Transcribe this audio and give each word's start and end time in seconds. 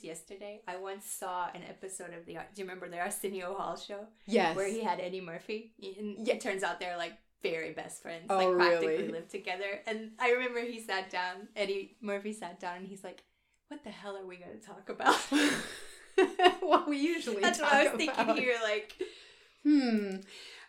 This 0.00 0.08
yesterday. 0.08 0.60
I 0.66 0.76
once 0.76 1.04
saw 1.06 1.48
an 1.54 1.62
episode 1.68 2.12
of 2.14 2.26
the. 2.26 2.34
Do 2.34 2.40
you 2.56 2.64
remember 2.64 2.88
the 2.88 2.98
Arsenio 2.98 3.54
Hall 3.54 3.76
show 3.76 4.06
Yes. 4.26 4.56
where 4.56 4.68
he 4.68 4.82
had 4.82 5.00
Eddie 5.00 5.20
Murphy? 5.20 5.72
And 5.82 6.26
Yeah. 6.26 6.34
it 6.34 6.40
turns 6.40 6.62
out 6.62 6.80
they're 6.80 6.96
like 6.96 7.12
very 7.42 7.72
best 7.72 8.02
friends. 8.02 8.26
Oh, 8.28 8.36
like 8.36 8.56
practically 8.56 8.86
really? 8.88 9.08
live 9.08 9.28
together. 9.28 9.82
And 9.86 10.12
I 10.18 10.32
remember 10.32 10.60
he 10.60 10.80
sat 10.80 11.10
down. 11.10 11.48
Eddie 11.56 11.96
Murphy 12.00 12.32
sat 12.32 12.60
down 12.60 12.78
and 12.78 12.86
he's 12.86 13.04
like, 13.04 13.22
"What 13.68 13.82
the 13.84 13.90
hell 13.90 14.16
are 14.16 14.26
we 14.26 14.36
going 14.36 14.58
to 14.58 14.66
talk 14.66 14.88
about?" 14.88 15.16
what 16.60 16.88
we 16.88 16.98
usually 16.98 17.40
That's 17.40 17.60
what 17.60 17.72
I 17.72 17.84
was 17.84 17.92
thinking 17.96 18.36
here. 18.36 18.56
Like 18.62 18.94
Hmm. 19.62 20.16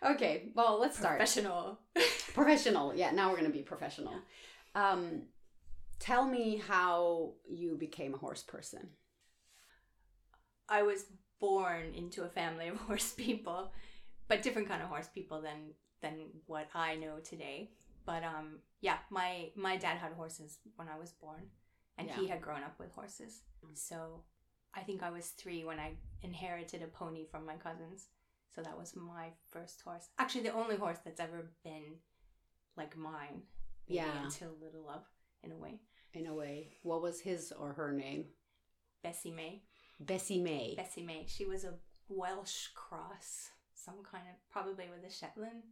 Okay. 0.04 0.50
Well, 0.56 0.80
let's 0.80 0.98
start. 0.98 1.18
professional. 1.18 1.80
professional. 2.34 2.94
Yeah. 2.96 3.12
Now 3.12 3.30
we're 3.30 3.38
gonna 3.38 3.50
be 3.50 3.62
professional. 3.62 4.14
Um, 4.76 5.24
tell 6.00 6.26
me 6.26 6.58
how 6.68 7.34
you 7.50 7.76
became 7.78 8.14
a 8.14 8.18
horse 8.18 8.44
person. 8.44 8.90
I 10.72 10.84
was 10.84 11.06
born 11.40 11.94
into 11.96 12.24
a 12.24 12.30
family 12.30 12.70
of 12.70 12.78
horse 12.88 13.12
people, 13.12 13.72
but 14.28 14.42
different 14.42 14.70
kind 14.70 14.82
of 14.82 14.88
horse 14.88 15.10
people 15.14 15.42
than 15.42 15.74
than 16.02 16.14
what 16.48 16.68
I 16.74 16.96
know 16.96 17.20
today. 17.24 17.72
But 18.06 18.24
um, 18.24 18.60
yeah, 18.80 18.98
my 19.10 19.50
my 19.56 19.78
dad 19.78 19.98
had 19.98 20.14
horses 20.14 20.58
when 20.78 20.88
I 20.88 20.98
was 20.98 21.12
born, 21.12 21.44
and 21.98 22.10
he 22.10 22.28
had 22.28 22.42
grown 22.42 22.64
up 22.64 22.80
with 22.80 22.92
horses. 22.94 23.42
So 23.74 24.24
I 24.74 24.82
think 24.82 25.04
I 25.04 25.12
was 25.12 25.28
three 25.28 25.64
when 25.64 25.80
I 25.80 25.92
inherited 26.24 26.82
a 26.82 26.88
pony 26.88 27.26
from 27.30 27.46
my 27.46 27.56
cousins. 27.56 28.08
So 28.56 28.62
that 28.62 28.78
was 28.78 28.96
my 28.96 29.28
first 29.52 29.82
horse. 29.82 30.10
Actually, 30.18 30.44
the 30.44 30.54
only 30.54 30.76
horse 30.76 30.98
that's 31.04 31.20
ever 31.20 31.52
been 31.64 32.00
like 32.76 32.98
mine. 32.98 33.44
Yeah. 33.88 34.24
Until 34.24 34.52
Little 34.62 34.86
Love, 34.86 35.04
in 35.44 35.52
a 35.52 35.58
way. 35.58 35.82
In 36.14 36.28
a 36.28 36.34
way, 36.34 36.78
what 36.84 37.02
was 37.02 37.20
his 37.20 37.52
or 37.52 37.74
her 37.74 37.92
name? 37.92 38.26
Bessie 39.04 39.32
May. 39.32 39.64
Bessie 40.06 40.42
May. 40.42 40.74
Bessie 40.76 41.04
May. 41.04 41.26
She 41.28 41.46
was 41.46 41.64
a 41.64 41.74
Welsh 42.10 42.68
cross, 42.76 43.52
some 43.74 44.04
kind 44.04 44.24
of 44.30 44.36
probably 44.52 44.86
with 44.90 45.10
a 45.10 45.14
Shetland. 45.14 45.64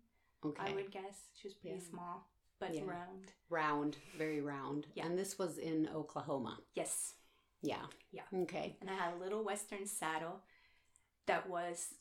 Okay. 0.45 0.72
I 0.72 0.73
would 0.73 0.91
guess 0.91 1.23
she 1.35 1.47
was 1.49 1.55
pretty 1.55 1.77
Yeah. 1.77 1.89
small 1.89 2.30
but 2.59 2.73
Yeah. 2.73 2.83
round. 2.83 3.31
Round, 3.50 3.95
very 4.17 4.41
round. 4.41 4.88
Yeah. 4.94 5.05
And 5.05 5.17
this 5.17 5.39
was 5.39 5.57
in 5.57 5.88
Oklahoma. 5.89 6.61
Yes, 6.75 7.16
Yeah. 7.61 7.88
Yeah. 8.11 8.25
Okay. 8.33 8.77
and 8.81 8.89
I 8.89 8.95
had 8.95 9.13
a 9.13 9.17
little 9.17 9.44
Western 9.44 9.85
saddle 9.85 10.44
that 11.25 11.47
was, 11.50 11.94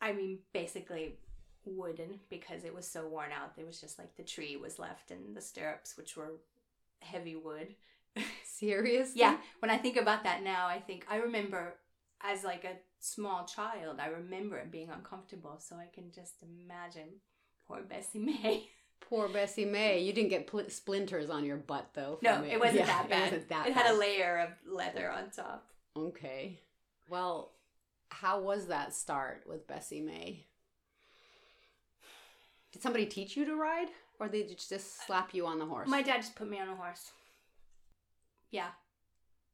I 0.00 0.12
mean, 0.12 0.44
basically 0.52 1.18
wooden 1.64 2.20
because 2.28 2.64
it 2.64 2.72
was 2.74 2.88
so 2.88 3.06
worn 3.08 3.32
out. 3.32 3.54
There 3.56 3.66
was 3.66 3.80
just 3.80 3.98
like 3.98 4.14
the 4.16 4.24
tree 4.24 4.56
was 4.56 4.78
left 4.78 5.10
and 5.10 5.36
the 5.36 5.40
stirrups, 5.40 5.96
which 5.96 6.16
were 6.16 6.40
heavy 7.02 7.36
wood. 7.36 7.76
Seriously? 8.44 9.20
Yeah, 9.20 9.36
when 9.60 9.70
I 9.70 9.78
think 9.78 9.96
about 9.96 10.24
that 10.24 10.42
now, 10.42 10.66
I 10.66 10.78
think 10.80 11.06
I 11.10 11.16
remember 11.16 11.74
as 12.22 12.44
like 12.44 12.64
a 12.64 12.76
small 13.00 13.44
child, 13.46 13.98
I 14.00 14.08
remember 14.08 14.58
it 14.58 14.70
being 14.70 14.90
uncomfortable. 14.90 15.56
So 15.58 15.76
I 15.76 15.86
can 15.92 16.10
just 16.12 16.42
imagine 16.42 17.20
poor 17.66 17.82
Bessie 17.82 18.18
May. 18.18 18.68
Poor 19.08 19.28
Bessie 19.28 19.64
May. 19.64 20.00
You 20.00 20.12
didn't 20.12 20.28
get 20.28 20.46
pl- 20.46 20.68
splinters 20.68 21.30
on 21.30 21.42
your 21.44 21.56
butt 21.56 21.88
though. 21.94 22.18
No, 22.22 22.36
from 22.36 22.44
it 22.44 22.60
wasn't 22.60 22.80
Yeah, 22.80 22.86
that 22.86 23.08
bad. 23.08 23.18
It 23.18 23.24
wasn't 23.24 23.48
that 23.48 23.66
it 23.66 23.72
had 23.72 23.90
a 23.90 23.98
layer 23.98 24.38
of 24.38 24.72
leather 24.72 25.10
on 25.10 25.30
top. 25.30 25.66
Okay. 25.96 26.60
Well, 27.08 27.50
how 28.10 28.40
was 28.40 28.66
that 28.66 28.94
start 28.94 29.44
with 29.48 29.66
Bessie 29.66 30.02
May? 30.02 30.44
Did 32.72 32.82
somebody 32.82 33.06
teach 33.06 33.36
you 33.36 33.44
to 33.46 33.56
ride, 33.56 33.88
or 34.20 34.28
did 34.28 34.48
they 34.48 34.54
just 34.54 35.06
slap 35.06 35.34
you 35.34 35.46
on 35.46 35.58
the 35.58 35.66
horse? 35.66 35.88
My 35.88 36.02
dad 36.02 36.18
just 36.18 36.36
put 36.36 36.48
me 36.48 36.60
on 36.60 36.68
a 36.68 36.76
horse. 36.76 37.10
Yeah. 38.50 38.70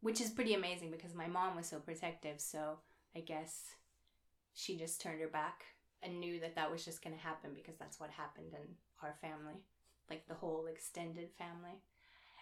Which 0.01 0.21
is 0.21 0.31
pretty 0.31 0.55
amazing 0.55 0.91
because 0.91 1.15
my 1.15 1.27
mom 1.27 1.57
was 1.57 1.67
so 1.67 1.79
protective. 1.79 2.41
So 2.41 2.79
I 3.15 3.21
guess 3.21 3.62
she 4.55 4.77
just 4.77 5.01
turned 5.01 5.21
her 5.21 5.29
back 5.29 5.65
and 6.03 6.21
knew 6.21 6.41
that 6.41 6.55
that 6.57 6.71
was 6.71 6.84
just 6.84 7.03
going 7.03 7.17
to 7.17 7.23
happen 7.23 7.51
because 7.55 7.77
that's 7.79 7.99
what 7.99 8.11
happened 8.11 8.53
in 8.53 8.75
our 9.03 9.15
family, 9.21 9.61
like 10.11 10.27
the 10.29 10.34
whole 10.34 10.67
extended 10.67 11.31
family. 11.39 11.81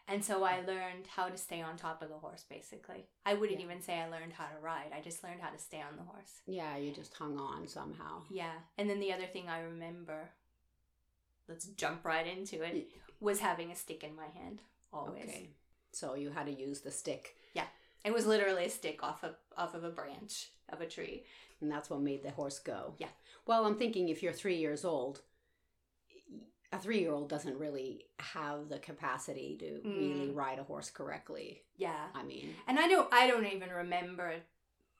And 0.06 0.22
so 0.22 0.44
I 0.44 0.60
learned 0.60 1.06
how 1.16 1.28
to 1.31 1.37
stay 1.38 1.62
on 1.62 1.76
top 1.78 2.03
of 2.03 2.10
the 2.10 2.19
horse, 2.19 2.44
basically. 2.48 3.06
I 3.25 3.32
wouldn't 3.34 3.59
Yeah. 3.60 3.65
even 3.65 3.81
say 3.81 3.98
I 3.98 4.09
learned 4.10 4.34
how 4.34 4.44
to 4.48 4.59
ride. 4.60 4.92
I 4.94 5.00
just 5.00 5.25
learned 5.25 5.41
how 5.41 5.48
to 5.48 5.59
stay 5.59 5.81
on 5.81 5.97
the 5.97 6.03
horse. 6.03 6.42
yeah, 6.44 6.76
you 6.76 6.92
just 6.92 7.15
hung 7.15 7.38
on 7.38 7.66
somehow. 7.66 8.22
Yeah. 8.31 8.53
And 8.76 8.91
then 8.91 9.00
the 9.00 9.15
other 9.15 9.26
thing 9.26 9.48
I 9.48 9.60
remember, 9.60 10.28
let's 11.48 11.65
jump 11.69 12.04
right 12.04 12.26
into 12.26 12.62
it, 12.62 12.88
was 13.21 13.41
having 13.41 13.71
a 13.71 13.76
stick 13.76 14.04
in 14.04 14.15
my 14.15 14.26
hand 14.26 14.60
always. 14.92 15.25
Okay. 15.25 15.50
So 15.94 16.15
you 16.15 16.31
had 16.31 16.47
to 16.47 16.53
use 16.53 16.81
the 16.81 16.91
stick, 16.91 17.37
Yeah. 17.55 17.66
It 18.05 18.12
was 18.12 18.27
literally 18.27 18.66
a 18.66 18.71
stick 18.71 19.03
off 19.03 19.22
of 19.25 19.37
off 19.56 19.75
of 19.75 19.84
a 19.84 19.91
branch 19.91 20.50
of 20.69 20.81
a 20.81 20.87
tree. 20.87 21.25
and 21.60 21.71
that's 21.71 21.88
what 21.88 22.00
made 22.03 22.22
the 22.22 22.31
horse 22.32 22.59
go. 22.59 22.94
Yeah. 22.99 23.09
Well, 23.47 23.65
I'm 23.65 23.78
thinking 23.78 24.09
if 24.09 24.22
you're 24.22 24.33
three 24.34 24.56
years 24.56 24.84
old, 24.84 25.22
a 26.72 26.78
three 26.78 26.99
year 27.00 27.12
old 27.12 27.28
doesn't 27.28 27.56
really 27.59 28.06
have 28.19 28.69
the 28.69 28.78
capacity 28.78 29.56
to 29.60 29.81
really 29.84 30.28
Mm. 30.28 30.34
ride 30.34 30.59
a 30.59 30.65
horse 30.65 30.91
correctly. 30.91 31.62
Yeah. 31.77 32.09
I 32.15 32.22
mean, 32.25 32.54
And 32.66 32.78
I 32.78 32.88
don't 32.88 33.09
I 33.12 33.27
don't 33.27 33.47
even 33.47 33.71
remember 33.71 34.34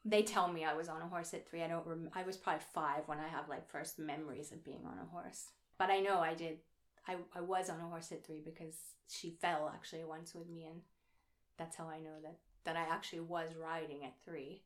they 0.07 0.23
tell 0.23 0.49
me 0.53 0.65
I 0.65 0.75
was 0.75 0.89
on 0.89 1.01
a 1.03 1.09
horse 1.09 1.33
at 1.35 1.49
3. 1.49 1.63
I 1.63 1.69
don't 1.69 1.87
rem- 1.87 2.11
I 2.15 2.23
was 2.25 2.37
probably 2.37 2.63
5 2.75 3.09
when 3.09 3.19
I 3.19 3.27
have 3.29 3.49
like 3.49 3.69
first 3.71 3.99
memories 3.99 4.53
of 4.53 4.63
being 4.63 4.85
on 4.87 4.99
a 4.99 5.07
horse. 5.07 5.51
But 5.79 5.91
I 5.91 6.01
know 6.01 6.21
I 6.21 6.35
did 6.35 6.59
I 7.07 7.17
I 7.35 7.41
was 7.41 7.71
on 7.71 7.81
a 7.81 7.85
horse 7.89 8.13
at 8.13 8.27
3 8.27 8.41
because 8.45 8.75
she 9.09 9.31
fell 9.41 9.71
actually 9.73 10.05
once 10.05 10.35
with 10.35 10.49
me 10.49 10.65
and 10.65 10.81
that's 11.59 11.77
how 11.77 11.89
I 11.89 12.01
know 12.01 12.21
that 12.23 12.39
that 12.65 12.77
I 12.77 12.83
actually 12.83 13.21
was 13.21 13.51
riding 13.55 14.05
at 14.05 14.15
3 14.25 14.63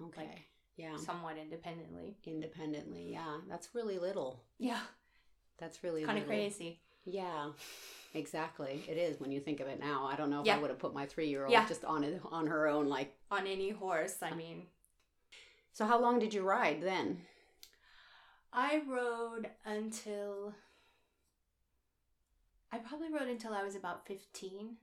okay. 0.00 0.20
Like, 0.22 0.42
yeah. 0.76 0.96
somewhat 0.96 1.36
independently. 1.36 2.16
Independently. 2.24 3.12
Yeah. 3.12 3.38
That's 3.48 3.74
really 3.74 3.98
little. 3.98 4.42
Yeah. 4.58 4.80
That's 5.58 5.84
really 5.84 6.04
Kind 6.04 6.18
of 6.18 6.26
crazy. 6.26 6.80
Yeah, 7.04 7.50
exactly. 8.14 8.82
It 8.88 8.96
is 8.96 9.20
when 9.20 9.30
you 9.32 9.40
think 9.40 9.60
of 9.60 9.66
it 9.66 9.78
now. 9.80 10.06
I 10.10 10.16
don't 10.16 10.30
know 10.30 10.40
if 10.40 10.46
Yeah. 10.46 10.56
I 10.56 10.58
would 10.60 10.70
have 10.70 10.78
put 10.78 10.94
my 10.94 11.04
three 11.06 11.28
year 11.28 11.44
old 11.44 11.52
Yeah. 11.52 11.66
just 11.66 11.84
on 11.84 12.04
it 12.04 12.20
on 12.24 12.46
her 12.46 12.68
own. 12.68 12.88
Like, 12.88 13.14
On 13.30 13.46
any 13.46 13.70
horse, 13.70 14.16
I 14.22 14.30
uh, 14.30 14.34
mean, 14.34 14.66
so 15.72 15.84
how 15.86 16.00
long 16.00 16.18
did 16.18 16.32
you 16.32 16.42
ride 16.42 16.82
then? 16.82 17.26
I 18.52 18.82
rode 18.86 19.50
until 19.64 20.54
I 22.72 22.78
probably 22.78 23.12
wrote 23.12 23.28
until 23.28 23.52
I 23.52 23.62
was 23.62 23.76
about 23.76 24.06
15. 24.06 24.76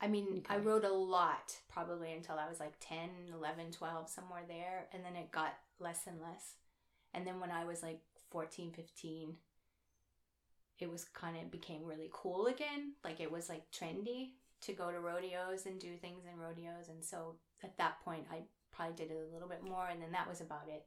I 0.00 0.08
mean, 0.08 0.42
I 0.50 0.56
wrote 0.58 0.84
a 0.84 0.92
lot 0.92 1.56
probably 1.72 2.12
until 2.12 2.34
I 2.34 2.48
was 2.48 2.58
like 2.58 2.74
10, 2.80 3.08
11, 3.32 3.70
12, 3.70 4.10
somewhere 4.10 4.42
there. 4.48 4.86
And 4.92 5.04
then 5.04 5.14
it 5.14 5.30
got 5.30 5.54
less 5.78 6.00
and 6.06 6.20
less. 6.20 6.54
And 7.14 7.24
then 7.26 7.38
when 7.38 7.52
I 7.52 7.64
was 7.64 7.82
like 7.82 8.00
14, 8.30 8.72
15, 8.72 9.34
it 10.80 10.90
was 10.90 11.04
kind 11.04 11.36
of 11.36 11.50
became 11.50 11.84
really 11.84 12.10
cool 12.12 12.48
again. 12.48 12.94
Like 13.04 13.20
it 13.20 13.30
was 13.30 13.48
like 13.48 13.70
trendy 13.70 14.30
to 14.62 14.72
go 14.72 14.90
to 14.90 14.98
rodeos 14.98 15.66
and 15.66 15.78
do 15.78 15.96
things 15.96 16.24
in 16.30 16.38
rodeos. 16.38 16.88
And 16.88 17.04
so 17.04 17.36
at 17.62 17.76
that 17.78 18.00
point, 18.04 18.26
I 18.32 18.40
probably 18.72 18.96
did 18.96 19.12
it 19.12 19.28
a 19.30 19.32
little 19.32 19.48
bit 19.48 19.62
more. 19.62 19.86
And 19.88 20.02
then 20.02 20.10
that 20.12 20.28
was 20.28 20.40
about 20.40 20.68
it. 20.68 20.84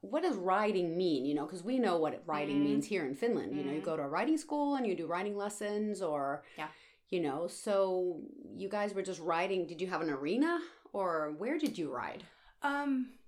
What 0.00 0.22
does 0.22 0.36
riding 0.36 0.96
mean? 0.96 1.24
You 1.26 1.34
know, 1.34 1.44
because 1.46 1.64
we 1.64 1.78
know 1.78 1.96
what 1.98 2.22
riding 2.26 2.58
Mhm. 2.60 2.64
means 2.64 2.86
here 2.86 3.04
in 3.04 3.14
Finland. 3.14 3.56
You 3.56 3.64
know, 3.64 3.72
you 3.72 3.80
Mhm. 3.80 3.84
go 3.84 3.96
to 3.96 4.02
a 4.04 4.08
riding 4.08 4.38
school 4.38 4.76
and 4.76 4.86
you 4.86 4.94
do 4.94 5.06
riding 5.06 5.36
lessons, 5.36 6.00
or 6.02 6.44
Yeah. 6.56 6.68
you 7.08 7.20
know. 7.20 7.48
So 7.48 8.22
you 8.54 8.68
guys 8.68 8.94
were 8.94 9.02
just 9.02 9.20
riding. 9.20 9.66
Did 9.66 9.80
you 9.80 9.88
have 9.88 10.00
an 10.00 10.10
arena, 10.10 10.60
or 10.92 11.32
where 11.32 11.58
did 11.58 11.76
you 11.78 11.90
ride? 11.92 12.24
Um, 12.62 13.18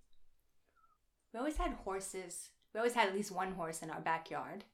we 1.32 1.38
always 1.38 1.56
had 1.56 1.72
horses. 1.72 2.50
We 2.72 2.78
always 2.78 2.94
had 2.94 3.08
at 3.08 3.14
least 3.14 3.32
one 3.32 3.52
horse 3.54 3.82
in 3.82 3.90
our 3.90 4.00
backyard, 4.00 4.64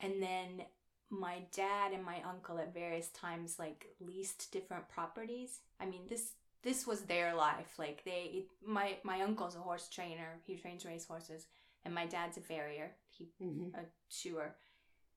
and 0.00 0.22
then 0.22 0.66
my 1.10 1.40
dad 1.52 1.92
and 1.92 2.04
my 2.04 2.22
uncle 2.22 2.58
at 2.58 2.72
various 2.72 3.08
times 3.10 3.58
like 3.58 3.94
leased 4.00 4.50
different 4.52 4.88
properties. 4.88 5.60
I 5.78 5.86
mean 5.86 6.06
this 6.06 6.34
this 6.64 6.86
was 6.86 7.02
their 7.02 7.34
life. 7.34 7.74
Like 7.78 8.02
they, 8.04 8.30
it, 8.34 8.46
my 8.66 8.96
my 9.04 9.20
uncle's 9.20 9.54
a 9.56 9.60
horse 9.60 9.88
trainer. 9.88 10.40
He 10.46 10.56
trains 10.56 10.84
race 10.84 11.06
horses, 11.06 11.46
and 11.84 11.94
my 11.94 12.06
dad's 12.06 12.36
a 12.36 12.40
farrier. 12.40 12.90
He 13.10 13.28
Mm-hmm. 13.42 13.74
a 13.78 13.82
shoer. 14.08 14.56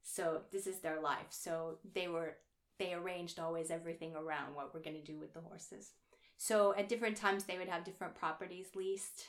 So 0.04 0.42
this 0.52 0.68
is 0.68 0.80
their 0.80 1.02
life. 1.02 1.28
So 1.32 1.80
they 1.96 2.08
were 2.08 2.36
they 2.80 2.94
arranged 2.94 3.40
always 3.40 3.72
everything 3.72 4.14
around 4.16 4.54
what 4.56 4.74
we're 4.74 4.84
going 4.84 5.02
to 5.02 5.12
do 5.12 5.18
with 5.18 5.34
the 5.34 5.42
horses. 5.42 5.92
So 6.38 6.76
at 6.78 6.90
different 6.90 7.18
times 7.18 7.44
they 7.46 7.58
would 7.58 7.68
have 7.70 7.84
different 7.84 8.14
properties 8.16 8.68
leased 8.76 9.26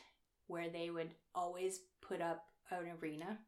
where 0.49 0.69
they 0.69 0.91
would 0.91 1.15
always 1.35 1.81
put 2.03 2.21
up 2.21 2.45
an 2.71 2.85
arena 3.01 3.39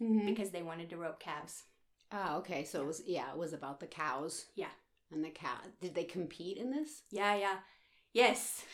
Mhm. 0.00 0.26
because 0.26 0.50
they 0.50 0.62
wanted 0.62 0.90
to 0.90 0.96
rope 0.98 1.18
calves. 1.18 1.64
Ah, 2.12 2.36
okay. 2.36 2.64
So 2.64 2.82
it 2.82 2.86
was 2.86 3.02
yeah, 3.06 3.30
it 3.32 3.38
was 3.38 3.52
about 3.52 3.80
the 3.80 3.86
cows. 3.86 4.46
Yeah. 4.54 4.70
And 5.10 5.24
the 5.24 5.30
cow. 5.30 5.58
Did 5.80 5.94
they 5.94 6.04
compete 6.04 6.58
in 6.58 6.70
this? 6.70 7.02
Yeah, 7.10 7.34
yeah. 7.34 7.58
Yes. 8.18 8.64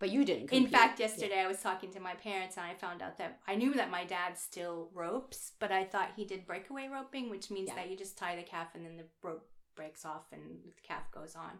But 0.00 0.10
you 0.10 0.24
didn't. 0.24 0.50
In 0.52 0.66
fact, 0.66 0.98
yesterday 0.98 1.40
I 1.40 1.46
was 1.46 1.60
talking 1.62 1.92
to 1.92 2.00
my 2.00 2.14
parents 2.14 2.56
and 2.56 2.64
I 2.66 2.74
found 2.74 3.02
out 3.02 3.18
that 3.18 3.38
I 3.46 3.54
knew 3.54 3.74
that 3.74 3.90
my 3.90 4.04
dad 4.04 4.36
still 4.38 4.90
ropes, 4.94 5.52
but 5.60 5.70
I 5.70 5.84
thought 5.84 6.12
he 6.16 6.24
did 6.24 6.46
breakaway 6.46 6.88
roping, 6.88 7.28
which 7.30 7.50
means 7.50 7.68
Yeah. 7.68 7.74
that 7.76 7.90
you 7.90 7.96
just 7.96 8.16
tie 8.18 8.34
the 8.34 8.42
calf 8.42 8.74
and 8.74 8.84
then 8.84 8.96
the 8.96 9.06
rope 9.22 9.46
breaks 9.76 10.04
off 10.04 10.32
and 10.32 10.42
the 10.64 10.80
calf 10.82 11.10
goes 11.12 11.36
on. 11.36 11.58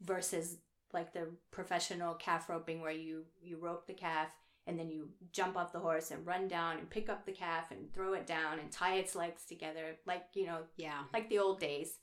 Versus 0.00 0.58
like 0.92 1.12
the 1.12 1.34
professional 1.50 2.14
calf 2.14 2.48
roping 2.48 2.80
where 2.82 2.92
you 2.92 3.24
you 3.40 3.56
rope 3.58 3.86
the 3.86 3.94
calf 3.94 4.28
and 4.66 4.78
then 4.78 4.90
you 4.90 5.10
jump 5.32 5.56
off 5.56 5.72
the 5.72 5.80
horse 5.80 6.10
and 6.12 6.24
run 6.26 6.46
down 6.48 6.78
and 6.78 6.88
pick 6.88 7.08
up 7.08 7.24
the 7.26 7.32
calf 7.32 7.70
and 7.70 7.92
throw 7.92 8.12
it 8.12 8.26
down 8.26 8.58
and 8.60 8.70
tie 8.70 8.94
its 8.96 9.14
legs 9.16 9.44
together 9.46 9.96
like, 10.06 10.24
you 10.34 10.46
know, 10.46 10.60
Yeah. 10.76 11.04
like 11.12 11.28
the 11.28 11.38
old 11.38 11.58
days. 11.60 11.98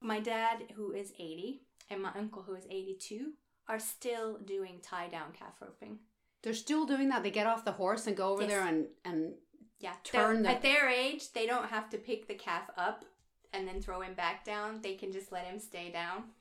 My 0.00 0.20
dad, 0.20 0.70
who 0.76 0.92
is 0.92 1.12
80, 1.18 1.66
and 1.90 2.02
my 2.02 2.12
uncle, 2.14 2.42
who 2.42 2.54
is 2.54 2.66
82, 2.68 3.32
are 3.68 3.78
still 3.78 4.38
doing 4.38 4.80
tie 4.82 5.08
down 5.08 5.32
calf 5.32 5.54
roping. 5.60 5.98
They're 6.42 6.54
still 6.54 6.86
doing 6.86 7.08
that. 7.08 7.22
They 7.22 7.30
get 7.30 7.46
off 7.46 7.64
the 7.64 7.72
horse 7.72 8.06
and 8.06 8.16
go 8.16 8.28
over 8.30 8.42
Yes. 8.42 8.50
there 8.50 8.62
and 8.66 8.86
and 9.04 9.34
Yeah. 9.78 9.94
Turn 10.04 10.42
the- 10.42 10.50
At 10.50 10.62
their 10.62 10.88
age, 10.88 11.32
they 11.32 11.46
don't 11.46 11.68
have 11.68 11.90
to 11.90 11.98
pick 11.98 12.28
the 12.28 12.34
calf 12.34 12.70
up 12.76 13.04
and 13.52 13.66
then 13.68 13.82
throw 13.82 14.00
him 14.00 14.14
back 14.14 14.44
down. 14.44 14.80
They 14.80 14.94
can 14.94 15.12
just 15.12 15.30
let 15.32 15.44
him 15.46 15.58
stay 15.58 15.90
down. 15.90 16.32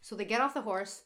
so 0.00 0.14
they 0.14 0.24
get 0.26 0.40
off 0.40 0.52
the 0.54 0.60
horse. 0.62 1.04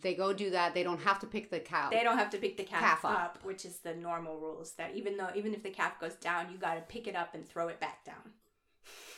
They 0.00 0.14
go 0.14 0.32
do 0.32 0.48
that. 0.50 0.72
They 0.72 0.82
don't 0.82 1.02
have 1.02 1.18
to 1.18 1.26
pick 1.26 1.50
the 1.50 1.60
cow. 1.60 1.90
They 1.90 2.02
don't 2.02 2.16
have 2.16 2.30
to 2.30 2.38
pick 2.38 2.56
the 2.56 2.64
calf, 2.64 2.80
Calf 2.80 3.04
up. 3.04 3.20
up, 3.20 3.44
which 3.44 3.66
is 3.66 3.80
the 3.80 3.94
normal 3.94 4.38
rules. 4.40 4.72
That 4.76 4.94
even 4.94 5.16
though 5.18 5.30
even 5.34 5.52
if 5.52 5.62
the 5.62 5.70
calf 5.70 6.00
goes 6.00 6.14
down, 6.14 6.50
you 6.50 6.56
got 6.56 6.76
to 6.76 6.80
pick 6.82 7.06
it 7.06 7.14
up 7.14 7.34
and 7.34 7.46
throw 7.46 7.68
it 7.68 7.78
back 7.80 8.02
down. 8.04 8.32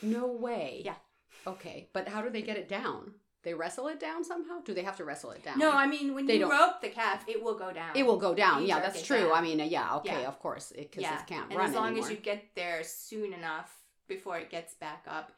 No 0.02 0.26
way. 0.26 0.82
Yeah. 0.84 0.96
Okay, 1.46 1.88
but 1.92 2.08
how 2.08 2.20
do 2.22 2.30
they 2.30 2.42
get 2.42 2.56
it 2.56 2.68
down? 2.68 3.14
They 3.42 3.54
wrestle 3.54 3.88
it 3.88 3.98
down 3.98 4.22
somehow? 4.22 4.60
Do 4.60 4.72
they 4.72 4.82
have 4.84 4.96
to 4.98 5.04
wrestle 5.04 5.32
it 5.32 5.42
down? 5.42 5.58
No, 5.58 5.72
I 5.72 5.86
mean 5.86 6.14
when 6.14 6.26
They 6.26 6.34
you 6.34 6.40
don't- 6.40 6.50
rope 6.50 6.80
the 6.80 6.88
calf, 6.90 7.24
it 7.28 7.42
will 7.42 7.54
go 7.56 7.72
down. 7.72 7.96
it 7.96 8.04
will 8.04 8.16
go 8.18 8.34
down. 8.34 8.64
Yeah, 8.64 8.78
that's 8.80 9.02
true. 9.02 9.18
down. 9.28 9.32
I 9.32 9.40
mean, 9.40 9.60
uh, 9.60 9.64
yeah, 9.64 9.96
okay, 9.96 10.22
Yeah. 10.22 10.28
of 10.28 10.38
course, 10.38 10.72
because 10.76 11.02
yeah, 11.02 11.20
it 11.20 11.26
can't 11.26 11.50
and 11.50 11.58
run 11.58 11.70
as 11.70 11.74
long 11.74 11.86
anymore. 11.88 12.04
as 12.04 12.10
you 12.10 12.16
get 12.18 12.54
there 12.54 12.84
soon 12.84 13.32
enough 13.32 13.76
before 14.06 14.38
it 14.38 14.48
gets 14.48 14.74
back 14.74 15.04
up, 15.08 15.32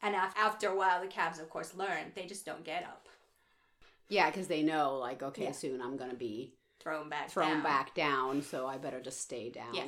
and 0.00 0.14
after 0.16 0.68
a 0.68 0.74
while, 0.74 1.00
the 1.02 1.06
calves, 1.06 1.38
of 1.38 1.50
course, 1.50 1.74
learn. 1.74 2.12
They 2.14 2.24
just 2.26 2.46
don't 2.46 2.64
get 2.64 2.82
up. 2.84 3.08
yeah, 4.08 4.30
because 4.30 4.48
they 4.48 4.62
know, 4.62 4.96
like, 4.98 5.22
okay, 5.22 5.44
Yeah. 5.44 5.52
soon 5.52 5.80
I'm 5.82 5.96
gonna 5.96 6.14
be 6.14 6.54
Thrown 6.80 7.08
back. 7.08 7.30
thrown 7.30 7.48
down. 7.54 7.62
back 7.62 7.94
down, 7.94 8.42
so 8.42 8.66
I 8.66 8.76
better 8.78 9.00
just 9.00 9.20
stay 9.20 9.50
down. 9.50 9.74
Yeah. 9.74 9.86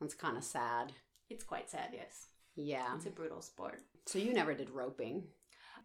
That's 0.00 0.14
kind 0.14 0.36
of 0.36 0.44
sad. 0.44 0.92
It's 1.30 1.44
quite 1.44 1.68
sad. 1.70 1.90
Yes, 1.94 2.28
Yeah. 2.56 2.94
it's 2.96 3.06
a 3.06 3.10
brutal 3.10 3.40
sport. 3.42 3.80
So 4.06 4.18
you 4.18 4.32
never 4.32 4.54
did 4.54 4.70
roping. 4.70 5.28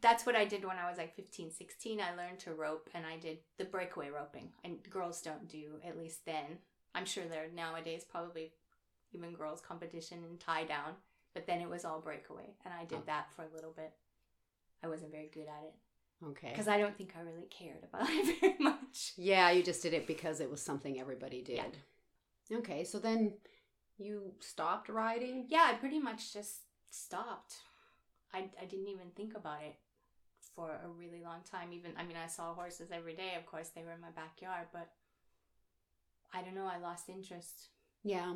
That's 0.02 0.26
what 0.26 0.36
I 0.36 0.46
did 0.46 0.64
when 0.66 0.78
I 0.78 0.90
was 0.90 0.98
like 0.98 1.16
15, 1.16 1.52
16. 1.52 2.00
I 2.02 2.16
learned 2.16 2.40
to 2.40 2.54
rope 2.54 2.90
and 2.94 3.06
I 3.06 3.18
did 3.18 3.40
the 3.58 3.66
breakaway 3.66 4.10
roping. 4.10 4.50
And 4.64 4.78
girls 4.90 5.22
don't 5.22 5.48
do, 5.50 5.80
at 5.86 5.98
least 5.98 6.26
then. 6.26 6.60
I'm 6.94 7.06
sure 7.06 7.26
there 7.26 7.48
nowadays 7.54 8.04
probably 8.04 8.54
even 9.14 9.34
girls 9.34 9.62
competition 9.62 10.20
and 10.30 10.40
tie 10.40 10.66
down. 10.66 10.94
But 11.34 11.48
then 11.48 11.62
it 11.62 11.70
was 11.70 11.86
all 11.86 12.00
breakaway. 12.02 12.56
And 12.66 12.74
I 12.74 12.86
did 12.86 13.00
Oh. 13.00 13.04
that 13.08 13.28
for 13.36 13.44
a 13.44 13.54
little 13.56 13.72
bit. 13.72 13.94
I 14.84 14.88
wasn't 14.88 15.12
very 15.12 15.30
good 15.34 15.48
at 15.48 15.64
it 15.64 15.76
Okay. 16.26 16.50
because 16.52 16.68
I 16.68 16.78
don't 16.78 16.96
think 16.98 17.14
I 17.18 17.22
really 17.22 17.48
cared 17.50 17.84
about 17.84 18.08
it 18.10 18.40
very 18.40 18.56
much. 18.60 19.14
Yeah, 19.18 19.50
you 19.52 19.64
just 19.64 19.82
did 19.82 19.94
it 19.94 20.06
because 20.08 20.40
it 20.40 20.50
was 20.50 20.62
something 20.62 21.00
everybody 21.00 21.42
did. 21.42 21.58
Yeah. 22.50 22.58
Okay, 22.60 22.84
so 22.84 23.00
then 23.00 23.34
you 23.98 24.34
stopped 24.40 24.90
riding? 24.90 25.46
Yeah, 25.50 25.66
I 25.70 25.74
pretty 25.74 26.00
much 26.00 26.32
just 26.34 26.62
stopped. 26.92 27.56
I, 28.34 28.50
I 28.62 28.66
didn't 28.66 28.88
even 28.90 29.10
think 29.16 29.36
about 29.36 29.62
it 29.64 29.76
for 30.58 30.72
a 30.72 30.90
really 30.90 31.22
long 31.24 31.42
time. 31.50 31.72
Even, 31.72 31.92
I 31.98 32.04
mean, 32.04 32.18
I 32.18 32.28
saw 32.28 32.54
horses 32.54 32.90
every 32.92 33.16
day. 33.16 33.32
Of 33.38 33.46
course, 33.46 33.70
they 33.70 33.84
were 33.84 33.94
in 33.94 34.02
my 34.02 34.10
backyard, 34.16 34.68
but 34.74 34.90
I 36.34 36.42
don't 36.42 36.56
know. 36.56 36.66
I 36.68 36.80
lost 36.80 37.10
interest. 37.10 37.70
Yeah. 38.04 38.34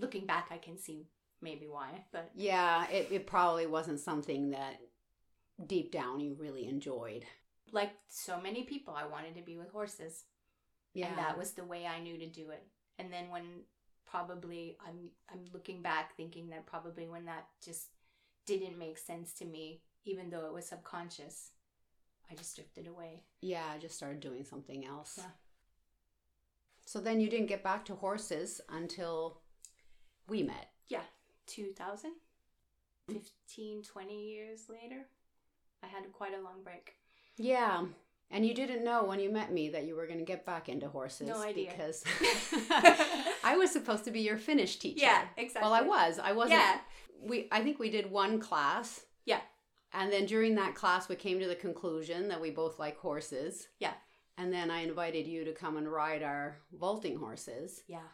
Looking 0.00 0.26
back, 0.26 0.48
I 0.50 0.58
can 0.58 0.78
see 0.78 1.06
maybe 1.42 1.66
why, 1.68 2.04
but 2.12 2.30
Yeah, 2.34 2.88
it, 2.90 3.08
it 3.12 3.26
probably 3.26 3.66
wasn't 3.66 4.00
something 4.00 4.50
that 4.50 4.80
deep 5.64 5.92
down 5.92 6.20
you 6.20 6.34
really 6.38 6.66
enjoyed. 6.66 7.24
like 7.72 7.92
so 8.08 8.40
many 8.40 8.62
people, 8.64 8.94
I 8.94 9.06
wanted 9.06 9.34
to 9.36 9.42
be 9.42 9.56
with 9.58 9.70
horses. 9.70 10.24
Yeah. 10.94 11.08
and 11.08 11.18
that 11.18 11.36
was 11.38 11.52
the 11.52 11.64
way 11.64 11.86
I 11.86 12.00
knew 12.00 12.16
to 12.18 12.26
do 12.40 12.50
it. 12.50 12.64
And 12.98 13.12
then 13.12 13.28
when 13.28 13.44
probably 14.06 14.78
I'm 14.86 15.10
I'm 15.30 15.44
looking 15.52 15.82
back 15.82 16.16
thinking 16.16 16.48
that 16.50 16.66
probably 16.66 17.06
when 17.06 17.26
that 17.26 17.44
just 17.62 17.88
didn't 18.46 18.78
make 18.78 18.98
sense 18.98 19.32
to 19.34 19.44
me, 19.44 19.82
even 20.04 20.30
though 20.30 20.46
it 20.46 20.54
was 20.54 20.66
subconscious, 20.66 21.50
I 22.30 22.34
just 22.34 22.54
drifted 22.56 22.86
away. 22.86 23.22
yeah, 23.40 23.64
I 23.74 23.78
just 23.78 23.96
started 23.96 24.20
doing 24.20 24.44
something 24.44 24.84
else. 24.84 25.14
Yeah. 25.18 25.30
So 26.84 27.00
then 27.00 27.20
you 27.20 27.28
didn't 27.28 27.46
get 27.48 27.62
back 27.62 27.84
to 27.86 27.94
horses 27.94 28.60
until 28.70 29.40
we 30.28 30.42
met. 30.42 30.70
Yeah, 30.88 31.02
2000, 31.46 32.12
15, 33.12 33.82
20 33.82 34.28
years 34.30 34.60
later, 34.68 35.06
I 35.82 35.86
had 35.86 36.10
quite 36.12 36.32
a 36.34 36.42
long 36.42 36.62
break. 36.64 36.94
Yeah. 37.36 37.84
And 38.30 38.44
you 38.44 38.52
didn't 38.52 38.84
know 38.84 39.04
when 39.04 39.20
you 39.20 39.30
met 39.30 39.52
me 39.52 39.70
that 39.70 39.86
you 39.86 39.96
were 39.96 40.06
going 40.06 40.18
to 40.18 40.24
get 40.24 40.44
back 40.44 40.68
into 40.68 40.88
horses. 40.88 41.28
No 41.28 41.40
idea. 41.40 41.70
Because 41.70 42.04
I 43.42 43.56
was 43.58 43.70
supposed 43.70 44.04
to 44.04 44.10
be 44.10 44.20
your 44.20 44.36
Finnish 44.36 44.76
teacher. 44.76 45.00
Yeah, 45.04 45.22
exactly. 45.38 45.62
Well, 45.66 45.72
I 45.72 45.80
was. 45.82 46.18
I 46.18 46.32
wasn't. 46.32 46.60
Yeah, 46.60 46.78
We. 47.22 47.48
I 47.50 47.62
think 47.62 47.78
we 47.78 47.88
did 47.88 48.10
one 48.10 48.38
class. 48.38 49.00
And 49.92 50.12
then 50.12 50.26
during 50.26 50.54
that 50.56 50.74
class, 50.74 51.08
we 51.08 51.16
came 51.16 51.40
to 51.40 51.48
the 51.48 51.54
conclusion 51.54 52.28
that 52.28 52.40
we 52.40 52.50
both 52.50 52.78
like 52.78 52.98
horses. 52.98 53.68
Yeah. 53.78 53.94
And 54.36 54.52
then 54.52 54.70
I 54.70 54.82
invited 54.82 55.26
you 55.26 55.44
to 55.44 55.52
come 55.52 55.76
and 55.76 55.90
ride 55.90 56.22
our 56.22 56.58
vaulting 56.72 57.16
horses, 57.16 57.82
yeah, 57.88 58.06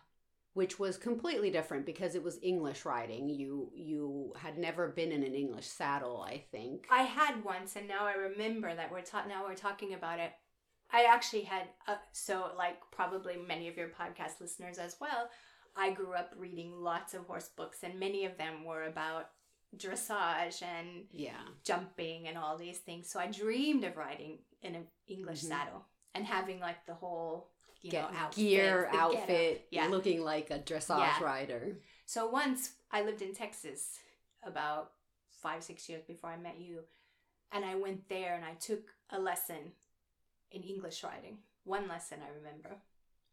which 0.54 0.78
was 0.78 0.96
completely 0.96 1.50
different 1.50 1.84
because 1.84 2.14
it 2.14 2.22
was 2.22 2.38
English 2.42 2.86
riding. 2.86 3.28
You 3.28 3.70
you 3.74 4.32
had 4.36 4.56
never 4.56 4.88
been 4.88 5.12
in 5.12 5.22
an 5.22 5.34
English 5.34 5.66
saddle, 5.66 6.22
I 6.26 6.38
think. 6.50 6.86
I 6.90 7.02
had 7.02 7.44
once, 7.44 7.76
and 7.76 7.86
now 7.86 8.06
I 8.06 8.14
remember 8.14 8.74
that 8.74 8.90
we're 8.90 9.02
ta- 9.02 9.26
now 9.28 9.44
we're 9.44 9.54
talking 9.54 9.92
about 9.92 10.18
it. 10.18 10.32
I 10.90 11.04
actually 11.04 11.42
had 11.42 11.64
uh, 11.86 11.96
so 12.12 12.52
like 12.56 12.78
probably 12.90 13.36
many 13.36 13.68
of 13.68 13.76
your 13.76 13.88
podcast 13.88 14.40
listeners 14.40 14.78
as 14.78 14.96
well. 15.00 15.28
I 15.76 15.92
grew 15.92 16.14
up 16.14 16.30
reading 16.38 16.72
lots 16.72 17.12
of 17.12 17.26
horse 17.26 17.50
books, 17.54 17.82
and 17.82 18.00
many 18.00 18.24
of 18.24 18.38
them 18.38 18.64
were 18.64 18.84
about 18.84 19.30
dressage 19.78 20.62
and 20.62 21.04
yeah. 21.12 21.32
jumping 21.64 22.28
and 22.28 22.36
all 22.38 22.56
these 22.56 22.78
things. 22.78 23.08
So 23.10 23.18
I 23.20 23.26
dreamed 23.26 23.84
of 23.84 23.96
riding 23.96 24.38
in 24.62 24.74
an 24.74 24.86
English 25.06 25.42
Mhm. 25.42 25.48
saddle 25.48 25.84
and 26.14 26.24
having 26.24 26.60
like 26.60 26.86
the 26.86 26.94
whole 26.94 27.50
you 27.82 27.90
Get 27.90 28.10
know 28.10 28.16
outfit, 28.18 28.36
gear, 28.36 28.88
outfit, 28.94 29.66
Yeah. 29.70 29.88
looking 29.88 30.22
like 30.24 30.50
a 30.50 30.58
dressage 30.58 30.98
Yeah. 30.98 31.22
rider. 31.22 31.76
So 32.06 32.26
once 32.28 32.74
I 32.90 33.02
lived 33.02 33.20
in 33.20 33.34
Texas 33.34 33.98
about 34.42 34.92
five, 35.30 35.62
six 35.62 35.88
years 35.88 36.02
before 36.04 36.30
I 36.30 36.36
met 36.38 36.58
you. 36.58 36.84
And 37.52 37.64
I 37.64 37.74
went 37.76 38.08
there 38.08 38.34
and 38.34 38.44
I 38.44 38.54
took 38.54 38.94
a 39.10 39.18
lesson 39.20 39.72
in 40.50 40.62
English 40.62 41.04
riding. 41.04 41.38
One 41.64 41.86
lesson 41.86 42.20
I 42.22 42.30
remember. 42.34 42.80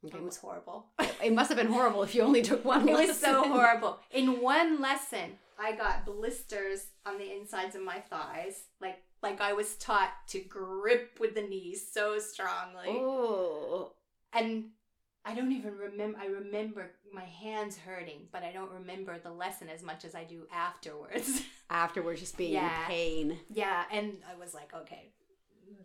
Okay. 0.06 0.18
It 0.18 0.24
was 0.24 0.38
horrible. 0.38 0.88
It 1.24 1.32
must 1.34 1.50
have 1.50 1.58
been 1.58 1.72
horrible 1.72 2.04
if 2.04 2.14
you 2.16 2.22
only 2.24 2.42
took 2.42 2.64
one 2.74 2.88
it 2.90 2.94
lesson. 2.94 3.08
was 3.08 3.18
so 3.20 3.44
horrible. 3.48 4.00
In 4.12 4.42
one 4.42 4.82
lesson, 4.82 5.38
I 5.62 5.74
got 5.76 6.06
blisters 6.06 6.88
on 7.06 7.18
the 7.18 7.32
insides 7.34 7.76
of 7.76 7.84
my 7.84 8.00
thighs. 8.00 8.64
Like 8.82 9.04
like 9.22 9.40
I 9.42 9.54
was 9.54 9.76
taught 9.76 10.12
to 10.30 10.40
grip 10.40 11.18
with 11.20 11.36
the 11.36 11.44
knees 11.44 11.86
so 11.92 12.18
strongly. 12.20 12.88
Oh. 12.90 13.92
And 14.34 14.70
I 15.24 15.36
don't 15.36 15.52
even 15.52 15.78
remember. 15.78 16.18
I 16.20 16.26
remember 16.26 16.92
my 17.14 17.26
hands 17.26 17.78
hurting, 17.78 18.22
but 18.32 18.44
I 18.44 18.52
don't 18.52 18.72
remember 18.72 19.20
the 19.20 19.32
lesson 19.32 19.70
as 19.70 19.84
much 19.84 20.04
as 20.06 20.16
I 20.16 20.24
do 20.24 20.48
afterwards. 20.52 21.44
Afterwards, 21.70 22.20
just 22.20 22.36
being 22.36 22.54
Yeah. 22.54 22.82
in 22.82 22.88
pain. 22.88 23.40
yeah, 23.50 23.84
and 23.94 24.18
I 24.30 24.38
was 24.38 24.54
like, 24.54 24.74
okay, 24.76 25.14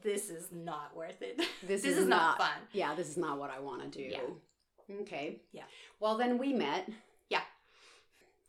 this 0.02 0.30
is 0.30 0.48
not 0.50 0.96
worth 0.96 1.22
it. 1.22 1.36
This, 1.62 1.82
This, 1.82 1.84
is, 1.92 1.98
is, 1.98 2.06
not. 2.08 2.38
not 2.38 2.38
fun. 2.38 2.58
Yeah, 2.72 2.94
this 2.96 3.08
is 3.08 3.16
not 3.16 3.38
what 3.38 3.50
I 3.50 3.60
want 3.60 3.82
to 3.92 3.98
do. 3.98 4.08
Yeah. 4.10 4.96
Okay. 5.02 5.42
Yeah. 5.52 5.62
Well, 6.00 6.16
then 6.16 6.38
we 6.38 6.52
met. 6.52 6.88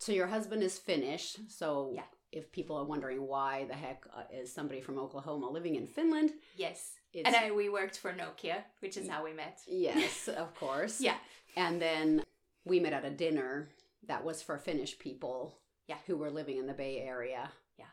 So 0.08 0.14
your 0.14 0.28
husband 0.28 0.64
is 0.64 0.80
Finnish. 0.80 1.36
So 1.50 1.92
Yeah. 1.94 2.06
if 2.32 2.50
people 2.54 2.78
are 2.78 2.86
wondering 2.86 3.28
why 3.28 3.66
the 3.66 3.74
heck 3.74 4.06
uh, 4.16 4.24
is 4.32 4.54
somebody 4.54 4.80
from 4.80 4.98
Oklahoma 4.98 5.50
living 5.50 5.76
in 5.76 5.86
Finland, 5.86 6.32
Yes, 6.56 6.94
and 7.14 7.36
I, 7.36 7.52
we 7.52 7.68
worked 7.68 7.98
for 7.98 8.14
Nokia, 8.14 8.64
which 8.80 8.96
is 8.96 9.10
how 9.10 9.26
we 9.26 9.34
met. 9.34 9.60
yes, 9.68 10.30
of 10.44 10.56
course. 10.56 11.02
Yeah. 11.02 11.18
And 11.58 11.82
then 11.82 12.24
we 12.64 12.80
met 12.80 12.94
at 12.94 13.04
a 13.04 13.10
dinner 13.10 13.68
that 14.08 14.24
was 14.24 14.42
for 14.42 14.58
Finnish 14.58 14.98
people 14.98 15.60
Yeah. 15.90 15.98
who 16.08 16.16
were 16.16 16.32
living 16.32 16.58
in 16.58 16.68
the 16.68 16.74
Bay 16.74 17.02
Area. 17.02 17.52
Yeah. 17.78 17.92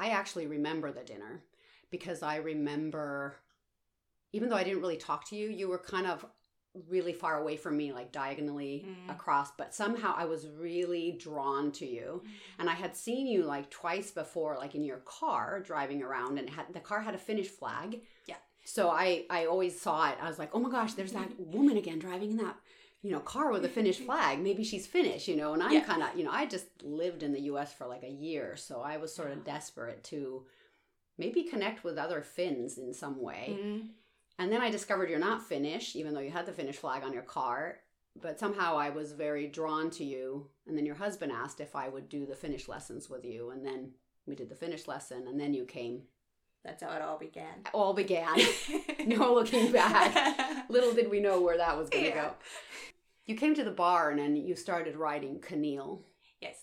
I 0.00 0.08
actually 0.08 0.48
remember 0.48 0.90
the 0.90 1.04
dinner 1.04 1.44
because 1.90 2.24
I 2.24 2.36
remember, 2.38 3.36
even 4.32 4.48
though 4.48 4.56
I 4.56 4.64
didn't 4.64 4.80
really 4.82 4.96
talk 4.96 5.28
to 5.28 5.36
you, 5.36 5.48
you 5.48 5.68
were 5.68 5.78
kind 5.78 6.08
of 6.08 6.26
really 6.88 7.12
far 7.12 7.38
away 7.38 7.56
from 7.56 7.76
me, 7.76 7.92
like 7.92 8.12
diagonally 8.12 8.86
Mhm. 8.86 9.10
across, 9.14 9.50
but 9.52 9.74
somehow 9.74 10.14
I 10.16 10.24
was 10.24 10.48
really 10.48 11.12
drawn 11.12 11.70
to 11.72 11.86
you. 11.86 12.22
And 12.58 12.68
I 12.70 12.74
had 12.74 12.96
seen 12.96 13.26
you 13.26 13.42
like 13.44 13.68
twice 13.70 14.10
before, 14.10 14.56
like 14.56 14.74
in 14.74 14.84
your 14.84 14.98
car 15.00 15.60
driving 15.60 16.02
around, 16.02 16.38
and 16.38 16.48
had 16.48 16.72
the 16.72 16.80
car 16.80 17.00
had 17.02 17.14
a 17.14 17.18
Finnish 17.18 17.48
flag. 17.48 18.00
Yeah. 18.26 18.36
So 18.64 18.88
I 18.88 19.26
I 19.28 19.46
always 19.46 19.78
saw 19.80 20.10
it. 20.10 20.18
I 20.20 20.28
was 20.28 20.38
like, 20.38 20.50
oh 20.54 20.60
my 20.60 20.70
gosh, 20.70 20.94
there's 20.94 21.12
that 21.12 21.30
woman 21.38 21.76
again 21.76 21.98
driving 21.98 22.30
in 22.32 22.36
that 22.38 22.56
you 23.02 23.10
know 23.10 23.20
car 23.20 23.50
with 23.52 23.64
a 23.64 23.68
Finnish 23.68 23.98
flag. 24.06 24.38
Maybe 24.38 24.64
she's 24.64 24.86
Finnish, 24.86 25.28
you 25.28 25.36
know. 25.36 25.52
And 25.52 25.62
I'm 25.62 25.72
Yeah. 25.72 25.84
kind 25.84 26.02
of 26.02 26.16
you 26.16 26.24
know 26.24 26.30
I 26.32 26.46
just 26.46 26.66
lived 26.82 27.22
in 27.22 27.32
the 27.32 27.42
U.S. 27.52 27.72
for 27.74 27.86
like 27.86 28.02
a 28.04 28.08
year, 28.10 28.56
so 28.56 28.80
I 28.80 28.96
was 28.96 29.14
sort 29.14 29.30
of 29.32 29.44
desperate 29.44 30.02
to 30.04 30.46
maybe 31.18 31.42
connect 31.42 31.84
with 31.84 31.98
other 31.98 32.22
Finns 32.22 32.78
in 32.78 32.94
some 32.94 33.20
way. 33.20 33.58
Mhm. 33.60 33.88
And 34.38 34.50
then 34.50 34.60
I 34.60 34.70
discovered 34.70 35.10
you're 35.10 35.18
not 35.18 35.46
Finnish, 35.46 35.94
even 35.94 36.14
though 36.14 36.20
you 36.20 36.30
had 36.30 36.46
the 36.46 36.52
Finnish 36.52 36.76
flag 36.76 37.02
on 37.04 37.12
your 37.12 37.22
car. 37.22 37.78
But 38.20 38.38
somehow 38.38 38.76
I 38.76 38.90
was 38.90 39.12
very 39.12 39.46
drawn 39.46 39.90
to 39.90 40.04
you. 40.04 40.48
And 40.66 40.76
then 40.76 40.84
your 40.86 40.94
husband 40.96 41.32
asked 41.32 41.60
if 41.60 41.74
I 41.76 41.88
would 41.88 42.08
do 42.08 42.26
the 42.26 42.34
Finnish 42.34 42.68
lessons 42.68 43.08
with 43.08 43.24
you. 43.24 43.50
And 43.50 43.64
then 43.64 43.92
we 44.26 44.34
did 44.34 44.48
the 44.48 44.54
Finnish 44.54 44.86
lesson. 44.88 45.26
And 45.28 45.38
then 45.38 45.54
you 45.54 45.64
came. 45.64 46.02
That's 46.64 46.82
how 46.82 46.92
it 46.94 47.02
all 47.02 47.18
began. 47.18 47.62
All 47.72 47.92
began. 47.94 48.36
no 49.06 49.34
looking 49.34 49.72
back. 49.72 50.66
Little 50.68 50.92
did 50.92 51.10
we 51.10 51.20
know 51.20 51.40
where 51.40 51.56
that 51.56 51.76
was 51.76 51.88
going 51.90 52.04
to 52.04 52.10
Yeah. 52.10 52.22
go. 52.28 52.34
You 53.26 53.36
came 53.36 53.54
to 53.54 53.64
the 53.64 53.70
barn 53.70 54.18
and 54.18 54.36
you 54.38 54.56
started 54.56 54.96
riding 54.96 55.40
Camille. 55.40 56.02
Yes. 56.40 56.58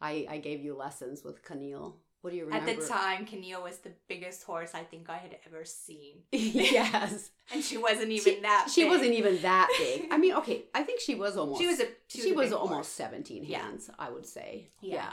I, 0.00 0.26
I 0.28 0.38
gave 0.38 0.62
you 0.62 0.76
lessons 0.76 1.22
with 1.24 1.42
Camille. 1.42 1.96
What 2.24 2.30
do 2.30 2.38
you 2.38 2.50
At 2.50 2.64
the 2.64 2.76
time, 2.76 3.26
Camille 3.26 3.62
was 3.62 3.80
the 3.80 3.90
biggest 4.08 4.44
horse 4.44 4.70
I 4.72 4.82
think 4.82 5.10
I 5.10 5.18
had 5.18 5.36
ever 5.44 5.62
seen. 5.66 6.14
yes. 6.32 7.28
And 7.52 7.62
she 7.62 7.76
wasn't 7.76 8.12
even 8.12 8.40
that 8.40 8.62
big. 8.64 8.72
She 8.74 8.84
big. 8.84 8.90
wasn't 8.90 9.12
even 9.12 9.42
that 9.42 9.68
big. 9.78 10.06
I 10.10 10.16
mean, 10.16 10.32
okay, 10.36 10.64
I 10.74 10.84
think 10.84 11.00
she 11.00 11.14
was 11.14 11.36
almost 11.36 11.60
She 11.60 11.66
was 11.66 11.80
a 11.80 11.88
she, 12.08 12.22
she 12.22 12.32
was, 12.32 12.46
was, 12.46 12.52
almost 12.54 12.72
horse. 12.72 12.88
17 12.88 13.44
Yeah. 13.44 13.58
hands 13.58 13.90
i 13.98 14.08
would 14.08 14.24
say 14.24 14.68
Yeah. 14.80 14.94
yeah. 14.94 15.12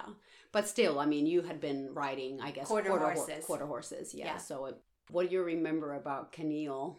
but 0.53 0.69
still 0.69 1.01
i 1.01 1.05
mean 1.05 1.25
you 1.25 1.41
had 1.41 1.59
been 1.59 1.89
riding 1.93 2.39
i 2.39 2.51
guess 2.51 2.67
Quarter 2.67 2.91
hor- 2.91 2.99
horses. 2.99 3.43
quarter 3.43 3.65
horses 3.65 4.13
yeah, 4.13 4.25
Yeah. 4.27 4.37
so 4.37 4.67
it, 4.67 4.77
what 5.09 5.27
do 5.27 5.35
you 5.35 5.43
remember 5.43 5.95
about 5.95 6.31
Camille? 6.31 6.97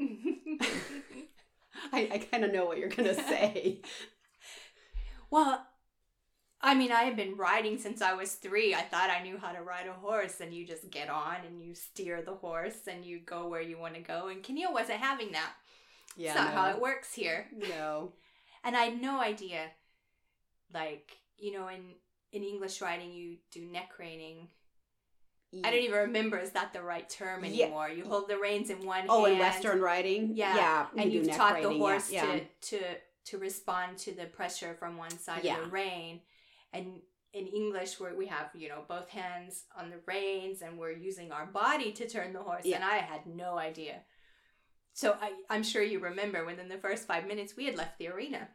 i, 0.00 0.68
I 1.92 2.26
kind 2.30 2.44
of 2.44 2.52
know 2.52 2.66
what 2.66 2.78
you're 2.78 2.88
gonna 2.88 3.14
say 3.14 3.80
well, 5.30 5.66
I 6.64 6.74
mean, 6.74 6.90
I 6.90 7.02
had 7.02 7.14
been 7.14 7.36
riding 7.36 7.76
since 7.78 8.00
I 8.00 8.14
was 8.14 8.32
three. 8.32 8.74
I 8.74 8.80
thought 8.80 9.10
I 9.10 9.22
knew 9.22 9.36
how 9.36 9.52
to 9.52 9.60
ride 9.62 9.86
a 9.86 9.92
horse, 9.92 10.40
and 10.40 10.52
you 10.54 10.66
just 10.66 10.90
get 10.90 11.10
on 11.10 11.36
and 11.46 11.60
you 11.62 11.74
steer 11.74 12.22
the 12.22 12.34
horse 12.34 12.88
and 12.90 13.04
you 13.04 13.20
go 13.20 13.46
where 13.48 13.60
you 13.60 13.78
want 13.78 13.94
to 13.96 14.00
go. 14.00 14.28
And 14.28 14.42
Camille 14.42 14.72
wasn't 14.72 15.00
having 15.00 15.32
that. 15.32 15.52
yeah 16.16 16.30
it's 16.30 16.40
not 16.40 16.54
no. 16.54 16.60
how 16.60 16.70
it 16.70 16.80
works 16.80 17.12
here. 17.14 17.46
no 17.68 18.12
And 18.64 18.74
I 18.74 18.84
had 18.84 19.02
no 19.02 19.20
idea, 19.20 19.66
like, 20.72 21.18
you 21.36 21.52
know, 21.52 21.68
in, 21.68 21.82
in 22.32 22.42
English 22.42 22.80
riding, 22.80 23.12
you 23.12 23.36
do 23.52 23.66
neck 23.66 23.90
reining. 23.98 24.48
I 25.62 25.70
don't 25.70 25.82
even 25.82 25.98
remember, 25.98 26.38
is 26.38 26.52
that 26.52 26.72
the 26.72 26.82
right 26.82 27.08
term 27.08 27.44
Yeah. 27.44 27.66
anymore? 27.66 27.90
You 27.90 28.04
hold 28.04 28.26
the 28.28 28.38
reins 28.38 28.70
in 28.70 28.84
one 28.86 29.04
oh 29.10 29.24
hand. 29.24 29.34
in 29.34 29.38
western 29.38 29.80
riding 29.82 30.30
Yeah. 30.34 30.56
yeah 30.56 30.86
and 30.96 31.12
you've 31.12 31.30
taught 31.30 31.60
the 31.60 31.68
riding, 31.68 31.72
yeah, 31.72 31.78
horse 31.78 32.10
yeah. 32.10 32.22
to 32.22 32.40
to 32.78 32.84
to 33.26 33.38
respond 33.38 33.98
to 33.98 34.12
the 34.12 34.24
pressure 34.24 34.74
from 34.74 34.96
one 34.96 35.16
side 35.18 35.44
Yeah. 35.44 35.58
of 35.58 35.64
the 35.66 35.70
rein 35.70 36.20
and 36.74 37.00
in 37.32 37.46
english 37.46 37.98
where 37.98 38.14
we 38.14 38.26
have 38.26 38.48
you 38.54 38.68
know 38.68 38.82
both 38.88 39.08
hands 39.08 39.64
on 39.78 39.90
the 39.90 39.96
reins 40.06 40.60
and 40.62 40.78
we're 40.78 40.92
using 40.92 41.32
our 41.32 41.46
body 41.46 41.90
to 41.92 42.08
turn 42.08 42.32
the 42.32 42.40
horse 42.48 42.64
Yeah. 42.64 42.76
and 42.76 42.84
i 42.84 42.96
had 42.96 43.26
no 43.26 43.56
idea 43.58 43.96
so 44.92 45.16
I, 45.20 45.32
i'm 45.50 45.62
sure 45.62 45.82
you 45.82 45.98
remember 45.98 46.44
within 46.44 46.68
the 46.68 46.78
first 46.78 47.06
five 47.06 47.26
minutes 47.26 47.56
we 47.56 47.64
had 47.66 47.76
left 47.76 47.98
the 47.98 48.08
arena 48.08 48.48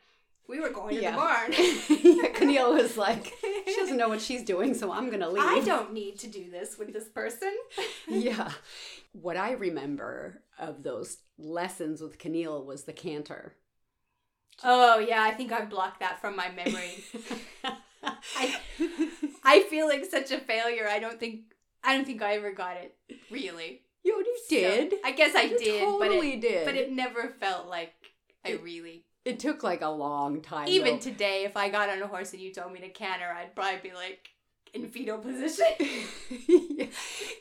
we 0.47 0.59
were 0.59 0.69
going 0.69 0.95
to 0.95 1.01
Yeah. 1.01 1.11
the 1.11 1.17
barn 1.17 1.51
yeah, 2.23 2.29
Camille 2.33 2.73
was 2.73 2.97
like 3.05 3.33
she 3.65 3.75
doesn't 3.75 3.97
know 3.97 4.09
what 4.09 4.21
she's 4.21 4.43
doing 4.43 4.73
so 4.73 4.91
i'm 4.91 5.09
gonna 5.09 5.29
leave 5.29 5.43
i 5.43 5.59
don't 5.65 5.91
need 5.93 6.17
to 6.19 6.27
do 6.27 6.49
this 6.49 6.77
with 6.77 6.93
this 6.93 7.09
person 7.09 7.53
yeah. 8.07 8.51
What 9.11 9.37
I 9.37 9.53
remember 9.53 10.43
of 10.59 10.83
those 10.83 11.17
lessons 11.39 11.99
with 11.99 12.19
Camille 12.19 12.63
was 12.63 12.83
the 12.83 12.93
canter. 12.93 13.55
oh 14.63 14.99
yeah 14.99 15.23
i 15.23 15.31
think 15.31 15.51
i 15.51 15.65
blocked 15.65 15.99
that 15.99 16.21
from 16.21 16.35
my 16.35 16.49
memory 16.51 17.03
I- 18.03 18.59
i 19.43 19.61
feel 19.69 19.87
like 19.87 20.05
such 20.05 20.31
a 20.31 20.39
failure 20.39 20.87
i 20.87 20.99
don't 20.99 21.19
think 21.19 21.41
i 21.83 21.95
don't 21.95 22.05
think 22.05 22.21
i 22.21 22.35
ever 22.35 22.51
got 22.53 22.77
it 22.77 22.95
really 23.31 23.81
you 24.03 24.23
So, 24.47 24.55
did. 24.55 24.93
I 25.03 25.11
guess 25.11 25.35
I 25.35 25.41
you 25.43 25.57
did, 25.59 25.83
totally 25.83 26.35
but 26.37 26.41
did. 26.41 26.51
it, 26.53 26.65
but 26.65 26.75
it 26.75 26.91
never 26.91 27.27
felt 27.39 27.67
like 27.67 27.93
I 28.45 28.51
It- 28.51 28.63
really. 28.63 29.03
it 29.25 29.39
took 29.39 29.61
like 29.61 29.81
a 29.81 29.89
long 29.89 30.41
time. 30.41 30.69
Even 30.69 30.93
though. 30.95 30.99
today, 31.01 31.43
if 31.43 31.57
I 31.57 31.67
got 31.67 31.89
on 31.89 32.01
a 32.01 32.07
horse 32.07 32.31
and 32.31 32.41
you 32.41 32.53
told 32.53 32.71
me 32.71 32.79
to 32.79 32.87
canter, 32.89 33.25
I'd 33.25 33.53
probably 33.53 33.89
be 33.89 33.93
like 33.93 34.29
in 34.73 34.87
fetal 34.87 35.17
position. 35.17 35.65
Yeah. 36.29 36.85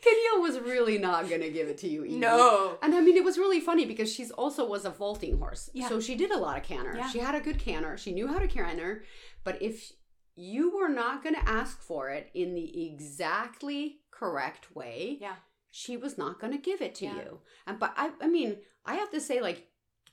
Camille 0.03 0.43
was 0.43 0.59
really 0.59 0.99
not 0.99 1.31
gonna 1.31 1.49
give 1.49 1.69
it 1.69 1.79
to 1.79 1.88
you. 1.88 2.05
Easy. 2.05 2.17
no. 2.17 2.77
And 2.83 2.93
I 2.95 3.00
mean, 3.00 3.17
it 3.17 3.23
was 3.25 3.38
really 3.38 3.61
funny 3.61 3.85
because 3.87 4.12
she's 4.12 4.33
also 4.33 4.67
was 4.69 4.85
a 4.85 4.91
vaulting 4.91 5.38
horse. 5.38 5.71
Yeah. 5.73 5.88
So 5.88 6.00
she 6.00 6.17
did 6.17 6.33
a 6.33 6.37
lot 6.38 6.57
of 6.59 6.65
canter. 6.65 6.95
Yeah. 6.97 7.09
She 7.09 7.21
had 7.21 7.37
a 7.37 7.41
good 7.41 7.61
canter. 7.61 7.97
She 7.97 8.12
knew 8.12 8.27
how 8.27 8.41
to 8.41 8.49
canter. 8.49 9.05
But 9.45 9.62
if 9.62 9.93
you 10.40 10.76
were 10.76 10.88
not 10.88 11.23
going 11.23 11.35
to 11.35 11.49
ask 11.49 11.83
for 11.83 12.11
it 12.11 12.30
in 12.33 12.54
the 12.54 12.87
exactly 12.87 13.99
correct 14.11 14.75
way, 14.75 15.18
Yeah. 15.21 15.37
she 15.71 15.97
was 15.97 16.16
not 16.16 16.38
going 16.40 16.52
to 16.52 16.59
give 16.59 16.80
it 16.80 16.95
to 16.97 17.07
Yeah. 17.07 17.16
you. 17.16 17.40
And 17.66 17.78
but 17.78 17.92
I, 17.97 18.11
I 18.21 18.28
mean, 18.28 18.59
I 18.87 18.95
have 18.95 19.11
to 19.11 19.21
say, 19.21 19.40
like, 19.40 19.66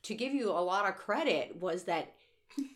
to 0.03 0.15
give 0.15 0.33
you 0.33 0.49
a 0.49 0.59
lot 0.71 0.87
of 0.89 0.95
credit 0.97 1.55
was 1.59 1.83
that 1.83 2.13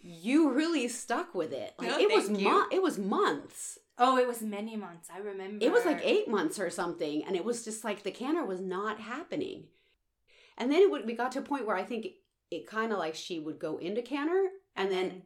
you 0.02 0.52
really 0.52 0.88
stuck 0.88 1.34
with 1.34 1.52
it. 1.54 1.74
Like 1.78 1.90
No, 1.90 1.98
it 2.00 2.12
was 2.12 2.30
mo- 2.30 2.68
it 2.72 2.82
was 2.82 2.98
months. 2.98 3.78
Oh, 3.98 4.18
it 4.18 4.28
was 4.28 4.42
many 4.42 4.76
months. 4.78 5.10
I 5.14 5.20
remember. 5.20 5.64
It 5.64 5.72
was 5.72 5.86
like 5.86 6.02
eight 6.04 6.28
months 6.28 6.60
or 6.60 6.70
something, 6.70 7.24
and 7.26 7.36
it 7.36 7.44
was 7.46 7.64
just 7.66 7.84
like 7.84 8.04
the 8.04 8.12
canter 8.12 8.46
was 8.46 8.62
not 8.62 9.00
happening. 9.00 9.66
And 10.58 10.72
then 10.72 10.82
it 10.82 10.90
would 10.92 11.06
we 11.06 11.14
got 11.14 11.32
to 11.34 11.40
a 11.40 11.44
point 11.44 11.66
where 11.68 11.76
I 11.76 11.84
think 11.84 12.08
it 12.52 12.66
kind 12.68 12.92
of 12.92 12.98
like 13.00 13.16
she 13.16 13.40
would 13.40 13.60
go 13.60 13.78
into 13.78 14.02
canter 14.02 14.50
and 14.76 14.92
then 14.92 15.22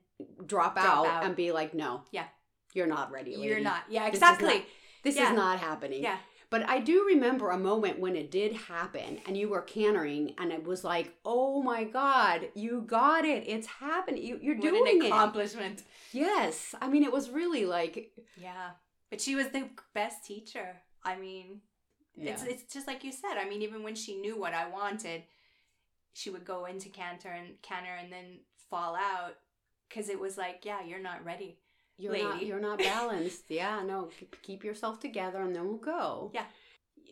drop, 0.45 0.75
Drop 0.75 0.77
out, 0.77 1.05
out. 1.07 1.23
and 1.25 1.35
be 1.35 1.51
like, 1.51 1.73
"No, 1.73 2.03
Yeah. 2.11 2.27
you're 2.73 2.87
not 2.87 3.11
ready. 3.11 3.31
You're 3.31 3.59
not. 3.59 3.83
Yeah, 3.89 4.05
This 4.05 4.15
is 4.15 4.21
exactly. 4.21 4.53
not- 4.59 4.65
This 5.03 5.15
Yeah. 5.17 5.29
is 5.31 5.35
not 5.35 5.59
happening." 5.59 6.03
Yeah. 6.03 6.17
But 6.49 6.69
I 6.69 6.79
do 6.79 7.05
remember 7.07 7.49
a 7.49 7.57
moment 7.57 7.97
when 7.99 8.15
it 8.15 8.29
did 8.29 8.53
happen, 8.53 9.19
and 9.25 9.35
you 9.35 9.49
were 9.49 9.61
cantering, 9.63 10.35
and 10.37 10.51
it 10.51 10.63
was 10.63 10.83
like, 10.83 11.17
"Oh 11.25 11.63
my 11.63 11.83
God, 11.83 12.49
you 12.53 12.81
got 12.81 13.25
it! 13.25 13.47
It's 13.47 13.65
happening! 13.67 14.21
You, 14.23 14.37
you're 14.39 14.55
What 14.55 14.63
doing 14.63 14.97
an 14.97 15.01
it!" 15.03 15.07
accomplishment. 15.07 15.83
Yes, 16.11 16.75
I 16.79 16.87
mean, 16.89 17.03
it 17.03 17.11
was 17.11 17.29
really 17.31 17.65
like, 17.65 18.13
Yeah. 18.37 18.71
But 19.09 19.19
she 19.21 19.35
was 19.35 19.49
the 19.49 19.69
best 19.93 20.25
teacher. 20.25 20.81
I 21.03 21.15
mean, 21.15 21.61
it's 22.15 22.43
yeah. 22.43 22.49
it's 22.49 22.71
just 22.71 22.87
like 22.87 23.03
you 23.03 23.11
said. 23.11 23.37
I 23.37 23.45
mean, 23.49 23.61
even 23.63 23.81
when 23.83 23.95
she 23.95 24.15
knew 24.17 24.37
what 24.39 24.53
I 24.53 24.67
wanted, 24.69 25.23
she 26.13 26.29
would 26.29 26.45
go 26.45 26.65
into 26.65 26.89
canter 26.89 27.29
and 27.29 27.59
canter 27.63 27.91
and 27.93 28.11
then 28.13 28.39
fall 28.69 28.95
out 28.95 29.37
because 29.93 30.09
it 30.09 30.19
was 30.19 30.37
like, 30.37 30.61
yeah, 30.63 30.83
you're 30.83 30.99
not 30.99 31.23
ready. 31.23 31.57
you're 31.97 32.17
not 32.17 32.33
lady. 32.35 32.45
you're 32.47 32.59
not 32.59 32.79
balanced 32.93 33.43
yeah 33.49 33.83
no 33.83 34.09
keep- 34.41 34.63
yourself 34.63 34.99
together 34.99 35.41
and 35.41 35.55
then 35.55 35.65
we'll 35.67 35.77
go 35.77 36.31
Yeah. 36.33 36.45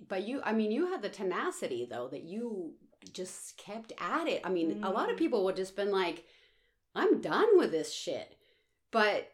but 0.08 0.24
you 0.28 0.42
i 0.44 0.54
mean 0.54 0.72
you 0.72 0.88
had 0.92 1.02
the 1.04 1.10
tenacity 1.10 1.88
though 1.90 2.08
that 2.10 2.24
you 2.24 2.74
just 3.14 3.58
kept 3.58 3.94
at 4.00 4.28
it 4.28 4.42
i 4.44 4.50
mean 4.50 4.84
a 4.84 4.90
lot 4.90 5.10
of 5.12 5.16
Mm. 5.16 5.20
people 5.20 5.44
would 5.46 5.56
just 5.56 5.76
been 5.76 5.92
like 5.92 6.26
i'm 6.96 7.22
done 7.22 7.58
with 7.60 7.72
this 7.72 7.94
shit 7.94 8.36
but 8.92 9.31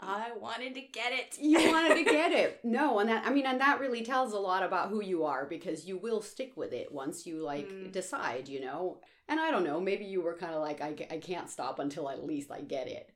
I 0.00 0.32
wanted 0.38 0.74
to 0.74 0.80
get 0.80 1.12
it. 1.12 1.38
you 1.40 1.70
wanted 1.70 1.94
to 1.96 2.04
get 2.04 2.32
it 2.32 2.60
no 2.64 2.98
and 2.98 3.08
that 3.08 3.24
i 3.26 3.30
mean 3.32 3.46
and 3.46 3.60
that 3.60 3.78
really 3.80 4.02
tells 4.02 4.32
a 4.32 4.38
lot 4.38 4.62
about 4.62 4.88
who 4.90 5.00
you 5.02 5.24
are 5.24 5.46
because 5.46 5.86
you 5.86 5.96
will 5.96 6.20
stick 6.20 6.52
with 6.56 6.72
it 6.72 6.92
once 6.92 7.26
you 7.26 7.40
like 7.42 7.68
Mm. 7.68 7.92
decide 7.92 8.48
you 8.48 8.60
know 8.60 9.00
and 9.28 9.38
i 9.40 9.50
don't 9.50 9.64
know 9.64 9.80
maybe 9.80 10.04
you 10.04 10.20
were 10.20 10.36
kind 10.36 10.52
of 10.54 10.60
like 10.62 10.80
I, 10.80 10.94
I 11.10 11.18
can't 11.18 11.48
stop 11.48 11.78
until 11.78 12.08
at 12.10 12.24
least 12.24 12.50
i 12.50 12.60
get 12.60 12.88
it 12.88 13.12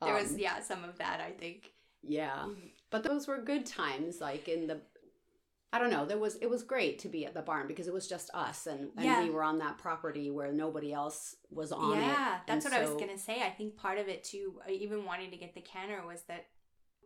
There 0.00 0.14
was 0.14 0.30
Um, 0.32 0.38
yeah 0.38 0.60
some 0.62 0.84
of 0.84 0.98
that. 0.98 1.20
I 1.20 1.30
think. 1.32 1.72
yeah. 2.02 2.46
But 2.90 3.04
those 3.04 3.26
were 3.28 3.38
good 3.52 3.64
times 3.66 4.20
like 4.20 4.48
in 4.48 4.66
the 4.66 4.80
I 5.74 5.78
don't 5.78 5.90
know, 5.90 6.04
there 6.04 6.18
was 6.18 6.36
it 6.36 6.50
was 6.50 6.62
great 6.62 6.98
to 7.00 7.08
be 7.08 7.24
at 7.24 7.32
the 7.34 7.40
barn 7.42 7.66
because 7.66 7.86
it 7.86 7.94
was 7.94 8.06
just 8.08 8.30
us 8.34 8.66
and, 8.66 8.90
and 8.96 9.04
Yeah. 9.06 9.22
we 9.22 9.30
were 9.30 9.42
on 9.42 9.58
that 9.58 9.78
property 9.78 10.30
where 10.30 10.52
nobody 10.52 10.92
else 10.92 11.36
was 11.50 11.72
on 11.72 11.96
it. 11.98 12.02
yeah, 12.02 12.40
that's 12.46 12.64
And 12.66 12.74
what 12.74 12.82
I 12.82 12.84
was 12.86 12.94
gonna 13.00 13.16
say. 13.18 13.40
I 13.42 13.50
think 13.50 13.76
part 13.76 13.98
of 13.98 14.06
it 14.08 14.22
too, 14.24 14.60
uh, 14.66 14.70
even 14.70 15.04
wanting 15.06 15.30
to 15.30 15.36
get 15.38 15.54
the 15.54 15.62
canter, 15.62 16.02
was 16.06 16.22
that 16.24 16.46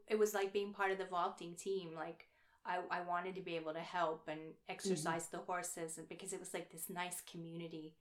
it 0.08 0.18
was 0.18 0.34
like 0.34 0.52
being 0.52 0.72
part 0.72 0.90
of 0.90 0.98
the 0.98 1.04
vaulting 1.06 1.54
team. 1.54 1.94
Like 1.94 2.26
I, 2.64 2.78
I 2.90 3.02
wanted 3.02 3.36
to 3.36 3.40
be 3.42 3.54
able 3.54 3.72
to 3.74 3.80
help 3.80 4.26
and 4.26 4.40
exercise 4.68 5.28
the 5.28 5.38
horses 5.38 5.98
and- 5.98 6.08
because 6.08 6.32
it 6.32 6.40
was 6.40 6.52
like 6.52 6.70
this 6.72 6.90
nice 6.90 7.22
community. 7.30 7.94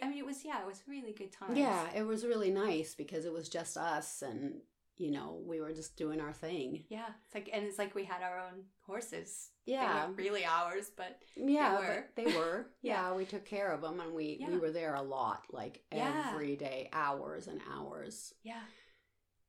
I 0.00 0.06
mean, 0.08 0.18
it 0.18 0.24
was 0.26 0.44
yeah, 0.44 0.60
it 0.60 0.66
was 0.66 0.82
really 0.86 1.12
good 1.12 1.32
times. 1.32 1.58
Yeah, 1.58 1.88
it 1.92 2.06
was 2.06 2.24
really 2.24 2.52
nice 2.52 2.94
because 2.94 3.24
it 3.24 3.32
was 3.32 3.48
just 3.48 3.76
us 3.76 4.22
and 4.22 4.60
you 5.02 5.10
know, 5.10 5.40
we 5.44 5.60
were 5.60 5.72
just 5.72 5.96
doing 5.96 6.20
our 6.20 6.32
thing. 6.32 6.84
Yeah, 6.88 7.08
it's 7.24 7.34
like 7.34 7.50
and 7.52 7.64
it's 7.66 7.78
like 7.78 7.94
we 7.94 8.04
had 8.04 8.22
our 8.22 8.38
own 8.46 8.64
horses. 8.86 9.50
Yeah. 9.66 10.08
really 10.16 10.44
ours, 10.44 10.90
but 10.96 11.18
Yeah, 11.36 11.78
were. 11.78 12.04
but 12.06 12.16
they 12.24 12.36
were. 12.36 12.66
Yeah. 12.82 13.08
yeah. 13.10 13.16
we 13.16 13.24
took 13.24 13.44
care 13.44 13.70
of 13.72 13.80
them 13.82 14.00
and 14.00 14.12
we 14.14 14.26
we 14.48 14.58
were 14.58 14.70
there 14.72 14.94
a 14.94 15.02
lot, 15.02 15.40
like 15.50 15.82
Yeah. 15.92 16.30
every 16.30 16.56
day, 16.56 16.88
hours 16.92 17.48
and 17.48 17.60
hours. 17.74 18.34
yeah, 18.44 18.64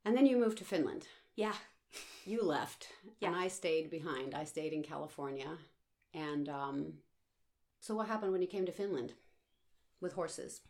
And 0.06 0.16
then 0.18 0.26
you 0.26 0.38
moved 0.38 0.58
to 0.60 0.66
Finland. 0.66 1.08
yeah, 1.36 1.56
You 2.26 2.42
left, 2.44 2.82
Yeah. 3.20 3.28
and 3.30 3.36
I 3.46 3.48
stayed 3.50 3.90
behind. 3.90 4.34
I 4.34 4.46
stayed 4.46 4.74
in 4.74 4.84
California, 4.84 5.52
and 6.14 6.50
um, 6.50 6.78
so 7.80 7.96
what 7.96 8.08
happened 8.08 8.32
when 8.32 8.42
you 8.42 8.48
came 8.56 8.66
to 8.66 8.72
Finland 8.82 9.14
with 10.02 10.14
horses? 10.14 10.62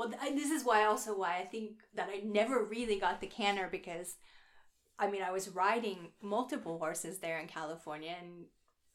Well, 0.00 0.08
this 0.34 0.50
is 0.50 0.64
why 0.64 0.86
also 0.86 1.14
why 1.14 1.36
I 1.36 1.44
think 1.44 1.72
that 1.94 2.08
I 2.10 2.22
never 2.24 2.64
really 2.64 2.98
got 2.98 3.20
the 3.20 3.26
canter 3.26 3.68
because, 3.70 4.14
I 4.98 5.10
mean, 5.10 5.20
I 5.22 5.30
was 5.30 5.50
riding 5.50 6.12
multiple 6.22 6.78
horses 6.78 7.18
there 7.18 7.38
in 7.38 7.48
California 7.48 8.14
and 8.18 8.46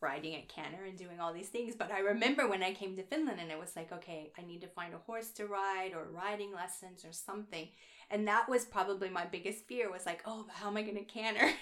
riding 0.01 0.33
at 0.33 0.49
canter 0.49 0.83
and 0.83 0.97
doing 0.97 1.19
all 1.19 1.31
these 1.31 1.49
things. 1.49 1.75
But 1.75 1.91
I 1.91 1.99
remember 1.99 2.49
when 2.49 2.63
I 2.63 2.73
came 2.73 2.95
to 2.95 3.03
Finland 3.03 3.39
and 3.39 3.51
it 3.51 3.59
was 3.59 3.75
like, 3.75 3.91
okay, 3.91 4.31
I 4.35 4.41
need 4.47 4.61
to 4.61 4.67
find 4.67 4.95
a 4.95 4.97
horse 4.97 5.29
to 5.33 5.45
ride 5.45 5.91
or 5.95 6.07
riding 6.11 6.51
lessons 6.51 7.05
or 7.05 7.11
something. 7.11 7.67
And 8.09 8.27
that 8.27 8.49
was 8.49 8.65
probably 8.65 9.09
my 9.09 9.25
biggest 9.25 9.67
fear 9.67 9.91
was 9.91 10.07
like, 10.07 10.23
oh, 10.25 10.47
how 10.49 10.69
am 10.69 10.77
I 10.77 10.81
going 10.81 10.95
to 10.95 11.03
canter? 11.03 11.53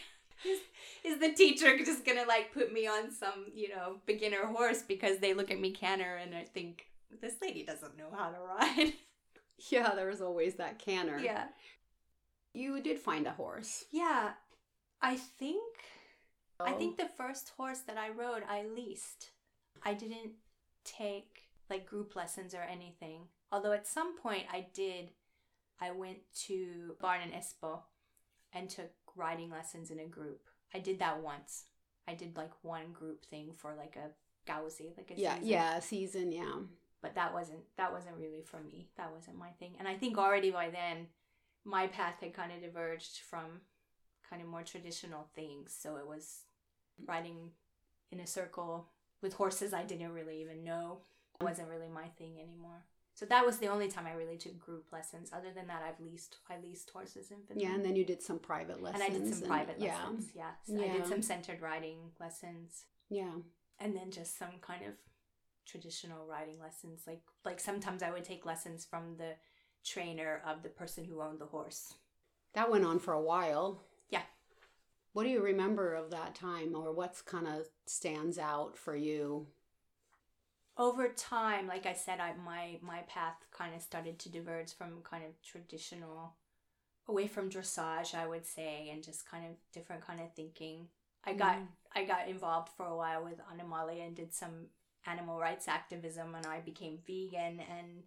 is, 0.46 0.60
is 1.04 1.20
the 1.20 1.34
teacher 1.34 1.78
just 1.80 2.06
going 2.06 2.18
to 2.18 2.26
like 2.26 2.54
put 2.54 2.72
me 2.72 2.88
on 2.88 3.12
some, 3.12 3.48
you 3.54 3.68
know, 3.68 3.98
beginner 4.06 4.46
horse 4.46 4.84
because 4.84 5.18
they 5.18 5.34
look 5.34 5.52
at 5.52 5.60
me 5.60 5.72
canter 5.72 6.16
and 6.16 6.34
I 6.34 6.46
think 6.46 6.86
this 7.22 7.36
lady 7.42 7.66
doesn't 7.66 7.98
know 7.98 8.08
how 8.16 8.30
to 8.30 8.40
ride. 8.40 8.94
Yeah, 9.70 9.94
there 9.96 10.08
was 10.10 10.22
always 10.22 10.56
that 10.56 10.80
canter. 10.80 11.20
Yeah. 11.20 11.46
You 12.54 12.82
did 12.82 13.00
find 13.00 13.26
a 13.28 13.32
horse. 13.32 13.86
Yeah. 13.92 14.32
I 15.02 15.16
think 15.18 15.64
I 16.60 16.74
Oh. 16.74 16.78
think 16.78 16.98
the 16.98 17.10
first 17.18 17.52
horse 17.58 17.80
that 17.82 17.98
I 17.98 18.10
rode 18.10 18.44
I 18.48 18.64
leased. 18.64 19.32
I 19.84 19.94
didn't 19.94 20.34
take 20.86 21.50
like 21.70 21.86
group 21.86 22.16
lessons 22.16 22.54
or 22.54 22.62
anything. 22.62 23.28
Although 23.52 23.72
at 23.74 23.88
some 23.88 24.18
point 24.18 24.46
I 24.52 24.68
did 24.74 25.10
I 25.80 25.92
went 25.92 26.20
to 26.48 26.96
Barn 27.02 27.22
and 27.22 27.34
Espoo 27.34 27.80
and 28.54 28.70
took 28.70 28.92
riding 29.16 29.50
lessons 29.50 29.92
in 29.92 30.00
a 30.00 30.06
group. 30.06 30.48
I 30.74 30.80
did 30.80 31.00
that 31.00 31.22
once. 31.22 31.66
I 32.08 32.14
did 32.14 32.38
like 32.38 32.52
one 32.64 32.92
group 32.94 33.26
thing 33.26 33.54
for 33.58 33.76
like 33.76 33.96
a 33.96 34.12
gauzy, 34.46 34.94
like 34.98 35.12
a 35.12 35.20
Yeah, 35.20 35.36
season. 35.36 35.48
yeah, 35.50 35.80
season, 35.80 36.32
yeah. 36.32 36.56
But 37.04 37.14
that 37.14 37.32
wasn't 37.34 37.60
that 37.78 37.94
wasn't 37.94 38.16
really 38.18 38.42
for 38.44 38.60
me. 38.62 38.90
That 38.98 39.12
wasn't 39.14 39.38
my 39.38 39.50
thing. 39.60 39.74
And 39.78 39.88
i 39.88 39.94
think 39.96 40.18
already 40.18 40.50
by 40.50 40.70
then 40.72 41.08
my 41.64 41.86
path 41.88 42.16
had 42.22 42.34
kind 42.34 42.52
of 42.52 42.62
diverged 42.62 43.20
from 43.30 43.62
kind 44.30 44.42
of 44.42 44.48
more 44.48 44.64
traditional 44.64 45.28
things. 45.36 45.76
So 45.80 45.98
it 45.98 46.08
was 46.08 46.26
riding 47.06 47.52
in 48.12 48.20
a 48.20 48.28
circle 48.28 48.90
with 49.22 49.34
horses 49.34 49.74
i 49.74 49.84
didn't 49.84 50.14
really 50.14 50.42
even 50.42 50.64
know. 50.64 51.02
It 51.40 51.44
wasn't 51.44 51.70
really 51.70 51.90
my 51.90 52.08
thing 52.18 52.34
anymore. 52.40 52.86
So 53.16 53.28
that 53.28 53.46
was 53.46 53.58
the 53.60 53.68
only 53.68 53.90
time 53.90 54.08
i 54.08 54.14
really 54.14 54.38
took 54.38 54.58
group 54.60 54.86
lessons. 54.92 55.30
Other 55.38 55.52
than 55.54 55.68
that 55.68 55.84
i've 55.88 56.00
leased 56.04 56.38
i 56.50 56.56
leased 56.66 56.90
horses 56.90 57.30
in 57.32 57.38
finland 57.48 57.62
Yeah, 57.70 57.76
and 57.76 57.86
then 57.86 57.96
you 57.96 58.06
did 58.06 58.22
some 58.24 58.40
private 58.40 58.82
lessons. 58.82 59.04
and 59.04 59.16
i 59.16 59.18
did 59.18 59.34
some 59.36 59.48
private 59.48 59.76
yeah, 59.80 59.96
lessons 59.98 60.30
yeah, 60.36 60.52
So 60.66 60.82
i 60.84 60.88
did 60.98 61.06
some 61.08 61.22
centered 61.22 61.62
riding 61.62 62.00
lessons. 62.20 62.86
Yeah. 63.10 63.36
and 63.80 63.96
then 63.96 64.10
just 64.20 64.38
some 64.40 64.56
kind 64.62 64.84
of 64.86 64.94
traditional 65.66 66.26
riding 66.28 66.60
lessons 66.60 67.04
like 67.08 67.22
like 67.46 67.60
sometimes 67.60 68.04
i 68.04 68.12
would 68.12 68.24
take 68.24 68.46
lessons 68.46 68.86
from 68.86 69.16
the 69.18 69.34
trainer 69.86 70.42
of 70.46 70.64
the 70.64 70.70
person 70.70 71.04
who 71.06 71.22
owned 71.22 71.40
the 71.40 71.46
horse 71.46 71.94
That 72.54 72.70
went 72.72 72.86
on 72.86 73.00
for 73.00 73.14
a 73.14 73.22
while. 73.22 73.82
Yeah. 74.10 74.22
What 75.14 75.24
do 75.24 75.30
you 75.30 75.42
remember 75.42 75.94
of 75.96 76.12
that 76.12 76.36
time 76.36 76.76
or 76.76 76.92
what's 76.94 77.22
kind 77.22 77.48
of 77.48 77.68
stands 77.86 78.38
out 78.38 78.78
for 78.78 78.96
you? 78.96 79.48
over 80.78 81.08
time 81.10 81.68
like 81.68 81.86
i 81.86 81.94
said 81.94 82.20
i 82.20 82.34
my 82.34 82.78
my 82.82 83.02
path 83.08 83.36
kind 83.52 83.76
of 83.76 83.82
started 83.82 84.18
to 84.18 84.30
diverge 84.30 84.74
from 84.74 85.02
kind 85.04 85.24
of 85.24 85.32
traditional 85.44 86.34
away 87.08 87.28
from 87.28 87.50
dressage 87.50 88.16
i 88.16 88.26
would 88.26 88.46
say 88.46 88.90
and 88.92 89.04
just 89.04 89.30
kind 89.30 89.46
of 89.46 89.52
different 89.72 90.06
kind 90.06 90.20
of 90.20 90.34
thinking 90.36 90.88
i 91.26 91.34
got 91.34 91.58
Mm. 91.58 91.68
i 91.96 92.04
got 92.06 92.28
involved 92.28 92.70
for 92.76 92.86
a 92.88 92.96
while 92.98 93.24
with 93.24 93.40
animalia 93.52 94.04
and 94.04 94.16
did 94.16 94.34
some 94.34 94.68
animal 95.06 95.40
rights 95.40 95.68
activism 95.68 96.36
and 96.36 96.46
i 96.46 96.60
became 96.60 96.98
vegan 97.06 97.60
and 97.60 98.04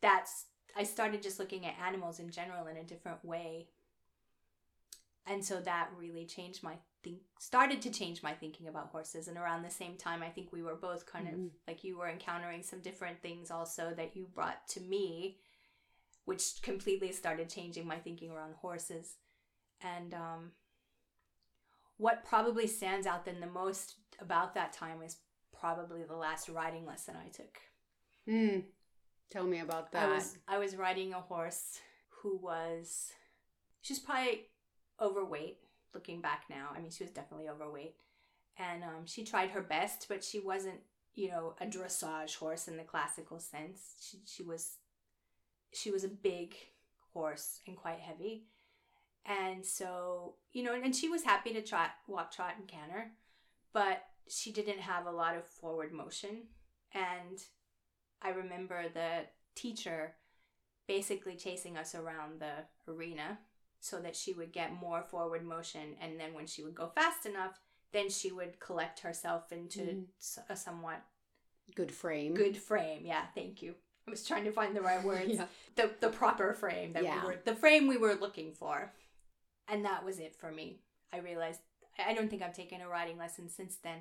that's 0.00 0.46
i 0.76 0.82
started 0.82 1.22
just 1.22 1.38
looking 1.38 1.64
at 1.66 1.74
animals 1.84 2.18
in 2.20 2.30
general 2.30 2.66
in 2.66 2.76
a 2.76 2.84
different 2.84 3.24
way 3.24 3.68
and 5.26 5.44
so 5.44 5.60
that 5.60 5.90
really 5.98 6.24
changed 6.24 6.62
my 6.62 6.74
think 7.04 7.18
started 7.38 7.80
to 7.82 7.90
change 7.90 8.22
my 8.22 8.32
thinking 8.32 8.66
about 8.66 8.88
horses 8.88 9.28
and 9.28 9.36
around 9.38 9.62
the 9.62 9.70
same 9.70 9.96
time 9.96 10.22
i 10.22 10.28
think 10.28 10.52
we 10.52 10.62
were 10.62 10.74
both 10.74 11.06
kind 11.06 11.28
of 11.28 11.34
Mhm. 11.34 11.50
like 11.66 11.84
you 11.84 11.96
were 11.96 12.08
encountering 12.08 12.62
some 12.62 12.80
different 12.80 13.20
things 13.22 13.50
also 13.50 13.94
that 13.94 14.16
you 14.16 14.26
brought 14.26 14.66
to 14.68 14.80
me 14.80 15.38
which 16.24 16.60
completely 16.60 17.12
started 17.12 17.48
changing 17.48 17.86
my 17.86 17.98
thinking 17.98 18.30
around 18.30 18.54
horses 18.54 19.16
and 19.80 20.12
um 20.12 20.52
what 21.96 22.24
probably 22.24 22.66
stands 22.66 23.06
out 23.06 23.24
then 23.24 23.40
the 23.40 23.46
most 23.46 23.96
about 24.20 24.54
that 24.54 24.72
time 24.72 25.02
is 25.02 25.16
probably 25.60 26.02
the 26.04 26.16
last 26.16 26.48
riding 26.48 26.86
lesson 26.86 27.14
i 27.24 27.28
took 27.28 27.58
Mm. 28.28 28.64
Tell 29.30 29.44
me 29.44 29.60
about 29.60 29.92
that. 29.92 30.08
I 30.08 30.14
was 30.14 30.38
I 30.46 30.58
was 30.58 30.76
riding 30.76 31.12
a 31.12 31.20
horse 31.20 31.80
who 32.08 32.36
was 32.36 33.12
she's 33.80 33.98
probably 33.98 34.46
overweight 35.00 35.58
looking 35.94 36.20
back 36.20 36.44
now. 36.50 36.68
I 36.74 36.80
mean 36.80 36.90
she 36.90 37.04
was 37.04 37.12
definitely 37.12 37.48
overweight. 37.48 37.94
And 38.58 38.82
um, 38.82 39.06
she 39.06 39.24
tried 39.24 39.50
her 39.50 39.62
best, 39.62 40.06
but 40.08 40.24
she 40.24 40.40
wasn't, 40.40 40.80
you 41.14 41.28
know, 41.28 41.54
a 41.60 41.66
dressage 41.66 42.36
horse 42.36 42.66
in 42.66 42.76
the 42.76 42.82
classical 42.82 43.38
sense. 43.38 43.94
She 44.00 44.18
she 44.24 44.42
was 44.42 44.76
she 45.72 45.90
was 45.90 46.04
a 46.04 46.08
big 46.08 46.54
horse 47.12 47.60
and 47.66 47.76
quite 47.76 48.00
heavy. 48.00 48.44
And 49.26 49.64
so, 49.64 50.36
you 50.52 50.62
know, 50.62 50.74
and 50.74 50.96
she 50.96 51.08
was 51.08 51.22
happy 51.22 51.52
to 51.52 51.62
trot 51.62 51.90
walk 52.06 52.32
trot 52.32 52.54
and 52.58 52.66
canter, 52.66 53.12
but 53.72 54.02
she 54.28 54.52
didn't 54.52 54.80
have 54.80 55.06
a 55.06 55.10
lot 55.10 55.36
of 55.36 55.46
forward 55.46 55.92
motion. 55.92 56.48
And 56.92 57.42
I 58.22 58.30
remember 58.30 58.84
the 58.92 59.26
teacher 59.54 60.14
basically 60.86 61.36
chasing 61.36 61.76
us 61.76 61.94
around 61.94 62.40
the 62.40 62.90
arena 62.90 63.38
so 63.80 64.00
that 64.00 64.16
she 64.16 64.32
would 64.32 64.52
get 64.52 64.72
more 64.80 65.02
forward 65.02 65.44
motion. 65.44 65.94
And 66.00 66.18
then 66.18 66.34
when 66.34 66.46
she 66.46 66.62
would 66.62 66.74
go 66.74 66.88
fast 66.94 67.26
enough, 67.26 67.60
then 67.92 68.10
she 68.10 68.32
would 68.32 68.58
collect 68.60 69.00
herself 69.00 69.52
into 69.52 69.80
mm-hmm. 69.80 70.00
s- 70.20 70.38
a 70.48 70.56
somewhat 70.56 71.02
Good 71.74 71.92
frame. 71.92 72.34
good 72.34 72.56
frame. 72.56 73.02
Yeah, 73.04 73.24
thank 73.34 73.62
you. 73.62 73.74
I 74.06 74.10
was 74.10 74.24
trying 74.26 74.44
to 74.44 74.52
find 74.52 74.74
the 74.74 74.80
right 74.80 75.02
words. 75.04 75.34
Yeah. 75.34 75.44
The 75.76 75.90
the 76.00 76.08
proper 76.08 76.54
frame 76.54 76.94
that 76.94 77.02
Yeah. 77.04 77.20
we 77.20 77.26
were 77.28 77.36
the 77.44 77.54
frame 77.54 77.86
we 77.86 77.98
were 77.98 78.14
looking 78.14 78.52
for. 78.52 78.92
And 79.68 79.84
that 79.84 80.04
was 80.04 80.18
it 80.18 80.34
for 80.34 80.50
me. 80.50 80.80
I 81.12 81.18
realized 81.18 81.60
I 82.06 82.14
don't 82.14 82.28
think 82.28 82.42
I've 82.42 82.54
taken 82.54 82.80
a 82.80 82.88
riding 82.88 83.18
lesson 83.18 83.48
since 83.48 83.76
then. 83.76 84.00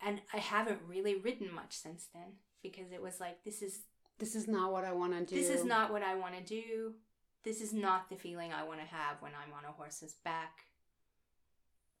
And 0.00 0.20
I 0.32 0.38
haven't 0.38 0.80
really 0.86 1.16
ridden 1.16 1.52
much 1.52 1.76
since 1.76 2.06
then 2.14 2.34
because 2.62 2.92
it 2.92 3.02
was 3.02 3.20
like 3.20 3.44
this 3.44 3.62
is 3.62 3.80
This 4.18 4.34
is 4.34 4.48
not 4.48 4.72
what 4.72 4.84
I 4.84 4.92
want 4.92 5.12
to 5.12 5.24
do. 5.24 5.40
this 5.40 5.50
is 5.50 5.64
not 5.64 5.92
what 5.92 6.02
I 6.02 6.14
want 6.14 6.34
to 6.36 6.42
do. 6.42 6.94
This 7.44 7.60
is 7.60 7.72
not 7.72 8.08
the 8.08 8.16
feeling 8.16 8.52
I 8.52 8.64
want 8.64 8.80
to 8.80 8.86
have 8.86 9.20
when 9.20 9.32
I'm 9.32 9.52
on 9.52 9.64
a 9.64 9.72
horse's 9.72 10.14
back. 10.24 10.64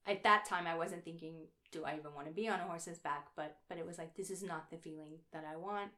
At 0.06 0.22
that 0.24 0.44
time, 0.46 0.66
I 0.66 0.76
wasn't 0.76 1.04
thinking, 1.04 1.34
do 1.70 1.84
I 1.84 1.96
even 1.96 2.14
want 2.14 2.26
to 2.26 2.32
be 2.32 2.48
on 2.48 2.60
a 2.60 2.64
horse's 2.64 2.98
back? 2.98 3.28
But 3.36 3.56
but 3.68 3.78
it 3.78 3.86
was 3.86 3.98
like, 3.98 4.16
this 4.16 4.30
is 4.30 4.42
not 4.42 4.70
the 4.70 4.76
feeling 4.78 5.18
that 5.32 5.44
I 5.50 5.56
want, 5.56 5.90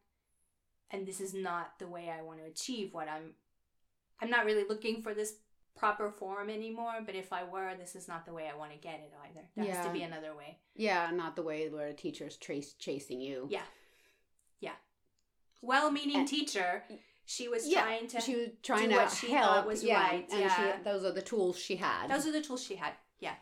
and 0.90 1.06
this 1.06 1.20
is 1.20 1.32
not 1.32 1.78
the 1.78 1.86
way 1.86 2.10
I 2.10 2.22
want 2.22 2.40
to 2.40 2.46
achieve 2.46 2.92
what 2.92 3.08
I'm. 3.08 3.34
I'm 4.20 4.30
not 4.30 4.44
really 4.44 4.64
looking 4.68 5.02
for 5.02 5.14
this 5.14 5.34
proper 5.76 6.10
form 6.10 6.50
anymore. 6.50 6.94
But 7.04 7.14
if 7.14 7.32
I 7.32 7.44
were, 7.44 7.74
this 7.78 7.96
is 7.96 8.08
not 8.08 8.26
the 8.26 8.32
way 8.32 8.48
I 8.52 8.56
want 8.56 8.72
to 8.72 8.78
get 8.78 9.00
it 9.00 9.12
either. 9.28 9.46
There 9.56 9.64
has 9.74 9.84
to 9.84 9.88
Yeah. 9.88 9.92
be 9.92 10.02
another 10.02 10.34
way. 10.36 10.58
Yeah, 10.74 11.10
not 11.12 11.36
the 11.36 11.42
way 11.42 11.68
where 11.68 11.88
a 11.88 11.94
teacher's 11.94 12.36
trace 12.36 12.74
chasing 12.74 13.20
you. 13.20 13.46
Yeah. 13.50 13.62
Yeah. 14.60 14.74
Well-meaning 15.62 16.16
And- 16.20 16.28
teacher. 16.28 16.84
She 17.26 17.46
was 17.48 17.68
Yeah, 17.68 17.82
trying 17.82 18.08
to. 18.08 18.20
she 18.20 18.34
was 18.36 18.48
trying 18.62 18.88
to 18.88 18.96
what 18.96 19.12
she 19.12 19.30
help. 19.30 19.46
thought 19.54 19.66
was 19.66 19.84
yeah, 19.84 20.02
right, 20.02 20.28
and 20.32 20.40
yeah. 20.40 20.76
she 20.78 20.82
those 20.82 21.04
are 21.04 21.12
the 21.12 21.22
tools 21.22 21.56
she 21.56 21.76
had. 21.76 22.08
Those 22.10 22.26
are 22.26 22.32
the 22.32 22.40
tools 22.42 22.60
she 22.64 22.74
had. 22.74 22.94
Yeah. 23.20 23.36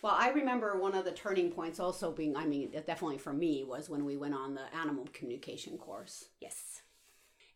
Well, 0.00 0.14
I 0.16 0.30
remember 0.30 0.78
one 0.78 0.94
of 0.94 1.04
the 1.04 1.12
turning 1.12 1.50
points 1.52 1.78
also 1.78 2.12
being, 2.12 2.34
I 2.34 2.46
mean, 2.46 2.70
definitely 2.70 3.18
for 3.18 3.32
me, 3.34 3.62
was 3.62 3.90
when 3.90 4.06
we 4.06 4.16
went 4.16 4.34
on 4.34 4.54
the 4.54 4.74
animal 4.74 5.06
communication 5.12 5.76
course. 5.76 6.30
Yes. 6.40 6.80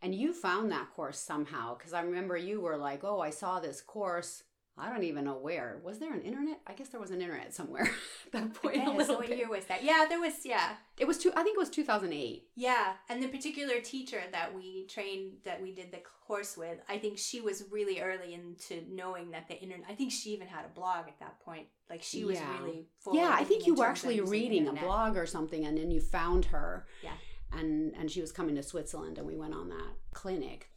And 0.01 0.15
you 0.15 0.33
found 0.33 0.71
that 0.71 0.91
course 0.95 1.19
somehow, 1.19 1.77
because 1.77 1.93
I 1.93 2.03
remember 2.03 2.37
you 2.37 2.61
were 2.61 2.77
like, 2.77 3.03
oh, 3.05 3.21
I 3.21 3.31
saw 3.31 3.59
this 3.61 3.81
course 3.81 4.45
I 4.81 4.91
don't 4.91 5.03
even 5.03 5.25
know 5.25 5.37
where. 5.37 5.81
Was 5.83 5.99
there 5.99 6.15
an 6.15 6.23
internet? 6.23 6.61
I 6.67 6.73
guess 6.73 6.89
there 6.89 7.01
was 7.01 7.11
an 7.11 7.21
internet 7.21 7.53
somewhere 7.53 7.83
at 8.27 8.33
that 8.33 8.55
point. 8.55 8.77
A 8.87 8.91
little 8.93 9.17
what 9.17 9.27
bit. 9.29 9.39
year 9.39 9.49
was 9.51 9.65
that? 9.65 9.83
Yeah, 9.83 10.07
there 10.09 10.21
was. 10.21 10.35
Yeah, 10.45 10.75
It 10.99 11.07
was 11.07 11.19
two. 11.19 11.33
I 11.35 11.43
think 11.43 11.57
it 11.57 11.59
was 11.59 11.71
two 11.71 11.83
thousand 11.85 12.13
eight. 12.13 12.45
yeah. 12.55 12.93
And 13.09 13.23
the 13.23 13.27
particular 13.29 13.81
teacher 13.81 14.21
that 14.31 14.55
we 14.55 14.87
trained, 14.87 15.33
that 15.45 15.61
we 15.61 15.75
did 15.75 15.91
the 15.91 15.99
course 16.27 16.57
with, 16.57 16.79
I 16.89 16.99
think 16.99 17.19
she 17.19 17.41
was 17.41 17.65
really 17.73 18.01
early 18.01 18.35
into 18.35 18.85
knowing 18.89 19.33
that 19.33 19.49
the 19.49 19.59
internet. 19.61 19.87
I 19.91 19.95
think 19.95 20.13
she 20.13 20.31
even 20.31 20.47
had 20.47 20.65
a 20.65 20.69
blog 20.69 21.09
at 21.09 21.19
that 21.19 21.41
point. 21.41 21.67
Like 21.91 22.03
she 22.03 22.25
was 22.25 22.37
Yeah. 22.39 22.61
really. 22.61 22.87
Yeah, 23.13 23.35
I 23.37 23.43
think 23.45 23.67
you 23.67 23.75
were 23.75 23.87
actually 23.87 24.21
reading 24.21 24.69
a 24.69 24.73
blog 24.75 25.17
or 25.17 25.27
something, 25.27 25.67
and 25.67 25.77
then 25.77 25.91
you 25.91 26.01
found 26.01 26.45
her. 26.47 26.87
Yeah. 27.03 27.15
And 27.53 27.95
and 27.99 28.11
she 28.11 28.21
was 28.21 28.33
coming 28.33 28.55
to 28.57 28.63
Switzerland, 28.63 29.19
and 29.19 29.27
we 29.27 29.37
went 29.37 29.55
on 29.55 29.69
that 29.71 29.95
clinic. 30.13 30.71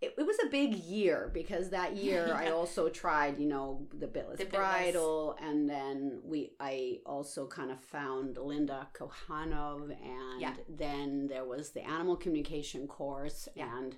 It, 0.00 0.14
it 0.16 0.26
was 0.26 0.36
a 0.42 0.48
big 0.48 0.74
year 0.76 1.30
because 1.32 1.70
that 1.70 1.94
year 1.94 2.34
I 2.34 2.50
also 2.58 2.88
tried, 2.88 3.38
you 3.38 3.46
know, 3.46 3.86
the 3.92 4.06
bitless 4.06 4.38
The 4.38 4.46
bitless. 4.46 4.50
bridle, 4.50 5.36
and 5.42 5.68
then 5.68 6.20
we 6.24 6.52
I 6.58 7.00
also 7.04 7.46
kind 7.46 7.70
of 7.70 7.78
found 7.80 8.38
Linda 8.38 8.88
Kohanov, 8.94 9.90
and 10.02 10.40
Yeah. 10.40 10.54
then 10.68 11.26
there 11.26 11.44
was 11.44 11.70
the 11.70 11.82
animal 11.86 12.16
communication 12.16 12.86
course, 12.86 13.46
Yeah. 13.54 13.76
and 13.78 13.94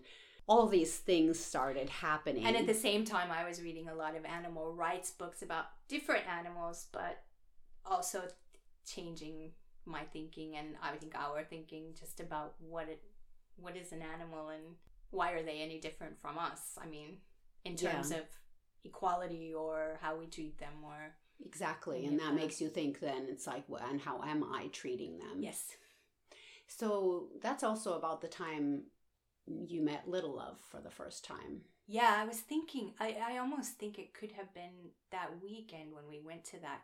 all 0.49 0.67
these 0.67 0.97
things 0.99 1.39
started 1.39 1.89
happening. 1.89 2.45
And 2.45 2.57
at 2.57 2.67
the 2.67 2.75
same 2.75 3.05
time, 3.05 3.31
I 3.31 3.49
was 3.49 3.63
reading 3.63 3.89
a 3.89 3.95
lot 3.95 4.17
of 4.17 4.25
animal 4.25 4.75
rights 4.75 5.13
books 5.13 5.41
about 5.43 5.67
different 5.87 6.27
animals, 6.27 6.89
but 6.93 7.23
also 7.85 8.23
changing 8.85 9.53
my 9.85 10.03
thinking 10.13 10.57
and 10.57 10.77
I 10.83 10.97
think 10.97 11.15
our 11.15 11.45
thinking 11.45 11.95
just 11.99 12.21
about 12.21 12.55
what 12.61 12.89
it 12.89 13.03
what 13.57 13.77
is 13.77 13.93
an 13.93 14.03
animal 14.03 14.49
and 14.49 14.77
why 15.11 15.33
are 15.33 15.43
they 15.43 15.61
any 15.61 15.79
different 15.79 16.19
from 16.21 16.39
us? 16.39 16.79
I 16.83 16.87
mean, 16.87 17.19
in 17.65 17.73
Yeah. 17.73 17.93
terms 17.93 18.11
of 18.13 18.25
equality 18.85 19.53
or 19.55 19.99
how 20.01 20.17
we 20.17 20.27
treat 20.27 20.59
them 20.59 20.83
or 20.85 21.15
exactly, 21.45 22.07
and 22.07 22.19
that 22.19 22.27
that. 22.27 22.35
makes 22.35 22.61
you 22.61 22.69
think. 22.69 23.01
Then 23.01 23.27
it's 23.29 23.47
like, 23.47 23.65
well, 23.69 23.85
and 23.89 24.01
how 24.01 24.23
am 24.23 24.43
I 24.45 24.69
treating 24.69 25.19
them? 25.19 25.43
yes. 25.43 25.77
So 26.67 27.29
that's 27.43 27.63
also 27.63 27.95
about 27.99 28.23
the 28.23 28.29
time 28.29 28.85
you 29.47 29.83
met 29.83 30.09
Little 30.09 30.35
Love 30.37 30.59
for 30.71 30.81
the 30.81 30.91
first 30.91 31.25
time. 31.25 31.63
Yeah, 31.87 32.15
I 32.17 32.25
was 32.25 32.41
thinking 32.41 32.95
I, 32.99 33.17
I 33.33 33.39
almost 33.39 33.73
think 33.79 33.99
it 33.99 34.15
could 34.15 34.33
have 34.33 34.55
been 34.55 34.93
that 35.11 35.31
weekend 35.43 35.93
when 35.93 36.09
we 36.09 36.21
went 36.21 36.45
to 36.47 36.61
that 36.61 36.81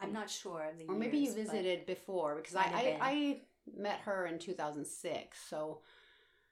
I'm 0.00 0.12
not 0.12 0.28
sure 0.28 0.68
of 0.70 0.78
the 0.78 0.86
Or 0.86 0.96
maybe 0.96 1.18
you 1.18 1.24
years, 1.24 1.34
visited 1.34 1.86
before 1.86 2.36
because 2.36 2.56
I, 2.56 2.62
I. 2.62 2.98
I 3.00 3.40
met 3.78 4.00
her 4.00 4.26
in 4.26 4.38
2006. 4.38 5.38
So 5.48 5.80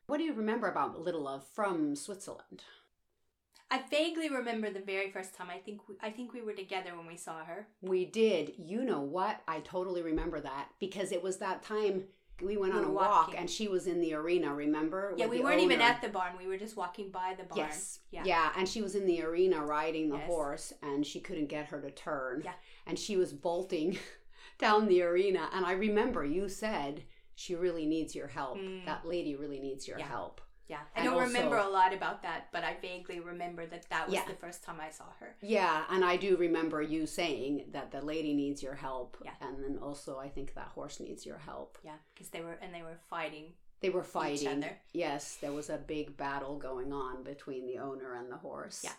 what 0.07 0.19
do 0.19 0.25
you 0.25 0.33
remember 0.33 0.69
about 0.69 1.01
Little 1.01 1.23
Love 1.23 1.47
from 1.55 1.95
Switzerland? 1.95 2.63
I 3.71 3.81
vaguely 3.91 4.29
remember 4.29 4.71
the 4.71 4.81
very 4.81 5.11
first 5.11 5.35
time. 5.35 5.49
I 5.51 5.57
think 5.59 5.89
we, 5.89 5.95
I 6.03 6.11
think 6.11 6.35
we 6.35 6.43
were 6.43 6.53
together 6.53 6.91
when 6.97 7.07
we 7.07 7.17
saw 7.17 7.43
her. 7.45 7.67
We 7.81 8.05
did. 8.05 8.53
You 8.59 8.85
know 8.85 9.01
what? 9.01 9.41
I 9.49 9.61
totally 9.61 10.03
remember 10.03 10.41
that 10.41 10.69
because 10.79 11.11
it 11.11 11.23
was 11.23 11.39
that 11.39 11.63
time 11.63 12.05
we 12.45 12.57
went 12.57 12.75
We 12.75 12.81
on 12.81 12.85
a 12.87 12.91
walk 12.91 13.11
walking. 13.27 13.37
and 13.39 13.49
she 13.51 13.69
was 13.69 13.87
in 13.87 14.01
the 14.01 14.15
arena, 14.15 14.53
remember? 14.55 15.15
Yeah, 15.17 15.27
we 15.27 15.41
weren't 15.41 15.61
even 15.61 15.81
at 15.81 16.03
the 16.03 16.09
barn. 16.09 16.33
We 16.39 16.47
were 16.47 16.57
just 16.57 16.77
walking 16.77 17.11
by 17.11 17.35
the 17.39 17.45
barn. 17.45 17.59
Yes. 17.69 18.01
Yeah. 18.11 18.23
Yeah. 18.25 18.53
and 18.57 18.69
she 18.69 18.83
was 18.83 18.95
in 18.95 19.07
the 19.07 19.23
arena 19.23 19.65
riding 19.65 20.09
the 20.11 20.17
Yes. 20.19 20.27
horse 20.27 20.73
and 20.83 21.07
she 21.07 21.21
couldn't 21.21 21.47
get 21.49 21.67
her 21.67 21.81
to 21.81 21.91
turn. 21.91 22.43
Yeah. 22.45 22.53
And 22.87 22.99
she 22.99 23.17
was 23.17 23.33
bolting 23.33 23.99
down 24.59 24.89
the 24.89 25.03
arena. 25.03 25.49
And 25.53 25.65
I 25.65 25.73
remember 25.73 26.25
you 26.25 26.49
said 26.49 27.05
she 27.35 27.55
really 27.55 27.87
needs 27.87 28.15
your 28.15 28.29
help. 28.29 28.59
Mm. 28.59 28.85
That 28.87 29.07
lady 29.07 29.35
really 29.37 29.59
needs 29.61 29.87
your 29.89 29.99
Yeah. 29.99 30.09
help. 30.09 30.41
Yeah. 30.73 30.81
I 30.97 31.01
And 31.01 31.05
don't 31.11 31.21
remember 31.21 31.59
a 31.59 31.69
lot 31.69 31.93
about 31.93 32.23
that, 32.23 32.49
but 32.51 32.65
I 32.65 32.77
vaguely 32.81 33.21
remember 33.21 33.67
that 33.67 33.85
that 33.91 34.07
was 34.07 34.15
Yeah. 34.15 34.25
the 34.27 34.35
first 34.45 34.65
time 34.65 34.79
I 34.81 34.91
saw 34.91 35.05
her. 35.21 35.37
Yeah, 35.43 35.85
and 35.91 36.03
I 36.03 36.17
do 36.17 36.31
remember 36.37 36.81
you 36.81 37.07
saying 37.07 37.53
that 37.73 37.91
the 37.91 38.01
lady 38.01 38.33
needs 38.33 38.63
your 38.63 38.75
help. 38.75 39.19
Yeah. 39.23 39.35
And 39.43 39.63
then 39.63 39.77
also 39.79 40.19
I 40.19 40.29
think 40.31 40.55
that 40.55 40.69
horse 40.69 40.99
needs 40.99 41.27
your 41.27 41.39
help. 41.39 41.77
Yeah, 41.85 41.99
because 42.15 42.31
they 42.31 42.41
were 42.41 42.57
and 42.63 42.73
they 42.75 42.83
were 42.83 42.99
fighting. 43.11 43.53
They 43.81 43.91
were 43.91 44.05
fighting. 44.05 44.49
other. 44.65 44.79
Yes, 44.95 45.37
there 45.43 45.53
was 45.53 45.69
a 45.69 45.77
big 45.77 46.17
battle 46.17 46.57
going 46.57 46.91
on 46.93 47.23
between 47.23 47.67
the 47.67 47.79
owner 47.79 48.15
and 48.15 48.31
the 48.33 48.39
horse. 48.39 48.81
Yeah. 48.83 48.97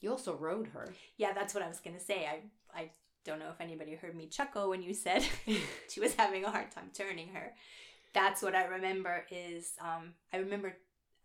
You 0.00 0.10
also 0.12 0.34
rode 0.34 0.68
her. 0.68 0.88
Yeah, 1.16 1.32
that's 1.34 1.52
what 1.54 1.62
I 1.64 1.68
was 1.68 1.80
gonna 1.80 2.00
say. 2.00 2.26
I 2.26 2.36
I 2.80 2.90
don't 3.24 3.40
know 3.40 3.50
if 3.50 3.60
anybody 3.60 3.94
heard 3.94 4.14
me 4.14 4.26
chuckle 4.28 4.68
when 4.70 4.82
you 4.82 4.94
said 4.94 5.22
she 5.90 6.00
was 6.00 6.14
having 6.14 6.44
a 6.44 6.50
hard 6.50 6.70
time 6.70 6.90
turning 6.94 7.28
her. 7.28 7.54
That's 8.16 8.40
what 8.42 8.54
I 8.54 8.64
remember 8.64 9.26
is 9.30 9.72
um 9.78 10.14
I 10.32 10.38
remember 10.38 10.74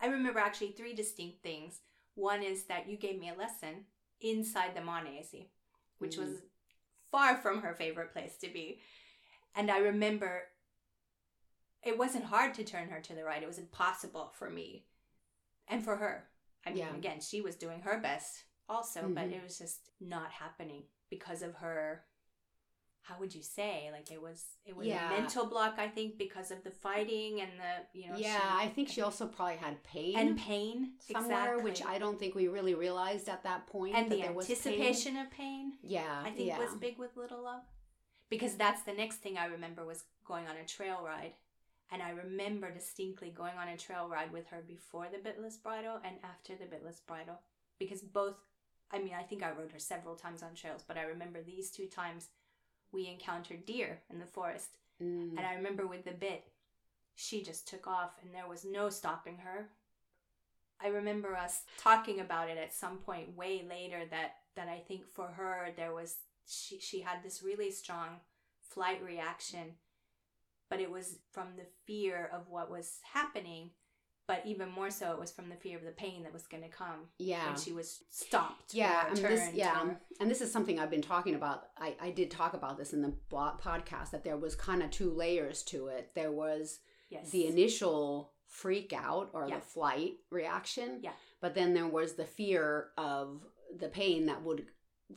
I 0.01 0.07
remember 0.07 0.39
actually 0.39 0.73
three 0.73 0.93
distinct 0.93 1.41
things. 1.41 1.79
One 2.15 2.43
is 2.43 2.65
that 2.65 2.89
you 2.89 2.97
gave 2.97 3.17
me 3.17 3.29
a 3.29 3.33
lesson 3.33 3.85
inside 4.19 4.75
the 4.75 4.81
Manesi, 4.81 5.47
which 5.99 6.17
was 6.17 6.41
far 7.11 7.37
from 7.37 7.61
her 7.61 7.73
favorite 7.73 8.11
place 8.11 8.35
to 8.37 8.47
be. 8.49 8.81
And 9.55 9.71
I 9.71 9.77
remember 9.77 10.43
it 11.83 11.97
wasn't 11.97 12.25
hard 12.25 12.53
to 12.55 12.63
turn 12.65 12.89
her 12.89 12.99
to 13.01 13.15
the 13.15 13.23
right. 13.23 13.41
It 13.41 13.47
was 13.47 13.57
impossible 13.57 14.33
for 14.37 14.49
me 14.49 14.85
and 15.69 15.83
for 15.83 15.95
her. 15.95 16.29
I 16.65 16.71
mean, 16.71 16.79
Yeah. 16.79 16.95
again, 16.95 17.21
she 17.21 17.41
was 17.41 17.55
doing 17.55 17.81
her 17.81 17.99
best 17.99 18.43
also, 18.69 19.09
but 19.15 19.29
Mhm. 19.29 19.33
it 19.37 19.43
was 19.43 19.57
just 19.57 19.89
not 19.99 20.31
happening 20.31 20.83
because 21.09 21.41
of 21.41 21.55
her 21.55 22.05
how 23.03 23.15
would 23.19 23.33
you 23.33 23.41
say 23.41 23.89
like 23.91 24.11
it 24.11 24.21
was 24.21 24.45
it 24.65 24.75
was 24.75 24.85
Yeah. 24.87 25.07
a 25.09 25.19
mental 25.19 25.45
block 25.45 25.75
i 25.79 25.87
think 25.87 26.17
because 26.17 26.51
of 26.51 26.63
the 26.63 26.69
fighting 26.71 27.41
and 27.41 27.51
the 27.63 27.99
you 27.99 28.09
know 28.09 28.15
yeah, 28.17 28.39
she- 28.39 28.65
I 28.65 28.69
think 28.69 28.89
she 28.89 29.01
also 29.01 29.25
probably 29.27 29.57
had 29.57 29.83
pain 29.83 30.15
and 30.17 30.37
pain 30.37 30.91
somewhere, 31.11 31.59
which. 31.59 31.81
I 31.83 31.97
don't 31.97 32.19
think 32.19 32.35
we 32.35 32.47
really 32.47 32.75
realized 32.75 33.27
at 33.29 33.43
that 33.43 33.65
point. 33.67 33.95
and 33.95 34.05
that 34.09 34.15
the 34.15 34.21
there 34.21 34.33
was 34.33 34.45
pain. 34.47 34.55
anticipation 34.55 35.17
of 35.17 35.31
pain 35.31 35.73
Yeah, 35.81 36.21
I 36.23 36.29
think 36.31 36.47
yeah. 36.47 36.59
was 36.59 36.73
big 36.75 36.97
with 36.97 37.17
Little 37.17 37.43
Love. 37.43 37.63
Because 38.29 38.55
that's 38.55 38.83
the 38.83 38.93
next 38.93 39.17
thing 39.17 39.37
I 39.37 39.45
remember 39.45 39.85
was 39.85 40.03
going 40.25 40.47
on 40.47 40.55
a 40.55 40.65
trail 40.65 40.99
ride. 41.03 41.33
And 41.91 42.01
I 42.01 42.11
remember 42.11 42.71
distinctly 42.71 43.29
going 43.41 43.57
on 43.61 43.67
a 43.67 43.75
trail 43.75 44.07
ride 44.07 44.31
with 44.31 44.47
her 44.47 44.61
before 44.65 45.07
the 45.11 45.17
bitless 45.17 45.57
bridle 45.61 45.97
and 46.05 46.15
after 46.23 46.55
the 46.55 46.63
bitless 46.65 47.01
bridle. 47.05 47.39
Because 47.79 48.01
both, 48.01 48.37
I 48.91 48.99
mean, 48.99 49.13
I 49.13 49.23
think 49.23 49.43
I 49.43 49.51
rode 49.51 49.73
her 49.73 49.79
several 49.79 50.15
times 50.15 50.41
on 50.43 50.53
trails, 50.55 50.83
but 50.87 50.97
I 50.97 51.03
remember 51.03 51.41
these 51.41 51.71
two 51.71 51.87
times 51.87 52.29
we 52.91 53.07
encountered 53.07 53.65
deer 53.65 53.99
in 54.11 54.19
the 54.19 54.25
forest. 54.25 54.77
Mm. 55.01 55.37
And 55.37 55.45
I 55.45 55.55
remember 55.55 55.87
with 55.87 56.05
the 56.05 56.11
bit, 56.11 56.43
she 57.15 57.43
just 57.43 57.67
took 57.67 57.87
off 57.87 58.11
and 58.21 58.33
there 58.33 58.47
was 58.47 58.65
no 58.65 58.89
stopping 58.89 59.37
her. 59.37 59.69
I 60.83 60.87
remember 60.87 61.35
us 61.35 61.61
talking 61.77 62.19
about 62.19 62.49
it 62.49 62.57
at 62.57 62.73
some 62.73 62.97
point 62.97 63.35
way 63.37 63.63
later 63.67 64.03
that 64.09 64.35
that 64.55 64.67
I 64.67 64.79
think 64.79 65.03
for 65.13 65.27
her 65.27 65.69
there 65.75 65.93
was 65.93 66.15
she 66.47 66.79
she 66.79 67.01
had 67.01 67.23
this 67.23 67.43
really 67.43 67.71
strong 67.71 68.19
flight 68.69 69.03
reaction 69.03 69.75
but 70.69 70.79
it 70.79 70.89
was 70.89 71.19
from 71.31 71.49
the 71.55 71.67
fear 71.85 72.29
of 72.33 72.49
what 72.49 72.71
was 72.71 72.99
happening 73.13 73.69
but 74.31 74.41
even 74.45 74.69
more 74.69 74.89
so 74.89 75.11
it 75.11 75.19
was 75.19 75.31
from 75.31 75.49
the 75.49 75.55
fear 75.55 75.77
of 75.77 75.83
the 75.83 75.91
pain 75.91 76.23
that 76.23 76.31
was 76.31 76.43
going 76.43 76.63
to 76.63 76.69
come 76.69 77.01
yeah. 77.17 77.47
when 77.47 77.57
she 77.59 77.73
was 77.73 78.03
stopped 78.09 78.73
yeah 78.73 79.07
and 79.09 79.17
this 79.17 79.53
yeah 79.53 79.83
or- 79.83 79.99
and 80.19 80.29
this 80.31 80.41
is 80.41 80.51
something 80.51 80.79
i've 80.79 80.89
been 80.89 81.01
talking 81.01 81.35
about 81.35 81.65
i 81.77 81.93
i 82.01 82.09
did 82.11 82.31
talk 82.31 82.53
about 82.53 82.77
this 82.77 82.93
in 82.93 83.01
the 83.01 83.13
podcast 83.29 84.11
that 84.11 84.23
there 84.23 84.37
was 84.37 84.55
kind 84.55 84.81
of 84.81 84.89
two 84.89 85.11
layers 85.11 85.63
to 85.63 85.87
it 85.87 86.11
there 86.15 86.31
was 86.31 86.79
yes 87.09 87.29
the 87.31 87.45
initial 87.47 88.31
freak 88.47 88.93
out 88.93 89.29
or 89.33 89.47
Yeah. 89.47 89.55
the 89.55 89.61
flight 89.61 90.13
reaction 90.29 90.99
Yeah. 91.01 91.11
but 91.41 91.53
then 91.55 91.73
there 91.73 91.87
was 91.87 92.13
the 92.13 92.25
fear 92.25 92.87
of 92.97 93.41
the 93.77 93.87
pain 93.87 94.25
that 94.27 94.41
would 94.43 94.65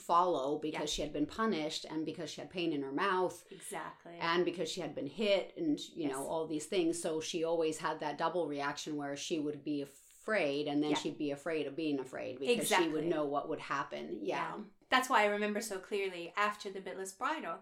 follow 0.01 0.59
because 0.59 0.83
Yeah. 0.83 0.87
she 0.95 1.03
had 1.03 1.13
been 1.13 1.27
punished 1.27 1.85
and 1.91 2.05
because 2.05 2.31
she 2.31 2.41
had 2.41 2.51
pain 2.51 2.73
in 2.73 2.83
her 2.83 2.93
mouth 2.93 3.45
exactly 3.51 4.13
and 4.21 4.45
because 4.45 4.71
she 4.71 4.81
had 4.81 4.95
been 4.95 5.07
hit 5.07 5.55
and 5.57 5.79
you 5.95 6.09
know 6.09 6.27
all 6.27 6.47
these 6.47 6.67
things 6.67 7.01
so 7.01 7.21
she 7.21 7.45
always 7.45 7.79
had 7.79 8.01
that 8.01 8.19
double 8.19 8.47
reaction 8.47 8.97
where 8.97 9.17
she 9.17 9.39
would 9.39 9.65
be 9.65 9.83
afraid 9.83 10.67
and 10.69 10.83
then 10.83 10.91
Yeah. 10.91 10.97
she'd 10.99 11.19
be 11.19 11.31
afraid 11.33 11.67
of 11.67 11.77
being 11.77 11.99
afraid 12.01 12.39
because 12.41 12.69
she 12.69 12.89
would 12.89 13.05
know 13.07 13.25
what 13.25 13.49
would 13.49 13.61
happen 13.61 14.21
yeah, 14.23 14.55
that's 14.91 15.09
why 15.11 15.23
I 15.23 15.27
remember 15.27 15.61
so 15.61 15.79
clearly 15.79 16.33
after 16.37 16.71
the 16.71 16.81
bitless 16.81 17.13
bridle. 17.17 17.59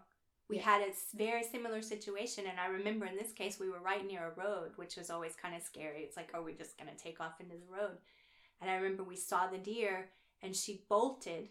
We 0.48 0.56
Yeah. 0.58 0.64
had 0.64 0.82
a 0.82 0.92
very 1.16 1.44
similar 1.44 1.80
situation, 1.80 2.46
and 2.46 2.60
I 2.60 2.66
remember 2.66 3.06
in 3.06 3.16
this 3.16 3.32
case 3.32 3.58
we 3.58 3.70
were 3.70 3.78
right 3.80 4.04
near 4.04 4.26
a 4.26 4.34
road, 4.34 4.72
which 4.76 4.96
was 4.96 5.08
always 5.08 5.34
kind 5.34 5.54
of 5.56 5.62
scary. 5.62 6.02
It's 6.02 6.16
like, 6.16 6.30
are 6.34 6.42
we 6.42 6.52
just 6.52 6.76
gonna 6.76 6.94
take 6.94 7.20
off 7.20 7.40
into 7.40 7.56
the 7.56 7.64
road? 7.72 7.96
And 8.60 8.68
I 8.70 8.74
remember 8.74 9.02
we 9.02 9.16
saw 9.16 9.46
the 9.46 9.56
deer, 9.56 10.10
and 10.42 10.54
she 10.54 10.84
bolted, 10.90 11.48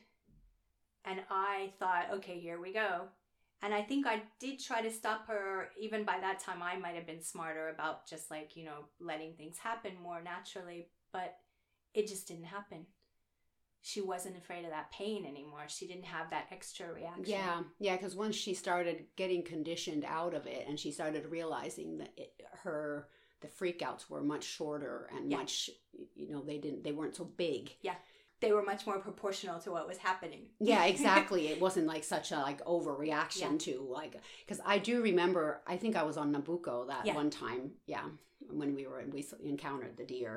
and 1.05 1.21
I 1.29 1.73
thought, 1.79 2.07
okay, 2.15 2.39
here 2.39 2.59
we 2.59 2.73
go. 2.73 3.07
And 3.63 3.73
I 3.73 3.81
think 3.83 4.07
I 4.07 4.23
did 4.39 4.59
try 4.59 4.81
to 4.81 4.89
stop 4.91 5.27
her. 5.27 5.69
Even 5.79 6.03
by 6.03 6.17
that 6.19 6.39
time, 6.39 6.63
I 6.63 6.77
might 6.77 6.95
have 6.95 7.05
been 7.05 7.21
smarter 7.21 7.69
about 7.69 8.07
just 8.07 8.31
like 8.31 8.55
you 8.55 8.65
know 8.65 8.85
letting 8.99 9.33
things 9.33 9.57
happen 9.57 9.91
more 10.01 10.21
naturally, 10.21 10.89
but 11.13 11.35
it 11.93 12.07
just 12.07 12.27
didn't 12.27 12.45
happen 12.45 12.85
she 13.83 13.99
wasn't 14.01 14.37
afraid 14.37 14.63
of 14.63 14.69
that 14.69 14.91
pain 14.91 15.25
anymore. 15.25 15.63
She 15.67 15.87
didn't 15.87 16.05
have 16.05 16.29
that 16.29 16.45
extra 16.51 16.93
reaction. 16.93 17.25
yeah 17.25 17.61
yeah 17.79 17.95
because 17.95 18.15
once 18.15 18.35
she 18.35 18.53
started 18.53 19.05
getting 19.15 19.41
conditioned 19.43 20.05
out 20.07 20.33
of 20.35 20.45
it 20.45 20.65
and 20.67 20.79
she 20.79 20.91
started 20.91 21.25
realizing 21.25 21.97
that 21.97 22.11
it, 22.15 22.31
her 22.63 23.07
the 23.41 23.47
freakouts 23.47 24.07
were 24.07 24.21
much 24.21 24.43
shorter 24.43 25.09
and 25.15 25.31
Yeah. 25.31 25.37
much 25.37 25.71
you 26.15 26.29
know 26.31 26.41
they 26.43 26.59
didn't 26.59 26.83
they 26.83 26.91
weren't 26.91 27.15
so 27.15 27.25
big 27.25 27.75
Yeah. 27.81 27.95
They 28.41 28.51
were 28.51 28.63
much 28.63 28.85
more 28.87 28.99
proportional 28.99 29.59
to 29.61 29.71
what 29.71 29.87
was 29.87 29.97
happening. 29.97 30.47
yeah 30.59 30.83
exactly 30.93 31.47
it 31.47 31.59
wasn't 31.61 31.87
like 31.87 32.03
such 32.03 32.31
a 32.31 32.37
like 32.37 32.63
overreaction 32.65 33.57
to 33.59 33.73
like 33.99 34.15
because 34.45 34.59
i 34.65 34.77
do 34.77 35.01
remember 35.01 35.61
i 35.67 35.77
think 35.77 35.95
i 35.95 36.03
was 36.03 36.17
on 36.17 36.33
nabucco 36.33 36.87
that 36.87 37.05
Yeah. 37.05 37.15
one 37.15 37.29
time 37.29 37.71
yeah 37.85 38.05
when 38.49 38.75
we 38.75 38.85
were 38.87 39.03
we 39.13 39.25
encountered 39.53 39.95
the 39.97 40.03
deer 40.03 40.33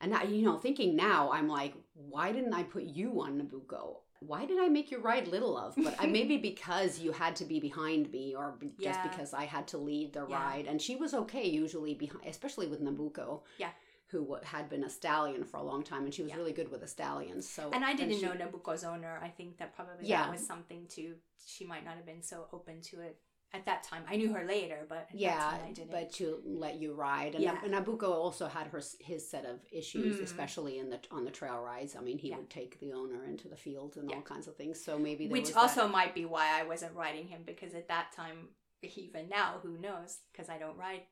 and 0.00 0.14
I, 0.14 0.22
you 0.24 0.42
know 0.46 0.56
thinking 0.58 0.96
now 0.96 1.30
i'm 1.32 1.48
like 1.48 1.74
why 1.94 2.32
didn't 2.32 2.54
i 2.54 2.62
put 2.62 2.84
you 2.84 3.20
on 3.20 3.32
nabucco 3.40 3.96
why 4.20 4.44
did 4.46 4.58
i 4.60 4.68
make 4.68 4.90
you 4.92 4.98
ride 4.98 5.26
little 5.28 5.52
love 5.54 5.74
but 5.76 5.94
I, 5.98 6.06
maybe 6.06 6.36
because 6.50 6.98
you 7.00 7.10
had 7.12 7.34
to 7.36 7.44
be 7.44 7.58
behind 7.60 8.10
me 8.12 8.34
or 8.36 8.54
be, 8.58 8.70
just 8.80 9.02
because 9.02 9.34
i 9.34 9.44
had 9.44 9.66
to 9.68 9.78
lead 9.78 10.12
the 10.12 10.24
Yeah. 10.26 10.36
ride 10.40 10.66
and 10.66 10.80
she 10.80 10.94
was 10.96 11.12
okay 11.14 11.46
usually 11.48 11.94
behind 11.94 12.24
especially 12.26 12.68
with 12.68 12.80
nabucco 12.80 13.40
Yeah. 13.58 13.70
Who 14.12 14.36
had 14.44 14.68
been 14.68 14.84
a 14.84 14.90
stallion 14.90 15.42
for 15.42 15.56
a 15.56 15.62
long 15.62 15.82
time 15.82 16.04
and 16.04 16.12
she 16.14 16.22
was 16.22 16.30
Yeah. 16.30 16.36
really 16.36 16.52
good 16.52 16.70
with 16.70 16.82
the 16.82 16.86
stallions 16.86 17.48
so 17.48 17.70
And 17.72 17.84
I 17.84 17.94
didn't 17.94 18.18
she- 18.18 18.22
know 18.26 18.32
Nabucco's 18.32 18.84
owner. 18.84 19.18
I 19.22 19.30
think 19.30 19.56
that 19.58 19.74
probably 19.74 20.06
Yeah. 20.06 20.22
that 20.24 20.30
was 20.32 20.46
something 20.46 20.86
to 20.88 21.16
she 21.44 21.64
might 21.66 21.84
not 21.84 21.96
have 21.96 22.06
been 22.06 22.22
so 22.22 22.46
open 22.52 22.80
to 22.82 23.00
it 23.00 23.18
at 23.54 23.64
that 23.66 23.82
time. 23.82 24.04
I 24.08 24.16
knew 24.16 24.32
her 24.32 24.44
later, 24.44 24.86
but 24.88 25.08
yeah 25.12 25.38
time 25.40 25.60
I 25.66 25.72
didn't. 25.72 25.90
but 25.90 26.12
to 26.14 26.40
let 26.44 26.76
you 26.76 26.92
ride 26.94 27.34
and 27.34 27.42
Yeah. 27.42 27.54
Nab- 27.66 27.86
nabucco 27.86 28.10
also 28.10 28.46
had 28.48 28.66
her 28.68 28.80
his 29.00 29.28
set 29.28 29.44
of 29.46 29.60
issues 29.72 30.18
Mm. 30.20 30.22
especially 30.24 30.78
in 30.78 30.90
the 30.90 31.00
on 31.10 31.24
the 31.24 31.30
trail 31.30 31.60
rides 31.60 31.96
i 31.96 32.00
mean 32.00 32.18
he 32.18 32.28
Yeah. 32.30 32.36
would 32.38 32.50
take 32.50 32.78
the 32.80 32.92
owner 32.92 33.24
into 33.24 33.48
the 33.48 33.56
fields 33.56 33.96
and 33.96 34.08
Yeah. 34.10 34.16
all 34.16 34.22
kinds 34.22 34.46
of 34.46 34.56
things 34.56 34.82
so 34.82 34.98
maybe 34.98 35.26
Which 35.28 35.42
was 35.46 35.52
that- 35.54 35.58
also 35.60 35.88
might 35.88 36.14
be 36.14 36.24
why 36.26 36.46
I 36.60 36.62
wasn't 36.64 36.94
riding 36.94 37.28
him 37.28 37.42
because 37.44 37.74
at 37.74 37.88
that 37.88 38.12
time, 38.12 38.54
even 38.82 39.28
now, 39.28 39.58
who 39.62 39.78
knows? 39.78 40.20
Because 40.30 40.48
I 40.50 40.58
don't 40.58 40.76
ride 40.76 41.06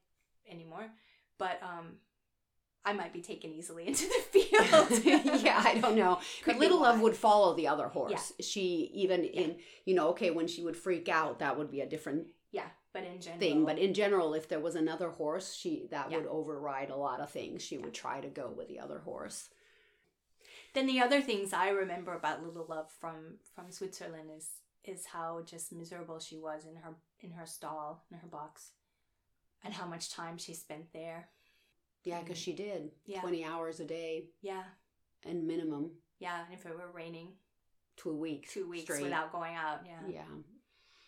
anymore. 0.47 0.91
But 1.39 1.63
um, 1.63 2.01
I 2.85 2.93
might 2.95 3.13
be 3.13 3.21
taken 3.21 3.53
easily 3.53 3.87
into 3.87 4.07
the 4.07 4.23
field. 4.41 5.05
yeah 5.45 5.63
i 5.65 5.79
don't 5.79 5.97
know. 5.97 6.19
Could 6.43 6.53
but 6.55 6.61
little 6.61 6.81
love 6.81 7.01
would 7.01 7.17
follow 7.17 7.55
the 7.55 7.69
other 7.69 7.89
horse. 7.89 8.33
She 8.41 8.91
even 8.95 9.25
in 9.25 9.57
you 9.85 9.95
know 9.95 10.09
okay 10.11 10.31
when 10.31 10.49
she 10.49 10.63
would 10.63 10.77
freak 10.77 11.09
out 11.09 11.39
that 11.41 11.59
would 11.59 11.71
be 11.71 11.81
a 11.83 11.87
different 11.89 12.27
Yeah, 12.53 12.69
but 12.95 13.05
in 13.05 13.21
general, 13.21 13.39
thing 13.41 13.65
but 13.65 13.79
in 13.79 13.93
general 13.95 14.35
if 14.35 14.49
there 14.49 14.61
was 14.61 14.75
another 14.77 15.11
horse 15.11 15.55
she 15.55 15.87
that 15.91 16.11
Yeah. 16.11 16.19
would 16.19 16.27
override 16.27 16.91
a 16.91 16.97
lot 16.97 17.21
of 17.21 17.31
things. 17.31 17.63
She 17.63 17.77
would 17.79 17.95
try 17.95 18.21
to 18.21 18.29
go 18.29 18.51
with 18.57 18.69
the 18.69 18.81
other 18.81 19.01
horse. 19.01 19.51
Then 20.75 20.87
the 20.87 21.01
other 21.01 21.21
things 21.21 21.53
I 21.53 21.69
remember 21.71 22.15
about 22.15 22.43
Little 22.45 22.67
Love 22.69 22.91
from 23.01 23.39
from 23.55 23.71
Switzerland 23.71 24.31
is 24.37 24.49
is 24.85 25.05
how 25.07 25.43
just 25.45 25.73
miserable 25.73 26.19
she 26.19 26.39
was 26.39 26.65
in 26.65 26.77
her 26.77 26.95
in 27.21 27.33
her 27.33 27.47
stall 27.47 28.05
in 28.11 28.19
her 28.19 28.29
box, 28.29 28.71
and 29.63 29.75
how 29.75 29.87
much 29.87 30.11
time 30.11 30.39
she 30.39 30.55
spent 30.55 30.93
there. 30.93 31.29
Yeah 32.05 32.21
because 32.21 32.39
she 32.39 32.53
did. 32.53 32.91
Yeah. 33.07 33.21
20 33.21 33.45
hours 33.45 33.81
a 33.81 33.85
day 33.85 34.25
Yeah, 34.43 34.63
and 35.25 35.47
minimum 35.47 35.91
yeah, 36.19 36.45
and 36.45 36.53
if 36.55 36.67
it 36.67 36.77
were 36.77 36.91
raining, 36.93 37.29
two 37.97 38.15
weeks 38.15 38.53
two 38.53 38.69
weeks 38.69 38.85
straight. 38.85 39.03
without 39.05 39.33
going 39.33 39.55
out. 39.55 39.81
Yeah, 39.87 40.01
Yeah. 40.09 40.23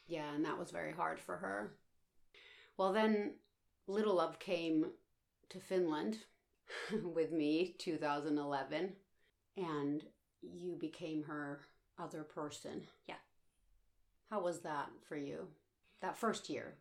Yeah, 0.09 0.35
and 0.35 0.44
that 0.44 0.59
was 0.59 0.70
very 0.70 0.92
hard 0.92 1.20
for 1.20 1.37
her. 1.37 1.74
Well, 2.76 2.92
then 2.92 3.35
Little 3.87 4.16
Love 4.16 4.38
came 4.38 4.87
to 5.50 5.61
Finland 5.61 6.18
with 7.02 7.31
me 7.33 7.74
2011 7.78 8.92
and 9.57 10.02
you 10.40 10.76
became 10.76 11.22
her 11.24 11.61
other 11.98 12.24
person. 12.24 12.83
Yeah. 13.07 13.14
How 14.31 14.40
was 14.42 14.61
that 14.61 14.88
for 15.07 15.16
you? 15.16 15.48
That 16.00 16.16
first 16.16 16.48
year 16.48 16.74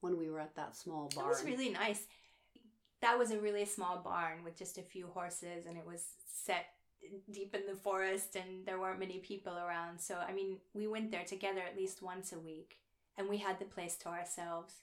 when 0.00 0.16
we 0.16 0.30
were 0.30 0.40
at 0.40 0.54
that 0.56 0.76
small 0.76 1.10
bar. 1.14 1.24
It 1.26 1.28
was 1.28 1.44
really 1.44 1.70
nice. 1.70 2.06
That 3.06 3.20
was 3.20 3.30
a 3.30 3.38
really 3.38 3.64
small 3.64 3.98
barn 3.98 4.42
with 4.42 4.58
just 4.58 4.78
a 4.78 4.82
few 4.82 5.06
horses, 5.06 5.66
and 5.66 5.78
it 5.78 5.86
was 5.86 6.02
set 6.26 6.66
deep 7.30 7.54
in 7.54 7.60
the 7.64 7.80
forest, 7.80 8.34
and 8.34 8.66
there 8.66 8.80
weren't 8.80 8.98
many 8.98 9.18
people 9.18 9.56
around. 9.56 10.00
So, 10.00 10.16
I 10.16 10.32
mean, 10.32 10.56
we 10.74 10.88
went 10.88 11.12
there 11.12 11.22
together 11.22 11.60
at 11.60 11.76
least 11.76 12.02
once 12.02 12.32
a 12.32 12.38
week, 12.40 12.78
and 13.16 13.28
we 13.28 13.38
had 13.38 13.60
the 13.60 13.64
place 13.64 13.94
to 13.98 14.08
ourselves. 14.08 14.74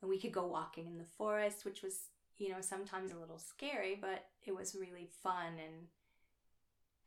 And 0.00 0.08
we 0.08 0.20
could 0.20 0.30
go 0.30 0.46
walking 0.46 0.86
in 0.86 0.98
the 0.98 1.12
forest, 1.18 1.64
which 1.64 1.82
was, 1.82 1.98
you 2.36 2.50
know, 2.50 2.60
sometimes 2.60 3.10
a 3.10 3.18
little 3.18 3.40
scary, 3.40 3.98
but 4.00 4.26
it 4.46 4.54
was 4.54 4.76
really 4.78 5.08
fun 5.20 5.54
and 5.58 5.88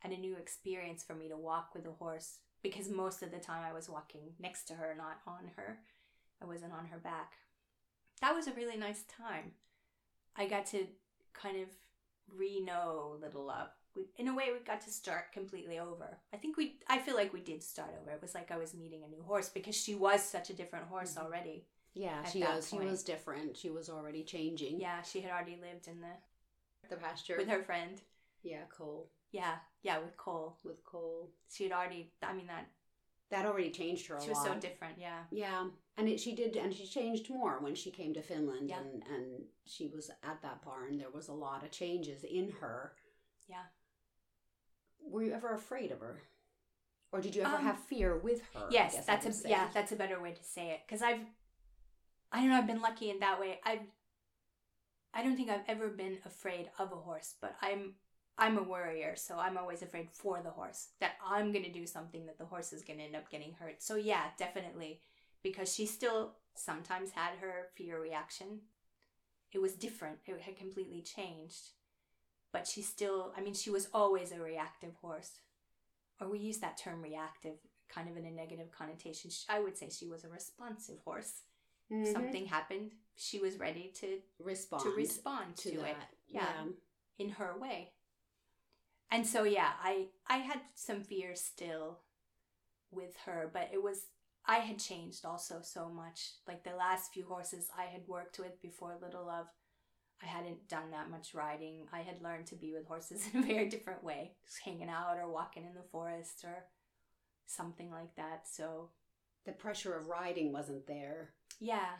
and 0.04 0.12
a 0.12 0.18
new 0.18 0.36
experience 0.36 1.02
for 1.02 1.14
me 1.14 1.28
to 1.28 1.36
walk 1.36 1.70
with 1.74 1.86
a 1.86 1.92
horse 1.92 2.40
because 2.62 2.90
most 2.90 3.22
of 3.22 3.30
the 3.30 3.38
time 3.38 3.62
I 3.66 3.72
was 3.72 3.88
walking 3.88 4.34
next 4.38 4.64
to 4.64 4.74
her, 4.74 4.94
not 4.98 5.20
on 5.26 5.52
her. 5.56 5.78
I 6.42 6.44
wasn't 6.44 6.74
on 6.74 6.86
her 6.86 6.98
back. 6.98 7.34
That 8.20 8.34
was 8.34 8.48
a 8.48 8.52
really 8.52 8.76
nice 8.76 9.04
time. 9.04 9.52
I 10.36 10.46
got 10.46 10.66
to 10.66 10.86
kind 11.34 11.56
of 11.62 11.68
re-know 12.36 13.16
Little 13.20 13.44
Love. 13.44 13.68
We, 13.94 14.04
in 14.16 14.28
a 14.28 14.34
way, 14.34 14.46
we 14.52 14.64
got 14.64 14.80
to 14.82 14.90
start 14.90 15.32
completely 15.32 15.78
over. 15.78 16.16
I 16.32 16.38
think 16.38 16.56
we. 16.56 16.76
I 16.88 16.98
feel 16.98 17.14
like 17.14 17.32
we 17.32 17.40
did 17.40 17.62
start 17.62 17.90
over. 18.00 18.10
It 18.10 18.22
was 18.22 18.34
like 18.34 18.50
I 18.50 18.56
was 18.56 18.72
meeting 18.74 19.02
a 19.04 19.08
new 19.08 19.22
horse 19.22 19.50
because 19.50 19.76
she 19.76 19.94
was 19.94 20.22
such 20.22 20.48
a 20.48 20.54
different 20.54 20.86
horse 20.86 21.14
Mhm. 21.14 21.22
already. 21.24 21.66
yeah, 21.94 22.24
she 22.24 22.40
was 22.40 22.70
she 22.70 22.78
was 22.78 23.02
different. 23.04 23.54
She 23.54 23.68
was 23.68 23.90
already 23.90 24.24
changing. 24.24 24.80
Yeah, 24.80 25.02
she 25.02 25.20
had 25.20 25.30
already 25.30 25.56
lived 25.56 25.88
in 25.88 26.00
the 26.00 26.16
The 26.88 26.96
pasture. 26.96 27.36
with 27.36 27.48
her 27.48 27.62
friend. 27.62 28.00
Yeah, 28.42 28.64
Cole. 28.70 29.10
Yeah, 29.30 29.58
yeah, 29.82 29.98
with 29.98 30.16
Cole. 30.16 30.56
With 30.64 30.82
Cole. 30.84 31.30
She 31.50 31.64
had 31.64 31.72
already. 31.72 32.10
I 32.22 32.32
mean 32.32 32.46
that 32.46 32.66
That 33.32 33.44
already 33.46 33.70
changed 33.70 34.06
her 34.06 34.14
a 34.14 34.18
lot. 34.18 34.24
she 34.24 34.30
was 34.30 34.44
so 34.44 34.54
different. 34.54 34.94
Yeah, 34.98 35.20
Yeah, 35.30 35.66
and 35.96 36.08
it, 36.08 36.20
she 36.20 36.34
did, 36.34 36.54
and 36.56 36.72
she 36.72 36.86
changed 36.86 37.28
more 37.30 37.58
when 37.60 37.74
she 37.74 37.90
came 37.90 38.12
to 38.14 38.22
Finland, 38.22 38.68
Yeah. 38.68 38.78
and 38.80 39.02
and 39.14 39.24
she 39.66 39.88
was 39.88 40.10
at 40.22 40.40
that 40.42 40.62
barn. 40.64 40.98
There 40.98 41.10
was 41.10 41.28
a 41.28 41.32
lot 41.46 41.64
of 41.64 41.70
changes 41.70 42.22
in 42.24 42.52
her. 42.60 42.92
yeah. 43.48 43.64
Were 45.04 45.22
you 45.24 45.32
ever 45.32 45.52
afraid 45.54 45.90
of 45.90 46.00
her, 46.00 46.20
or 47.10 47.20
did 47.20 47.34
you 47.34 47.42
ever 47.42 47.56
Um, 47.56 47.64
have 47.64 47.78
fear 47.78 48.16
with 48.16 48.40
her? 48.54 48.68
Yes, 48.70 49.04
that's 49.04 49.26
a 49.26 49.48
yeah, 49.48 49.68
that's 49.74 49.92
a 49.92 49.96
better 49.96 50.20
way 50.20 50.32
to 50.32 50.44
say 50.44 50.70
it. 50.74 50.80
Because 50.86 51.02
I've, 51.02 51.24
I 52.30 52.36
don't 52.40 52.50
know, 52.50 52.56
I've 52.58 52.66
been 52.66 52.80
lucky 52.82 53.10
in 53.10 53.18
that 53.20 53.40
way. 53.40 53.60
I've, 53.64 53.86
I 55.14 55.22
don't 55.22 55.36
think 55.36 55.50
I've 55.50 55.68
ever 55.68 55.88
been 55.88 56.18
afraid 56.24 56.70
of 56.78 56.92
a 56.92 56.96
horse, 56.96 57.34
but 57.40 57.56
I'm, 57.60 57.94
I'm 58.42 58.58
a 58.58 58.62
worrier, 58.62 59.14
so 59.16 59.38
I'm 59.38 59.56
always 59.56 59.82
afraid 59.82 60.10
for 60.10 60.40
the 60.42 60.50
horse 60.50 60.88
that 61.00 61.12
I'm 61.24 61.52
gonna 61.52 61.72
do 61.72 61.86
something 61.86 62.26
that 62.26 62.38
the 62.38 62.44
horse 62.44 62.72
is 62.72 62.82
gonna 62.82 63.04
end 63.04 63.16
up 63.16 63.30
getting 63.30 63.52
hurt. 63.52 63.82
So 63.82 63.94
yeah, 63.96 64.24
definitely, 64.36 65.00
because 65.42 65.72
she 65.72 65.86
still 65.86 66.32
sometimes 66.54 67.10
had 67.12 67.38
her 67.40 67.68
fear 67.76 68.00
reaction. 68.00 68.60
It 69.52 69.60
was 69.60 69.74
different. 69.74 70.18
It 70.26 70.40
had 70.40 70.56
completely 70.56 71.02
changed, 71.02 71.70
but 72.52 72.66
she 72.66 72.82
still. 72.82 73.32
I 73.36 73.40
mean, 73.42 73.54
she 73.54 73.70
was 73.70 73.88
always 73.94 74.32
a 74.32 74.40
reactive 74.40 74.94
horse 75.00 75.32
or 76.20 76.28
we 76.28 76.38
use 76.38 76.58
that 76.58 76.76
term 76.78 77.02
reactive 77.02 77.56
kind 77.88 78.08
of 78.08 78.16
in 78.16 78.24
a 78.24 78.30
negative 78.30 78.70
connotation. 78.70 79.30
I 79.48 79.60
would 79.60 79.76
say 79.76 79.90
she 79.90 80.06
was 80.06 80.24
a 80.24 80.28
responsive 80.28 80.98
horse. 81.04 81.42
Mhm. 81.90 82.12
Something 82.12 82.46
happened, 82.46 82.92
she 83.16 83.38
was 83.38 83.58
ready 83.58 83.92
to 83.96 84.22
respond 84.38 84.82
to 84.84 84.90
respond 84.90 85.56
to, 85.58 85.70
to, 85.72 85.84
it 85.84 85.96
Yeah. 86.28 86.66
in 87.18 87.28
her 87.30 87.58
way. 87.58 87.92
And 89.12 89.26
so 89.26 89.44
yeah, 89.44 89.72
I 89.82 90.06
I 90.26 90.38
had 90.38 90.60
some 90.74 91.02
fears 91.02 91.40
still 91.40 92.00
with 92.90 93.14
her, 93.26 93.50
but 93.52 93.70
it 93.72 93.82
was 93.82 94.06
I 94.46 94.56
had 94.56 94.78
changed 94.78 95.24
also 95.24 95.60
so 95.62 95.88
much. 95.88 96.30
Like 96.48 96.64
the 96.64 96.74
last 96.74 97.12
few 97.12 97.24
horses 97.24 97.68
I 97.78 97.84
had 97.84 98.08
worked 98.08 98.38
with 98.38 98.60
before 98.60 98.96
Little 99.00 99.26
Love, 99.26 99.46
I 100.22 100.26
hadn't 100.26 100.66
done 100.68 100.90
that 100.92 101.10
much 101.10 101.34
riding. 101.34 101.86
I 101.92 102.00
had 102.00 102.22
learned 102.22 102.46
to 102.46 102.56
be 102.56 102.72
with 102.72 102.86
horses 102.86 103.28
in 103.32 103.44
a 103.44 103.46
very 103.46 103.68
different 103.68 104.02
way, 104.02 104.32
just 104.44 104.62
hanging 104.64 104.88
out 104.88 105.16
or 105.18 105.30
walking 105.30 105.64
in 105.64 105.74
the 105.74 105.88
forest 105.92 106.42
or 106.44 106.64
something 107.46 107.90
like 107.90 108.14
that. 108.16 108.48
So 108.48 108.90
The 109.44 109.52
pressure 109.52 109.94
of 109.94 110.08
riding 110.08 110.52
wasn't 110.52 110.86
there. 110.86 111.34
yeah, 111.60 111.90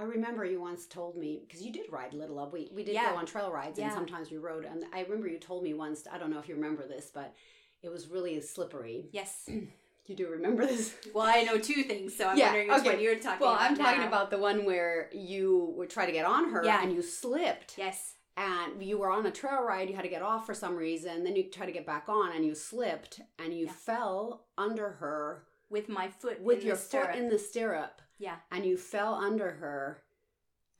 I 0.00 0.04
remember 0.04 0.44
you 0.46 0.60
once 0.60 0.86
told 0.86 1.16
me 1.16 1.42
because 1.46 1.62
you 1.62 1.70
did 1.72 1.92
ride 1.92 2.14
a 2.14 2.16
Little 2.16 2.36
Love. 2.36 2.52
We 2.52 2.70
we 2.74 2.82
did 2.84 2.94
Yeah. 2.94 3.10
go 3.12 3.16
on 3.18 3.26
trail 3.26 3.52
rides, 3.52 3.78
and 3.78 3.92
sometimes 3.92 4.30
we 4.30 4.38
rode. 4.38 4.64
And 4.64 4.84
I 4.94 5.02
remember 5.02 5.28
you 5.28 5.38
told 5.38 5.62
me 5.62 5.74
once. 5.74 6.04
I 6.10 6.16
don't 6.18 6.30
know 6.30 6.38
if 6.38 6.48
you 6.48 6.54
remember 6.54 6.86
this, 6.86 7.10
but 7.12 7.34
it 7.82 7.90
was 7.90 8.08
really 8.08 8.40
slippery. 8.40 9.08
yes. 9.12 9.48
You 10.06 10.16
do 10.16 10.26
remember 10.28 10.66
this? 10.66 10.92
Well, 11.14 11.24
I 11.24 11.42
know 11.44 11.56
two 11.56 11.84
things, 11.84 12.16
so 12.16 12.26
I'm 12.26 12.36
Yeah, 12.36 12.46
wondering 12.46 12.68
which 12.68 12.78
okay. 12.80 12.88
one 12.94 13.00
you're 13.00 13.14
talking 13.20 13.40
Well, 13.46 13.52
about. 13.54 13.70
I'm 13.70 13.76
talking 13.76 14.00
now. 14.00 14.08
about 14.08 14.30
the 14.30 14.38
one 14.38 14.64
where 14.64 15.08
you 15.12 15.72
would 15.76 15.88
try 15.88 16.04
to 16.04 16.10
get 16.10 16.24
on 16.24 16.50
her 16.50 16.64
Yeah. 16.64 16.82
and 16.82 16.92
you 16.92 17.00
slipped. 17.00 17.78
yes, 17.78 18.14
And 18.36 18.82
you 18.82 18.98
were 18.98 19.08
on 19.10 19.24
a 19.26 19.30
trail 19.30 19.62
ride, 19.62 19.88
you 19.88 19.94
had 19.94 20.02
to 20.02 20.08
get 20.08 20.22
off 20.22 20.46
for 20.46 20.54
some 20.54 20.74
reason, 20.74 21.22
then 21.22 21.36
you 21.36 21.44
try 21.44 21.64
to 21.64 21.70
get 21.70 21.86
back 21.86 22.08
on 22.08 22.32
and 22.32 22.44
you 22.44 22.56
slipped 22.56 23.20
and 23.38 23.54
you 23.56 23.66
Yeah. 23.66 23.72
fell 23.72 24.46
under 24.58 24.88
her 25.02 25.44
with 25.68 25.88
my 25.88 26.08
foot 26.08 26.40
with 26.40 26.64
your 26.64 26.74
foot 26.76 27.14
in 27.14 27.28
the 27.28 27.38
stirrup 27.38 28.02
yeah. 28.20 28.36
and 28.52 28.64
you 28.64 28.76
fell 28.76 29.14
under 29.14 29.50
her 29.50 30.02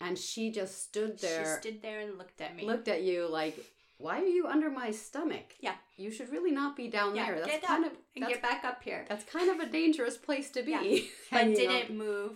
and 0.00 0.16
she 0.16 0.52
just 0.52 0.82
stood 0.84 1.18
there 1.18 1.58
She 1.60 1.68
stood 1.68 1.82
there 1.82 2.00
and 2.00 2.16
looked 2.16 2.40
at 2.40 2.54
me. 2.54 2.64
looked 2.64 2.88
at 2.88 3.02
you 3.02 3.28
like 3.28 3.58
why 4.00 4.22
are 4.22 4.24
you 4.26 4.46
under 4.46 4.70
my 4.70 4.90
stomach? 4.90 5.54
Yeah. 5.60 5.74
You 5.98 6.10
should 6.10 6.30
really 6.30 6.52
not 6.52 6.74
be 6.74 6.88
down 6.88 7.14
yeah, 7.14 7.26
there. 7.26 7.34
That's 7.40 7.50
get 7.50 7.62
kind 7.62 7.84
up 7.84 7.92
of 7.92 7.98
and 8.16 8.26
get 8.26 8.40
back 8.40 8.64
up 8.64 8.82
here. 8.82 9.04
that's 9.08 9.24
kind 9.30 9.50
of 9.50 9.60
a 9.60 9.70
dangerous 9.70 10.16
place 10.16 10.50
to 10.52 10.62
be. 10.62 10.70
Yeah. 10.70 11.00
But 11.30 11.40
And, 11.42 11.50
you 11.56 11.66
know, 11.66 11.72
didn't 11.72 11.98
move 11.98 12.32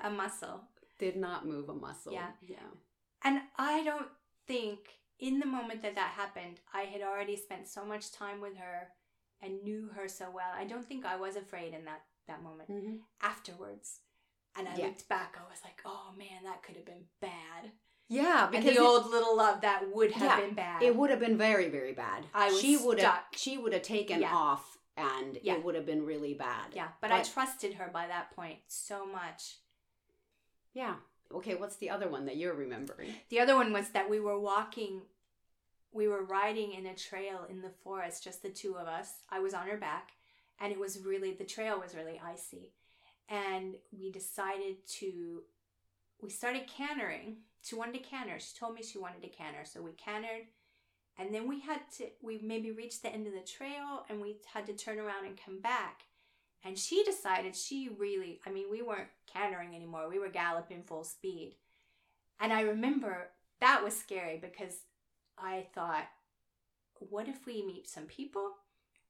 a 0.00 0.10
muscle. 0.10 0.60
did 0.98 1.16
not 1.16 1.44
move 1.46 1.68
a 1.68 1.74
muscle. 1.74 2.12
Yeah. 2.12 2.30
Yeah. 2.46 2.70
And 3.24 3.40
I 3.56 3.82
don't 3.82 4.06
think 4.46 4.78
in 5.18 5.40
the 5.40 5.46
moment 5.46 5.82
that 5.82 5.96
that 5.96 6.12
happened, 6.12 6.60
I 6.72 6.82
had 6.82 7.02
already 7.02 7.36
spent 7.36 7.66
so 7.66 7.84
much 7.84 8.12
time 8.12 8.40
with 8.40 8.56
her 8.56 8.88
and 9.42 9.62
knew 9.64 9.90
her 9.96 10.08
so 10.08 10.26
well. 10.32 10.52
I 10.56 10.64
don't 10.64 10.86
think 10.86 11.04
I 11.04 11.16
was 11.16 11.34
afraid 11.34 11.74
in 11.74 11.84
that 11.86 12.02
that 12.28 12.42
moment. 12.42 12.70
Mm-hmm. 12.70 12.96
Afterwards, 13.22 14.00
and 14.58 14.68
I 14.68 14.76
Yeah. 14.76 14.86
looked 14.86 15.08
back, 15.08 15.36
I 15.38 15.48
was 15.48 15.60
like, 15.64 15.80
"Oh 15.84 16.12
man, 16.16 16.44
that 16.44 16.62
could 16.62 16.76
have 16.76 16.84
been 16.84 17.06
bad." 17.20 17.72
Yeah, 18.08 18.44
And 18.44 18.52
because 18.52 18.74
the 18.76 18.82
it- 18.82 18.86
old 18.86 19.06
little 19.10 19.36
love 19.36 19.60
that 19.60 19.88
would 19.94 20.12
have 20.12 20.22
Yeah, 20.40 20.46
been 20.46 20.54
bad. 20.54 20.82
it 20.82 20.96
would 20.96 21.10
have 21.10 21.20
been 21.20 21.36
very 21.36 21.68
very 21.68 21.92
bad. 21.92 22.26
I 22.34 22.50
was 22.50 22.60
she 22.60 22.76
would 22.76 22.98
have 23.00 23.24
she 23.32 23.58
would 23.58 23.72
have 23.72 23.82
taken 23.82 24.20
Yeah. 24.22 24.34
off 24.34 24.78
and 24.96 25.38
Yeah. 25.42 25.54
it 25.54 25.62
would 25.64 25.74
have 25.76 25.86
been 25.86 26.04
really 26.04 26.34
bad. 26.34 26.74
yeah, 26.74 26.88
but, 27.00 27.12
I 27.12 27.22
trusted 27.22 27.74
her 27.74 27.88
by 27.88 28.06
that 28.08 28.32
point 28.32 28.60
so 28.66 29.06
much. 29.06 29.58
Yeah. 30.72 30.96
Okay, 31.30 31.54
what's 31.54 31.76
the 31.76 31.90
other 31.90 32.08
one 32.08 32.24
that 32.26 32.36
you're 32.36 32.54
remembering? 32.54 33.14
The 33.28 33.38
other 33.40 33.54
one 33.54 33.72
was 33.72 33.90
that 33.90 34.08
we 34.08 34.18
were 34.18 34.38
walking, 34.40 35.02
we 35.92 36.08
were 36.08 36.24
riding 36.24 36.72
in 36.72 36.86
a 36.86 36.94
trail 36.94 37.44
in 37.48 37.60
the 37.60 37.70
forest, 37.70 38.24
just 38.24 38.42
the 38.42 38.50
two 38.50 38.76
of 38.76 38.88
us. 38.88 39.22
I 39.28 39.38
was 39.40 39.54
on 39.54 39.68
her 39.68 39.76
back, 39.76 40.12
and 40.58 40.72
it 40.72 40.78
was 40.78 40.98
really, 41.04 41.32
the 41.34 41.44
trail 41.44 41.78
was 41.78 41.94
really 41.94 42.18
icy. 42.18 42.72
And 43.28 43.74
we 43.96 44.10
decided 44.10 44.86
to, 44.98 45.42
we 46.22 46.30
started 46.30 46.66
cantering. 46.66 47.38
She 47.62 47.74
wanted 47.74 47.94
to 47.94 48.08
canter. 48.08 48.38
She 48.38 48.58
told 48.58 48.74
me 48.74 48.82
she 48.82 48.98
wanted 48.98 49.22
to 49.22 49.28
canter. 49.28 49.64
So 49.64 49.82
we 49.82 49.92
cantered. 49.92 50.46
And 51.18 51.34
then 51.34 51.48
we 51.48 51.60
had 51.60 51.80
to, 51.98 52.06
we 52.22 52.38
maybe 52.38 52.70
reached 52.70 53.02
the 53.02 53.12
end 53.12 53.26
of 53.26 53.32
the 53.32 53.40
trail 53.40 54.04
and 54.08 54.20
we 54.20 54.36
had 54.52 54.66
to 54.66 54.72
turn 54.72 54.98
around 54.98 55.26
and 55.26 55.38
come 55.44 55.60
back. 55.60 56.04
And 56.64 56.78
she 56.78 57.02
decided 57.04 57.54
she 57.54 57.90
really, 57.98 58.40
I 58.46 58.50
mean, 58.50 58.66
we 58.70 58.82
weren't 58.82 59.08
cantering 59.32 59.74
anymore. 59.74 60.08
We 60.08 60.18
were 60.18 60.28
galloping 60.28 60.82
full 60.82 61.04
speed. 61.04 61.56
And 62.40 62.52
I 62.52 62.62
remember 62.62 63.30
that 63.60 63.82
was 63.82 63.96
scary 63.96 64.38
because 64.38 64.74
I 65.36 65.66
thought, 65.74 66.06
what 67.10 67.28
if 67.28 67.46
we 67.46 67.64
meet 67.64 67.88
some 67.88 68.04
people? 68.04 68.52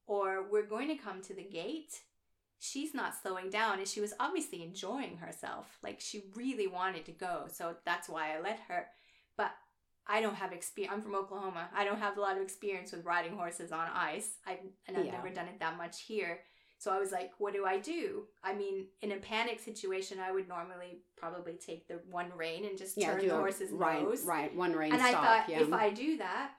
Or 0.07 0.43
we're 0.49 0.65
going 0.65 0.87
to 0.89 0.95
come 0.95 1.21
to 1.23 1.33
the 1.33 1.43
gate. 1.43 2.01
She's 2.59 2.93
not 2.93 3.13
slowing 3.21 3.49
down, 3.49 3.79
and 3.79 3.87
she 3.87 4.01
was 4.01 4.13
obviously 4.19 4.63
enjoying 4.63 5.17
herself. 5.17 5.77
Like 5.81 5.99
she 6.01 6.23
really 6.35 6.67
wanted 6.67 7.05
to 7.05 7.11
go. 7.13 7.45
So 7.51 7.75
that's 7.85 8.09
why 8.09 8.35
I 8.35 8.41
let 8.41 8.59
her. 8.67 8.87
But 9.37 9.51
I 10.07 10.21
don't 10.21 10.35
have 10.35 10.51
experience. 10.51 10.93
I'm 10.95 11.01
from 11.01 11.15
Oklahoma. 11.15 11.69
I 11.75 11.83
don't 11.85 11.99
have 11.99 12.17
a 12.17 12.21
lot 12.21 12.35
of 12.35 12.41
experience 12.43 12.91
with 12.91 13.05
riding 13.05 13.35
horses 13.37 13.71
on 13.71 13.87
ice. 13.93 14.37
I've, 14.45 14.57
and 14.87 14.97
I've 14.97 15.05
Yeah. 15.05 15.11
never 15.13 15.29
done 15.29 15.47
it 15.47 15.59
that 15.59 15.77
much 15.77 16.01
here. 16.01 16.39
So 16.79 16.91
I 16.91 16.97
was 16.97 17.11
like, 17.11 17.31
what 17.39 17.53
do 17.53 17.65
I 17.65 17.77
do? 17.77 18.23
I 18.43 18.53
mean, 18.53 18.87
in 19.01 19.11
a 19.11 19.17
panic 19.17 19.59
situation, 19.59 20.17
I 20.19 20.31
would 20.31 20.47
normally 20.47 21.01
probably 21.17 21.53
take 21.63 21.87
the 21.87 21.99
one 22.09 22.31
rein 22.35 22.65
and 22.65 22.77
just 22.77 22.99
turn 22.99 23.19
do 23.19 23.27
the 23.27 23.35
a- 23.35 23.37
horse's 23.37 23.71
right, 23.71 24.01
nose. 24.01 24.23
right, 24.25 24.55
one 24.55 24.73
rein 24.73 24.93
And 24.93 25.01
stop. 25.01 25.21
I 25.23 25.25
thought, 25.41 25.49
yeah. 25.49 25.59
if 25.61 25.73
I 25.73 25.89
do 25.91 26.17
that, 26.17 26.51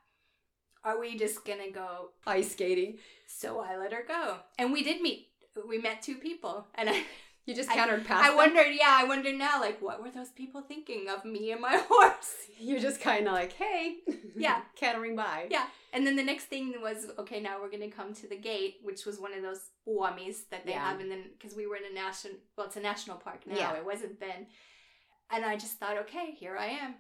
are 0.85 1.01
we 1.01 1.17
just 1.17 1.45
gonna 1.45 1.71
go? 1.71 2.11
ice 2.27 2.53
skating, 2.53 2.99
So 3.27 3.61
I 3.61 3.77
let 3.79 3.93
her 3.93 4.05
go, 4.07 4.39
and 4.59 4.73
we 4.73 4.83
did 4.85 5.01
meet. 5.01 5.30
We 5.69 5.79
met 5.79 6.03
two 6.03 6.17
people, 6.17 6.67
and 6.75 6.89
I, 6.91 7.03
you 7.47 7.55
just 7.55 7.71
I- 7.71 7.75
cantered 7.75 8.05
past. 8.07 8.25
I 8.25 8.29
them? 8.29 8.37
wondered, 8.37 8.69
yeah, 8.73 8.97
I 9.01 9.05
wonder 9.05 9.33
now, 9.33 9.61
like, 9.61 9.81
what 9.81 10.03
were 10.03 10.11
those 10.11 10.31
people 10.31 10.61
thinking 10.63 11.09
of 11.09 11.25
me 11.25 11.53
and 11.53 11.61
my 11.61 11.77
horse? 11.89 12.35
You're 12.59 12.81
just 12.81 13.01
kind 13.01 13.27
of 13.27 13.33
like, 13.33 13.53
hey, 13.55 13.97
Yeah. 14.37 14.61
cantering 14.77 15.17
by. 15.17 15.47
Yeah. 15.51 15.67
And 15.93 16.07
then 16.07 16.15
the 16.17 16.23
next 16.23 16.45
thing 16.45 16.75
was, 16.81 17.07
okay, 17.19 17.41
now 17.41 17.61
we're 17.61 17.71
gonna 17.71 17.91
come 17.91 18.15
to 18.15 18.29
the 18.29 18.37
gate, 18.37 18.77
which 18.83 19.05
was 19.07 19.19
one 19.19 19.33
of 19.35 19.43
those 19.43 19.61
wamis 19.89 20.49
that 20.51 20.65
they 20.65 20.73
Yeah. 20.73 20.91
have, 20.91 21.01
and 21.01 21.11
then 21.11 21.25
because 21.39 21.57
we 21.57 21.67
were 21.67 21.77
in 21.77 21.85
a 21.91 21.95
national, 21.95 22.35
well, 22.57 22.67
it's 22.67 22.77
a 22.77 22.81
national 22.81 23.17
park 23.17 23.41
now. 23.47 23.57
Yeah. 23.57 23.75
It 23.77 23.85
wasn't 23.85 24.21
then. 24.21 24.47
And 25.33 25.45
I 25.45 25.57
just 25.57 25.79
thought, 25.79 25.97
okay, 25.99 26.33
here 26.33 26.57
I 26.57 26.67
am. 26.67 26.95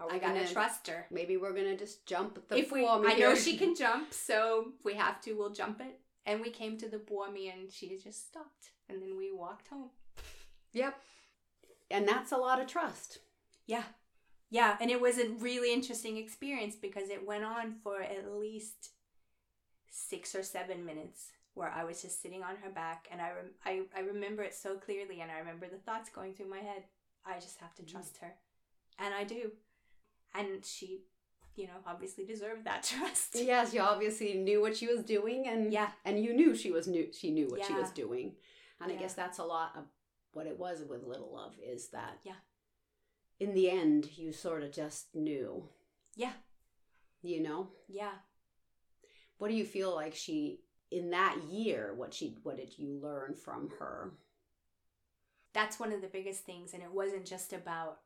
Are 0.00 0.06
we 0.08 0.14
I 0.14 0.18
gotta 0.18 0.34
gonna- 0.40 0.52
trust 0.52 0.86
her. 0.86 1.06
Maybe 1.10 1.36
we're 1.36 1.52
gonna 1.52 1.76
just 1.76 2.06
jump 2.06 2.48
the 2.48 2.56
if 2.56 2.70
we, 2.70 2.86
I 2.86 3.14
know 3.14 3.34
she 3.34 3.56
can 3.56 3.74
jump, 3.74 4.12
so 4.14 4.66
if 4.78 4.84
we 4.84 4.94
have 4.94 5.20
to, 5.22 5.32
we'll 5.32 5.50
jump 5.52 5.80
it. 5.80 5.98
And 6.26 6.40
we 6.40 6.50
came 6.50 6.76
to 6.78 6.88
the 6.88 6.98
puomi 6.98 7.52
and 7.52 7.70
she 7.72 7.96
just 8.02 8.28
stopped. 8.28 8.70
And 8.88 9.00
then 9.02 9.16
we 9.16 9.32
walked 9.32 9.68
home. 9.68 9.90
Yep. 10.72 10.94
And 11.90 12.06
that's 12.06 12.32
a 12.32 12.36
lot 12.36 12.60
of 12.60 12.66
trust. 12.66 13.18
Yeah. 13.66 13.84
Yeah. 14.50 14.76
And 14.80 14.90
it 14.90 15.00
was 15.00 15.18
a 15.18 15.28
really 15.30 15.72
interesting 15.72 16.16
experience 16.18 16.76
because 16.76 17.08
it 17.08 17.26
went 17.26 17.44
on 17.44 17.76
for 17.82 18.02
at 18.02 18.30
least 18.32 18.90
six 19.90 20.34
or 20.34 20.42
seven 20.42 20.84
minutes 20.84 21.32
where 21.54 21.70
I 21.70 21.84
was 21.84 22.02
just 22.02 22.22
sitting 22.22 22.42
on 22.42 22.56
her 22.62 22.70
back. 22.70 23.08
And 23.10 23.20
I, 23.20 23.30
rem- 23.30 23.54
I, 23.64 23.82
I 23.96 24.00
remember 24.00 24.42
it 24.42 24.54
so 24.54 24.76
clearly. 24.76 25.20
And 25.22 25.30
I 25.30 25.38
remember 25.38 25.66
the 25.66 25.78
thoughts 25.78 26.10
going 26.10 26.34
through 26.34 26.50
my 26.50 26.60
head. 26.60 26.84
I 27.26 27.34
just 27.40 27.58
have 27.60 27.74
to 27.76 27.82
Mhm. 27.82 27.90
trust 27.92 28.18
her. 28.18 28.34
And 28.98 29.14
I 29.14 29.24
do. 29.24 29.52
And 30.34 30.64
she, 30.64 31.00
you 31.58 31.66
know, 31.66 31.80
obviously 31.86 32.24
deserved 32.24 32.64
that 32.64 32.82
trust. 32.90 33.34
Yes, 33.34 33.74
you 33.74 33.80
obviously 33.80 34.34
knew 34.34 34.60
what 34.60 34.76
she 34.76 34.86
was 34.86 35.02
doing, 35.02 35.46
and 35.48 35.72
Yeah. 35.72 35.90
and 36.04 36.22
you 36.22 36.32
knew 36.34 36.54
she 36.54 36.70
was 36.70 36.86
knew 36.86 37.12
she 37.12 37.30
knew 37.30 37.48
what 37.48 37.64
she 37.64 37.74
was 37.74 37.90
doing, 37.90 38.36
and 38.80 38.92
I 38.92 38.94
guess 38.96 39.14
that's 39.14 39.38
a 39.38 39.44
lot 39.44 39.72
of 39.76 39.84
what 40.32 40.46
it 40.46 40.58
was 40.58 40.82
with 40.88 41.02
Little 41.04 41.32
Love 41.34 41.54
is 41.62 41.88
that 41.88 42.18
Yeah. 42.24 42.36
in 43.40 43.54
the 43.54 43.70
end 43.70 44.16
you 44.16 44.32
sort 44.32 44.62
of 44.62 44.70
just 44.72 45.14
knew, 45.14 45.68
Yeah. 46.14 46.32
you 47.22 47.40
know. 47.40 47.72
Yeah. 47.88 48.14
What 49.38 49.48
do 49.48 49.54
you 49.54 49.64
feel 49.64 49.94
like 49.94 50.14
she 50.14 50.64
in 50.90 51.10
that 51.10 51.36
year? 51.50 51.92
What 51.94 52.14
she 52.14 52.38
what 52.44 52.56
did 52.56 52.78
you 52.78 52.98
learn 53.02 53.34
from 53.34 53.70
her? 53.78 54.12
that's 55.54 55.80
one 55.80 55.92
of 55.92 56.02
the 56.02 56.06
biggest 56.08 56.44
things 56.44 56.72
and 56.74 56.82
it 56.82 56.92
wasn't 56.92 57.24
just 57.24 57.52
about 57.54 58.00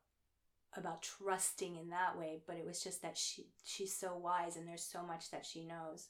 about 0.77 1.01
trusting 1.01 1.75
in 1.75 1.89
that 1.89 2.17
way 2.17 2.39
but 2.47 2.55
it 2.57 2.65
was 2.65 2.83
just 2.83 3.01
that 3.01 3.17
she 3.17 3.45
she's 3.63 3.95
so 3.95 4.15
wise 4.15 4.55
and 4.55 4.67
there's 4.67 4.83
so 4.83 5.01
much 5.03 5.29
that 5.31 5.45
she 5.45 5.63
knows 5.63 6.07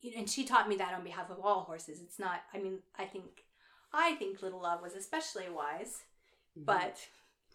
You 0.00 0.12
know, 0.12 0.18
and 0.20 0.28
she 0.30 0.44
taught 0.44 0.68
me 0.68 0.76
that 0.76 0.94
on 0.94 1.04
behalf 1.04 1.30
of 1.30 1.38
all 1.40 1.60
horses 1.62 2.00
it's 2.00 2.18
not 2.18 2.40
i 2.54 2.58
mean 2.58 2.78
i 2.98 3.04
think 3.04 3.44
i 3.92 4.14
think 4.16 4.42
little 4.42 4.60
love 4.62 4.82
was 4.82 4.94
especially 4.94 5.48
wise 5.48 6.02
but 6.56 6.96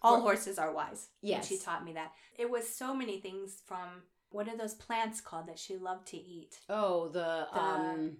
all 0.02 0.14
Well- 0.14 0.22
horses 0.22 0.58
are 0.58 0.72
wise 0.72 1.08
and 1.22 1.30
Yes. 1.30 1.48
she 1.48 1.58
taught 1.58 1.84
me 1.84 1.92
that 1.94 2.12
it 2.38 2.48
was 2.50 2.68
so 2.68 2.94
many 2.94 3.20
things 3.20 3.60
from 3.66 4.02
what 4.30 4.48
are 4.48 4.56
those 4.56 4.74
plants 4.74 5.20
called 5.20 5.46
that 5.48 5.58
she 5.58 5.76
loved 5.76 6.06
to 6.08 6.16
eat 6.16 6.58
oh 6.68 7.08
the, 7.08 7.46
The- 7.52 7.60
um 7.60 8.16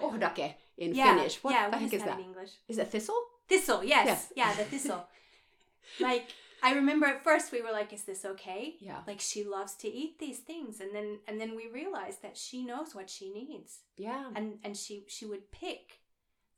ohdake 0.00 0.54
in 0.76 0.94
yeah 0.94 1.14
Finnish. 1.16 1.42
What 1.42 1.52
yeah 1.54 1.64
the 1.66 1.70
what 1.72 1.80
heck 1.80 1.86
is 1.88 1.92
is 1.94 1.98
that 2.00 2.08
that? 2.10 2.18
in 2.20 2.24
english 2.26 2.50
Is 2.68 2.78
it 2.78 2.90
thistle? 2.92 3.20
Thistle, 3.48 3.82
yes. 3.82 4.06
Yes. 4.06 4.32
Yeah, 4.36 4.54
the 4.54 4.64
thistle. 4.64 5.08
like 6.00 6.28
I 6.62 6.72
remember 6.74 7.06
at 7.06 7.22
first 7.24 7.52
we 7.52 7.62
were 7.62 7.70
like, 7.72 7.92
is 7.92 8.02
this 8.04 8.24
okay? 8.24 8.76
Yeah. 8.80 9.00
Like 9.06 9.20
she 9.20 9.44
loves 9.44 9.74
to 9.76 9.88
eat 9.88 10.18
these 10.18 10.38
things 10.38 10.80
and 10.80 10.94
then 10.94 11.18
and 11.28 11.40
then 11.40 11.54
we 11.56 11.68
realized 11.72 12.22
that 12.22 12.36
she 12.36 12.64
knows 12.64 12.94
what 12.94 13.08
she 13.10 13.30
needs. 13.32 13.80
Yeah. 13.96 14.30
And 14.34 14.58
and 14.64 14.76
she 14.76 15.04
she 15.08 15.26
would 15.26 15.50
pick 15.52 16.00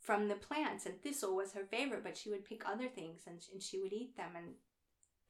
from 0.01 0.29
the 0.29 0.35
plants 0.37 0.87
and 0.87 1.01
thistle 1.03 1.37
was 1.37 1.53
her 1.53 1.65
favorite, 1.65 2.03
but 2.03 2.17
she 2.17 2.31
would 2.31 2.45
pick 2.45 2.63
other 2.67 2.89
things 2.89 3.23
and 3.27 3.41
and 3.53 3.63
she 3.63 3.79
would 3.79 3.93
eat 3.93 4.17
them 4.17 4.31
and 4.37 4.55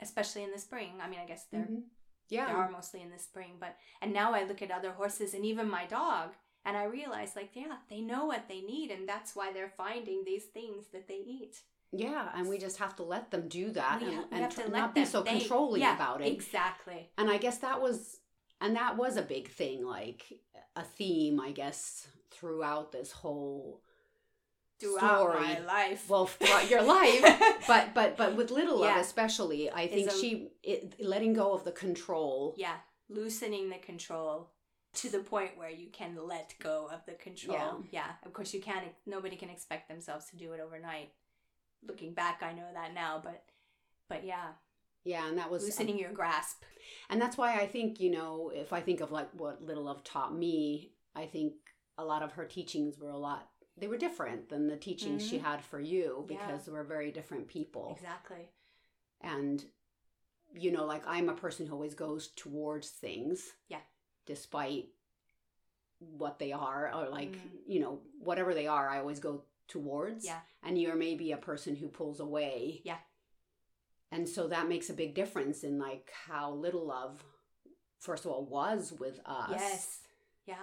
especially 0.01 0.43
in 0.45 0.53
the 0.53 0.59
spring. 0.59 0.93
I 1.03 1.09
mean, 1.09 1.21
I 1.21 1.27
guess 1.27 1.47
they're 1.51 1.63
Mhm. 1.67 1.83
Yeah. 2.29 2.47
they 2.47 2.53
are 2.53 2.71
mostly 2.71 3.03
in 3.03 3.11
the 3.11 3.19
spring, 3.19 3.57
but 3.59 3.77
and 4.01 4.13
now 4.13 4.33
I 4.35 4.45
look 4.45 4.63
at 4.63 4.71
other 4.71 4.93
horses 4.93 5.35
and 5.35 5.45
even 5.45 5.69
my 5.69 5.87
dog 5.87 6.35
and 6.65 6.77
I 6.77 6.85
realize 6.85 7.35
like 7.35 7.51
yeah, 7.55 7.79
they 7.89 8.01
know 8.01 8.27
what 8.27 8.47
they 8.49 8.61
need 8.61 8.91
and 8.93 9.09
that's 9.09 9.35
why 9.35 9.53
they're 9.53 9.75
finding 9.77 10.23
these 10.25 10.45
things 10.45 10.87
that 10.93 11.09
they 11.09 11.17
eat. 11.27 11.63
Yeah, 11.93 12.29
and 12.37 12.49
we 12.49 12.59
just 12.59 12.79
have 12.79 12.95
to 12.97 13.03
let 13.03 13.31
them 13.31 13.49
do 13.49 13.71
that 13.73 14.01
We 14.01 14.09
and, 14.09 14.25
and 14.31 14.41
have 14.43 14.51
to 14.57 14.63
tr- 14.63 14.69
let 14.69 14.79
not 14.81 14.95
be 14.95 15.01
them- 15.03 15.11
so 15.11 15.23
they- 15.23 15.39
controlling 15.41 15.81
yeah, 15.83 15.95
about 15.97 16.21
it. 16.21 16.29
Exactly. 16.33 17.11
And 17.19 17.29
I 17.31 17.37
guess 17.39 17.59
that 17.59 17.81
was 17.81 18.19
and 18.61 18.77
that 18.77 18.97
was 18.97 19.17
a 19.17 19.23
big 19.23 19.49
thing, 19.49 19.85
like 19.85 20.41
a 20.77 20.83
theme, 20.83 21.41
I 21.41 21.51
guess, 21.53 22.07
throughout 22.31 22.93
this 22.93 23.11
whole 23.11 23.83
Throughout 24.79 25.33
story. 25.33 25.41
my 25.41 25.59
life. 25.61 26.09
well 26.09 26.27
throughout 26.27 26.71
your 26.71 26.83
life. 26.83 27.23
But 27.67 27.93
but 27.95 28.17
but 28.17 28.37
with 28.37 28.51
Little 28.51 28.79
Love 28.81 28.97
especially, 28.99 29.71
I 29.71 29.87
think 29.89 30.09
a- 30.11 30.15
she 30.17 30.49
it, 30.63 30.95
letting 31.01 31.35
go 31.35 31.53
of 31.53 31.65
the 31.65 31.73
control. 31.73 32.55
yeah, 32.57 32.77
loosening 33.09 33.69
the 33.69 33.79
control 33.79 34.51
to 34.95 35.09
the 35.11 35.21
point 35.21 35.57
where 35.57 35.71
you 35.71 35.89
can 35.93 36.17
let 36.27 36.55
go 36.61 36.89
of 36.93 37.05
the 37.07 37.13
control. 37.13 37.57
Yeah. 37.91 38.01
Yeah. 38.03 38.11
Of 38.25 38.33
course, 38.33 38.55
you 38.55 38.61
can't. 38.61 38.87
Nobody 39.07 39.37
can 39.37 39.51
expect 39.51 39.89
themselves 39.89 40.27
to 40.31 40.37
do 40.37 40.53
it 40.53 40.61
overnight. 40.61 41.11
Looking 41.87 42.13
back, 42.15 42.43
I 42.43 42.53
know 42.53 42.67
that 42.73 42.95
now, 42.95 43.21
but 43.23 43.45
but 44.09 44.25
yeah, 44.25 44.49
Yeah, 45.05 45.27
and 45.29 45.39
that 45.39 45.51
was 45.51 45.63
loosening 45.65 45.99
your 45.99 46.13
grasp. 46.13 46.63
And 47.09 47.21
that's 47.23 47.39
why 47.39 47.55
I 47.59 47.67
think, 47.67 48.01
you 48.01 48.11
know, 48.11 48.51
if 48.55 48.73
I 48.73 48.81
think 48.81 49.01
of 49.01 49.11
like 49.13 49.29
what 49.35 49.63
Little 49.63 49.85
Love 49.85 50.03
taught 50.05 50.35
me, 50.35 50.93
I 51.15 51.27
think 51.27 51.55
a 51.97 52.05
lot 52.05 52.23
of 52.23 52.33
her 52.33 52.45
teachings 52.45 52.99
were 52.99 53.11
a 53.11 53.19
lot 53.19 53.49
they 53.77 53.87
were 53.89 53.97
different 53.97 54.51
than 54.51 54.67
the 54.67 54.77
teachings 54.77 55.27
she 55.27 55.39
Mhm. 55.39 55.43
had 55.43 55.65
for 55.65 55.81
you 55.81 56.27
Yeah. 56.29 56.37
because 56.47 56.69
we're 56.69 56.85
very 56.85 57.11
different 57.11 57.49
people. 57.49 57.93
Exactly. 57.97 58.51
And 59.23 59.65
you 60.53 60.73
know, 60.73 60.85
like 60.85 61.07
I'm 61.07 61.29
a 61.29 61.35
person 61.35 61.67
who 61.67 61.75
always 61.75 61.95
goes 61.95 62.29
towards 62.33 62.91
things. 62.91 63.55
Yeah. 63.69 63.81
Despite 64.27 64.93
what 66.01 66.39
they 66.39 66.53
are 66.53 66.93
or 66.93 67.09
like, 67.09 67.33
Mhm. 67.33 67.63
you 67.67 67.81
know, 67.81 68.03
whatever 68.19 68.53
they 68.55 68.67
are, 68.67 68.89
I 68.89 68.99
always 68.99 69.21
go 69.21 69.45
towards. 69.71 70.27
Yeah. 70.27 70.41
And 70.63 70.79
you're 70.79 70.97
maybe 70.97 71.33
a 71.33 71.39
person 71.39 71.77
who 71.77 71.89
pulls 71.89 72.21
away. 72.21 72.83
Yeah. 72.85 72.99
And 74.13 74.29
so 74.29 74.49
that 74.49 74.69
makes 74.69 74.91
a 74.91 74.95
big 74.95 75.15
difference 75.15 75.63
in 75.63 75.79
like 75.79 76.11
how 76.27 76.53
Little 76.53 76.87
Love 76.87 77.25
first 78.01 78.25
of 78.25 78.33
all 78.33 78.45
was 78.45 78.93
with 78.99 79.21
us. 79.25 79.51
Yes. 79.53 79.99
Yeah. 80.47 80.55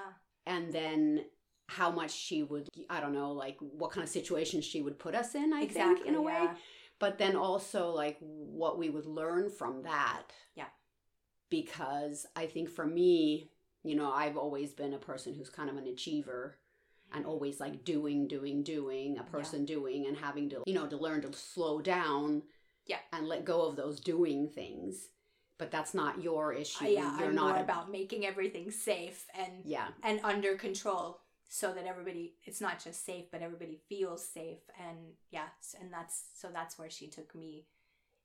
And 0.45 0.72
then 0.74 1.26
how 1.68 1.91
much 1.91 2.12
she 2.12 2.43
would 2.43 2.68
I 2.89 2.99
don't 2.99 3.14
know, 3.14 3.32
like 3.32 3.58
what 3.60 3.91
kind 3.91 4.03
of 4.03 4.10
situations 4.10 4.66
she 4.66 4.82
would 4.82 4.99
put 4.99 5.16
us 5.16 5.36
in, 5.36 5.53
I 5.53 5.62
exactly. 5.62 5.95
think, 5.95 6.08
in 6.08 6.16
a 6.16 6.22
way. 6.22 6.34
yeah. 6.34 6.55
But 6.99 7.18
then 7.18 7.36
also 7.36 7.89
like 7.89 8.18
what 8.20 8.78
we 8.78 8.89
would 8.89 9.05
learn 9.05 9.49
from 9.49 9.84
that. 9.84 10.24
Yeah. 10.55 10.66
Because 11.49 12.26
I 12.36 12.47
think 12.47 12.70
for 12.70 12.86
me, 12.86 13.51
you 13.84 13.95
know, 13.95 14.12
I've 14.12 14.36
always 14.36 14.74
been 14.74 14.93
a 14.93 14.99
person 14.99 15.34
who's 15.34 15.49
kind 15.49 15.70
of 15.70 15.78
an 15.78 15.88
achiever 15.88 16.58
and 17.14 17.26
always 17.26 17.60
like 17.60 17.84
doing, 17.86 18.28
doing, 18.28 18.64
doing, 18.64 19.18
a 19.18 19.24
person 19.24 19.66
doing 19.66 20.05
and 20.08 20.18
having 20.18 20.49
to, 20.49 20.64
you 20.66 20.74
know, 20.74 20.88
to 20.88 20.97
learn 20.97 21.22
to 21.22 21.34
slow 21.34 21.82
down 21.82 22.43
Yeah. 22.86 22.99
and 23.14 23.28
let 23.28 23.45
go 23.45 23.62
of 23.62 23.76
those 23.76 23.99
doing 23.99 24.49
things. 24.49 25.10
But 25.58 25.72
that's 25.72 25.93
not 25.93 26.22
your 26.22 26.53
issue. 26.53 26.86
Uh, 26.86 26.89
yeah, 26.89 27.18
You're 27.18 27.30
I'm 27.30 27.36
not 27.36 27.53
more 27.55 27.64
about 27.64 27.91
making 27.91 28.26
everything 28.26 28.70
safe 28.72 29.26
and 29.38 29.64
Yeah. 29.66 29.88
and 30.03 30.20
under 30.24 30.55
control 30.55 31.22
so 31.49 31.74
that 31.74 31.86
everybody 31.86 32.36
it's 32.43 32.60
not 32.60 32.78
just 32.84 33.05
safe 33.05 33.24
but 33.32 33.41
everybody 33.41 33.80
feels 33.88 34.22
safe 34.28 34.60
and 34.86 34.97
yeah 35.32 35.45
and 35.80 35.93
that's 35.93 36.26
so 36.36 36.49
that's 36.51 36.78
where 36.78 36.89
she 36.89 37.08
took 37.08 37.34
me 37.34 37.66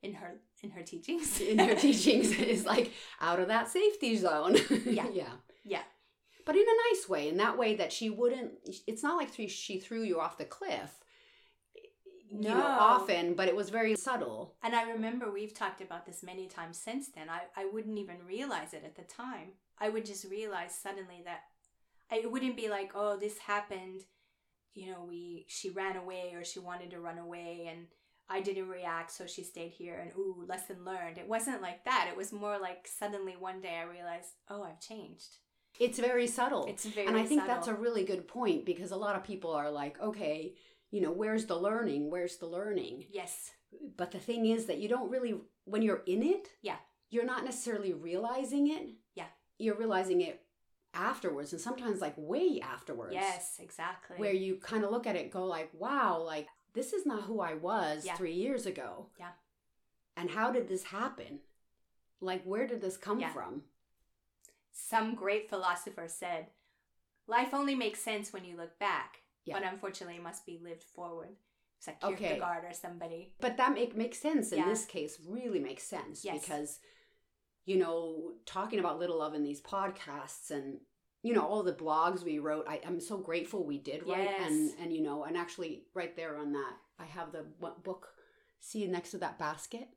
in 0.02 0.12
her 0.14 0.40
in 0.64 0.70
her 0.70 0.82
teachings 0.82 1.40
in 1.40 1.56
her 1.60 1.74
teachings 1.86 2.32
is 2.38 2.66
like 2.66 2.90
out 3.20 3.38
of 3.38 3.46
that 3.46 3.68
safety 3.68 4.16
zone. 4.16 4.56
Yeah. 4.84 5.06
yeah. 5.12 5.28
yeah 5.64 5.82
But 6.44 6.56
in 6.56 6.62
a 6.62 6.94
nice 6.94 7.08
way, 7.08 7.28
in 7.28 7.36
that 7.38 7.58
way 7.58 7.76
that 7.76 7.92
she 7.92 8.10
wouldn't, 8.10 8.52
it's 8.86 9.02
not 9.02 9.16
like 9.16 9.32
she, 9.34 9.48
she 9.48 9.78
threw 9.78 10.02
you 10.02 10.20
off 10.20 10.38
the 10.38 10.44
cliff. 10.44 10.90
You 12.30 12.48
know, 12.48 12.62
often, 12.62 13.34
but 13.34 13.48
it 13.48 13.54
was 13.54 13.68
very 13.68 13.94
subtle. 13.94 14.54
and 14.62 14.74
i 14.74 14.90
remember 14.90 15.30
we've 15.30 15.52
talked 15.52 15.82
about 15.82 16.06
this 16.06 16.22
many 16.22 16.48
times 16.48 16.78
since 16.78 17.08
then 17.14 17.28
i 17.28 17.40
i 17.60 17.66
wouldn't 17.66 17.98
even 17.98 18.16
realize 18.26 18.72
it 18.72 18.84
at 18.86 18.96
the 18.96 19.02
time 19.02 19.48
i 19.78 19.90
would 19.90 20.06
just 20.06 20.24
realize 20.30 20.74
suddenly 20.74 21.20
that 21.26 21.40
I, 22.10 22.20
it 22.20 22.32
wouldn't 22.32 22.56
be 22.56 22.70
like 22.70 22.92
oh 22.94 23.18
this 23.18 23.36
happened 23.36 24.00
you 24.72 24.90
know 24.90 25.04
we 25.06 25.44
she 25.48 25.68
ran 25.68 25.96
away 25.96 26.32
or 26.34 26.42
she 26.42 26.58
wanted 26.58 26.90
to 26.92 27.00
run 27.00 27.18
away 27.18 27.68
and 27.70 27.88
I 28.28 28.40
didn't 28.40 28.68
react, 28.68 29.10
so 29.10 29.26
she 29.26 29.42
stayed 29.44 29.72
here, 29.72 29.98
and 30.00 30.10
ooh, 30.16 30.46
lesson 30.48 30.84
learned. 30.86 31.18
It 31.18 31.28
wasn't 31.28 31.60
like 31.60 31.84
that. 31.84 32.08
It 32.10 32.16
was 32.16 32.32
more 32.32 32.58
like 32.58 32.88
suddenly 32.88 33.34
one 33.38 33.60
day 33.60 33.76
I 33.78 33.82
realized, 33.82 34.30
oh, 34.48 34.62
I've 34.62 34.80
changed. 34.80 35.36
It's 35.82 35.98
very 35.98 36.26
subtle. 36.26 36.64
It's 36.66 36.84
very 36.86 37.06
and 37.08 37.16
I 37.16 37.24
think 37.24 37.40
subtle. 37.42 37.54
that's 37.54 37.68
a 37.68 37.74
really 37.74 38.04
good 38.04 38.28
point 38.28 38.64
because 38.64 38.90
a 38.92 38.96
lot 38.96 39.16
of 39.16 39.24
people 39.24 39.50
are 39.52 39.70
like, 39.70 40.00
okay, 40.00 40.54
you 40.90 41.00
know, 41.00 41.10
where's 41.10 41.46
the 41.46 41.56
learning? 41.56 42.10
Where's 42.10 42.36
the 42.36 42.46
learning? 42.46 43.06
yes, 43.10 43.50
But 43.96 44.10
the 44.12 44.18
thing 44.18 44.46
is 44.46 44.66
that 44.66 44.78
you 44.78 44.88
don't 44.88 45.10
really, 45.10 45.34
when 45.64 45.82
you're 45.82 46.02
in 46.06 46.22
it, 46.22 46.48
Yeah. 46.62 46.76
you're 47.10 47.24
not 47.24 47.44
necessarily 47.44 47.92
realizing 47.92 48.68
it. 48.68 48.90
Yeah. 49.14 49.26
You're 49.58 49.76
realizing 49.76 50.20
it 50.20 50.42
afterwards 50.94 51.52
and 51.52 51.60
sometimes 51.60 52.00
like 52.00 52.14
way 52.16 52.60
afterwards. 52.62 53.14
yes, 53.14 53.56
exactly. 53.58 54.18
Where 54.18 54.32
you 54.34 54.56
kind 54.56 54.84
of 54.84 54.90
look 54.90 55.06
at 55.06 55.16
it 55.16 55.22
and 55.24 55.32
go 55.32 55.46
like, 55.46 55.70
wow, 55.72 56.20
like 56.22 56.48
this 56.74 56.92
is 56.92 57.04
not 57.06 57.22
who 57.24 57.40
I 57.40 57.54
was 57.54 58.04
Yeah. 58.04 58.14
three 58.16 58.34
years 58.34 58.66
ago. 58.66 59.06
Yeah. 59.18 59.32
And 60.16 60.30
how 60.30 60.52
did 60.52 60.68
this 60.68 60.84
happen? 60.84 61.40
Like, 62.20 62.44
where 62.44 62.66
did 62.66 62.80
this 62.82 62.96
come 62.98 63.20
Yeah. 63.20 63.32
from? 63.32 63.64
Some 64.72 65.14
great 65.14 65.48
philosopher 65.48 66.08
said, 66.08 66.46
life 67.26 67.54
only 67.54 67.74
makes 67.74 68.00
sense 68.00 68.32
when 68.32 68.44
you 68.44 68.56
look 68.56 68.78
back, 68.78 69.18
Yeah. 69.44 69.54
but 69.58 69.70
unfortunately, 69.70 70.16
it 70.16 70.22
must 70.22 70.44
be 70.46 70.58
lived 70.58 70.82
forward. 70.82 71.36
It's 71.78 71.86
like 71.86 72.02
Okay. 72.02 72.16
Kierkegaard 72.16 72.64
or 72.64 72.72
somebody. 72.72 73.34
But 73.40 73.56
that 73.58 73.74
make 73.74 73.96
makes 73.96 74.18
sense 74.18 74.52
in 74.52 74.58
Yeah. 74.58 74.68
this 74.68 74.84
case. 74.84 75.20
Really 75.20 75.58
makes 75.60 75.82
sense 75.82 76.24
Yes. 76.24 76.40
because, 76.40 76.80
you 77.64 77.76
know, 77.76 78.34
talking 78.46 78.78
about 78.78 78.98
little 78.98 79.18
love 79.18 79.34
in 79.34 79.42
these 79.42 79.60
podcasts 79.60 80.50
and 80.50 80.80
you 81.24 81.32
know 81.32 81.46
all 81.46 81.62
the 81.62 81.72
blogs 81.72 82.24
we 82.24 82.40
wrote, 82.40 82.66
I, 82.66 82.80
I'm 82.84 82.98
so 82.98 83.16
grateful 83.16 83.64
we 83.64 83.78
did 83.78 84.06
write. 84.08 84.28
And 84.40 84.70
Yes. 84.70 84.76
and 84.80 84.92
you 84.92 85.02
know, 85.02 85.22
and 85.24 85.36
actually 85.36 85.86
right 85.94 86.16
there 86.16 86.36
on 86.36 86.52
that, 86.52 86.76
I 86.98 87.04
have 87.04 87.30
the 87.30 87.42
book. 87.44 88.14
See 88.58 88.86
next 88.86 89.10
to 89.12 89.18
that 89.18 89.38
basket. 89.38 89.88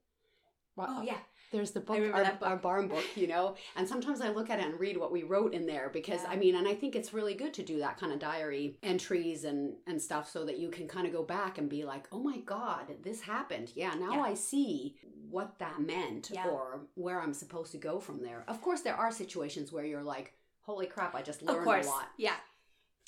Oh 0.78 1.02
yeah, 1.02 1.20
There's 1.52 1.72
the 1.72 1.80
book, 1.80 2.00
our, 2.14 2.24
book. 2.24 2.38
our 2.42 2.58
barn 2.58 2.88
book, 2.88 3.06
you 3.16 3.28
know, 3.28 3.56
and 3.76 3.88
sometimes 3.88 4.20
I 4.22 4.30
look 4.30 4.50
at 4.50 4.60
it 4.60 4.66
and 4.66 4.80
read 4.80 4.98
what 4.98 5.12
we 5.12 5.24
wrote 5.24 5.54
in 5.54 5.66
there 5.66 5.90
because 5.94 6.22
Yeah. 6.24 6.30
I 6.32 6.36
mean, 6.36 6.56
and 6.56 6.68
I 6.68 6.74
think 6.76 6.96
it's 6.96 7.14
really 7.14 7.34
good 7.34 7.54
to 7.56 7.64
do 7.64 7.80
that 7.80 7.98
kind 7.98 8.12
of 8.12 8.20
diary 8.20 8.78
entries 8.84 9.44
and 9.46 9.76
and 9.88 10.02
stuff 10.02 10.30
so 10.30 10.46
that 10.46 10.58
you 10.58 10.70
can 10.70 10.88
kind 10.88 11.06
of 11.08 11.14
go 11.14 11.24
back 11.24 11.58
and 11.58 11.70
be 11.70 11.86
like, 11.86 12.08
oh 12.12 12.20
my 12.20 12.38
god, 12.40 12.86
this 13.04 13.22
happened. 13.22 13.72
Yeah, 13.76 13.94
now 13.96 14.14
Yeah. 14.14 14.22
I 14.22 14.34
see 14.34 14.96
what 15.30 15.58
that 15.60 15.80
meant 15.82 16.32
Yeah. 16.34 16.48
or 16.48 16.82
where 16.96 17.22
I'm 17.22 17.34
supposed 17.34 17.72
to 17.74 17.78
go 17.78 18.00
from 18.00 18.22
there. 18.22 18.44
Of 18.48 18.62
course, 18.62 18.82
there 18.82 18.96
are 18.96 19.12
situations 19.12 19.72
where 19.72 19.86
you're 19.86 20.04
like, 20.04 20.34
holy 20.62 20.88
crap, 20.88 21.16
I 21.16 21.22
just 21.22 21.42
learned 21.42 21.68
a 21.68 21.88
lot. 21.88 22.10
Yeah, 22.18 22.36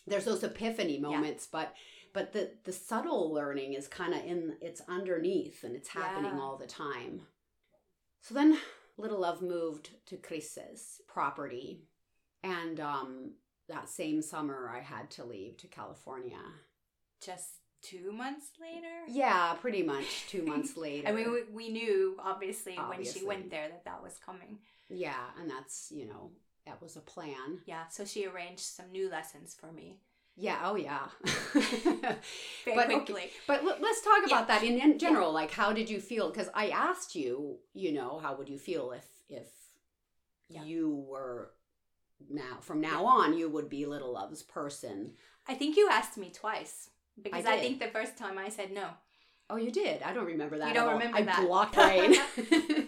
There's 0.05 0.25
those 0.25 0.43
epiphany 0.43 0.99
moments, 0.99 1.47
but 1.51 1.73
but 2.13 2.31
the 2.33 2.51
the 2.63 2.71
subtle 2.71 3.33
learning 3.33 3.73
is 3.73 3.88
kind 3.88 4.13
of 4.13 4.23
in 4.23 4.55
it's 4.61 4.81
underneath 4.88 5.63
and 5.63 5.75
it's 5.75 5.89
happening 5.89 6.39
all 6.39 6.55
the 6.57 6.65
time. 6.67 7.21
So 8.22 8.34
then 8.34 8.57
Little 8.97 9.20
Love 9.20 9.41
moved 9.41 9.91
to 10.07 10.18
Chris's 10.18 11.01
property 11.07 11.84
and 12.43 12.80
um 12.80 13.32
that 13.70 13.89
same 13.89 14.22
summer 14.22 14.72
I 14.74 14.80
had 14.82 15.09
to 15.11 15.26
leave 15.26 15.57
to 15.57 15.68
California. 15.68 16.39
just 17.24 17.55
two 17.82 18.11
months 18.11 18.47
later. 18.59 18.88
Yeah, 19.07 19.53
pretty 19.61 19.84
much 19.84 20.28
2 20.30 20.41
months 20.43 20.76
later. 20.78 21.07
I 21.09 21.11
mean, 21.11 21.32
we, 21.32 21.43
we 21.51 21.70
knew 21.70 22.18
obviously, 22.20 22.76
when 22.76 23.03
she 23.03 23.24
went 23.26 23.49
there 23.51 23.68
that 23.70 23.86
that 23.86 24.01
was 24.01 24.18
coming. 24.26 24.59
yeah, 24.89 25.26
and 25.39 25.49
that's, 25.49 25.91
you 25.91 26.05
know, 26.07 26.32
that 26.65 26.82
was 26.82 26.95
a 26.95 27.01
plan. 27.01 27.59
Yeah, 27.65 27.88
so 27.89 28.03
she 28.03 28.26
arranged 28.26 28.61
some 28.63 28.91
new 28.91 29.09
lessons 29.09 29.55
for 29.59 29.72
me 29.72 29.99
Yeah, 30.39 30.59
oh 30.65 30.75
yeah. 30.75 31.07
very 31.53 32.15
But, 32.65 32.85
okay, 32.85 32.95
quickly. 32.99 33.31
But 33.47 33.63
let- 33.65 33.81
let's 33.81 34.01
talk 34.01 34.19
Yeah. 34.21 34.35
about 34.35 34.47
that 34.49 34.63
in, 34.63 34.99
general. 34.99 35.31
Like, 35.33 35.51
how 35.51 35.73
did 35.73 35.89
you 35.89 35.99
feel? 35.99 36.29
Because 36.29 36.49
I 36.53 36.69
asked 36.69 37.15
you, 37.15 37.57
you 37.73 37.91
know, 37.91 38.19
how 38.19 38.35
would 38.35 38.47
you 38.47 38.59
feel 38.59 38.91
if 38.91 39.05
if 39.29 39.47
Yeah. 40.47 40.63
you 40.63 40.89
were 41.09 41.53
now 42.29 42.57
from 42.61 42.81
now 42.81 43.05
on 43.05 43.38
you 43.38 43.49
would 43.49 43.67
be 43.67 43.85
Little 43.88 44.13
Love's 44.13 44.43
person? 44.43 45.13
I 45.47 45.55
think 45.55 45.75
you 45.75 45.89
asked 45.89 46.17
me 46.17 46.29
twice 46.31 46.91
because 47.21 47.45
I 47.45 47.53
I, 47.55 47.59
think 47.59 47.79
the 47.79 47.88
first 47.88 48.15
time 48.17 48.38
I 48.38 48.49
said 48.49 48.71
no. 48.71 48.89
Oh, 49.49 49.55
you 49.55 49.71
did. 49.71 50.03
I 50.03 50.13
don't 50.13 50.25
remember 50.25 50.57
that. 50.59 50.67
You 50.67 50.73
don't 50.73 50.93
remember 50.93 51.17
I 51.17 51.21
that. 51.23 51.41
blocked 51.41 51.75
brain. 51.75 52.15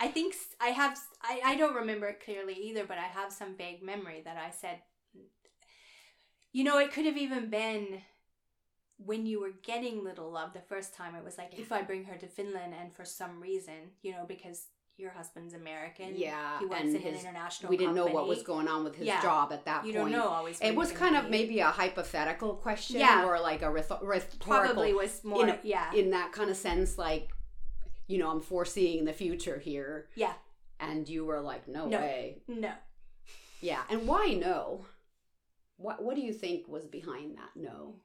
I 0.00 0.08
think 0.08 0.34
I 0.60 0.68
have. 0.68 0.98
I, 1.20 1.40
I 1.44 1.56
don't 1.56 1.74
remember 1.74 2.06
it 2.06 2.20
clearly 2.24 2.54
either, 2.54 2.84
but 2.86 2.96
I 2.96 3.02
have 3.18 3.32
some 3.32 3.54
vague 3.56 3.82
memory 3.82 4.22
that 4.24 4.36
I 4.38 4.50
said. 4.50 4.78
You 6.56 6.64
know, 6.64 6.78
it 6.78 6.90
could 6.90 7.04
have 7.04 7.18
even 7.18 7.50
been 7.50 8.00
when 8.96 9.26
you 9.26 9.40
were 9.42 9.52
getting 9.62 10.02
little 10.02 10.30
love 10.30 10.54
the 10.54 10.60
first 10.72 10.94
time. 10.94 11.14
It 11.14 11.22
was 11.22 11.36
like 11.36 11.52
if 11.58 11.70
I 11.70 11.82
bring 11.82 12.04
her 12.04 12.16
to 12.16 12.26
Finland, 12.26 12.72
and 12.80 12.90
for 12.94 13.04
some 13.04 13.42
reason, 13.42 13.74
you 14.02 14.12
know, 14.12 14.24
because 14.26 14.68
your 14.96 15.10
husband's 15.10 15.52
American, 15.52 16.14
yeah, 16.16 16.58
he 16.58 16.64
works 16.64 16.80
and 16.80 16.96
in 16.96 17.02
his 17.02 17.12
an 17.12 17.20
international. 17.20 17.68
we 17.68 17.76
didn't 17.76 17.94
know 17.94 18.06
what 18.06 18.26
was 18.26 18.42
going 18.42 18.68
on 18.68 18.84
with 18.84 18.94
his 18.96 19.06
Yeah. 19.06 19.20
job 19.20 19.52
at 19.52 19.66
that 19.66 19.84
You 19.84 19.92
point. 19.92 20.12
don't 20.12 20.12
know 20.12 20.28
always. 20.28 20.58
It 20.62 20.74
was 20.74 20.92
kind 20.92 21.14
of 21.14 21.24
be- 21.24 21.30
maybe 21.32 21.60
a 21.60 21.66
hypothetical 21.66 22.54
question, 22.54 23.00
Yeah. 23.00 23.26
or 23.26 23.38
like 23.38 23.60
a 23.60 23.70
rhetor- 23.70 23.98
rhetorical 24.02 24.38
probably 24.46 24.94
was 24.94 25.22
more. 25.24 25.42
in 25.42 25.50
a- 25.50 25.60
yeah, 25.62 25.92
in 25.92 26.08
that 26.12 26.32
kind 26.32 26.48
of 26.48 26.56
sense, 26.56 26.96
like, 26.96 27.32
you 28.06 28.16
know, 28.16 28.30
I'm 28.30 28.40
foreseeing 28.40 29.04
the 29.04 29.12
future 29.12 29.58
here. 29.58 30.08
yeah. 30.14 30.32
And 30.80 31.06
you 31.06 31.26
were 31.26 31.42
like, 31.42 31.68
no, 31.68 31.86
No. 31.86 31.98
way. 31.98 32.40
No, 32.48 32.72
Yeah. 33.60 33.82
And 33.90 34.08
why 34.08 34.28
no? 34.32 34.86
What 35.76 36.02
What 36.02 36.16
do 36.16 36.22
you 36.22 36.32
think 36.32 36.68
was 36.68 36.86
behind 36.86 37.36
that 37.38 37.50
no? 37.54 37.96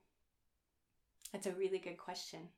That's 1.32 1.48
a 1.48 1.52
really 1.54 1.80
good 1.80 1.98
question. 1.98 2.50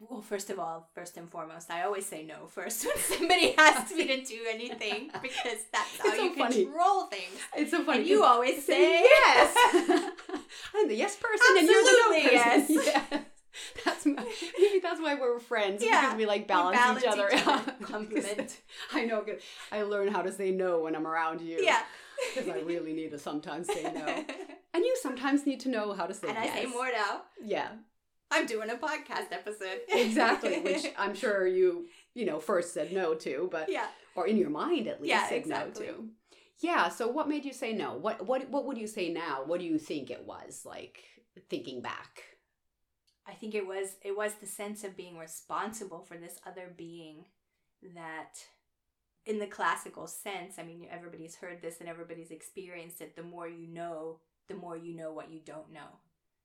Well, 0.00 0.20
first 0.22 0.50
of 0.50 0.58
all, 0.58 0.88
first 0.94 1.16
and 1.16 1.30
foremost, 1.30 1.70
I 1.70 1.82
always 1.84 2.04
say 2.04 2.24
no 2.24 2.46
first 2.46 2.84
when 2.86 2.96
somebody 2.98 3.54
asks 3.56 3.92
me 3.94 4.06
to 4.06 4.20
do 4.24 4.40
anything 4.50 5.10
because 5.22 5.58
that's 5.72 5.96
how 5.98 6.10
so 6.10 6.22
you 6.24 6.34
funny. 6.34 6.64
control 6.64 7.06
things. 7.06 7.38
It's 7.56 7.70
so 7.70 7.84
funny. 7.84 7.98
And 8.00 8.06
you 8.08 8.24
always 8.24 8.64
say 8.70 9.00
yes. 9.02 9.56
I'm 10.74 10.88
the 10.88 10.94
yes 10.96 11.16
person, 11.16 11.58
and 11.58 11.68
you're 11.68 11.82
the 11.82 11.90
no 11.90 12.16
Absolutely, 12.16 12.38
person. 12.38 13.12
Yes. 13.12 13.24
That's 13.84 14.04
my, 14.06 14.24
maybe 14.58 14.80
that's 14.80 15.00
why 15.00 15.14
we're 15.14 15.38
friends 15.38 15.82
Yeah. 15.82 16.00
because 16.00 16.16
we 16.18 16.26
like 16.26 16.48
balance, 16.48 16.76
balance 16.76 17.04
each 17.04 17.10
other. 17.10 17.28
each 17.32 17.46
other. 17.46 17.70
out. 17.70 17.82
Compliment. 17.82 18.60
I 18.92 19.04
know. 19.04 19.24
I 19.70 19.82
learn 19.82 20.08
how 20.08 20.22
to 20.22 20.32
say 20.32 20.50
no 20.50 20.80
when 20.80 20.96
I'm 20.96 21.06
around 21.06 21.40
you. 21.40 21.58
Yeah. 21.62 21.80
Because 22.34 22.48
I 22.50 22.58
really 22.60 22.92
need 22.92 23.10
to 23.12 23.18
sometimes 23.18 23.66
say 23.68 23.82
no, 23.84 24.06
and 24.74 24.84
you 24.84 24.96
sometimes 25.02 25.46
need 25.46 25.60
to 25.60 25.68
know 25.68 25.92
how 25.92 26.06
to 26.06 26.14
say 26.14 26.28
no. 26.28 26.34
and 26.34 26.38
I 26.38 26.48
say 26.54 26.66
more 26.66 26.86
now. 26.92 27.22
Yeah. 27.42 27.68
I'm 28.30 28.46
doing 28.46 28.70
a 28.70 28.74
podcast 28.74 29.30
episode. 29.30 29.80
exactly 29.90 30.58
which 30.60 30.86
i'm 30.98 31.14
sure 31.14 31.46
you 31.46 31.86
you 32.14 32.24
know 32.24 32.40
first 32.40 32.74
said 32.74 32.92
no 32.92 33.14
to 33.14 33.48
but 33.52 33.68
yeah. 33.70 33.86
or 34.16 34.26
in 34.26 34.36
your 34.36 34.50
mind 34.50 34.88
at 34.88 35.00
least 35.00 35.10
Yeah, 35.14 35.28
said 35.28 35.38
exactly. 35.38 35.86
no 35.86 35.92
to 35.92 36.08
yeah 36.60 36.88
so 36.88 37.06
what 37.06 37.28
made 37.28 37.44
you 37.44 37.52
say 37.52 37.72
no 37.72 37.94
what 37.94 38.26
what 38.26 38.48
what 38.50 38.64
would 38.66 38.78
you 38.78 38.86
say 38.88 39.12
now 39.12 39.42
what 39.46 39.60
do 39.60 39.66
you 39.66 39.78
think 39.78 40.10
it 40.10 40.24
was 40.26 40.62
like 40.64 41.04
thinking 41.48 41.80
back 41.80 42.24
I 43.26 43.34
think 43.34 43.54
it 43.54 43.66
was 43.66 43.96
it 44.02 44.16
was 44.16 44.32
the 44.34 44.46
sense 44.46 44.82
of 44.84 44.96
being 44.96 45.16
responsible 45.16 46.00
for 46.00 46.16
this 46.16 46.40
other 46.46 46.72
being 46.76 47.26
that 47.94 48.34
in 49.26 49.38
the 49.38 49.46
classical 49.46 50.06
sense, 50.06 50.58
I 50.58 50.64
mean, 50.64 50.86
everybody's 50.90 51.36
heard 51.36 51.62
this 51.62 51.80
and 51.80 51.88
everybody's 51.88 52.30
experienced 52.30 53.00
it. 53.00 53.16
The 53.16 53.22
more 53.22 53.48
you 53.48 53.66
know, 53.66 54.20
the 54.48 54.54
more 54.54 54.76
you 54.76 54.94
know 54.94 55.12
what 55.12 55.32
you 55.32 55.40
don't 55.44 55.72
know. 55.72 56.00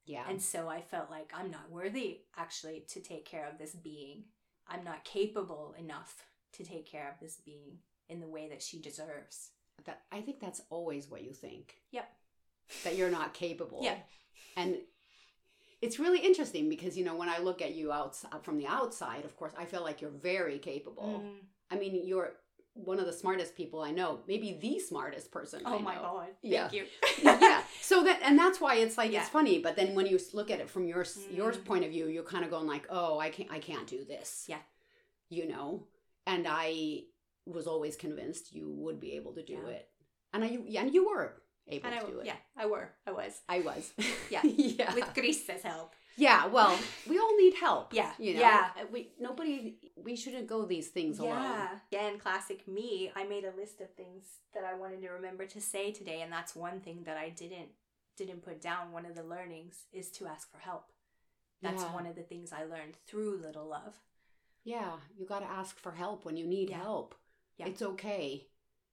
Yeah. 0.05 0.23
And 0.27 0.41
so 0.41 0.67
I 0.67 0.82
felt 0.82 1.11
like 1.11 1.32
I'm 1.34 1.51
not 1.51 1.69
worthy 1.69 2.21
actually 2.38 2.86
to 2.89 2.99
take 2.99 3.25
care 3.25 3.47
of 3.47 3.57
this 3.59 3.75
being. 3.75 4.23
I'm 4.67 4.84
not 4.84 5.03
capable 5.03 5.75
enough 5.77 6.23
to 6.53 6.63
take 6.63 6.86
care 6.86 7.09
of 7.09 7.19
this 7.21 7.38
being 7.38 7.80
in 8.07 8.19
the 8.19 8.27
way 8.27 8.47
that 8.49 8.61
she 8.61 8.80
deserves. 8.82 9.51
that 9.86 10.01
I 10.11 10.21
think 10.21 10.39
that's 10.39 10.61
always 10.69 11.09
what 11.09 11.23
you 11.23 11.34
think. 11.34 11.75
Yep. 11.91 12.09
That 12.84 12.95
you're 12.95 13.11
not 13.11 13.34
capable. 13.34 13.82
Yeah. 13.84 13.97
And 14.55 14.77
it's 15.82 15.99
really 15.99 16.19
interesting 16.19 16.69
because 16.69 16.97
you 16.97 17.05
know 17.05 17.15
when 17.15 17.30
I 17.30 17.39
look 17.39 17.61
at 17.61 17.75
you 17.75 17.91
outside 17.91 18.43
from 18.43 18.57
the 18.57 18.67
outside, 18.67 19.25
of 19.25 19.36
course, 19.38 19.53
I 19.57 19.65
feel 19.65 19.84
like 19.84 20.01
you're 20.01 20.09
very 20.09 20.59
capable. 20.59 21.23
Mm. 21.25 21.45
I 21.71 21.75
mean, 21.77 22.01
you're 22.05 22.34
one 22.86 22.99
of 22.99 23.05
the 23.05 23.13
smartest 23.13 23.55
people 23.55 23.82
I 23.82 23.91
know, 23.91 24.19
maybe 24.27 24.57
the 24.61 24.80
smartest 24.80 25.32
person. 25.32 25.61
Oh 25.65 25.77
I 25.77 25.82
my 25.82 25.95
know. 25.95 26.01
god. 26.01 26.27
Yeah. 26.41 26.67
Thank 26.67 26.73
you. 26.73 26.86
yeah. 27.23 27.63
So 27.82 28.03
that 28.03 28.19
and 28.23 28.38
that's 28.38 28.59
why 28.61 28.75
it's 28.75 28.97
like 28.97 29.11
Yeah. 29.11 29.21
it's 29.21 29.30
funny. 29.30 29.59
But 29.59 29.75
then 29.75 29.95
when 29.95 30.05
you 30.07 30.19
look 30.34 30.49
at 30.51 30.59
it 30.59 30.69
from 30.69 30.86
your 30.88 31.01
s 31.01 31.17
your 31.32 31.51
Mm. 31.51 31.65
point 31.65 31.84
of 31.86 31.91
view, 31.91 32.07
you're 32.07 32.23
kind 32.23 32.43
of 32.45 32.51
going 32.51 32.67
like, 32.67 32.86
oh, 32.89 33.19
I 33.19 33.30
can't, 33.30 33.51
I 33.51 33.59
can't 33.59 33.88
do 33.88 34.03
this. 34.05 34.45
Yeah. 34.47 34.63
You 35.30 35.47
know, 35.47 35.88
and 36.25 36.47
I 36.47 37.03
was 37.45 37.65
always 37.67 37.95
convinced 37.95 38.53
you 38.53 38.69
would 38.84 38.99
be 38.99 39.11
able 39.13 39.34
to 39.34 39.43
do 39.43 39.53
Yeah. 39.65 39.75
it, 39.77 39.89
and 40.34 40.43
I 40.43 40.59
yeah, 40.65 40.82
and 40.82 40.93
you 40.93 41.03
were 41.09 41.41
able 41.67 41.86
And 41.88 41.95
I, 41.95 41.99
to 41.99 42.07
do 42.11 42.19
it. 42.19 42.25
yeah, 42.25 42.39
I 42.57 42.65
were. 42.65 42.88
I 43.07 43.11
was. 43.11 43.34
I 43.47 43.59
was. 43.61 43.91
Yeah. 44.30 44.41
yeah. 44.80 44.93
With 44.95 45.13
Grise's 45.13 45.63
help. 45.63 45.93
Yeah. 46.20 46.47
Well, 46.47 46.78
we 47.09 47.17
all 47.17 47.36
need 47.38 47.53
help. 47.55 47.93
Yeah, 47.93 48.11
You 48.20 48.34
know. 48.36 48.39
yeah. 48.41 48.70
Uh, 48.80 48.86
we 48.91 49.11
nobody. 49.20 49.76
We 49.95 50.15
shouldn't 50.15 50.47
go 50.47 50.65
these 50.65 50.89
things 50.89 51.20
alone. 51.20 51.32
Yeah. 51.32 51.67
Again, 51.91 52.20
classic 52.20 52.67
me. 52.67 53.11
I 53.15 53.24
made 53.24 53.45
a 53.45 53.53
list 53.55 53.82
of 53.82 53.89
things 53.93 54.24
that 54.53 54.63
I 54.63 54.74
wanted 54.76 55.01
to 55.01 55.09
remember 55.09 55.45
to 55.45 55.61
say 55.61 55.91
today, 55.91 56.22
and 56.22 56.32
that's 56.32 56.55
one 56.55 56.80
thing 56.82 57.03
that 57.05 57.17
I 57.17 57.30
didn't 57.30 57.70
didn't 58.17 58.43
put 58.43 58.61
down. 58.61 58.91
One 58.91 59.05
of 59.05 59.15
the 59.15 59.24
learnings 59.24 59.86
is 59.93 60.11
to 60.11 60.28
ask 60.28 60.51
for 60.51 60.59
help. 60.59 60.91
That's 61.61 61.84
Yeah. 61.84 61.93
one 61.93 62.05
of 62.05 62.15
the 62.15 62.24
things 62.24 62.51
I 62.53 62.63
learned 62.65 62.95
through 63.07 63.38
Little 63.41 63.65
Love. 63.67 63.95
Yeah, 64.63 64.97
you 65.17 65.26
got 65.26 65.39
to 65.39 65.45
ask 65.45 65.80
for 65.80 65.91
help 65.93 66.26
when 66.26 66.36
you 66.38 66.45
need 66.45 66.70
Yeah. 66.70 66.82
help. 66.82 67.15
Yeah. 67.57 67.67
It's 67.67 67.82
okay. 67.82 68.47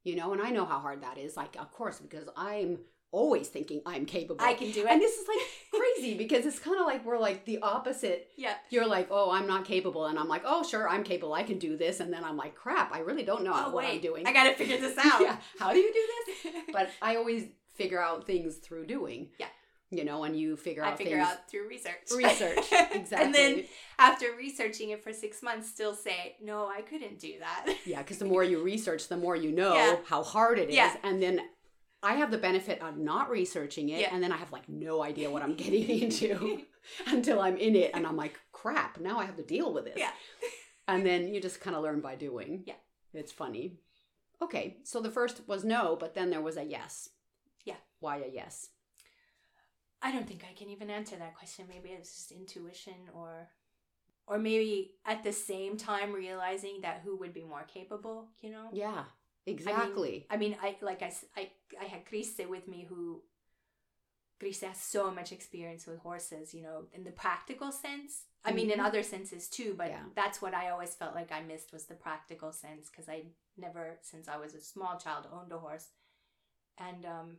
You 0.05 0.15
know, 0.15 0.33
and 0.33 0.41
I 0.41 0.51
know 0.51 0.65
how 0.65 0.79
hard 0.79 1.03
that 1.03 1.19
is. 1.19 1.37
Like, 1.37 1.57
of 1.61 1.73
course, 1.73 1.99
because 1.99 2.29
I'm 2.37 2.79
always 3.11 3.49
thinking 3.49 3.83
I'm 3.85 4.07
capable. 4.07 4.45
I 4.45 4.55
can 4.55 4.71
do 4.71 4.81
it. 4.87 4.91
And 4.91 5.01
this 5.03 5.17
is 5.19 5.27
like 5.27 5.39
crazy 5.97 6.15
because 6.17 6.47
it's 6.47 6.59
kind 6.59 6.79
of 6.79 6.87
like 6.87 7.05
we're 7.05 7.19
like 7.19 7.45
the 7.45 7.59
opposite. 7.61 8.29
yeah. 8.37 8.55
You're 8.71 8.87
like, 8.87 9.09
oh, 9.11 9.31
I'm 9.31 9.47
not 9.47 9.65
capable. 9.65 10.07
And 10.07 10.19
I'm 10.19 10.29
like, 10.29 10.43
oh, 10.45 10.63
sure, 10.63 10.89
I'm 10.89 11.03
capable. 11.05 11.35
I 11.35 11.43
can 11.43 11.59
do 11.59 11.77
this. 11.77 12.01
And 12.01 12.13
then 12.13 12.25
I'm 12.25 12.37
like, 12.37 12.55
crap, 12.55 12.95
I 12.95 13.01
really 13.01 13.23
don't 13.23 13.45
know 13.45 13.53
Oh 13.55 13.71
what 13.71 13.85
wait, 13.85 13.95
I'm 13.97 14.01
doing. 14.01 14.27
I 14.27 14.33
gotta 14.33 14.55
figure 14.55 14.79
this 14.79 14.97
out. 15.05 15.21
yeah. 15.21 15.37
How 15.59 15.73
do 15.73 15.79
you 15.79 15.93
do 15.93 16.03
this? 16.51 16.53
But 16.73 16.91
I 17.01 17.17
always 17.17 17.45
figure 17.75 18.01
out 18.03 18.27
things 18.27 18.57
through 18.57 18.87
doing. 18.87 19.29
Yeah. 19.39 19.47
You 19.91 20.05
know, 20.05 20.25
and 20.25 20.37
you 20.37 20.57
figure 20.57 20.83
I 20.85 20.91
out 20.91 20.99
figure 20.99 21.19
things. 21.19 21.29
out 21.29 21.49
through 21.49 21.69
research. 21.69 21.95
Research. 22.17 22.59
Exactly. 22.93 23.17
and 23.25 23.33
then 23.35 23.65
after 24.01 24.27
researching 24.37 24.91
it 24.91 25.03
for 25.03 25.13
six 25.13 25.43
months, 25.45 25.69
still 25.71 25.95
say, 25.95 26.35
no, 26.43 26.67
I 26.67 26.81
couldn't 26.83 27.21
do 27.21 27.35
that. 27.39 27.73
Yeah, 27.85 27.99
because 28.03 28.19
the 28.19 28.25
more 28.25 28.43
you 28.43 28.61
research, 28.63 29.07
the 29.07 29.17
more 29.17 29.37
you 29.37 29.53
know 29.53 29.75
Yeah. 29.75 29.97
how 30.05 30.25
hard 30.25 30.59
it 30.59 30.71
is. 30.71 30.75
Yeah. 30.75 30.97
And 31.05 31.23
then 31.23 31.41
I 32.03 32.15
have 32.15 32.31
the 32.31 32.39
benefit 32.39 32.83
of 32.83 32.97
not 32.99 33.31
researching 33.31 33.89
it, 33.89 34.01
Yeah. 34.01 34.11
and 34.13 34.23
then 34.23 34.33
I 34.33 34.37
have 34.37 34.53
like 34.53 34.69
no 34.69 35.03
idea 35.03 35.31
what 35.31 35.43
I'm 35.43 35.55
getting 35.55 35.89
into 36.03 36.63
until 37.07 37.41
I'm 37.41 37.57
in 37.57 37.75
it, 37.75 37.91
and 37.95 38.07
I'm 38.07 38.17
like, 38.17 38.39
crap, 38.53 39.01
now 39.01 39.19
I 39.19 39.25
have 39.25 39.37
to 39.37 39.43
deal 39.43 39.73
with 39.73 39.85
this. 39.85 39.99
Yeah. 39.99 40.11
And 40.89 41.05
then 41.05 41.35
you 41.35 41.41
just 41.41 41.61
kind 41.61 41.75
of 41.75 41.83
learn 41.83 42.01
by 42.01 42.15
doing. 42.15 42.63
Yeah. 42.65 42.75
It's 43.13 43.33
funny. 43.33 43.81
Okay, 44.41 44.77
so 44.85 45.01
the 45.01 45.11
first 45.11 45.43
was 45.49 45.65
no, 45.65 45.97
but 45.99 46.15
then 46.15 46.31
there 46.31 46.41
was 46.41 46.57
a 46.57 46.63
yes. 46.63 47.09
Yeah. 47.65 47.75
Why 47.99 48.19
a 48.19 48.29
yes? 48.33 48.69
I 50.01 50.13
don't 50.13 50.29
think 50.29 50.45
I 50.49 50.55
can 50.55 50.69
even 50.71 50.89
answer 50.91 51.17
that 51.17 51.35
question. 51.37 51.65
Maybe 51.69 51.89
it's 51.89 52.15
just 52.15 52.31
intuition 52.31 52.95
or 53.13 53.49
or 54.29 54.39
maybe 54.39 54.93
at 55.05 55.25
the 55.25 55.33
same 55.33 55.77
time 55.77 56.13
realizing 56.13 56.81
that 56.83 57.01
who 57.05 57.17
would 57.17 57.33
be 57.35 57.43
more 57.45 57.65
capable, 57.65 58.29
you 58.41 58.51
know? 58.51 58.69
Yeah, 58.73 59.05
exactly. 59.47 60.27
I 60.31 60.37
mean, 60.37 60.57
I 60.63 60.77
like 60.83 61.03
I, 61.03 61.13
I, 61.37 61.51
I 61.81 61.85
had 61.85 62.05
Grise 62.05 62.41
with 62.49 62.69
me 62.69 62.87
who 62.89 63.23
Grise 64.39 64.61
has 64.61 64.81
so 64.81 65.11
much 65.11 65.33
experience 65.33 65.87
with 65.87 65.99
horses, 66.01 66.53
you 66.53 66.63
know, 66.63 66.85
in 66.93 67.05
the 67.05 67.11
practical 67.11 67.73
sense. 67.73 68.25
I 68.45 68.53
mean, 68.53 68.71
in 68.71 68.79
Mhm. 68.79 68.85
other 68.87 69.03
senses 69.03 69.49
too, 69.49 69.75
but 69.75 69.89
Yeah. 69.89 70.05
that's 70.15 70.41
what 70.41 70.55
I 70.55 70.71
always 70.71 70.95
felt 70.95 71.15
like 71.15 71.33
I 71.33 71.41
missed 71.43 71.73
was 71.73 71.87
the 71.87 71.95
practical 71.97 72.53
sense 72.53 72.89
because 72.91 73.09
I 73.09 73.25
never, 73.57 73.99
since 74.03 74.29
I 74.29 74.37
was 74.37 74.55
a 74.55 74.61
small 74.61 74.99
child, 74.99 75.27
owned 75.33 75.51
a 75.53 75.59
horse. 75.59 75.91
And 76.79 77.05
um, 77.07 77.39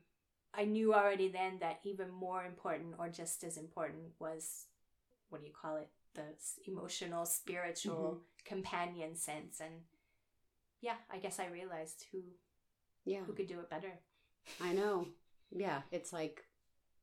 I 0.54 0.66
knew 0.66 0.94
already 0.94 1.30
then 1.30 1.60
that 1.60 1.80
even 1.84 2.10
more 2.10 2.44
important 2.46 2.96
or 2.98 3.10
just 3.10 3.44
as 3.44 3.58
important 3.58 4.20
was 4.20 4.66
what 5.30 5.42
do 5.42 5.48
you 5.48 5.54
call 5.54 5.78
it? 5.78 5.90
The 6.14 6.36
emotional, 6.66 7.26
spiritual 7.26 8.22
companion 8.46 9.16
sense. 9.16 9.60
And 9.60 9.84
yeah, 10.82 10.96
I 11.12 11.18
guess 11.18 11.40
I 11.40 11.48
realized 11.48 12.06
who 12.12 12.20
yeah, 13.06 13.22
who 13.26 13.34
could 13.34 13.48
do 13.48 13.60
it 13.60 13.70
better. 13.70 14.00
I 14.62 14.74
know. 14.74 15.08
Yeah, 15.52 15.82
it's 15.92 16.12
like 16.12 16.44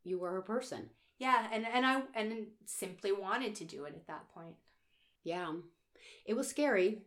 you 0.03 0.18
were 0.18 0.37
a 0.39 0.43
person. 0.43 0.91
Yeah, 1.18 1.47
and 1.53 1.66
and 1.66 1.87
I 1.87 2.03
and 2.14 2.47
simply 2.66 3.12
wanted 3.12 3.55
to 3.57 3.64
do 3.64 3.85
it 3.85 3.95
at 3.95 4.07
that 4.07 4.29
point. 4.35 4.57
Yeah. 5.25 5.53
It 6.27 6.35
was 6.35 6.49
scary. 6.49 7.03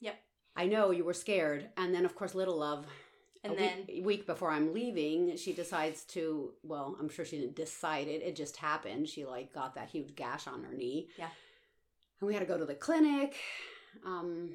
Yep. 0.00 0.16
I 0.56 0.66
know 0.66 0.90
you 0.90 1.04
were 1.04 1.14
scared. 1.14 1.70
And 1.76 1.94
then, 1.94 2.04
of 2.04 2.14
course, 2.14 2.34
Little 2.34 2.58
Love, 2.58 2.86
And 3.42 3.54
a 3.54 3.56
then 3.56 3.84
week, 3.88 4.04
week 4.04 4.26
before 4.26 4.50
I'm 4.50 4.72
leaving, 4.72 5.36
she 5.36 5.52
decides 5.52 6.04
to, 6.06 6.52
well, 6.62 6.96
I'm 7.00 7.08
sure 7.08 7.24
she 7.24 7.38
didn't 7.38 7.56
decide 7.56 8.06
it. 8.06 8.22
It 8.22 8.36
just 8.36 8.56
happened. 8.56 9.08
She, 9.08 9.24
like, 9.24 9.52
got 9.52 9.74
that 9.74 9.90
huge 9.90 10.14
gash 10.14 10.46
on 10.46 10.62
her 10.62 10.74
knee. 10.74 11.08
Yeah. 11.18 11.28
And 12.20 12.28
we 12.28 12.34
had 12.34 12.40
to 12.40 12.46
go 12.46 12.58
to 12.58 12.64
the 12.64 12.74
clinic. 12.74 13.36
Um, 14.04 14.50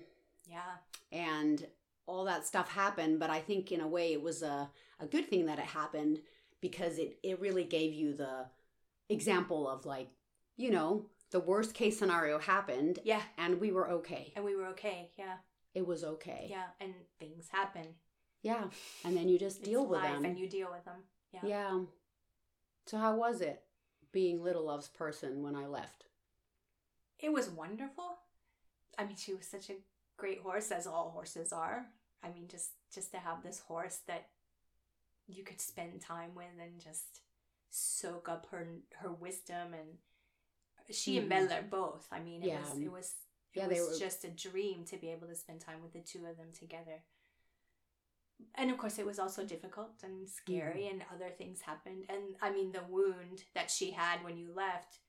yeah, 0.50 0.78
and 1.12 1.66
all 2.06 2.26
that 2.26 2.46
stuff 2.46 2.70
happened. 2.70 3.20
But 3.20 3.30
I 3.30 3.40
think, 3.40 3.72
in 3.72 3.82
a 3.82 3.88
way, 3.88 4.14
it 4.14 4.22
was 4.22 4.42
a, 4.42 4.70
a 5.00 5.06
good 5.06 5.30
thing 5.30 5.46
that 5.46 5.60
it 5.60 5.66
happened 5.66 6.20
because 6.62 6.98
it, 6.98 7.18
it 7.24 7.40
really 7.40 7.64
gave 7.64 7.94
you 7.94 8.14
the 8.14 8.46
example 9.10 9.70
of, 9.70 9.86
like, 9.86 10.10
you 10.58 10.72
know, 10.72 11.06
the 11.32 11.40
worst 11.40 11.74
case 11.74 11.98
scenario 11.98 12.40
happened 12.40 13.00
yeah, 13.04 13.22
and 13.38 13.60
we 13.62 13.72
were 13.72 13.90
okay. 13.90 14.34
and 14.36 14.44
we 14.44 14.56
were 14.56 14.66
okay. 14.68 15.12
Yeah, 15.18 15.36
It 15.76 15.86
was 15.86 16.04
okay. 16.04 16.48
yeah, 16.50 16.66
and 16.82 16.94
things 17.20 17.48
happen. 17.52 17.86
Yeah. 18.42 18.66
And 19.04 19.16
then 19.16 19.30
you 19.30 19.38
just 19.38 19.64
deal 19.64 19.86
with 19.86 20.02
them. 20.02 20.26
and 20.26 20.38
you 20.40 20.48
deal 20.50 20.70
with 20.72 20.86
them. 20.86 21.04
Yeah. 21.32 21.42
yeah. 21.44 21.80
So 22.88 22.98
how 22.98 23.16
was 23.16 23.42
it 23.42 23.62
being 24.12 24.42
Little 24.42 24.66
Love's 24.66 24.88
person 24.88 25.44
when 25.44 25.56
I 25.56 25.68
left? 25.68 26.06
it 27.20 27.34
was 27.34 27.50
wonderful. 27.50 28.18
I 28.98 29.06
mean, 29.06 29.18
she 29.18 29.34
was 29.34 29.46
such 29.46 29.70
a 29.70 29.74
great 30.20 30.42
horse, 30.42 30.72
as 30.72 30.86
all 30.86 31.10
horses 31.12 31.52
are. 31.54 31.88
I 32.22 32.30
mean, 32.32 32.48
just 32.48 32.72
just 32.94 33.12
to 33.14 33.18
have 33.20 33.42
this 33.44 33.60
horse 33.60 34.00
that 34.08 34.30
you 35.28 35.44
could 35.44 35.62
spend 35.62 36.02
time 36.02 36.36
with 36.36 36.56
and 36.62 36.80
just 36.80 37.22
soak 37.70 38.28
up 38.30 38.48
her 38.52 38.68
her 39.02 39.12
wisdom 39.12 39.74
and 39.74 39.98
she 40.92 41.18
and 41.18 41.28
Mhm. 41.28 41.30
Bella 41.30 41.62
both. 41.64 42.08
I 42.12 42.20
mean, 42.20 42.44
it 42.44 42.48
Yeah. 42.48 42.60
was 42.62 42.78
it 42.80 42.92
was 42.92 43.16
it 43.54 43.60
Yeah, 43.60 43.68
was 43.68 43.80
were- 43.80 44.00
just 44.00 44.24
a 44.26 44.30
dream 44.30 44.86
to 44.86 44.98
be 44.98 45.10
able 45.10 45.28
to 45.28 45.36
spend 45.36 45.62
time 45.62 45.82
with 45.82 45.94
the 45.94 46.02
two 46.02 46.26
of 46.26 46.38
them 46.38 46.52
together. 46.52 47.04
And 48.56 48.72
of 48.72 48.78
course, 48.78 48.98
it 49.00 49.06
was 49.06 49.20
also 49.20 49.46
difficult 49.46 50.04
and 50.04 50.30
scary, 50.30 50.84
Mm-hmm. 50.84 51.02
and 51.02 51.06
other 51.14 51.30
things 51.30 51.62
happened. 51.62 52.06
And 52.10 52.38
I 52.42 52.52
mean, 52.52 52.72
the 52.72 52.84
wound 52.84 53.44
that 53.54 53.70
she 53.72 53.92
had 53.92 54.24
when 54.24 54.38
you 54.38 54.54
left, 54.54 55.00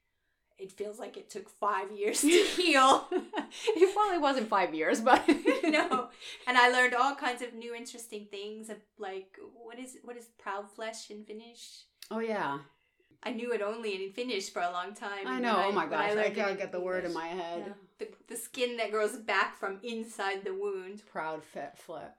it 0.61 0.73
feels 0.73 0.99
like 0.99 1.17
it 1.17 1.31
took 1.31 1.49
five 1.49 1.91
years 1.93 2.21
to 2.21 2.29
heal. 2.57 3.07
it 3.11 3.95
probably 3.95 4.19
wasn't 4.19 4.49
five 4.49 4.75
years, 4.75 5.01
but 5.01 5.27
no, 5.65 6.09
and 6.47 6.57
I 6.59 6.69
learned 6.71 6.95
all 6.95 7.15
kinds 7.15 7.43
of 7.43 7.55
new, 7.55 7.75
interesting 7.75 8.27
things. 8.31 8.69
of, 8.71 8.77
Like 8.99 9.37
what 9.65 9.79
is 9.79 9.99
what 10.05 10.17
is 10.17 10.27
proud 10.39 10.71
flesh 10.71 11.11
in 11.11 11.25
Finnish? 11.25 11.85
Oh 12.11 12.21
yeah, 12.21 12.59
I 13.23 13.31
knew 13.33 13.53
it 13.53 13.63
only 13.63 13.93
in 14.05 14.13
Finnish 14.13 14.51
for 14.53 14.63
a 14.63 14.71
long 14.71 14.95
time. 14.95 15.27
I 15.27 15.41
know. 15.41 15.65
oh 15.67 15.73
my 15.73 15.85
I 15.85 15.89
gosh, 15.89 16.11
I, 16.13 16.21
it 16.23 16.35
can't 16.35 16.59
get 16.59 16.73
the 16.73 16.81
word 16.81 17.05
in 17.05 17.13
my 17.15 17.29
head. 17.29 17.65
Yeah. 17.67 17.73
The, 17.99 18.09
the 18.29 18.37
skin 18.37 18.77
that 18.79 18.91
grows 18.91 19.17
back 19.17 19.59
from 19.59 19.79
inside 19.83 20.45
the 20.45 20.55
wound. 20.55 21.03
Proud 21.07 21.45
fat 21.45 21.77
fle- 21.79 22.15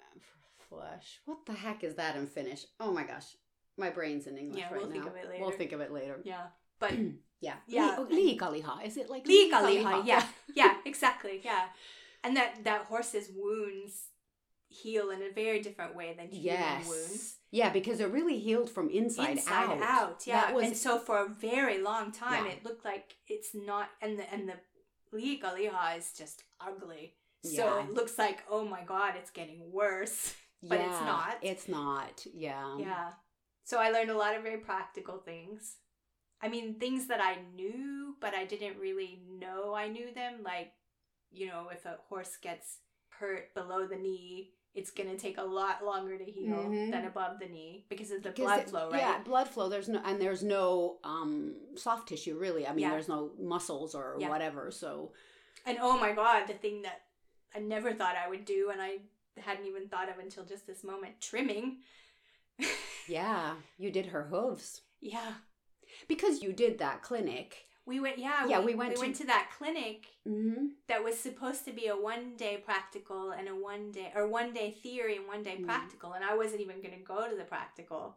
flesh. 0.70 1.20
What 1.26 1.46
the 1.46 1.54
heck 1.54 1.84
is 1.84 1.96
that 1.96 2.16
in 2.16 2.28
Finnish? 2.28 2.66
Oh 2.80 2.92
my 2.92 3.04
gosh, 3.04 3.36
my 3.78 3.89
brain's 3.89 4.28
in 4.28 4.38
English 4.38 4.60
Yeah, 4.60 4.72
right 4.72 4.78
we'll 4.82 4.88
now. 4.89 4.94
think 4.94 5.06
of 5.08 5.16
it 5.16 5.30
later. 5.30 5.42
We'll 5.42 5.52
think 5.58 5.72
of 5.72 5.82
it 5.82 5.92
later. 5.92 6.20
Yeah, 6.24 6.48
but 6.80 6.94
Yeah. 7.42 7.56
Yeah. 7.68 7.98
Li- 8.10 8.38
oh, 8.38 8.38
liikaliha. 8.38 8.86
Is 8.86 8.98
it 8.98 9.10
like 9.10 9.26
Liikaliha, 9.26 10.06
yeah, 10.06 10.24
yeah, 10.56 10.76
exactly, 10.86 11.42
yeah. 11.44 11.66
And 12.24 12.38
that 12.38 12.64
that 12.64 12.86
horse's 12.86 13.30
wounds 13.36 13.94
heal 14.70 15.10
in 15.10 15.22
a 15.22 15.32
very 15.34 15.60
different 15.62 15.96
way 15.96 16.14
than 16.18 16.28
human 16.30 16.60
Yes. 16.62 16.88
wounds. 16.88 17.36
Yeah, 17.52 17.70
because 17.74 18.00
it 18.00 18.10
really 18.10 18.39
healed 18.39 18.70
from 18.70 18.89
inside, 18.89 19.32
Inside 19.32 19.82
out. 19.82 19.82
out, 19.82 20.28
yeah. 20.28 20.54
Was 20.54 20.64
and 20.66 20.78
so 20.78 20.98
for 21.00 21.18
a 21.26 21.28
very 21.28 21.80
long 21.80 22.12
time, 22.14 22.46
Yeah. 22.46 22.52
it 22.54 22.64
looked 22.64 22.86
like 22.86 23.16
it's 23.28 23.50
not, 23.54 23.89
and 24.02 24.18
the 24.20 24.26
and 24.34 24.48
the 24.50 24.58
liikaliha 25.14 25.98
is 25.98 26.14
just 26.14 26.44
ugly. 26.60 27.16
So 27.44 27.64
Yeah. 27.66 27.84
it 27.86 27.94
looks 27.94 28.18
like, 28.18 28.44
oh 28.50 28.64
my 28.66 28.84
god, 28.84 29.16
it's 29.18 29.32
getting 29.32 29.72
worse. 29.72 30.36
But 30.64 30.80
it's 30.80 31.02
not. 31.02 31.38
It's 31.42 31.68
not. 31.68 32.24
Yeah. 32.36 32.78
Yeah. 32.78 33.14
So 33.64 33.80
I 33.80 33.89
learned 33.89 34.12
a 34.12 34.18
lot 34.24 34.36
of 34.38 34.44
very 34.44 34.60
practical 34.60 35.18
things. 35.18 35.78
I 36.42 36.50
mean, 36.50 36.76
things 36.80 37.08
that 37.08 37.22
I 37.22 37.38
knew, 37.56 38.16
but 38.20 38.34
I 38.34 38.46
didn't 38.46 38.80
really 38.80 39.22
know 39.39 39.74
I 39.74 39.88
knew 39.88 40.14
them. 40.14 40.44
Like, 40.44 40.72
you 41.32 41.48
know, 41.48 41.70
if 41.72 41.86
a 41.86 41.98
horse 42.10 42.38
gets 42.42 42.78
hurt 43.10 43.54
below 43.54 43.86
the 43.88 43.96
knee, 43.98 44.52
it's 44.74 44.89
going 44.89 45.10
to 45.10 45.18
take 45.18 45.38
a 45.38 45.44
lot 45.44 45.84
longer 45.86 46.18
to 46.18 46.24
heal 46.24 46.56
Mhm. 46.56 46.92
than 46.92 47.06
above 47.06 47.39
the 47.39 47.48
knee 47.48 47.86
because 47.89 48.10
of 48.12 48.24
the 48.24 48.32
'Cause 48.32 48.46
blood 48.46 48.60
it- 48.62 48.70
flow, 48.70 48.89
right? 48.89 49.00
Yeah, 49.02 49.20
blood 49.22 49.50
flow. 49.50 49.68
There's 49.70 49.89
no 49.89 50.00
and 50.04 50.20
there's 50.22 50.44
no 50.44 51.00
um 51.04 51.56
soft 51.76 52.08
tissue 52.08 52.38
really. 52.38 52.66
I 52.66 52.70
mean, 52.72 52.80
Yeah. 52.84 52.92
there's 52.92 53.10
no 53.10 53.34
muscles 53.38 53.94
or 53.94 54.16
Yeah. 54.20 54.30
whatever. 54.30 54.72
So 54.72 55.14
And 55.66 55.78
oh 55.82 55.98
my 55.98 56.14
god, 56.14 56.48
the 56.48 56.54
thing 56.54 56.82
that 56.84 57.02
I 57.54 57.60
never 57.60 57.94
thought 57.94 58.16
I 58.16 58.30
would 58.30 58.46
do 58.46 58.70
and 58.72 58.82
I 58.82 59.00
hadn't 59.38 59.66
even 59.66 59.89
thought 59.89 60.08
of 60.10 60.18
until 60.20 60.46
just 60.46 60.66
this 60.66 60.84
moment 60.86 61.20
trimming. 61.22 61.84
yeah, 63.08 63.58
you 63.78 63.92
did 63.92 64.08
her 64.08 64.24
hooves 64.24 64.82
yeah. 65.02 65.34
Because 66.08 66.41
you 66.41 66.54
did 66.54 66.78
that 66.80 67.02
clinic. 67.02 67.66
We 67.86 67.99
went, 67.99 68.20
yeah, 68.20 68.45
Yeah, 68.47 68.60
we 68.60 68.76
went 68.76 68.91
we 68.91 68.95
to- 68.95 69.02
went 69.02 69.16
to 69.18 69.26
that 69.28 69.49
clinic 69.58 70.06
Mm-hmm. 70.28 70.66
that 70.88 71.04
was 71.04 71.18
supposed 71.20 71.66
to 71.66 71.72
be 71.74 71.88
a 71.88 71.95
one 71.95 72.36
day 72.38 72.62
practical 72.64 73.32
and 73.32 73.47
a 73.47 73.56
one 73.56 73.91
day 73.91 74.12
or 74.16 74.28
one 74.28 74.54
day 74.54 74.70
theory 74.84 75.18
and 75.18 75.28
one 75.28 75.41
day 75.41 75.58
Mm. 75.60 75.66
practical 75.66 76.14
and 76.14 76.24
i 76.24 76.36
wasn't 76.38 76.62
even 76.62 76.80
going 76.84 76.93
to 76.97 77.04
go 77.04 77.28
to 77.28 77.36
the 77.36 77.43
practical 77.43 78.16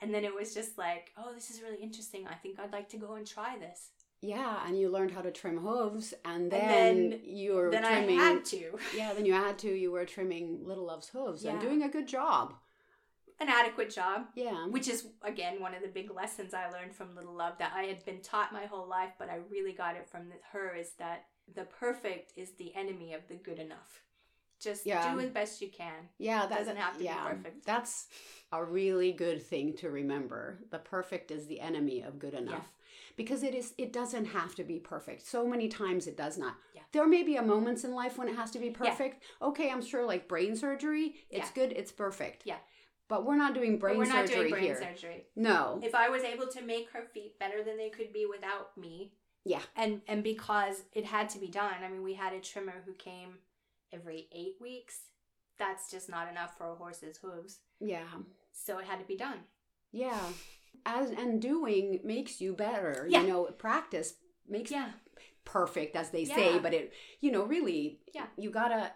and 0.00 0.12
then 0.12 0.24
it 0.24 0.34
was 0.34 0.52
just 0.52 0.76
like 0.76 1.12
oh 1.16 1.32
this 1.32 1.48
is 1.50 1.62
really 1.62 1.80
interesting 1.80 2.26
i 2.26 2.34
think 2.34 2.58
i'd 2.58 2.72
like 2.72 2.88
to 2.88 2.96
go 2.96 3.14
and 3.14 3.24
try 3.24 3.56
this 3.56 3.90
Yeah, 4.20 4.66
and 4.66 4.76
you 4.76 4.90
learned 4.90 5.12
how 5.12 5.22
to 5.22 5.30
trim 5.30 5.58
hooves, 5.66 6.12
and 6.24 6.50
then, 6.50 7.10
then- 7.10 7.20
you 7.22 7.54
were 7.54 7.70
then 7.70 7.84
trimming. 7.84 8.18
i 8.18 8.24
had 8.30 8.44
to 8.46 8.64
Yeah, 8.96 9.12
then 9.14 9.24
you 9.24 9.32
had 9.32 9.56
to. 9.60 9.68
You 9.82 9.92
were 9.92 10.04
trimming 10.06 10.46
Little 10.70 10.86
Love's 10.90 11.08
hooves 11.14 11.44
and 11.44 11.60
doing 11.60 11.82
a 11.84 11.88
good 11.96 12.08
job. 12.08 12.54
An 13.40 13.48
adequate 13.48 13.90
job 13.90 14.26
Yeah. 14.34 14.66
which 14.66 14.88
is 14.88 15.06
again 15.22 15.60
one 15.60 15.74
of 15.74 15.82
the 15.82 15.88
big 15.88 16.10
lessons 16.10 16.54
i 16.54 16.68
learned 16.70 16.94
from 16.94 17.14
little 17.14 17.34
love 17.34 17.54
that 17.58 17.72
i 17.74 17.82
had 17.84 18.04
been 18.04 18.20
taught 18.20 18.52
my 18.52 18.66
whole 18.66 18.86
life 18.86 19.12
but 19.18 19.28
i 19.30 19.36
really 19.50 19.72
got 19.72 19.96
it 19.96 20.08
from 20.08 20.32
her 20.52 20.74
is 20.74 20.90
that 20.98 21.26
the 21.54 21.64
perfect 21.64 22.32
is 22.36 22.50
the 22.52 22.74
enemy 22.74 23.14
of 23.14 23.26
the 23.28 23.34
good 23.34 23.58
enough 23.58 24.02
just 24.60 24.84
Yeah. 24.84 25.14
do 25.14 25.20
as 25.20 25.30
best 25.30 25.62
you 25.62 25.68
can 25.68 26.08
Yeah, 26.18 26.46
that 26.46 26.58
Doesn't 26.58 26.76
have 26.78 26.94
to 26.94 26.98
be 27.04 27.06
perfect. 27.08 27.64
That's 27.64 28.08
a 28.50 28.64
really 28.64 29.12
good 29.12 29.40
thing 29.40 29.74
to 29.74 29.88
remember. 29.88 30.58
The 30.72 30.80
perfect 30.80 31.30
is 31.30 31.46
the 31.46 31.60
enemy 31.60 32.02
of 32.02 32.18
good 32.18 32.34
enough. 32.34 32.72
Because 33.14 33.44
it 33.44 33.54
is 33.54 33.72
it 33.78 33.92
doesn't 33.92 34.24
have 34.24 34.56
to 34.56 34.64
be 34.64 34.80
perfect. 34.80 35.24
So 35.24 35.46
many 35.46 35.68
times 35.68 36.08
it 36.08 36.16
does 36.16 36.38
not. 36.38 36.56
Yeah. 36.74 36.82
There 36.90 37.06
may 37.06 37.22
be 37.22 37.36
a 37.36 37.42
moments 37.42 37.84
in 37.84 37.94
life 37.94 38.18
when 38.18 38.26
it 38.26 38.34
has 38.34 38.50
to 38.50 38.58
be 38.58 38.70
perfect. 38.70 39.22
Okay, 39.40 39.70
I'm 39.70 39.80
sure 39.80 40.04
like 40.04 40.26
brain 40.26 40.56
surgery, 40.56 41.14
it's 41.30 41.50
Yeah. 41.50 41.54
good, 41.54 41.72
it's 41.76 41.92
perfect. 41.92 42.42
Yeah. 42.44 42.58
But 43.08 43.24
we're 43.24 43.36
not 43.36 43.54
doing 43.54 43.78
brain 43.78 43.96
we're 43.98 44.04
not 44.04 44.28
surgery 44.28 44.36
doing 44.36 44.50
brain 44.50 44.62
here. 44.64 44.76
surgery 44.82 45.26
No. 45.34 45.80
if 45.82 45.94
I 45.94 46.08
was 46.10 46.22
able 46.22 46.46
to 46.48 46.62
make 46.62 46.90
her 46.90 47.04
feet 47.14 47.38
better 47.38 47.64
than 47.64 47.76
they 47.78 47.88
could 47.88 48.12
be 48.12 48.26
without 48.26 48.76
me, 48.76 49.12
Yeah. 49.44 49.62
and 49.76 50.02
and 50.06 50.22
because 50.22 50.82
it 50.92 51.04
had 51.06 51.28
to 51.30 51.38
be 51.38 51.48
done. 51.48 51.82
I 51.82 51.88
mean, 51.88 52.02
we 52.02 52.14
had 52.14 52.32
a 52.34 52.40
trimmer 52.40 52.82
who 52.84 52.92
came 52.92 53.38
every 53.92 54.28
eight 54.32 54.56
weeks. 54.60 55.00
That's 55.58 55.90
just 55.90 56.08
not 56.08 56.28
enough 56.30 56.56
for 56.56 56.70
a 56.70 56.74
horse's 56.74 57.16
hooves, 57.18 57.60
Yeah. 57.80 58.06
so 58.52 58.78
it 58.78 58.84
had 58.84 58.98
to 59.00 59.06
be 59.06 59.16
done. 59.16 59.40
Yeah. 59.90 60.20
As 60.86 61.10
and 61.10 61.40
doing 61.42 62.00
makes 62.04 62.40
you 62.40 62.52
better. 62.54 63.06
Yeah. 63.08 63.22
You 63.22 63.28
know, 63.28 63.44
practice 63.46 64.14
makes 64.46 64.70
Yeah, 64.70 64.92
perfect 65.44 65.96
as 65.96 66.10
they 66.10 66.24
say, 66.26 66.58
but 66.58 66.74
it 66.74 66.92
you 67.20 67.30
know, 67.32 67.44
really 67.44 68.00
Yeah. 68.14 68.26
you 68.36 68.50
gotta 68.50 68.92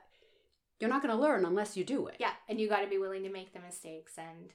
you're 0.83 0.91
not 0.91 1.01
gonna 1.01 1.17
learn 1.19 1.45
unless 1.45 1.77
you 1.77 1.85
do 1.85 2.09
it. 2.09 2.17
yeah, 2.19 2.33
and 2.49 2.61
you 2.61 2.69
got 2.69 2.81
to 2.81 2.89
be 2.89 2.99
willing 2.99 3.23
to 3.23 3.31
make 3.31 3.53
the 3.53 3.61
mistakes 3.61 4.15
and 4.19 4.51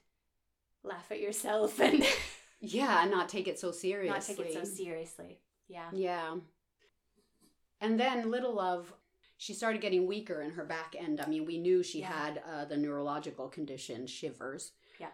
laugh 0.83 1.09
at 1.09 1.21
yourself 1.21 1.79
and 1.87 2.05
Yeah, 2.59 3.01
and 3.01 3.09
not 3.11 3.29
take 3.29 3.47
it 3.47 3.57
so 3.57 3.71
seriously. 3.71 4.09
not 4.13 4.21
take 4.23 4.39
it 4.39 4.53
so 4.53 4.63
seriously. 4.65 5.39
Yeah, 5.69 5.89
Yeah. 5.93 6.35
And 7.79 7.97
then 7.99 8.29
Little 8.29 8.53
Love, 8.55 8.91
she 9.37 9.53
started 9.53 9.79
getting 9.81 10.05
weaker 10.07 10.41
in 10.41 10.51
her 10.51 10.65
back 10.65 10.95
end. 10.99 11.21
I 11.21 11.27
mean, 11.27 11.45
we 11.45 11.57
knew 11.59 11.81
she 11.81 11.99
Yeah. 11.99 12.11
had 12.11 12.41
uh, 12.45 12.65
the 12.65 12.75
neurological 12.75 13.47
condition, 13.47 14.05
shivers. 14.07 14.73
Yeah. 14.99 15.11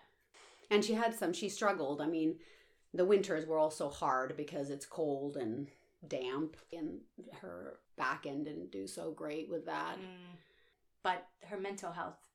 And 0.72 0.84
she 0.84 0.94
had 0.94 1.14
some, 1.14 1.34
she 1.34 1.48
struggled. 1.50 2.02
I 2.02 2.08
mean, 2.08 2.40
the 2.94 3.06
winters 3.06 3.46
were 3.46 3.58
also 3.60 3.90
hard 3.90 4.36
because 4.38 4.70
it's 4.72 4.86
cold 4.88 5.36
and 5.38 5.68
damp, 6.08 6.56
and 6.72 7.02
her 7.42 7.80
back 7.98 8.26
end 8.26 8.46
didn't 8.46 8.72
do 8.72 8.88
so 8.88 9.12
great 9.12 9.48
with 9.50 9.66
that. 9.68 9.98
Mm. 9.98 10.38
But 11.04 11.28
her 11.50 11.58
mental 11.58 11.92
health 11.92 12.30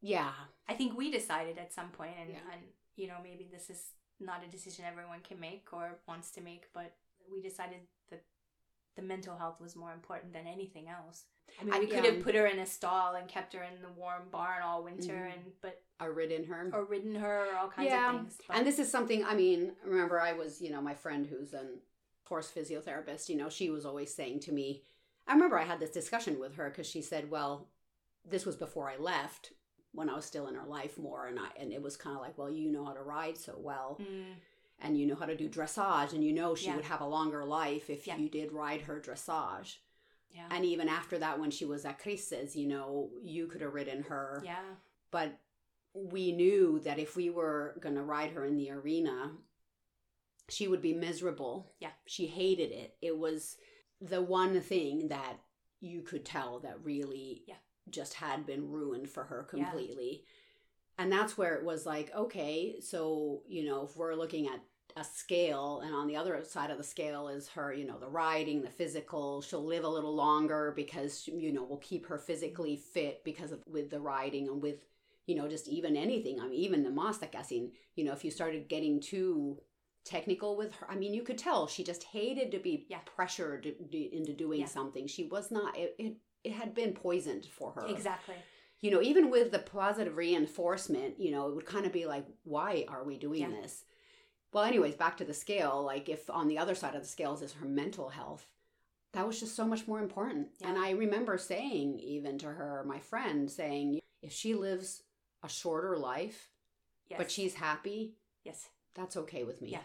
Yeah. 0.00 0.32
I 0.68 0.74
think 0.74 0.96
we 0.96 1.10
decided 1.10 1.58
at 1.58 1.72
some 1.72 1.90
point, 1.90 2.14
and, 2.20 2.30
Yeah. 2.30 2.38
and 2.52 2.62
you 2.96 3.06
know 3.08 3.18
maybe 3.22 3.48
this 3.50 3.70
is 3.70 3.92
not 4.20 4.44
a 4.44 4.48
decision 4.48 4.84
everyone 4.84 5.20
can 5.20 5.38
make 5.40 5.72
or 5.72 5.98
wants 6.06 6.30
to 6.32 6.40
make, 6.40 6.72
but 6.72 6.94
we 7.30 7.40
decided 7.40 7.80
that 8.10 8.22
the 8.96 9.02
mental 9.02 9.36
health 9.36 9.60
was 9.60 9.74
more 9.76 9.92
important 9.92 10.32
than 10.32 10.46
anything 10.46 10.88
else. 10.88 11.24
I 11.60 11.64
mean, 11.64 11.74
I- 11.74 11.78
we 11.80 11.86
could 11.86 12.04
have 12.04 12.22
put 12.22 12.34
her 12.34 12.46
in 12.46 12.58
a 12.58 12.66
stall 12.66 13.14
and 13.14 13.28
kept 13.28 13.52
her 13.54 13.62
in 13.62 13.80
the 13.82 13.88
warm 13.90 14.28
barn 14.30 14.62
all 14.62 14.82
winter, 14.84 15.14
Mhm. 15.14 15.32
and 15.34 15.60
but 15.60 15.82
or 16.00 16.12
ridden 16.12 16.44
her. 16.44 16.70
or 16.72 16.84
ridden 16.84 17.14
her 17.16 17.50
or 17.50 17.56
all 17.56 17.70
kinds 17.70 17.90
Yeah, 17.90 18.10
of 18.12 18.20
things. 18.20 18.40
But 18.46 18.56
And 18.56 18.66
this 18.66 18.78
is 18.78 18.90
something, 18.90 19.24
I 19.24 19.34
mean, 19.34 19.76
remember, 19.84 20.20
I 20.20 20.32
was, 20.32 20.60
you 20.60 20.70
know, 20.70 20.80
my 20.82 20.94
friend 20.94 21.26
who's 21.26 21.52
an 21.54 21.80
horse 22.24 22.50
physiotherapist, 22.50 23.28
you 23.28 23.36
know, 23.36 23.48
she 23.48 23.70
was 23.70 23.84
always 23.86 24.12
saying 24.14 24.40
to 24.40 24.52
me, 24.52 24.84
I 25.26 25.32
remember 25.34 25.58
I 25.58 25.64
had 25.64 25.78
this 25.80 25.90
discussion 25.90 26.38
with 26.40 26.54
her 26.56 26.68
because 26.70 26.86
she 26.88 27.02
said, 27.02 27.30
well, 27.30 27.68
this 28.28 28.46
was 28.46 28.56
before 28.56 28.88
I 28.90 28.96
left 28.96 29.52
when 29.92 30.08
I 30.08 30.14
was 30.14 30.24
still 30.24 30.46
in 30.46 30.54
her 30.54 30.66
life 30.66 30.96
more. 30.98 31.26
And 31.26 31.38
I, 31.38 31.48
and 31.60 31.72
it 31.72 31.82
was 31.82 31.96
kind 31.96 32.16
of 32.16 32.22
like, 32.22 32.38
well, 32.38 32.50
you 32.50 32.70
know 32.72 32.84
how 32.84 32.92
to 32.92 33.02
ride 33.02 33.36
so 33.36 33.54
well 33.58 33.98
Mm, 34.00 34.34
and 34.80 34.98
you 34.98 35.06
know 35.06 35.14
how 35.14 35.26
to 35.26 35.36
do 35.36 35.48
dressage 35.48 36.12
and 36.12 36.24
you 36.24 36.32
know 36.32 36.54
she 36.54 36.66
Yeah. 36.66 36.76
would 36.76 36.84
have 36.86 37.00
a 37.02 37.06
longer 37.06 37.44
life 37.44 37.90
if 37.90 38.06
Yeah. 38.06 38.16
you 38.16 38.28
did 38.28 38.52
ride 38.52 38.82
her 38.82 39.00
dressage. 39.00 39.76
yeah, 40.30 40.46
And 40.50 40.64
even 40.64 40.88
after 40.88 41.18
that, 41.18 41.38
when 41.38 41.50
she 41.50 41.64
was 41.64 41.84
at 41.84 41.98
Chris's, 41.98 42.56
you 42.56 42.66
know, 42.66 43.10
you 43.22 43.46
could 43.46 43.60
have 43.60 43.74
ridden 43.74 44.02
her 44.04 44.40
yeah, 44.44 44.62
but 45.10 45.38
we 45.94 46.32
knew 46.32 46.80
that 46.80 46.98
if 46.98 47.16
we 47.16 47.28
were 47.28 47.76
going 47.80 47.94
to 47.96 48.02
ride 48.02 48.30
her 48.32 48.46
in 48.46 48.56
the 48.56 48.70
arena 48.70 49.32
she 50.48 50.66
would 50.68 50.82
be 50.82 50.94
miserable 50.94 51.72
Yeah. 51.80 51.90
she 52.06 52.26
hated 52.26 52.72
it 52.72 52.96
it 53.00 53.16
was 53.16 53.56
the 54.00 54.20
one 54.22 54.60
thing 54.60 55.08
that 55.08 55.36
you 55.80 56.02
could 56.02 56.24
tell 56.24 56.60
that 56.60 56.82
really 56.82 57.44
Yeah. 57.46 57.56
Just 57.90 58.14
had 58.14 58.46
been 58.46 58.70
ruined 58.70 59.08
for 59.10 59.24
her 59.24 59.42
Yeah. 59.52 59.64
completely 59.70 60.24
and 60.98 61.10
that's 61.10 61.36
where 61.38 61.54
it 61.54 61.64
was 61.64 61.86
like 61.86 62.14
okay 62.14 62.76
so 62.80 63.42
you 63.48 63.64
know 63.64 63.84
if 63.84 63.96
we're 63.96 64.14
looking 64.14 64.46
at 64.46 64.60
a 64.96 65.04
scale 65.04 65.80
and 65.84 65.94
on 65.94 66.06
the 66.06 66.16
other 66.16 66.44
side 66.44 66.70
of 66.70 66.76
the 66.76 66.84
scale 66.84 67.28
is 67.28 67.48
her 67.48 67.72
you 67.72 67.86
know 67.86 67.98
the 67.98 68.08
riding 68.08 68.62
the 68.62 68.70
physical 68.70 69.40
she'll 69.40 69.64
live 69.64 69.84
a 69.84 69.88
little 69.88 70.14
longer 70.14 70.72
because 70.76 71.26
you 71.28 71.52
know 71.52 71.64
we'll 71.64 71.78
keep 71.78 72.06
her 72.06 72.18
physically 72.18 72.76
fit 72.76 73.24
because 73.24 73.52
of 73.52 73.62
with 73.66 73.88
the 73.90 74.00
riding 74.00 74.48
and 74.48 74.60
with 74.60 74.84
you 75.26 75.34
know 75.34 75.48
just 75.48 75.66
even 75.68 75.96
anything 75.96 76.38
i 76.40 76.44
mean 76.44 76.54
even 76.60 76.82
the 76.82 76.90
mastakasin 76.90 77.70
you 77.96 78.04
know 78.04 78.12
if 78.12 78.22
you 78.24 78.30
started 78.30 78.68
getting 78.68 79.00
too 79.00 79.56
technical 80.04 80.56
with 80.56 80.74
her 80.74 80.90
i 80.90 80.96
mean 80.96 81.14
you 81.14 81.22
could 81.22 81.38
tell 81.38 81.66
she 81.66 81.84
just 81.84 82.02
hated 82.04 82.50
to 82.50 82.58
be 82.58 82.86
Yeah. 82.88 82.98
pressured 83.06 83.64
into 83.92 84.32
doing 84.34 84.60
Yeah. 84.60 84.66
something 84.66 85.06
she 85.06 85.24
was 85.24 85.50
not 85.50 85.76
it, 85.78 85.94
it 85.98 86.16
it 86.44 86.52
had 86.52 86.74
been 86.74 86.92
poisoned 86.92 87.46
for 87.46 87.72
her 87.72 87.86
exactly. 87.86 88.34
you 88.80 88.90
know, 88.90 89.00
even 89.02 89.30
with 89.30 89.52
the 89.52 89.58
positive 89.60 90.16
reinforcement, 90.16 91.20
you 91.20 91.30
know, 91.30 91.48
it 91.48 91.54
would 91.54 91.66
kind 91.66 91.86
of 91.86 91.92
be 91.92 92.06
like, 92.06 92.26
why 92.44 92.84
are 92.88 93.04
we 93.04 93.16
doing 93.16 93.40
Yeah. 93.42 93.60
this? 93.62 93.84
Well, 94.52 94.64
anyways, 94.64 94.96
back 94.96 95.16
to 95.18 95.24
the 95.24 95.32
scale, 95.34 95.82
like 95.84 96.08
if 96.08 96.28
on 96.28 96.48
the 96.48 96.58
other 96.58 96.74
side 96.74 96.94
of 96.94 97.02
the 97.02 97.08
scales 97.08 97.42
is 97.42 97.52
her 97.54 97.66
mental 97.66 98.10
health, 98.10 98.46
that 99.12 99.26
was 99.26 99.38
just 99.40 99.54
so 99.54 99.64
much 99.66 99.86
more 99.86 100.00
important. 100.00 100.48
And 100.62 100.76
I 100.78 100.90
remember 100.90 101.38
saying, 101.38 101.98
even 102.00 102.38
to 102.38 102.46
her, 102.46 102.82
my 102.86 102.98
friend, 102.98 103.50
saying, 103.50 104.00
if 104.22 104.32
she 104.32 104.54
lives 104.54 105.02
a 105.42 105.48
shorter 105.48 105.96
life, 105.96 106.48
Yes, 107.08 107.18
but 107.18 107.30
she's 107.30 107.54
happy, 107.54 108.14
yes, 108.44 108.68
that's 108.94 109.16
okay 109.18 109.42
with 109.44 109.60
me. 109.60 109.70
Yeah. 109.70 109.82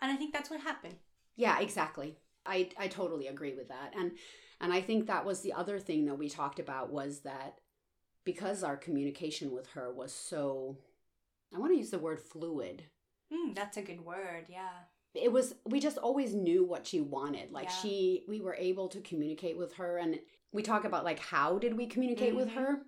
and 0.00 0.12
I 0.12 0.16
think 0.16 0.32
that's 0.32 0.50
what 0.50 0.60
happened. 0.60 0.96
Yeah, 1.36 1.58
exactly. 1.60 2.16
I 2.44 2.68
I 2.78 2.88
totally 2.88 3.26
agree 3.28 3.54
with 3.54 3.68
that. 3.68 3.94
And 3.96 4.12
and 4.60 4.72
I 4.72 4.80
think 4.80 5.06
that 5.06 5.24
was 5.24 5.40
the 5.40 5.52
other 5.52 5.78
thing 5.78 6.06
that 6.06 6.18
we 6.18 6.28
talked 6.28 6.58
about 6.58 6.90
was 6.90 7.20
that 7.20 7.58
because 8.24 8.62
our 8.64 8.76
communication 8.76 9.52
with 9.52 9.68
her 9.68 9.92
was 9.92 10.12
so 10.12 10.78
I 11.54 11.58
want 11.58 11.72
to 11.72 11.78
use 11.78 11.90
the 11.90 11.98
word 11.98 12.18
fluid. 12.20 12.84
Mm, 13.32 13.54
that's 13.54 13.76
a 13.76 13.82
good 13.82 14.04
word. 14.04 14.46
Yeah, 14.48 14.70
It 15.14 15.30
was 15.32 15.54
we 15.64 15.80
just 15.80 15.98
always 15.98 16.34
knew 16.34 16.64
what 16.64 16.86
she 16.86 17.00
wanted. 17.00 17.52
Like 17.52 17.68
Yeah. 17.68 17.76
she 17.82 18.24
we 18.28 18.40
were 18.40 18.54
able 18.56 18.88
to 18.88 19.00
communicate 19.00 19.56
with 19.56 19.74
her 19.74 19.98
and 19.98 20.20
we 20.52 20.62
talk 20.62 20.84
about 20.84 21.04
like 21.04 21.18
how 21.20 21.58
did 21.58 21.76
we 21.76 21.86
communicate 21.86 22.34
with 22.34 22.48
Mhm. 22.48 22.54
her? 22.54 22.82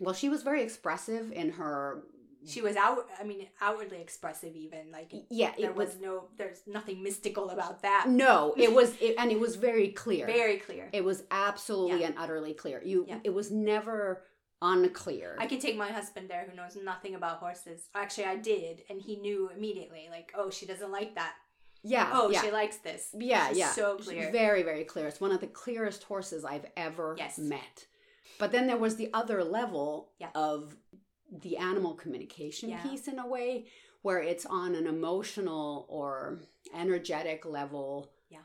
Well, 0.00 0.14
she 0.14 0.28
was 0.28 0.42
very 0.42 0.62
expressive 0.62 1.32
in 1.32 1.50
her 1.52 2.04
she 2.48 2.60
was 2.62 2.76
out 2.76 3.06
i 3.20 3.24
mean 3.24 3.46
outwardly 3.60 4.00
expressive 4.00 4.54
even 4.56 4.90
like 4.92 5.10
yeah 5.30 5.52
there 5.58 5.72
was, 5.72 5.88
was 5.90 6.00
no 6.00 6.24
there's 6.36 6.60
nothing 6.66 7.02
mystical 7.02 7.50
about 7.50 7.82
that 7.82 8.06
no 8.08 8.54
it 8.66 8.72
was 8.72 8.94
it, 9.00 9.14
and 9.18 9.30
it 9.30 9.38
was 9.38 9.56
very 9.56 9.88
clear 9.88 10.26
very 10.26 10.58
clear 10.58 10.88
it 10.92 11.04
was 11.04 11.22
absolutely 11.30 12.00
Yeah. 12.00 12.06
and 12.08 12.14
utterly 12.18 12.54
clear 12.54 12.82
you 12.84 13.04
Yeah. 13.08 13.18
it 13.24 13.34
was 13.34 13.50
never 13.50 14.24
unclear 14.60 15.36
I 15.38 15.46
could 15.46 15.60
take 15.60 15.76
my 15.76 15.88
husband 15.88 16.28
there 16.28 16.46
who 16.48 16.56
knows 16.56 16.76
nothing 16.76 17.14
about 17.14 17.38
horses. 17.38 17.88
Actually, 17.94 18.24
I 18.24 18.36
did, 18.36 18.82
and 18.90 19.00
he 19.00 19.14
knew 19.16 19.50
immediately, 19.56 20.08
like, 20.10 20.32
oh, 20.36 20.50
she 20.50 20.66
doesn't 20.66 20.90
like 20.90 21.14
that. 21.14 21.34
yeah 21.84 22.10
Oh, 22.12 22.28
yeah 22.30 22.40
she 22.42 22.50
likes 22.50 22.78
this. 22.78 23.10
yeah 23.14 23.48
She's 23.50 23.58
yeah 23.58 23.70
So 23.70 23.96
clear. 23.98 24.32
very 24.32 24.62
very 24.64 24.82
clear 24.82 25.06
it's 25.06 25.20
one 25.20 25.30
of 25.30 25.40
the 25.40 25.46
clearest 25.46 26.02
horses 26.04 26.44
i've 26.44 26.66
ever 26.76 27.14
Yes. 27.16 27.38
met 27.38 27.86
but 28.40 28.50
then 28.52 28.66
there 28.66 28.76
was 28.86 28.96
the 28.96 29.10
other 29.14 29.44
level 29.44 30.10
Yeah. 30.18 30.30
of 30.34 30.76
the 31.30 31.56
animal 31.56 31.94
communication 31.94 32.70
Yeah. 32.70 32.82
piece 32.82 33.08
in 33.08 33.18
a 33.18 33.26
way 33.26 33.66
where 34.02 34.20
it's 34.20 34.46
on 34.46 34.74
an 34.74 34.86
emotional 34.86 35.86
or 35.88 36.38
energetic 36.72 37.44
level 37.44 38.10
Yeah. 38.28 38.42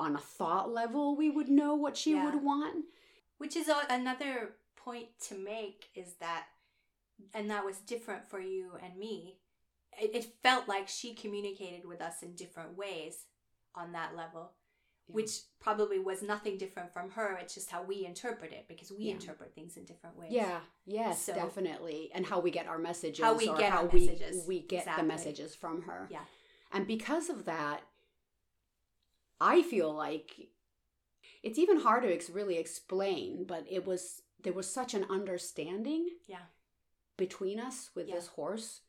on 0.00 0.14
a 0.16 0.20
thought 0.20 0.70
level 0.72 1.16
we 1.16 1.30
would 1.30 1.48
know 1.48 1.74
what 1.74 1.96
she 1.96 2.12
Yeah. 2.12 2.24
would 2.24 2.42
want 2.42 2.86
Which 3.38 3.54
is 3.54 3.68
another 3.90 4.56
point 4.76 5.18
to 5.28 5.34
make 5.36 5.90
is 5.94 6.14
that, 6.14 6.46
and 7.34 7.50
that 7.50 7.64
was 7.66 7.78
different 7.80 8.28
for 8.30 8.40
you 8.40 8.72
and 8.82 8.96
me. 8.96 9.38
It, 10.00 10.14
it 10.14 10.24
felt 10.42 10.68
like 10.68 10.88
she 10.88 11.14
communicated 11.14 11.84
with 11.86 12.00
us 12.00 12.22
in 12.22 12.34
different 12.34 12.76
ways 12.78 13.26
on 13.74 13.92
that 13.92 14.16
level, 14.16 14.55
Yeah. 15.08 15.14
which 15.14 15.40
probably 15.60 15.98
was 15.98 16.22
nothing 16.22 16.58
different 16.58 16.92
from 16.92 17.10
her. 17.10 17.36
It's 17.40 17.54
just 17.54 17.70
how 17.70 17.82
we 17.82 18.04
interpret 18.04 18.52
it 18.52 18.66
because 18.68 18.90
we 18.90 19.04
Yeah. 19.04 19.12
interpret 19.14 19.54
things 19.54 19.76
in 19.76 19.84
different 19.84 20.16
ways. 20.16 20.32
Yeah, 20.32 20.60
yes, 20.84 21.22
So- 21.24 21.34
definitely. 21.34 22.10
And 22.12 22.26
how 22.26 22.40
we 22.40 22.50
get 22.50 22.66
our 22.66 22.78
messages 22.78 23.24
How 23.24 23.34
we 23.34 23.48
or 23.48 23.56
get 23.56 23.72
how 23.72 23.84
we, 23.86 24.06
messages. 24.06 24.46
we 24.46 24.60
get 24.60 24.80
Exactly. 24.80 25.02
the 25.02 25.08
messages 25.08 25.54
from 25.54 25.82
her. 25.82 26.08
Yeah. 26.10 26.24
And 26.72 26.86
because 26.86 27.28
of 27.30 27.44
that, 27.44 27.82
I 29.40 29.62
feel 29.62 29.92
like 29.92 30.50
it's 31.42 31.58
even 31.58 31.78
hard 31.80 32.02
to 32.02 32.12
ex- 32.12 32.30
really 32.30 32.56
explain, 32.58 33.44
but 33.44 33.64
it 33.70 33.84
was 33.84 34.22
there 34.38 34.52
was 34.52 34.70
such 34.70 34.94
an 34.94 35.04
understanding 35.04 36.18
Yeah. 36.26 36.46
between 37.16 37.58
us 37.58 37.90
with 37.96 38.06
Yeah. 38.08 38.14
this 38.16 38.28
horse. 38.28 38.82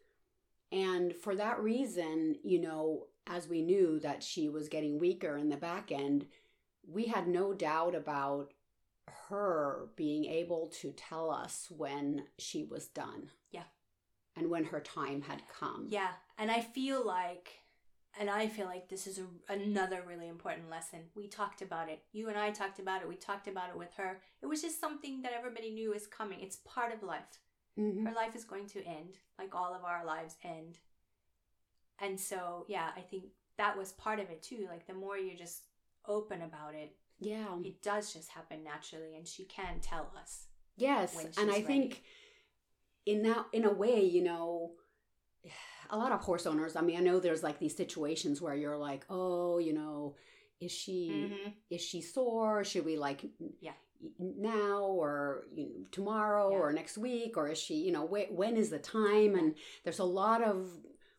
And 0.72 1.16
for 1.16 1.34
that 1.36 1.60
reason, 1.60 2.38
you 2.44 2.60
know, 2.60 3.08
as 3.30 3.48
we 3.48 3.62
knew 3.62 4.00
that 4.00 4.24
she 4.24 4.50
was 4.50 4.70
getting 4.70 5.00
weaker 5.00 5.38
in 5.38 5.50
the 5.50 5.58
back 5.58 5.92
end, 5.92 6.26
we 6.88 7.06
had 7.06 7.28
no 7.28 7.54
doubt 7.54 7.96
about 7.96 8.54
her 9.30 9.90
being 9.96 10.26
able 10.26 10.68
to 10.82 10.92
tell 10.92 11.30
us 11.32 11.68
when 11.70 12.24
she 12.38 12.64
was 12.64 12.88
done. 12.88 13.30
Yeah. 13.52 13.64
And 14.36 14.50
when 14.50 14.66
her 14.66 14.80
time 14.80 15.22
had 15.22 15.42
come. 15.60 15.88
Yeah, 15.90 16.12
and 16.38 16.52
I 16.52 16.62
feel 16.62 17.06
like, 17.06 17.50
and 18.20 18.30
I 18.30 18.48
feel 18.48 18.66
like 18.68 18.88
this 18.88 19.08
is 19.08 19.20
a, 19.20 19.54
another 19.54 20.04
really 20.08 20.28
important 20.28 20.70
lesson. 20.70 21.00
We 21.16 21.28
talked 21.28 21.62
about 21.62 21.90
it. 21.90 22.04
You 22.12 22.30
and 22.30 22.38
I 22.38 22.52
talked 22.52 22.80
about 22.80 23.02
it. 23.02 23.10
We 23.10 23.16
talked 23.16 23.48
about 23.48 23.70
it 23.70 23.78
with 23.78 23.94
her. 23.98 24.22
It 24.42 24.46
was 24.46 24.62
just 24.62 24.80
something 24.80 25.22
that 25.24 25.34
everybody 25.38 25.72
knew 25.72 25.94
is 25.94 26.08
coming. 26.08 26.40
It's 26.40 26.58
part 26.58 26.94
of 26.94 27.04
life. 27.04 27.40
Mhm. 27.78 28.08
Her 28.08 28.14
life 28.14 28.36
is 28.36 28.44
going 28.44 28.68
to 28.68 28.84
end, 28.84 29.18
like 29.38 29.54
all 29.54 29.74
of 29.74 29.84
our 29.84 30.06
lives 30.06 30.36
end. 30.44 30.80
And 32.00 32.20
so, 32.20 32.66
yeah, 32.68 32.90
I 32.96 33.02
think 33.02 33.26
that 33.58 33.78
was 33.78 33.92
part 33.94 34.20
of 34.20 34.30
it 34.30 34.44
too. 34.44 34.68
Like 34.70 34.86
the 34.88 34.94
more 34.94 35.18
you're 35.18 35.36
just 35.38 35.64
open 36.08 36.42
about 36.44 36.76
it, 36.76 36.96
Yeah. 37.20 37.58
it 37.64 37.82
does 37.82 38.14
just 38.14 38.30
happen 38.30 38.64
naturally, 38.64 39.16
and 39.16 39.28
she 39.28 39.46
can 39.46 39.80
tell 39.82 40.12
us. 40.20 40.46
Yes, 40.76 41.16
and 41.38 41.50
I 41.50 41.56
she's 41.56 41.66
think 41.66 42.04
in 43.06 43.24
that 43.24 43.46
in 43.52 43.66
a 43.66 43.74
way, 43.74 44.04
you 44.04 44.24
know, 44.24 44.74
a 45.90 45.98
lot 45.98 46.12
of 46.12 46.22
horse 46.22 46.46
owners. 46.46 46.76
I 46.76 46.82
mean, 46.82 46.98
I 46.98 47.02
know 47.02 47.20
there's 47.20 47.44
like 47.44 47.60
these 47.60 47.76
situations 47.76 48.42
where 48.42 48.56
you're 48.56 48.78
like, 48.78 49.06
oh, 49.10 49.58
you 49.58 49.74
know, 49.74 50.16
is 50.60 50.72
she 50.72 51.10
Mhm. 51.32 51.54
is 51.70 51.82
she 51.82 52.02
sore? 52.02 52.64
Should 52.64 52.86
we 52.86 52.98
like 52.98 53.26
Yeah. 53.60 53.74
now 54.20 54.84
or 54.84 55.48
you 55.56 55.66
know, 55.66 55.86
tomorrow 55.92 56.52
Yeah. 56.52 56.58
or 56.58 56.74
next 56.74 56.98
week 56.98 57.38
or 57.38 57.48
is 57.50 57.58
she 57.58 57.76
you 57.76 57.92
know 57.92 58.06
wh- 58.08 58.32
when 58.32 58.56
is 58.58 58.70
the 58.70 58.80
time? 58.80 59.36
And 59.36 59.56
there's 59.84 60.00
a 60.00 60.04
lot 60.04 60.44
of 60.44 60.70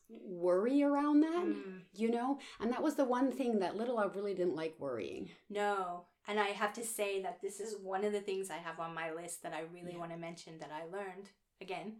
worry 0.09 0.83
around 0.83 1.21
that. 1.21 1.45
Mm. 1.45 1.81
You 1.95 2.11
know, 2.11 2.39
and 2.61 2.73
that 2.73 2.83
was 2.83 2.95
the 2.95 3.05
one 3.05 3.31
thing 3.33 3.59
that 3.61 3.77
Little 3.77 3.97
Love 3.97 4.15
really 4.17 4.35
didn't 4.35 4.57
like 4.57 4.75
worrying. 4.79 5.31
No. 5.51 6.05
And 6.27 6.39
I 6.39 6.49
have 6.49 6.73
to 6.75 6.85
say 6.85 7.23
that 7.23 7.41
this 7.41 7.59
is 7.61 7.77
one 7.83 8.05
of 8.05 8.13
the 8.13 8.21
things 8.21 8.51
I 8.51 8.57
have 8.59 8.79
on 8.81 8.95
my 8.95 9.13
list 9.13 9.43
that 9.43 9.53
I 9.55 9.63
really 9.73 9.93
Yeah. 9.93 9.99
want 9.99 10.13
to 10.13 10.19
mention 10.19 10.59
that 10.59 10.71
I 10.73 10.85
learned 10.85 11.31
again 11.61 11.97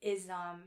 is 0.00 0.28
um 0.30 0.62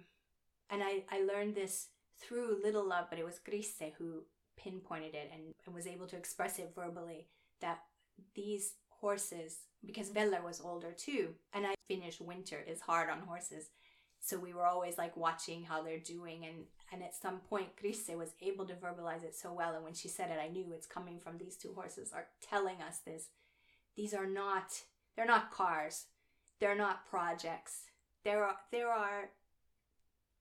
and 0.70 0.84
I 0.84 1.03
I 1.10 1.22
learned 1.22 1.56
this 1.56 1.88
through 2.20 2.62
Little 2.64 2.86
Love, 2.88 3.08
but 3.10 3.20
it 3.20 3.26
was 3.26 3.39
Grisse 3.39 3.93
who 3.97 4.24
pinpointed 4.58 5.14
it 5.16 5.30
and, 5.34 5.53
and 5.66 5.76
was 5.76 5.88
able 5.88 6.08
to 6.08 6.16
express 6.18 6.60
it 6.60 6.74
verbally 6.76 7.28
that 7.62 7.80
these 8.36 8.76
horses 8.89 9.58
because 9.86 10.10
Veller 10.10 10.41
was 10.41 10.62
older 10.62 10.91
too 10.93 11.36
and 11.53 11.66
I 11.66 11.76
Finnish 11.88 12.20
winter 12.20 12.60
is 12.68 12.82
hard 12.82 13.10
on 13.10 13.20
horses. 13.22 13.70
So 14.26 14.39
we 14.39 14.55
were 14.55 14.65
always 14.65 14.97
like 14.97 15.15
watching 15.15 15.63
how 15.63 15.84
they're 15.84 15.99
doing 15.99 16.45
and 16.45 16.65
and 16.91 17.03
at 17.03 17.13
some 17.13 17.38
point 17.49 17.76
Grisse 17.82 18.17
was 18.17 18.34
able 18.41 18.65
to 18.65 18.73
verbalize 18.73 19.23
it 19.23 19.36
so 19.36 19.53
well 19.53 19.76
and 19.76 19.84
when 19.84 19.93
she 19.93 20.07
said 20.07 20.32
it 20.32 20.39
I 20.43 20.47
knew 20.47 20.65
it's 20.73 20.88
coming 20.88 21.19
from 21.19 21.38
these 21.38 21.55
two 21.57 21.73
horses 21.76 22.11
are 22.11 22.26
telling 22.41 22.82
us 22.82 22.97
this. 23.05 23.28
These 23.95 24.15
are 24.15 24.26
not 24.26 24.82
they're 25.15 25.28
not 25.28 25.51
cars. 25.51 26.05
They're 26.59 26.76
not 26.76 27.05
projects. 27.07 27.82
There 28.23 28.43
are 28.43 28.55
there 28.71 28.89
are 28.91 29.30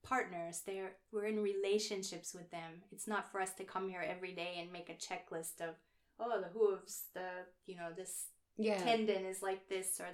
partners. 0.02 0.62
They're 0.64 0.92
we're 1.12 1.26
in 1.26 1.42
relationships 1.42 2.32
with 2.34 2.50
them. 2.50 2.82
It's 2.90 3.06
not 3.06 3.30
for 3.30 3.40
us 3.40 3.52
to 3.58 3.64
come 3.64 3.90
here 3.90 4.04
every 4.06 4.32
day 4.32 4.54
and 4.60 4.72
make 4.72 4.88
a 4.88 4.94
checklist 4.94 5.60
of 5.60 5.74
oh 6.18 6.40
the 6.40 6.58
hooves, 6.58 7.04
the 7.12 7.28
you 7.66 7.76
know, 7.76 7.90
this 7.94 8.28
Yeah. 8.56 8.82
tendon 8.82 9.26
is 9.26 9.42
like 9.42 9.68
this 9.68 10.00
or 10.00 10.06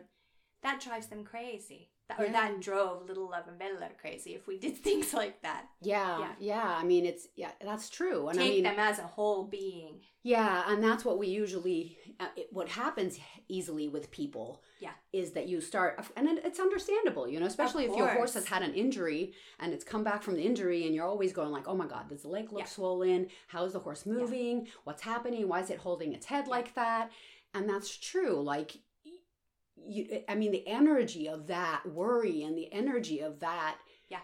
that 0.62 0.80
drives 0.80 1.06
them 1.06 1.22
crazy. 1.24 1.90
That, 2.10 2.20
Or 2.20 2.26
Yeah. 2.26 2.32
that 2.32 2.60
drove 2.60 3.06
Little 3.06 3.28
Love 3.30 3.46
and 3.48 3.58
Bella 3.58 3.88
crazy 4.00 4.34
if 4.34 4.46
we 4.46 4.58
did 4.58 4.76
things 4.84 5.14
like 5.14 5.40
that. 5.42 5.66
Yeah, 5.80 6.18
Yeah. 6.18 6.32
yeah, 6.40 6.76
I 6.76 6.84
mean, 6.84 7.06
it's 7.06 7.28
yeah, 7.36 7.52
that's 7.60 7.88
true, 7.88 8.28
and 8.28 8.38
Take 8.38 8.46
I 8.48 8.54
mean, 8.54 8.62
them 8.64 8.78
as 8.78 8.98
a 8.98 9.02
whole 9.06 9.44
being. 9.44 10.00
yeah, 10.22 10.64
and 10.66 10.82
that's 10.82 11.04
what 11.04 11.18
we 11.18 11.28
usually, 11.28 11.98
uh, 12.18 12.26
it, 12.36 12.48
what 12.52 12.68
happens 12.68 13.18
easily 13.48 13.88
with 13.88 14.10
people, 14.10 14.62
Yeah. 14.80 14.92
is 15.12 15.32
that 15.32 15.46
you 15.48 15.60
start, 15.60 16.04
and 16.16 16.28
it, 16.28 16.44
it's 16.44 16.58
understandable, 16.60 17.28
you 17.28 17.38
know, 17.40 17.46
especially 17.46 17.84
if 17.86 17.96
your 17.96 18.08
horse 18.08 18.34
has 18.34 18.46
had 18.46 18.62
an 18.62 18.74
injury 18.74 19.32
and 19.60 19.72
it's 19.72 19.84
come 19.84 20.02
back 20.04 20.22
from 20.22 20.34
the 20.34 20.42
injury, 20.42 20.86
and 20.86 20.94
you're 20.94 21.06
always 21.06 21.32
going 21.32 21.50
like, 21.50 21.68
oh 21.68 21.74
my 21.76 21.86
god, 21.86 22.08
does 22.08 22.22
the 22.22 22.28
leg 22.28 22.52
look 22.52 22.60
Yeah. 22.62 22.66
swollen? 22.66 23.28
How 23.48 23.64
is 23.64 23.72
the 23.72 23.80
horse 23.80 24.04
moving? 24.06 24.68
What's 24.84 25.02
happening? 25.02 25.48
Why 25.48 25.60
is 25.60 25.70
it 25.70 25.78
holding 25.78 26.12
its 26.12 26.26
head 26.26 26.44
Yeah. 26.46 26.50
like 26.50 26.74
that? 26.74 27.10
And 27.54 27.68
that's 27.68 27.96
true, 27.96 28.40
like. 28.42 28.78
You, 29.86 30.22
I 30.28 30.34
mean, 30.34 30.52
the 30.52 30.66
energy 30.66 31.28
of 31.28 31.46
that 31.48 31.84
worry 31.86 32.42
and 32.42 32.56
the 32.56 32.72
energy 32.72 33.20
of 33.20 33.40
that 33.40 33.76
Yeah. 34.08 34.20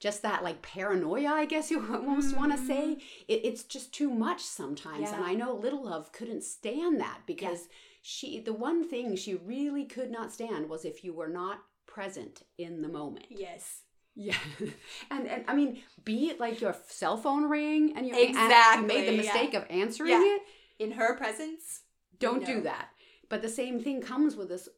just 0.00 0.22
that 0.22 0.44
like 0.44 0.62
paranoia 0.62 1.30
i 1.32 1.44
guess 1.44 1.70
you 1.70 1.80
almost 1.94 2.36
want 2.36 2.52
to 2.52 2.58
mm-hmm. 2.58 2.66
say 2.66 2.92
it, 3.26 3.40
it's 3.44 3.64
just 3.64 3.92
too 3.92 4.10
much 4.10 4.40
sometimes 4.42 5.10
and 5.10 5.24
i 5.24 5.34
know 5.34 5.54
little 5.54 5.84
love 5.84 6.12
couldn't 6.12 6.42
stand 6.44 7.00
that 7.00 7.20
because 7.26 7.68
she 8.02 8.40
the 8.40 8.52
one 8.52 8.88
thing 8.88 9.16
she 9.16 9.34
really 9.34 9.84
could 9.84 10.10
not 10.10 10.32
stand 10.32 10.68
was 10.68 10.84
if 10.84 11.02
you 11.04 11.12
were 11.12 11.28
not 11.28 11.58
present 11.86 12.42
in 12.58 12.82
the 12.82 12.88
moment 12.88 13.26
Yes. 13.30 13.82
yeah 14.14 14.36
and, 15.10 15.26
and 15.26 15.44
i 15.48 15.54
mean 15.54 15.80
be 16.04 16.28
it 16.30 16.38
like 16.38 16.60
your 16.60 16.76
cell 16.86 17.16
phone 17.16 17.44
ring 17.44 17.92
and 17.96 18.06
you, 18.06 18.14
you 18.14 18.20
made 18.20 18.30
Exactly, 18.30 19.04
the 19.06 19.12
yeah. 19.12 19.22
mistake 19.22 19.54
of 19.54 19.64
answering 19.70 20.10
Yeah. 20.12 20.22
it 20.36 20.42
In 20.78 20.92
her 20.92 21.16
presence. 21.16 21.80
don't 22.20 22.44
do 22.46 22.60
that 22.62 22.90
but 23.28 23.42
the 23.42 23.48
same 23.48 23.80
thing 23.82 24.00
comes 24.00 24.36
with 24.36 24.48
this 24.48 24.68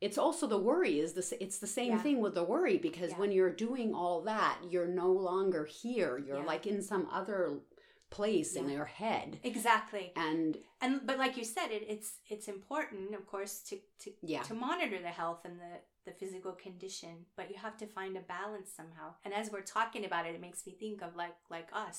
it's 0.00 0.18
also 0.18 0.46
the 0.46 0.58
worry 0.58 0.98
is 0.98 1.12
this 1.12 1.32
it's 1.40 1.58
the 1.58 1.66
same 1.66 1.92
Yeah. 1.92 2.02
thing 2.02 2.20
with 2.20 2.34
the 2.34 2.44
worry 2.44 2.78
because 2.78 3.10
Yeah. 3.10 3.18
when 3.18 3.32
you're 3.32 3.50
doing 3.66 3.94
all 3.94 4.22
that 4.22 4.58
you're 4.68 4.86
no 5.04 5.10
longer 5.12 5.64
here 5.64 6.18
you're 6.18 6.38
Yeah. 6.38 6.44
like 6.52 6.66
in 6.66 6.82
some 6.82 7.06
other 7.10 7.60
place 8.08 8.56
in 8.56 8.68
your 8.68 8.86
head 8.86 9.38
Exactly. 9.44 10.12
and 10.16 10.58
And 10.80 11.06
but 11.06 11.18
like 11.18 11.36
you 11.36 11.44
said, 11.44 11.68
it, 11.70 11.84
it's 11.94 12.10
it's 12.28 12.48
important, 12.48 13.14
of 13.14 13.24
course, 13.26 13.54
to 13.68 13.74
to 14.02 14.08
yeah 14.22 14.42
to 14.44 14.54
monitor 14.54 14.98
the 15.00 15.14
health 15.22 15.44
and 15.44 15.60
the 15.60 15.74
the 16.06 16.12
physical 16.12 16.52
condition, 16.52 17.26
but 17.36 17.50
you 17.50 17.56
have 17.66 17.76
to 17.76 17.86
find 17.86 18.16
a 18.16 18.20
balance 18.20 18.72
somehow. 18.72 19.14
And 19.24 19.32
as 19.34 19.50
we're 19.52 19.60
talking 19.76 20.04
about 20.06 20.26
it, 20.26 20.34
it 20.34 20.40
makes 20.40 20.66
me 20.66 20.72
think 20.72 21.02
of 21.02 21.14
like 21.14 21.36
like 21.50 21.68
us. 21.86 21.98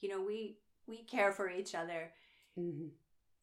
You 0.00 0.08
know, 0.10 0.20
we 0.30 0.58
we 0.86 0.98
care 1.04 1.32
for 1.32 1.48
each 1.48 1.74
other. 1.74 2.12
Mhm. 2.58 2.90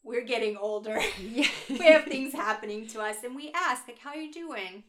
We're 0.08 0.24
getting 0.26 0.56
older. 0.58 1.00
yeah 1.22 1.48
we 1.70 1.78
have 1.80 2.06
things 2.16 2.34
happening 2.34 2.88
to 2.88 3.02
us 3.02 3.18
and 3.24 3.36
we 3.36 3.52
ask 3.54 3.88
like 3.88 4.00
how 4.00 4.14
you 4.14 4.32
doing? 4.32 4.84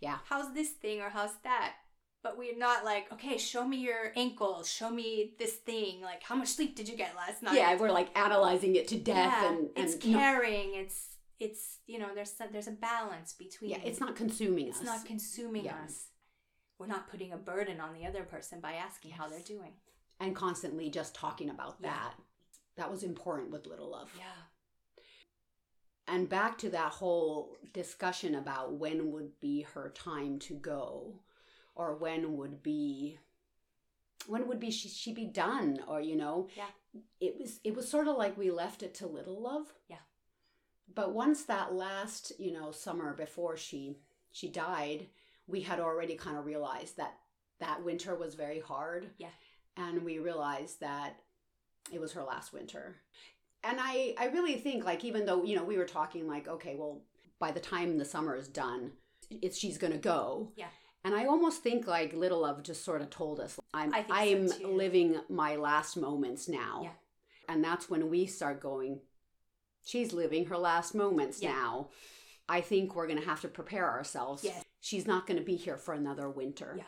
Yeah. 0.00 0.18
How's 0.28 0.52
this 0.54 0.70
thing 0.70 1.00
or 1.00 1.10
how's 1.10 1.34
that? 1.44 1.74
But 2.22 2.38
we're 2.38 2.56
not 2.56 2.86
like, 2.86 3.12
okay, 3.12 3.36
show 3.36 3.68
me 3.68 3.76
your 3.76 4.12
ankles, 4.16 4.70
show 4.70 4.88
me 4.90 5.34
this 5.38 5.52
thing. 5.56 6.00
Like, 6.00 6.22
how 6.22 6.34
much 6.34 6.48
sleep 6.48 6.74
did 6.74 6.88
you 6.88 6.96
get 6.96 7.14
last 7.14 7.42
night? 7.42 7.54
yeah 7.56 7.76
we're 7.76 7.90
like 7.92 8.16
analyzing 8.18 8.74
it 8.76 8.88
to 8.88 8.96
death 8.96 9.34
Yeah, 9.42 9.48
and, 9.50 9.58
and 9.76 9.84
it's 9.88 10.04
no- 10.06 10.18
caring. 10.18 10.74
It's 10.74 11.16
it's 11.38 11.78
you 11.86 11.98
know 11.98 12.08
there's 12.14 12.32
some, 12.32 12.48
there's 12.52 12.68
a 12.68 12.72
balance 12.72 13.34
between. 13.34 13.72
yeah 13.72 13.78
it's 13.84 14.00
not 14.00 14.16
consuming 14.16 14.68
it's 14.68 14.76
us 14.78 14.82
It's 14.82 14.90
not 14.90 15.04
consuming 15.04 15.64
Yeah. 15.66 15.76
us. 15.84 16.06
we're 16.78 16.86
not 16.86 17.10
putting 17.10 17.32
a 17.32 17.36
burden 17.36 17.80
on 17.80 17.92
the 17.92 18.06
other 18.06 18.22
person 18.22 18.60
by 18.60 18.72
asking 18.74 19.10
how 19.10 19.28
they're 19.28 19.40
doing. 19.40 19.72
And 20.20 20.34
constantly 20.34 20.88
just 20.90 21.14
talking 21.14 21.50
about 21.50 21.76
Yeah. 21.82 21.90
that. 21.90 22.14
That 22.78 22.90
was 22.90 23.02
important 23.02 23.50
with 23.52 23.66
Little 23.66 23.90
Love. 23.90 24.10
Yeah. 24.18 24.24
And 26.06 26.28
back 26.28 26.58
to 26.58 26.70
that 26.70 26.92
whole 26.92 27.56
discussion 27.72 28.34
about 28.34 28.74
when 28.74 29.10
would 29.12 29.40
be 29.40 29.62
her 29.74 29.90
time 29.90 30.38
to 30.40 30.54
go 30.54 31.20
or 31.74 31.96
when 31.96 32.36
would 32.36 32.62
be 32.62 33.18
when 34.26 34.46
would 34.48 34.60
be 34.60 34.70
she, 34.70 34.88
she 34.88 35.12
be 35.12 35.26
done 35.26 35.80
or 35.88 36.00
you 36.00 36.16
know 36.16 36.48
Yeah. 36.56 36.68
it 37.20 37.36
was 37.38 37.58
it 37.64 37.74
was 37.74 37.88
sort 37.90 38.06
of 38.08 38.16
like 38.16 38.38
we 38.38 38.50
left 38.50 38.82
it 38.82 38.94
to 38.96 39.06
little 39.06 39.40
love 39.42 39.72
Yeah. 39.88 39.96
but 40.94 41.12
once 41.12 41.42
that 41.44 41.74
last 41.74 42.32
you 42.38 42.52
know 42.52 42.70
summer 42.70 43.12
before 43.14 43.56
she 43.56 43.96
she 44.30 44.48
died 44.48 45.08
we 45.46 45.62
had 45.62 45.80
already 45.80 46.14
kind 46.14 46.36
of 46.38 46.46
realized 46.46 46.96
that 46.96 47.18
that 47.58 47.84
winter 47.84 48.14
was 48.14 48.34
very 48.34 48.60
hard 48.60 49.10
Yeah. 49.18 49.28
and 49.76 50.02
we 50.04 50.18
realized 50.20 50.80
that 50.80 51.16
it 51.92 52.00
was 52.00 52.12
her 52.12 52.22
last 52.22 52.52
winter 52.52 52.96
and 53.64 53.78
i 53.80 54.14
i 54.18 54.26
really 54.26 54.54
think 54.56 54.84
like 54.84 55.04
even 55.04 55.24
though 55.26 55.42
you 55.44 55.56
know 55.56 55.64
we 55.64 55.76
were 55.78 55.84
talking 55.84 56.26
like 56.28 56.46
okay 56.48 56.74
well 56.76 57.00
by 57.38 57.50
the 57.50 57.60
time 57.60 57.98
the 57.98 58.04
summer 58.04 58.36
is 58.36 58.48
done 58.48 58.92
it's 59.30 59.58
she's 59.58 59.78
gonna 59.78 59.98
go 59.98 60.52
Yeah. 60.56 60.66
and 61.04 61.14
i 61.14 61.24
almost 61.26 61.62
think 61.62 61.86
like 61.86 62.12
little 62.12 62.40
love 62.42 62.62
just 62.62 62.84
sort 62.84 63.00
of 63.02 63.10
told 63.10 63.40
us 63.40 63.58
i'm 63.72 63.94
I 63.94 64.02
think 64.02 64.50
so, 64.50 64.68
living 64.70 65.16
my 65.28 65.56
last 65.56 65.96
moments 65.96 66.48
now 66.48 66.80
Yeah. 66.84 66.90
and 67.48 67.64
that's 67.64 67.88
when 67.90 68.10
we 68.10 68.26
start 68.26 68.60
going 68.60 69.00
she's 69.84 70.12
living 70.12 70.46
her 70.46 70.58
last 70.58 70.94
moments 70.94 71.40
Yeah. 71.42 71.52
now 71.52 71.88
i 72.48 72.60
think 72.60 72.94
we're 72.94 73.08
gonna 73.08 73.24
have 73.24 73.40
to 73.42 73.48
prepare 73.48 73.90
ourselves 73.90 74.44
Yes. 74.44 74.62
she's 74.80 75.06
not 75.06 75.26
gonna 75.26 75.40
be 75.42 75.56
here 75.56 75.76
for 75.78 75.94
another 75.94 76.28
winter 76.30 76.74
Yeah. 76.76 76.84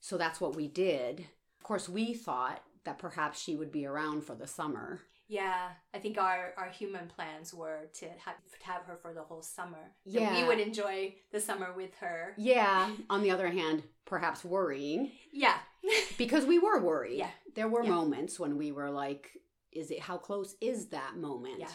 so 0.00 0.16
that's 0.18 0.40
what 0.40 0.56
we 0.56 0.66
did 0.68 1.20
of 1.58 1.62
course 1.64 1.88
we 1.88 2.14
thought 2.14 2.62
that 2.84 2.98
perhaps 2.98 3.40
she 3.40 3.56
would 3.56 3.72
be 3.72 3.84
around 3.86 4.22
for 4.24 4.34
the 4.36 4.46
summer 4.46 5.00
Yeah, 5.28 5.70
I 5.92 5.98
think 5.98 6.18
our, 6.18 6.52
our 6.56 6.68
human 6.68 7.08
plans 7.08 7.52
were 7.52 7.88
to 7.94 8.06
have, 8.06 8.36
to 8.36 8.66
have 8.66 8.82
her 8.84 8.96
for 8.96 9.12
the 9.12 9.22
whole 9.22 9.42
summer. 9.42 9.92
So 10.06 10.18
Yeah. 10.20 10.40
we 10.40 10.46
would 10.46 10.60
enjoy 10.60 11.14
the 11.32 11.40
summer 11.40 11.72
with 11.74 11.94
her. 11.96 12.34
Yeah. 12.38 12.94
On 13.10 13.22
the 13.22 13.32
other 13.32 13.48
hand, 13.48 13.82
perhaps 14.04 14.44
worrying 14.44 15.10
Yeah. 15.32 15.58
because 16.18 16.46
we 16.46 16.58
were 16.58 16.80
worried. 16.80 17.18
Yeah. 17.18 17.30
There 17.54 17.68
were 17.68 17.82
Yeah. 17.82 17.90
moments 17.90 18.38
when 18.38 18.56
we 18.56 18.70
were 18.72 18.90
like, 18.90 19.30
is 19.72 19.90
it 19.90 20.00
how 20.00 20.16
close 20.16 20.54
is 20.60 20.88
that 20.90 21.16
moment? 21.16 21.58
Yeah. 21.60 21.72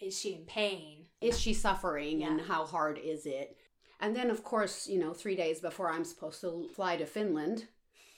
Is 0.00 0.18
she 0.18 0.34
in 0.34 0.44
pain? 0.46 1.06
Is 1.20 1.38
she 1.38 1.54
suffering 1.54 2.22
and 2.24 2.40
how 2.40 2.66
hard 2.66 2.98
is 2.98 3.26
it? 3.26 3.56
And 4.00 4.16
then, 4.16 4.30
of 4.30 4.42
course, 4.42 4.88
you 4.88 4.98
know, 4.98 5.12
three 5.12 5.36
days 5.36 5.60
before 5.60 5.88
I'm 5.90 6.04
supposed 6.04 6.40
to 6.40 6.68
fly 6.74 6.96
to 6.96 7.06
Finland 7.06 7.66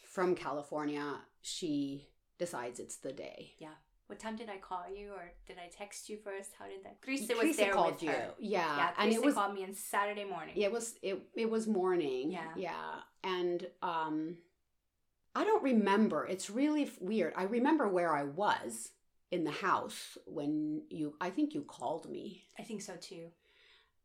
from 0.09 0.35
California, 0.35 1.21
she 1.43 2.09
decides 2.39 2.81
it's 2.81 2.97
the 2.97 3.13
day. 3.13 3.53
Yeah. 3.59 3.75
What 4.07 4.19
time 4.19 4.37
did 4.37 4.51
I 4.51 4.59
call 4.59 4.85
you 4.95 5.13
or 5.13 5.33
did 5.47 5.57
I 5.59 5.69
text 5.75 6.09
you 6.11 6.19
first? 6.19 6.51
How 6.59 6.67
did 6.67 6.85
that? 6.85 7.01
Grisa 7.01 7.31
was 7.31 7.39
Teresa 7.39 7.57
there 7.61 7.73
called 7.73 7.95
with 7.95 8.03
you. 8.03 8.11
her. 8.11 8.31
Yeah. 8.39 8.77
Yeah, 8.77 8.91
and 8.99 9.13
it 9.13 9.23
was 9.25 9.35
called 9.35 9.55
me 9.55 9.65
on 9.65 9.75
Saturday 9.75 10.25
morning. 10.25 10.55
it 10.57 10.71
was 10.71 10.95
it 11.03 11.23
it 11.35 11.49
was 11.51 11.67
morning 11.67 12.31
Yeah. 12.33 12.53
yeah 12.57 12.95
and 13.23 13.67
um 13.83 14.37
i 15.35 15.43
don't 15.43 15.63
remember 15.63 16.27
it's 16.27 16.51
really 16.51 16.83
f- 16.85 17.01
weird 17.01 17.33
i 17.37 17.45
remember 17.45 17.89
where 17.89 18.15
i 18.15 18.23
was 18.25 18.91
in 19.31 19.45
the 19.45 19.51
house 19.51 20.19
when 20.27 20.83
you 20.91 21.15
i 21.21 21.31
think 21.31 21.55
you 21.55 21.63
called 21.63 22.09
me 22.11 22.43
I 22.59 22.63
think 22.63 22.83
so 22.83 22.95
too. 23.01 23.29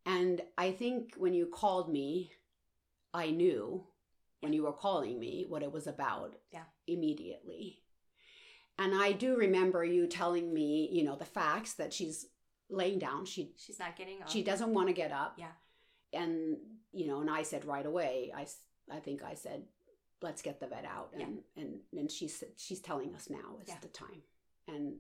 and 0.06 0.42
i 0.58 0.72
think 0.72 1.16
when 1.18 1.34
you 1.34 1.46
called 1.48 1.92
me 1.92 2.32
i 3.14 3.30
knew 3.30 3.84
when 4.40 4.54
you 4.54 4.64
were 4.64 4.72
calling 4.74 5.20
me 5.20 5.46
what 5.50 5.62
it 5.62 5.72
was 5.72 5.86
about 5.88 6.36
Yeah. 6.54 6.64
immediately 6.88 7.82
and 8.80 8.96
i 8.96 9.12
do 9.12 9.36
remember 9.36 9.84
you 9.84 10.08
telling 10.08 10.52
me 10.54 10.90
you 10.92 11.04
know 11.04 11.16
the 11.16 11.26
facts 11.26 11.74
that 11.74 11.94
she's 11.94 12.26
laying 12.70 12.98
down 13.00 13.26
she 13.26 13.52
She's 13.58 13.80
not 13.80 13.96
getting 13.96 14.22
up. 14.22 14.30
she 14.30 14.42
doesn't 14.44 14.74
want 14.74 14.88
to 14.88 14.94
get 14.94 15.12
up 15.12 15.36
Yeah. 15.38 15.52
and 16.14 16.58
you 16.92 17.06
know 17.08 17.22
and 17.22 17.30
i 17.30 17.44
said 17.44 17.66
right 17.66 17.86
away 17.86 18.32
I 18.36 18.48
I 18.92 19.00
think 19.00 19.24
i 19.24 19.36
said 19.36 19.64
let's 20.22 20.42
get 20.42 20.60
the 20.60 20.68
vet 20.68 20.86
out 20.86 21.10
and 21.20 21.40
and 21.56 21.80
and 21.98 22.12
she's 22.12 22.44
she's 22.58 22.80
telling 22.80 23.14
us 23.16 23.30
now 23.30 23.58
is 23.62 23.68
Yeah. 23.70 23.76
the 23.82 23.88
time 23.90 24.22
and 24.68 24.96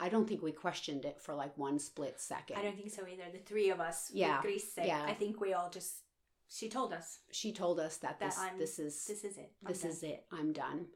i 0.00 0.08
don't 0.08 0.28
think 0.28 0.42
we 0.42 0.52
questioned 0.52 1.04
it 1.04 1.20
for 1.20 1.34
like 1.34 1.56
one 1.58 1.78
split 1.78 2.20
second 2.20 2.56
I 2.58 2.62
don't 2.62 2.76
think 2.76 2.90
so 2.90 3.02
either. 3.06 3.24
The 3.32 3.38
three 3.38 3.70
of 3.70 3.80
us 3.80 4.10
Yeah, 4.12 4.40
Grisa, 4.42 4.86
yeah. 4.86 5.04
I 5.06 5.14
think 5.14 5.40
we 5.40 5.52
all 5.54 5.70
just, 5.70 5.92
she 6.48 6.68
told 6.68 6.92
us, 6.92 7.18
she 7.30 7.52
told 7.52 7.78
us 7.80 7.96
that, 7.98 8.18
That 8.20 8.30
this 8.30 8.38
I'm- 8.38 8.58
this 8.58 8.78
is 8.78 9.04
this 9.06 9.24
is 9.24 9.36
it. 9.38 9.52
I'm 9.64 9.68
this 9.72 9.82
done. 9.82 9.90
is 9.90 10.02
it 10.02 10.24
i'm 10.32 10.52
done 10.52 10.86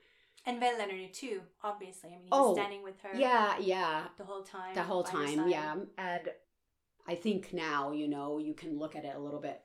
And 0.47 0.61
Vel 0.61 0.78
Leonard 0.78 1.12
too, 1.12 1.40
obviously. 1.62 2.11
I 2.11 2.12
mean, 2.18 2.22
he 2.26 2.28
Oh, 2.32 2.51
was 2.51 2.57
standing 2.57 2.82
with 2.84 3.01
her 3.03 3.16
yeah 3.18 3.59
yeah 3.59 4.05
the 4.16 4.24
whole 4.24 4.42
time. 4.42 4.74
the 4.74 4.82
whole 4.82 5.03
time 5.03 5.49
yeah 5.49 5.74
and 5.99 6.28
i 7.09 7.14
think 7.14 7.53
now 7.53 7.92
you 7.92 8.09
know 8.09 8.38
you 8.38 8.55
can 8.55 8.78
look 8.78 8.97
at 8.97 9.05
it 9.05 9.14
a 9.14 9.18
little 9.20 9.40
bit 9.40 9.61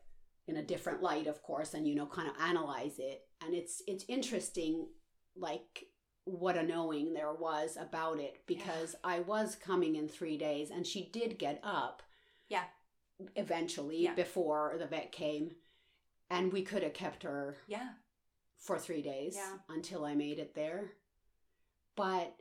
in 0.47 0.57
a 0.57 0.63
different 0.63 1.01
light 1.01 1.27
of 1.27 1.41
course 1.41 1.73
and 1.73 1.87
you 1.87 1.95
know 1.95 2.05
kind 2.05 2.27
of 2.27 2.35
analyze 2.41 2.99
it 2.99 3.21
and 3.43 3.53
it's 3.55 3.81
it's 3.87 4.05
interesting 4.07 4.87
like 5.35 5.85
what 6.25 6.55
a 6.57 6.63
knowing 6.63 7.13
there 7.13 7.33
was 7.33 7.77
about 7.77 8.19
it 8.19 8.41
because 8.45 8.95
i 9.03 9.19
was 9.21 9.55
coming 9.55 9.95
in 9.95 10.07
three 10.07 10.37
days 10.37 10.69
and 10.69 10.85
she 10.85 11.09
did 11.11 11.39
get 11.39 11.59
up 11.63 12.03
Yeah. 12.49 12.65
eventually 13.35 14.03
Yeah. 14.03 14.13
before 14.13 14.75
the 14.77 14.85
vet 14.87 15.11
came 15.11 15.55
and 16.29 16.53
we 16.53 16.61
could 16.63 16.83
have 16.83 16.93
kept 16.93 17.23
her 17.23 17.57
Yeah. 17.67 17.89
For 18.61 18.77
three 18.79 19.01
days 19.01 19.35
Yeah. 19.35 19.57
until 19.69 20.05
I 20.05 20.15
made 20.15 20.39
it 20.39 20.55
there. 20.55 20.93
But 21.95 22.35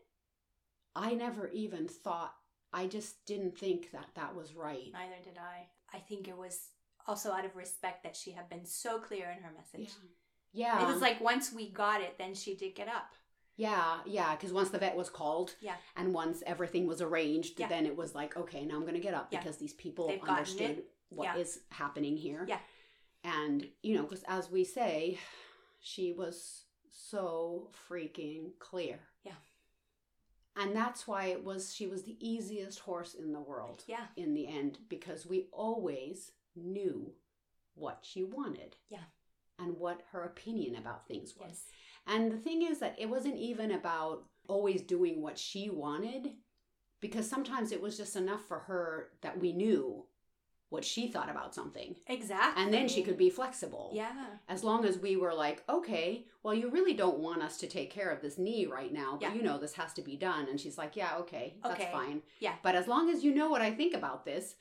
I 0.94 1.14
never 1.14 1.48
even 1.48 1.88
thought, 1.88 2.34
I 2.72 2.86
just 2.86 3.24
didn't 3.26 3.58
think 3.58 3.90
that 3.92 4.10
that 4.14 4.34
was 4.36 4.54
right. 4.54 4.90
Neither 4.92 5.20
did 5.24 5.38
I. 5.38 5.66
I 5.92 5.98
think 5.98 6.28
it 6.28 6.36
was 6.36 6.68
also 7.06 7.32
out 7.32 7.44
of 7.44 7.56
respect 7.56 8.04
that 8.04 8.14
she 8.14 8.30
had 8.30 8.48
been 8.48 8.64
so 8.64 8.98
clear 9.00 9.30
in 9.36 9.42
her 9.42 9.52
message. 9.56 9.92
Yeah. 10.52 10.82
It 10.82 10.92
was 10.92 11.00
like 11.00 11.20
once 11.20 11.52
we 11.52 11.70
got 11.70 12.00
it, 12.00 12.16
then 12.18 12.34
she 12.34 12.54
did 12.54 12.74
get 12.74 12.88
up. 12.88 13.12
yeah, 13.56 13.98
yeah. 14.06 14.34
Because 14.34 14.52
once 14.54 14.70
the 14.70 14.78
vet 14.78 14.96
was 14.96 15.10
called 15.10 15.54
Yeah. 15.60 15.76
and 15.96 16.14
once 16.14 16.42
everything 16.46 16.86
was 16.86 17.02
arranged, 17.02 17.58
Yeah. 17.60 17.68
then 17.68 17.84
it 17.84 17.94
was 17.94 18.14
like, 18.14 18.34
okay, 18.36 18.64
now 18.64 18.76
I'm 18.76 18.82
going 18.82 18.94
to 18.94 19.00
get 19.00 19.12
up 19.14 19.28
Yeah. 19.30 19.40
because 19.40 19.58
these 19.58 19.74
people 19.74 20.08
They've 20.08 20.22
understood 20.22 20.84
what 21.10 21.36
is 21.38 21.56
Yeah. 21.70 21.76
happening 21.76 22.16
here. 22.16 22.44
Yeah. 22.48 22.60
And, 23.22 23.68
you 23.82 23.96
know, 23.96 24.02
because 24.04 24.22
as 24.28 24.50
we 24.50 24.64
say, 24.64 25.18
she 25.80 26.12
was 26.12 26.64
so 26.90 27.70
freaking 27.88 28.50
clear. 28.58 29.00
Yeah. 29.24 29.32
And 30.56 30.74
that's 30.74 31.06
why 31.06 31.26
it 31.26 31.44
was, 31.44 31.74
she 31.74 31.86
was 31.86 32.02
the 32.02 32.16
easiest 32.20 32.80
horse 32.80 33.14
in 33.14 33.32
the 33.32 33.40
world 33.40 33.84
Yeah. 33.86 34.06
in 34.16 34.34
the 34.34 34.46
end 34.46 34.78
because 34.88 35.26
we 35.26 35.48
always 35.52 36.32
knew 36.56 37.12
what 37.74 38.00
she 38.02 38.22
wanted. 38.24 38.76
Yeah. 38.88 39.04
And 39.58 39.76
what 39.78 40.02
her 40.12 40.24
opinion 40.24 40.76
about 40.76 41.06
things 41.06 41.34
was. 41.36 41.48
Yes. 41.50 41.64
And 42.06 42.32
the 42.32 42.38
thing 42.38 42.62
is 42.62 42.78
that 42.80 42.96
it 42.98 43.08
wasn't 43.08 43.36
even 43.36 43.72
about 43.72 44.24
always 44.48 44.82
doing 44.82 45.20
what 45.22 45.38
she 45.38 45.68
wanted, 45.70 46.32
because 47.00 47.28
sometimes 47.28 47.70
it 47.70 47.80
was 47.80 47.96
just 47.96 48.16
enough 48.16 48.46
for 48.48 48.58
her 48.60 49.10
that 49.20 49.38
we 49.38 49.52
knew 49.52 50.06
what 50.70 50.84
she 50.84 51.08
thought 51.08 51.28
about 51.28 51.54
something. 51.54 51.96
Exactly. 52.06 52.62
And 52.62 52.72
then 52.72 52.88
she 52.88 53.02
could 53.02 53.18
be 53.18 53.28
flexible. 53.28 53.90
Yeah. 53.92 54.12
As 54.48 54.64
long 54.64 54.84
as 54.84 54.98
we 54.98 55.16
were 55.16 55.34
like, 55.34 55.62
okay, 55.68 56.24
well, 56.42 56.54
you 56.54 56.70
really 56.70 56.94
don't 56.94 57.18
want 57.18 57.42
us 57.42 57.58
to 57.58 57.66
take 57.66 57.90
care 57.90 58.08
of 58.10 58.22
this 58.22 58.38
knee 58.38 58.66
right 58.66 58.92
now, 58.92 59.18
but 59.20 59.30
Yeah. 59.30 59.34
you 59.34 59.42
know 59.42 59.58
this 59.58 59.74
has 59.74 59.92
to 59.94 60.02
be 60.02 60.16
done. 60.16 60.48
And 60.48 60.58
she's 60.60 60.78
like, 60.78 60.96
yeah, 60.96 61.16
okay, 61.18 61.54
that's 61.62 61.74
Okay. 61.74 61.90
fine. 61.92 62.22
Yeah. 62.38 62.54
But 62.62 62.76
as 62.76 62.86
long 62.88 63.10
as 63.10 63.22
you 63.24 63.34
know 63.34 63.50
what 63.50 63.60
I 63.62 63.72
think 63.72 63.94
about 63.94 64.24
this, 64.24 64.54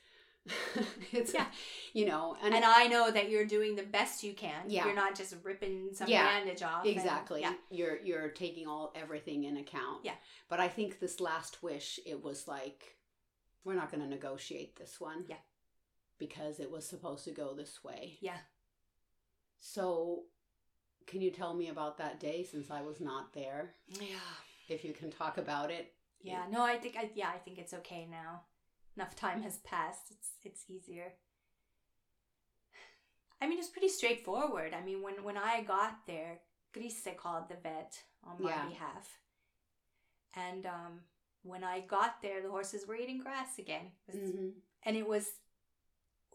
it's, 1.12 1.32
Yeah. 1.34 1.46
you 1.92 2.06
know, 2.06 2.36
and, 2.42 2.54
And, 2.54 2.64
I 2.64 2.86
know 2.88 3.10
that 3.10 3.28
you're 3.30 3.44
doing 3.44 3.76
the 3.76 3.82
best 3.84 4.24
you 4.24 4.32
can. 4.32 4.64
Yeah. 4.68 4.86
You're 4.86 4.94
not 4.94 5.14
just 5.14 5.36
ripping 5.44 5.90
some 5.92 6.08
Yeah. 6.08 6.24
bandage 6.24 6.62
off. 6.62 6.84
and- 6.84 6.90
exactly 6.96 7.42
yeah. 7.42 7.54
you're 7.70 7.98
you're 8.00 8.28
taking 8.30 8.66
all 8.66 8.90
everything 8.96 9.44
in 9.44 9.58
account 9.58 10.04
Yeah. 10.04 10.14
but 10.48 10.58
i 10.60 10.66
think 10.68 10.98
this 10.98 11.20
last 11.20 11.62
wish 11.62 12.00
it 12.06 12.22
was 12.22 12.48
like 12.48 12.96
we're 13.64 13.74
not 13.74 13.90
going 13.92 14.02
to 14.02 14.08
negotiate 14.08 14.76
this 14.76 14.98
one 15.00 15.24
Yeah. 15.28 15.36
Because 16.20 16.60
it 16.60 16.70
was 16.70 16.86
supposed 16.86 17.24
to 17.24 17.32
go 17.32 17.52
this 17.54 17.82
way 17.82 18.16
Yeah. 18.20 18.38
so 19.58 20.24
can 21.06 21.20
you 21.20 21.30
tell 21.32 21.54
me 21.54 21.68
about 21.68 21.98
that 21.98 22.20
day 22.20 22.44
since 22.44 22.70
i 22.70 22.82
was 22.82 23.00
not 23.00 23.32
there 23.32 23.74
Yeah. 23.88 24.30
if 24.68 24.84
you 24.84 24.92
can 24.92 25.10
talk 25.10 25.36
about 25.38 25.70
it 25.72 25.92
Yeah. 26.22 26.44
No, 26.50 26.60
I 26.62 26.76
think 26.78 26.94
I 27.02 27.10
yeah, 27.14 27.30
I 27.34 27.38
think 27.38 27.56
it's 27.58 27.72
okay 27.80 28.06
now. 28.10 28.42
Enough 28.96 29.14
time 29.16 29.40
has 29.42 29.56
passed. 29.72 30.06
It's 30.10 30.28
it's 30.48 30.64
easier. 30.68 31.14
I 33.40 33.48
mean, 33.48 33.58
it's 33.58 33.70
pretty 33.76 33.88
straightforward. 33.88 34.74
I 34.74 34.82
mean, 34.84 35.00
when 35.02 35.24
when 35.24 35.38
I 35.38 35.62
got 35.62 35.94
there, 36.06 36.40
Grisse 36.74 37.16
called 37.16 37.48
the 37.48 37.56
vet 37.66 37.92
on 38.22 38.36
my 38.42 38.50
Yeah. 38.50 38.68
behalf, 38.68 39.06
and 40.34 40.66
um, 40.66 41.00
when 41.42 41.64
I 41.64 41.80
got 41.80 42.20
there, 42.20 42.42
the 42.42 42.50
horses 42.50 42.86
were 42.86 42.96
eating 43.02 43.20
grass 43.22 43.58
again, 43.58 43.86
It 44.08 44.14
was- 44.20 44.30
Mhm. 44.30 44.52
and 44.84 44.96
it 44.96 45.06
was 45.14 45.26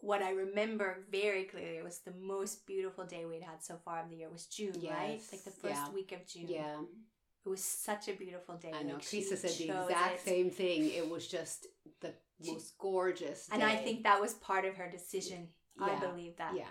what 0.06 0.22
I 0.22 0.30
remember 0.30 0.98
very 1.10 1.44
clearly 1.44 1.82
was 1.82 1.98
the 1.98 2.12
most 2.12 2.64
beautiful 2.64 3.04
day 3.04 3.24
we'd 3.24 3.42
had 3.42 3.60
so 3.62 3.76
far 3.84 4.02
of 4.04 4.08
the 4.08 4.16
year 4.16 4.30
was 4.30 4.46
June, 4.46 4.72
right? 4.88 5.20
Like 5.32 5.42
the 5.42 5.50
first 5.50 5.64
yeah. 5.74 5.90
week 5.90 6.12
of 6.12 6.24
June. 6.26 6.46
Yeah, 6.48 6.80
It 7.44 7.48
was 7.48 7.62
such 7.62 8.06
a 8.08 8.12
beautiful 8.12 8.56
day. 8.56 8.72
I 8.72 8.84
know. 8.84 8.94
Like, 8.94 9.02
Krista 9.02 9.36
said 9.36 9.50
the 9.50 9.64
exact 9.64 10.14
it. 10.14 10.24
same 10.24 10.50
thing. 10.50 10.90
It 10.90 11.10
was 11.10 11.26
just 11.26 11.66
the 12.00 12.14
She- 12.40 12.52
most 12.52 12.78
gorgeous. 12.78 13.48
And 13.50 13.64
I 13.64 13.74
think 13.74 14.04
that 14.04 14.20
was 14.20 14.34
part 14.34 14.64
of 14.64 14.76
her 14.76 14.88
decision. 14.88 15.48
I 15.80 15.96
believe 15.96 16.36
that. 16.36 16.54
Yeah. 16.56 16.66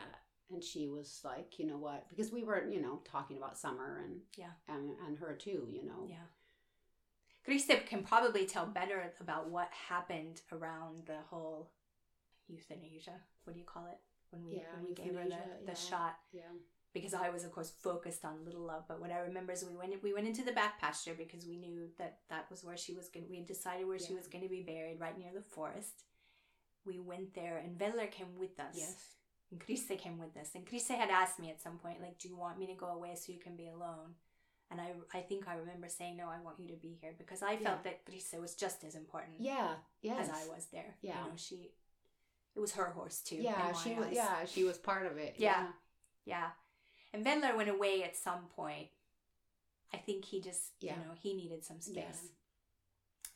And 0.49 0.63
she 0.63 0.87
was 0.87 1.19
like, 1.25 1.59
you 1.59 1.65
know 1.67 1.77
what? 1.77 2.07
Because 2.07 2.31
we 2.31 2.43
were, 2.43 2.65
you 2.69 2.81
know, 2.81 3.01
talking 3.03 3.37
about 3.37 3.57
summer 3.57 4.01
and 4.05 4.21
Yeah. 4.37 4.53
and, 4.69 4.91
and 5.05 5.17
her 5.17 5.35
too, 5.35 5.67
you 5.69 5.83
know. 5.85 6.07
Yeah. 6.07 6.27
Krista 7.45 7.85
can 7.85 8.03
probably 8.03 8.45
tell 8.45 8.65
better 8.65 9.13
about 9.19 9.49
what 9.49 9.69
happened 9.89 10.41
around 10.51 11.05
the 11.05 11.19
whole 11.29 11.71
euthanasia. 12.47 13.17
What 13.43 13.53
do 13.53 13.59
you 13.59 13.65
call 13.65 13.85
it? 13.87 13.99
When 14.31 14.45
we 14.45 14.55
Yeah, 14.57 14.71
when 14.75 14.85
we 14.85 14.93
gave 14.93 15.13
her 15.15 15.23
the, 15.23 15.37
yeah. 15.67 15.73
shot. 15.73 16.15
Yeah. 16.31 16.41
Because 16.93 17.13
I 17.13 17.29
was 17.29 17.43
of 17.43 17.51
course 17.51 17.71
focused 17.81 18.23
on 18.23 18.45
Little 18.45 18.61
Love, 18.65 18.83
but 18.87 19.01
what 19.01 19.11
I 19.11 19.19
remember 19.19 19.51
is 19.53 19.65
we 19.69 19.75
went 19.75 20.01
we 20.01 20.13
went 20.13 20.27
into 20.27 20.43
the 20.43 20.53
back 20.53 20.79
pasture 20.79 21.13
because 21.17 21.45
we 21.45 21.57
knew 21.57 21.89
that 21.97 22.19
that 22.29 22.49
was 22.49 22.63
where 22.63 22.77
she 22.77 22.93
was 22.93 23.09
going. 23.09 23.27
We 23.29 23.37
had 23.37 23.47
decided 23.47 23.85
where 23.87 23.99
she 23.99 24.13
was 24.15 24.27
going 24.27 24.43
to 24.43 24.49
be 24.49 24.61
buried, 24.63 24.99
right 24.99 25.17
near 25.17 25.33
the 25.33 25.41
forest. 25.41 26.03
We 26.85 26.99
went 26.99 27.33
there, 27.33 27.57
and 27.57 27.77
Veller 27.77 28.07
came 28.07 28.37
with 28.39 28.59
us. 28.59 28.75
Yes. 28.75 28.95
And 29.51 29.59
Krista 29.59 29.97
came 29.97 30.17
with 30.17 30.35
us. 30.37 30.51
And 30.55 30.65
Krista 30.65 30.95
had 30.95 31.09
asked 31.09 31.39
me 31.39 31.49
at 31.49 31.61
some 31.61 31.77
point, 31.77 32.01
like, 32.01 32.17
do 32.19 32.27
you 32.29 32.35
want 32.37 32.57
me 32.59 32.65
to 32.67 32.73
go 32.73 32.87
away 32.87 33.15
so 33.15 33.31
you 33.31 33.39
can 33.39 33.55
be 33.55 33.67
alone? 33.67 34.13
And 34.71 34.81
I, 34.81 34.93
I 35.13 35.21
think 35.21 35.47
I 35.47 35.55
remember 35.55 35.87
saying, 35.89 36.17
no, 36.17 36.27
I 36.29 36.39
want 36.43 36.59
you 36.59 36.67
to 36.69 36.75
be 36.75 36.97
here 37.01 37.13
because 37.17 37.43
I 37.43 37.55
felt 37.57 37.79
Yeah. 37.85 37.91
that 37.91 38.05
Krista 38.05 38.39
was 38.39 38.55
just 38.55 38.83
as 38.83 38.95
important 38.95 39.35
Yeah. 39.39 39.75
Yes. 40.01 40.29
as 40.29 40.29
I 40.29 40.47
was 40.53 40.65
there. 40.71 40.95
Yeah. 41.01 41.23
You 41.23 41.29
know, 41.29 41.35
she, 41.37 41.71
it 42.55 42.59
was 42.59 42.73
her 42.73 42.91
horse 42.91 43.19
too. 43.21 43.35
Yeah, 43.37 43.73
she 43.73 43.93
was. 43.93 44.07
Yeah, 44.11 44.45
she 44.45 44.63
was 44.63 44.77
part 44.77 45.05
of 45.05 45.17
it. 45.17 45.35
Yeah. 45.37 45.67
Yeah. 46.25 46.49
And 47.13 47.23
Veller 47.23 47.55
went 47.55 47.69
away 47.69 48.03
at 48.03 48.15
some 48.15 48.45
point. 48.55 48.87
I 49.93 49.97
think 49.97 50.25
he 50.25 50.41
just, 50.41 50.71
Yeah. 50.81 50.93
you 50.93 50.99
know, 51.05 51.13
he 51.21 51.33
needed 51.33 51.63
some 51.63 51.79
space. 51.81 51.95
Yeah. 51.97 52.29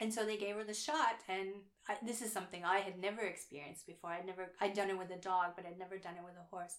And 0.02 0.14
so 0.14 0.26
they 0.26 0.38
gave 0.38 0.56
her 0.56 0.64
the 0.64 0.74
shot, 0.74 1.18
and 1.28 1.50
I, 1.88 1.98
this 2.06 2.22
is 2.22 2.32
something 2.32 2.64
I 2.64 2.80
had 2.80 2.98
never 3.00 3.22
experienced 3.22 3.86
before. 3.86 4.12
I'd 4.12 4.26
never, 4.26 4.54
I'd 4.62 4.74
done 4.74 4.90
it 4.90 4.98
with 4.98 5.12
a 5.12 5.18
dog, 5.18 5.52
but 5.58 5.66
I'd 5.66 5.78
never 5.78 5.98
done 5.98 6.16
it 6.16 6.24
with 6.24 6.36
a 6.36 6.48
horse. 6.56 6.78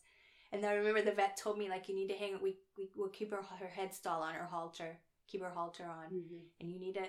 And 0.53 0.65
I 0.65 0.73
remember 0.75 1.03
the 1.03 1.13
vet 1.13 1.37
told 1.37 1.59
me 1.59 1.69
like, 1.69 1.89
you 1.89 1.95
need 1.95 2.09
to 2.09 2.15
hang. 2.17 2.39
We 2.43 2.57
we 2.77 2.89
will 2.97 3.09
keep 3.11 3.31
her 3.31 3.43
her 3.43 3.69
head 3.69 3.95
stall 3.95 4.23
on 4.23 4.35
her 4.35 4.47
halter, 4.47 4.99
keep 5.29 5.43
her 5.43 5.51
halter 5.51 5.85
on, 5.85 6.07
Mhm. 6.13 6.41
and 6.61 6.73
you 6.73 6.81
need 6.81 6.95
to 6.95 7.07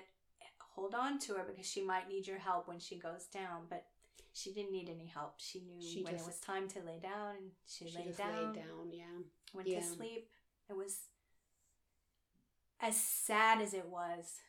hold 0.76 0.94
on 0.94 1.18
to 1.20 1.34
her 1.36 1.44
because 1.44 1.66
she 1.66 1.82
might 1.82 2.08
need 2.08 2.28
your 2.28 2.38
help 2.40 2.68
when 2.68 2.80
she 2.80 3.00
goes 3.00 3.26
down. 3.26 3.66
But 3.70 3.86
she 4.34 4.54
didn't 4.54 4.72
need 4.72 4.90
any 4.90 5.06
help. 5.08 5.40
She 5.40 5.62
knew 5.62 5.82
She 5.82 6.04
when 6.04 6.14
just- 6.14 6.26
it 6.26 6.28
was 6.28 6.40
time 6.40 6.68
to 6.70 6.80
lay 6.82 7.00
down, 7.00 7.36
and 7.36 7.52
she, 7.66 7.90
She 7.90 7.98
laid 7.98 8.06
just 8.08 8.18
down 8.18 8.54
laid 8.54 8.64
down. 8.66 8.92
Yeah. 8.92 9.20
went 9.54 9.68
Yeah. 9.68 9.80
to 9.80 9.86
sleep. 9.86 10.30
It 10.70 10.74
was 10.74 11.08
as 12.80 13.00
sad 13.00 13.62
as 13.62 13.74
it 13.74 13.88
was 13.88 14.40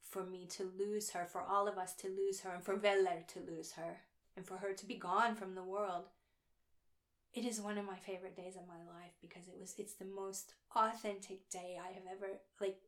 for 0.00 0.24
me 0.24 0.46
to 0.46 0.64
lose 0.64 1.10
her, 1.10 1.26
for 1.26 1.42
all 1.42 1.66
of 1.68 1.78
us 1.78 1.94
to 1.96 2.08
lose 2.08 2.40
her, 2.40 2.50
and 2.54 2.64
for 2.64 2.76
Veller 2.76 3.24
to 3.28 3.40
lose 3.40 3.72
her, 3.72 4.02
and 4.36 4.46
for 4.46 4.58
her 4.58 4.72
to 4.74 4.86
be 4.86 4.96
gone 4.96 5.34
from 5.34 5.54
the 5.54 5.64
world. 5.64 6.08
It 7.34 7.46
is 7.46 7.60
one 7.60 7.78
of 7.78 7.86
my 7.86 7.96
favorite 7.98 8.36
days 8.36 8.56
of 8.56 8.66
my 8.68 8.82
life 8.84 9.12
because 9.22 9.48
it 9.48 9.58
was 9.58 9.74
it's 9.78 9.94
the 9.94 10.04
most 10.04 10.54
authentic 10.76 11.48
day 11.48 11.78
I 11.82 11.92
have 11.92 12.06
ever 12.10 12.40
like 12.60 12.78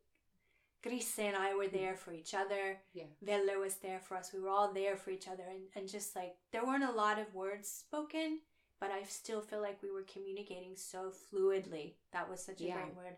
Grise 0.85 1.18
and 1.18 1.35
I 1.35 1.55
were 1.55 1.66
there 1.66 1.97
for 1.97 2.12
each 2.12 2.35
other. 2.35 2.76
Yeah. 2.93 3.05
Was 3.59 3.76
there 3.76 3.99
for 4.01 4.18
us. 4.18 4.30
We 4.35 4.41
were 4.41 4.51
all 4.51 4.74
there 4.74 4.97
for 4.97 5.11
each 5.11 5.26
other 5.26 5.45
and, 5.49 5.62
and 5.74 5.89
just 5.89 6.14
like 6.14 6.35
there 6.53 6.66
weren't 6.66 6.85
a 6.85 6.93
lot 6.93 7.18
of 7.18 7.35
words 7.35 7.66
spoken, 7.66 8.41
but 8.78 8.91
I 8.91 9.03
still 9.05 9.41
feel 9.41 9.62
like 9.62 9.82
we 9.82 9.91
were 9.91 10.03
communicating 10.03 10.76
so 10.76 11.11
fluidly. 11.11 11.95
That 12.12 12.28
was 12.28 12.45
such 12.45 12.61
a 12.61 12.64
Yeah. 12.64 12.74
great 12.74 12.95
word. 12.95 13.16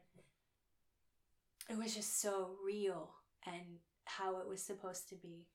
It 1.69 1.77
was 1.77 1.97
just 1.97 2.21
so 2.21 2.51
real 2.65 3.11
and 3.45 3.81
how 4.05 4.39
it 4.39 4.47
was 4.49 4.63
supposed 4.63 5.09
to 5.09 5.17
be. 5.17 5.49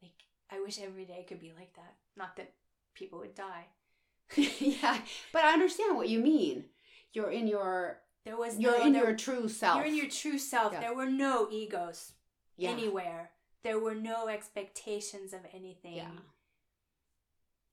Like 0.00 0.12
I 0.52 0.60
wish 0.60 0.78
every 0.80 1.04
day 1.04 1.26
could 1.28 1.40
be 1.40 1.52
like 1.58 1.74
that. 1.74 1.96
Not 2.16 2.36
that 2.36 2.52
people 2.94 3.18
would 3.18 3.34
die. 3.34 3.66
yeah, 4.36 4.98
but 5.32 5.42
I 5.42 5.52
understand 5.52 5.96
what 5.96 6.08
you 6.08 6.20
mean. 6.20 6.66
You're 7.12 7.32
in 7.32 7.48
your 7.48 8.01
There 8.24 8.36
was 8.36 8.58
you're 8.58 8.78
no, 8.78 8.86
in 8.86 8.92
there- 8.92 9.04
your 9.04 9.16
true 9.16 9.48
self. 9.48 9.76
You're 9.78 9.86
in 9.86 9.96
your 9.96 10.08
true 10.08 10.38
self. 10.38 10.72
Yeah. 10.72 10.80
There 10.80 10.94
were 10.94 11.10
no 11.10 11.48
egos 11.50 12.12
yeah. 12.56 12.70
anywhere. 12.70 13.30
There 13.64 13.78
were 13.78 13.94
no 13.94 14.28
expectations 14.28 15.32
of 15.32 15.40
anything. 15.52 15.96
Yeah. 15.96 16.10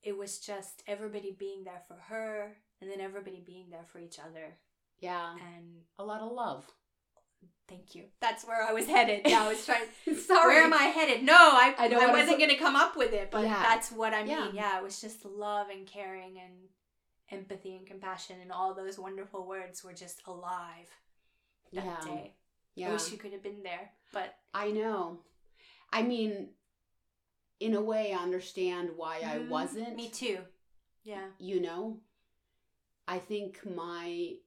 It 0.02 0.18
was 0.18 0.40
just 0.40 0.84
everybody 0.88 1.36
being 1.38 1.64
there 1.64 1.82
for 1.88 1.98
her 2.08 2.58
and 2.82 2.90
then 2.90 3.02
everybody 3.02 3.44
being 3.46 3.70
there 3.70 3.86
for 3.86 4.00
each 4.00 4.18
other. 4.20 4.58
Yeah. 5.00 5.34
And 5.34 5.82
A 5.98 6.04
lot 6.04 6.22
of 6.22 6.32
love. 6.32 6.66
thank 7.68 7.96
you. 7.96 8.06
That's 8.22 8.46
where 8.46 8.64
I 8.64 8.72
was 8.72 8.88
headed. 8.88 9.22
Yeah, 9.26 9.44
I 9.44 9.48
was 9.50 9.66
trying. 9.66 9.84
Sorry. 10.20 10.56
Where 10.56 10.64
am 10.64 10.74
I 10.74 10.86
headed? 10.86 11.24
No, 11.24 11.36
I, 11.36 11.76
I 11.78 11.88
I, 11.88 12.12
wasn't 12.12 12.38
going 12.38 12.50
to 12.50 12.56
come 12.56 12.76
up 12.76 12.96
with 12.96 13.14
it, 13.14 13.30
but 13.32 13.44
that's 13.44 13.92
what 13.92 14.14
I 14.14 14.24
mean. 14.24 14.54
Yeah. 14.54 14.78
it 14.78 14.84
was 14.84 15.02
just 15.02 15.26
love 15.26 15.68
and 15.70 15.86
caring 15.86 16.40
and 16.40 16.54
empathy 17.32 17.76
and 17.76 17.86
compassion 17.88 18.38
and 18.42 18.52
all 18.52 18.74
those 18.74 19.00
wonderful 19.00 19.46
words 19.48 19.84
were 19.84 19.94
just 19.94 20.22
alive 20.28 20.90
that 21.74 21.86
Yeah. 21.86 22.02
day. 22.02 22.36
I 22.86 22.92
wish 22.92 23.12
you 23.12 23.18
could 23.18 23.34
have 23.34 23.44
been 23.44 23.62
there, 23.64 23.92
but 24.14 24.36
I 24.54 24.72
know. 24.72 25.20
I 25.92 26.02
mean, 26.02 26.50
in 27.60 27.74
a 27.76 27.82
way, 27.82 28.14
I 28.14 28.24
understand 28.24 28.96
why 28.96 29.18
I 29.22 29.38
Mm, 29.40 29.50
wasn't. 29.50 29.96
Me 29.96 30.10
too. 30.10 30.40
Yeah. 31.04 31.32
You 31.40 31.60
know, 31.60 32.02
I 33.08 33.20
think 33.20 33.66
my, 33.66 34.38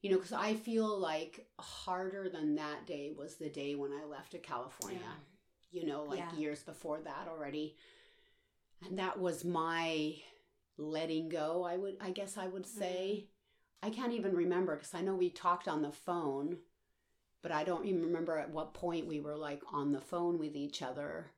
you 0.00 0.10
know, 0.10 0.16
because 0.16 0.32
I 0.32 0.54
feel 0.54 0.98
like 0.98 1.46
harder 1.58 2.28
than 2.28 2.56
that 2.56 2.86
day 2.86 3.12
was 3.16 3.36
the 3.36 3.50
day 3.50 3.74
when 3.74 3.92
I 3.92 4.04
left 4.04 4.32
to 4.32 4.38
California. 4.38 5.00
Yeah. 5.00 5.80
You 5.80 5.86
know, 5.86 6.04
like 6.04 6.18
Yeah. 6.18 6.34
years 6.34 6.62
before 6.62 7.00
that 7.02 7.28
already, 7.28 7.76
and 8.84 8.98
that 8.98 9.18
was 9.18 9.44
my 9.44 10.16
letting 10.78 11.28
go. 11.28 11.64
I 11.64 11.76
would, 11.76 11.96
I 12.00 12.10
guess, 12.10 12.36
I 12.36 12.46
would 12.48 12.66
say. 12.66 13.10
Mm-hmm. 13.14 13.26
I 13.84 13.90
can't 13.90 14.12
even 14.12 14.36
remember 14.36 14.76
because 14.76 14.94
I 14.94 15.00
know 15.00 15.16
we 15.16 15.28
talked 15.30 15.66
on 15.66 15.82
the 15.82 15.90
phone, 15.90 16.58
but 17.42 17.50
I 17.50 17.64
don't 17.64 17.84
even 17.86 18.02
remember 18.02 18.38
at 18.38 18.50
what 18.50 18.74
point 18.74 19.08
we 19.08 19.18
were 19.18 19.36
like 19.36 19.60
on 19.72 19.90
the 19.92 20.00
phone 20.00 20.38
with 20.38 20.54
each 20.54 20.82
other. 20.82 21.32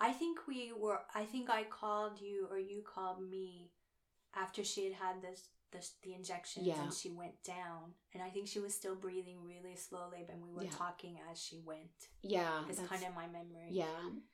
I 0.00 0.12
think 0.12 0.46
we 0.46 0.72
were. 0.78 1.00
I 1.12 1.24
think 1.24 1.50
I 1.50 1.64
called 1.64 2.20
you 2.20 2.46
or 2.50 2.58
you 2.58 2.82
called 2.82 3.20
me 3.28 3.72
after 4.36 4.62
she 4.62 4.84
had 4.84 4.92
had 4.92 5.22
this, 5.22 5.48
this 5.72 5.94
the 6.04 6.14
injections 6.14 6.66
Yeah. 6.66 6.80
and 6.84 6.92
she 6.94 7.10
went 7.10 7.42
down. 7.42 7.94
And 8.14 8.22
I 8.22 8.28
think 8.28 8.46
she 8.46 8.60
was 8.60 8.74
still 8.74 8.94
breathing 8.94 9.38
really 9.44 9.74
slowly, 9.74 10.24
but 10.24 10.36
we 10.38 10.52
were 10.54 10.62
Yeah. 10.64 10.70
talking 10.70 11.18
as 11.32 11.42
she 11.42 11.58
went. 11.64 11.90
Yeah, 12.22 12.62
It's 12.68 12.78
kind 12.78 13.02
of 13.04 13.14
my 13.16 13.26
memory. 13.26 13.70
Yeah, 13.70 13.86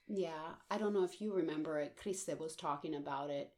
yeah. 0.06 0.56
I 0.70 0.76
don't 0.76 0.92
know 0.92 1.04
if 1.04 1.22
you 1.22 1.32
remember 1.32 1.78
it. 1.78 1.96
Krista 1.96 2.38
was 2.38 2.54
talking 2.56 2.94
about 2.94 3.30
it 3.30 3.54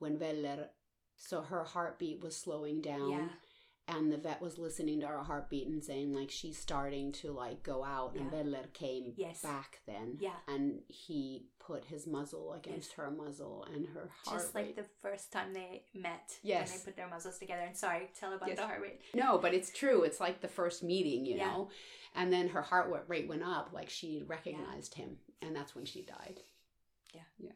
when 0.00 0.18
Veller, 0.18 0.70
so 1.16 1.42
her 1.42 1.62
heartbeat 1.64 2.20
was 2.20 2.36
slowing 2.36 2.80
down, 2.80 3.10
Yeah. 3.10 3.28
and 3.88 4.10
the 4.12 4.16
vet 4.16 4.40
was 4.40 4.58
listening 4.58 5.00
to 5.00 5.06
her 5.06 5.22
heartbeat 5.22 5.66
and 5.68 5.82
saying 5.84 6.12
like 6.14 6.30
she's 6.30 6.58
starting 6.58 7.12
to 7.12 7.30
like 7.32 7.62
go 7.62 7.84
out, 7.84 8.14
and 8.16 8.24
Yeah. 8.24 8.42
Veller 8.42 8.66
came 8.72 9.14
Yes. 9.16 9.42
back 9.42 9.80
then, 9.86 10.18
Yeah. 10.20 10.36
and 10.48 10.82
he 10.88 11.46
put 11.58 11.84
his 11.84 12.06
muzzle 12.06 12.52
against 12.54 12.94
her 12.94 13.10
muzzle, 13.10 13.64
and 13.64 13.86
her 13.88 14.08
heart 14.24 14.40
Just 14.40 14.54
like 14.54 14.66
rate- 14.66 14.76
the 14.76 14.84
first 14.84 15.30
time 15.30 15.52
they 15.52 15.84
met. 15.94 16.40
Yes. 16.42 16.70
When 16.70 16.78
they 16.78 16.84
put 16.86 16.96
their 16.96 17.08
muzzles 17.08 17.38
together. 17.38 17.62
And 17.62 17.76
sorry, 17.76 18.10
tell 18.14 18.32
about 18.32 18.48
Yes. 18.48 18.58
the 18.58 18.66
heart 18.66 18.80
rate. 18.80 19.00
No, 19.14 19.38
but 19.38 19.54
it's 19.54 19.70
true. 19.72 20.02
It's 20.02 20.18
like 20.18 20.40
the 20.40 20.48
first 20.48 20.82
meeting, 20.82 21.24
you 21.26 21.36
Yeah. 21.36 21.46
know. 21.52 21.70
And 22.14 22.32
then 22.32 22.48
her 22.48 22.62
heart 22.62 22.90
rate 23.08 23.28
went 23.28 23.44
up, 23.44 23.72
like 23.72 23.88
she 23.90 24.22
recognized 24.22 24.94
him, 24.94 25.20
and 25.42 25.54
that's 25.54 25.74
when 25.76 25.84
she 25.84 26.02
died. 26.02 26.42
Yeah. 27.14 27.22
Yeah. 27.38 27.52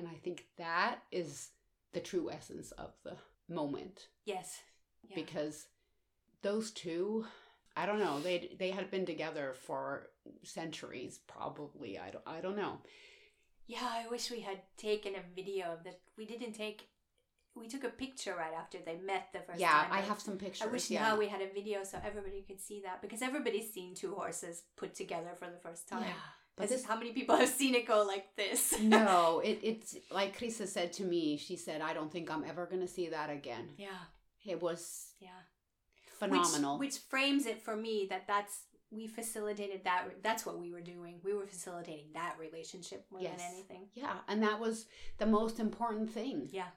And 0.00 0.08
I 0.08 0.14
think 0.14 0.46
that 0.56 1.02
is 1.12 1.50
the 1.92 2.00
true 2.00 2.30
essence 2.30 2.70
of 2.72 2.92
the 3.04 3.16
moment 3.48 4.08
Yes. 4.24 4.60
Yeah. 5.06 5.14
because 5.14 5.66
those 6.40 6.70
two, 6.70 7.26
I 7.76 7.84
don't 7.84 7.98
know, 7.98 8.18
they 8.20 8.56
they 8.58 8.70
had 8.70 8.90
been 8.90 9.04
together 9.04 9.52
for 9.66 10.08
centuries, 10.42 11.20
probably. 11.26 11.98
I 11.98 12.10
don't, 12.10 12.24
I 12.26 12.40
don't 12.40 12.56
know. 12.56 12.78
Yeah, 13.66 13.86
I 13.86 14.08
wish 14.10 14.30
we 14.30 14.40
had 14.40 14.62
taken 14.78 15.14
a 15.16 15.34
video 15.34 15.72
of 15.74 15.84
the. 15.84 15.90
We 16.16 16.24
didn't 16.24 16.54
take. 16.54 16.88
We 17.54 17.68
took 17.68 17.84
a 17.84 17.90
picture 17.90 18.34
right 18.38 18.54
after 18.56 18.78
they 18.78 18.96
met 18.96 19.28
the 19.34 19.40
first 19.40 19.60
yeah, 19.60 19.82
time. 19.82 19.92
I 19.92 20.00
have 20.00 20.20
some 20.20 20.38
pictures. 20.38 20.66
I 20.66 20.70
wish 20.70 20.90
yeah. 20.90 21.02
now 21.02 21.18
we 21.18 21.28
had 21.28 21.42
a 21.42 21.52
video 21.52 21.84
so 21.84 21.98
everybody 22.02 22.42
could 22.46 22.60
see 22.60 22.80
that 22.86 23.02
because 23.02 23.20
everybody's 23.20 23.70
seen 23.70 23.94
two 23.94 24.14
horses 24.14 24.62
put 24.76 24.94
together 24.94 25.32
for 25.36 25.50
the 25.50 25.58
first 25.58 25.88
time. 25.88 26.04
Yeah, 26.04 26.14
But 26.60 26.68
this 26.68 26.84
how 26.84 26.96
many 26.96 27.12
people 27.12 27.36
have 27.42 27.48
seen 27.48 27.74
it 27.74 27.86
go 27.86 28.04
like 28.06 28.36
this? 28.36 28.78
no, 28.82 29.40
it, 29.44 29.58
it's 29.62 29.96
like 30.10 30.38
Krista 30.38 30.66
said 30.66 30.92
to 30.94 31.04
me. 31.04 31.36
She 31.36 31.56
said, 31.56 31.80
"I 31.80 31.92
don't 31.94 32.12
think 32.12 32.30
I'm 32.30 32.44
ever 32.44 32.66
going 32.66 32.82
to 32.82 32.88
see 32.88 33.08
that 33.08 33.30
again." 33.30 33.70
yeah, 33.76 33.88
It 34.46 34.60
was 34.62 35.12
yeah. 35.20 35.28
phenomenal. 36.18 36.78
Which, 36.78 36.94
which 36.94 36.98
frames 37.08 37.46
it 37.46 37.62
for 37.62 37.76
me 37.76 38.06
that 38.10 38.26
that's 38.26 38.60
we 38.90 39.06
facilitated 39.06 39.84
that. 39.84 40.04
That's 40.22 40.44
what 40.44 40.58
we 40.58 40.72
were 40.72 40.80
doing. 40.80 41.20
We 41.24 41.32
were 41.32 41.46
facilitating 41.46 42.06
that 42.14 42.36
relationship 42.38 43.06
more 43.10 43.20
Yes. 43.20 43.38
than 43.40 43.52
anything. 43.54 43.88
Yeah, 43.94 44.14
and 44.28 44.42
that 44.42 44.58
was 44.58 44.86
the 45.18 45.26
most 45.26 45.60
important 45.60 46.10
thing. 46.10 46.48
Yeah. 46.50 46.68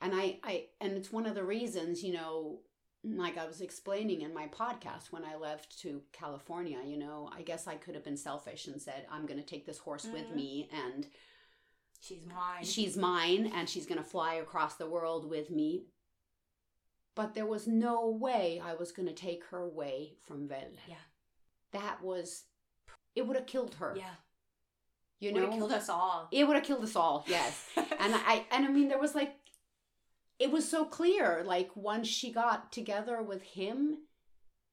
And 0.00 0.12
I, 0.14 0.38
I, 0.44 0.64
and 0.82 0.92
it's 0.92 1.10
one 1.10 1.24
of 1.24 1.34
the 1.34 1.44
reasons, 1.44 2.02
you 2.02 2.12
know, 2.12 2.58
like 3.04 3.36
I 3.36 3.46
was 3.46 3.60
explaining 3.60 4.22
in 4.22 4.32
my 4.32 4.46
podcast 4.48 5.12
when 5.12 5.24
I 5.24 5.36
left 5.36 5.78
to 5.82 6.00
California, 6.12 6.78
you 6.84 6.96
know, 6.98 7.28
I 7.36 7.42
guess 7.42 7.66
I 7.66 7.74
could 7.74 7.94
have 7.94 8.04
been 8.04 8.16
selfish 8.16 8.66
and 8.66 8.80
said, 8.80 9.06
I'm 9.10 9.26
going 9.26 9.38
to 9.40 9.46
take 9.46 9.66
this 9.66 9.78
horse 9.78 10.06
with 10.06 10.26
Mhm. 10.28 10.34
me 10.34 10.70
and 10.72 11.06
She's 12.00 12.24
mine. 12.26 12.64
she's 12.64 12.96
mine 12.96 13.46
and 13.54 13.68
she's 13.68 13.86
going 13.86 13.98
to 14.02 14.08
fly 14.08 14.34
across 14.34 14.76
the 14.76 14.86
world 14.88 15.28
with 15.28 15.50
me. 15.50 15.86
But 17.14 17.34
there 17.34 17.46
was 17.46 17.66
no 17.66 18.08
way 18.08 18.60
I 18.64 18.74
was 18.74 18.90
going 18.90 19.06
to 19.08 19.14
take 19.14 19.44
her 19.50 19.58
away 19.58 20.16
from 20.26 20.48
Vel. 20.48 20.72
Yeah. 20.88 20.96
That 21.72 22.02
was, 22.02 22.44
it 23.14 23.26
would 23.26 23.36
have 23.36 23.46
killed 23.46 23.74
her. 23.76 23.94
yeah. 23.96 24.14
You 25.20 25.32
Would 25.32 25.42
know, 25.42 25.50
have 25.50 25.58
killed 25.58 25.72
us 25.72 25.88
all. 25.88 26.28
it 26.32 26.44
would 26.46 26.56
have 26.56 26.64
killed 26.64 26.82
us 26.84 26.96
all. 26.96 27.24
Yes. 27.28 27.68
and 27.76 27.86
I 28.14 28.44
and 28.50 28.66
I 28.66 28.68
mean 28.68 28.88
there 28.88 28.98
was 28.98 29.14
like 29.14 29.34
it 30.44 30.50
was 30.56 30.64
so 30.68 30.84
clear 30.84 31.26
like 31.54 31.70
once 31.92 32.06
she 32.08 32.28
got 32.32 32.70
together 32.78 33.16
with 33.30 33.42
him 33.42 33.78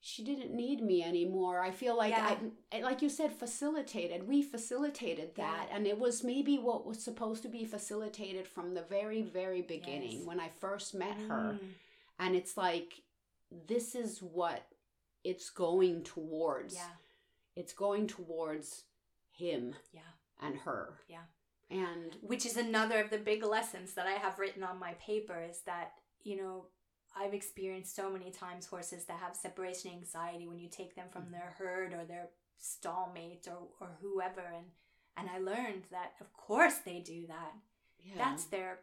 she 0.04 0.24
didn't 0.24 0.52
need 0.64 0.80
me 0.82 1.04
anymore. 1.04 1.58
I 1.62 1.70
feel 1.82 1.96
like 1.96 2.10
Yeah. 2.18 2.36
I 2.74 2.80
like 2.90 3.04
you 3.04 3.10
said 3.10 3.32
facilitated. 3.32 4.28
We 4.28 4.42
facilitated 4.42 5.30
that 5.36 5.68
Yeah. 5.70 5.76
and 5.76 5.86
it 5.86 6.00
was 6.06 6.24
maybe 6.24 6.56
what 6.58 6.88
was 6.90 7.00
supposed 7.04 7.44
to 7.44 7.50
be 7.58 7.66
facilitated 7.66 8.48
from 8.48 8.74
the 8.74 8.82
very 8.82 9.22
very 9.22 9.62
beginning 9.62 10.18
Yes. 10.20 10.26
when 10.28 10.40
I 10.40 10.50
first 10.50 10.96
met 10.96 11.18
her. 11.30 11.44
Mm. 11.62 11.74
And 12.18 12.36
it's 12.36 12.58
like 12.58 12.90
this 13.74 13.88
is 14.04 14.12
what 14.24 14.62
it's 15.24 15.50
going 15.52 16.04
towards. 16.04 16.74
Yeah. 16.74 16.96
It's 17.56 17.74
going 17.74 18.08
towards 18.08 18.68
him 19.44 19.76
Yeah. 19.94 20.14
and 20.40 20.56
her. 20.66 21.00
Yeah. 21.08 21.26
And 21.72 22.18
which 22.22 22.46
is 22.46 22.58
another 22.58 23.00
of 23.00 23.10
the 23.10 23.18
big 23.18 23.44
lessons 23.44 23.94
that 23.94 24.06
I 24.06 24.12
have 24.14 24.38
written 24.38 24.62
on 24.62 24.78
my 24.78 24.94
paper 24.96 25.42
is 25.50 25.62
that, 25.66 25.94
you 26.24 26.36
know, 26.36 26.66
I've 27.18 27.34
experienced 27.34 27.96
so 27.96 28.10
many 28.10 28.30
times 28.30 28.66
horses 28.66 29.06
that 29.06 29.20
have 29.20 29.36
separation 29.36 29.92
anxiety 29.92 30.48
when 30.48 30.60
you 30.60 30.70
take 30.70 30.96
them 30.96 31.08
from 31.12 31.24
mm-hmm. 31.24 31.34
their 31.34 31.56
herd 31.58 31.94
or 31.94 32.06
their 32.06 32.30
stallmate 32.62 33.48
or, 33.48 33.68
or 33.80 33.98
whoever 34.02 34.42
and 34.56 34.68
and 35.18 35.30
I 35.30 35.40
learned 35.40 35.84
that 35.92 36.14
of 36.22 36.32
course 36.34 36.76
they 36.86 37.00
do 37.00 37.26
that. 37.28 37.54
yeah. 38.04 38.14
That's 38.18 38.46
their 38.46 38.80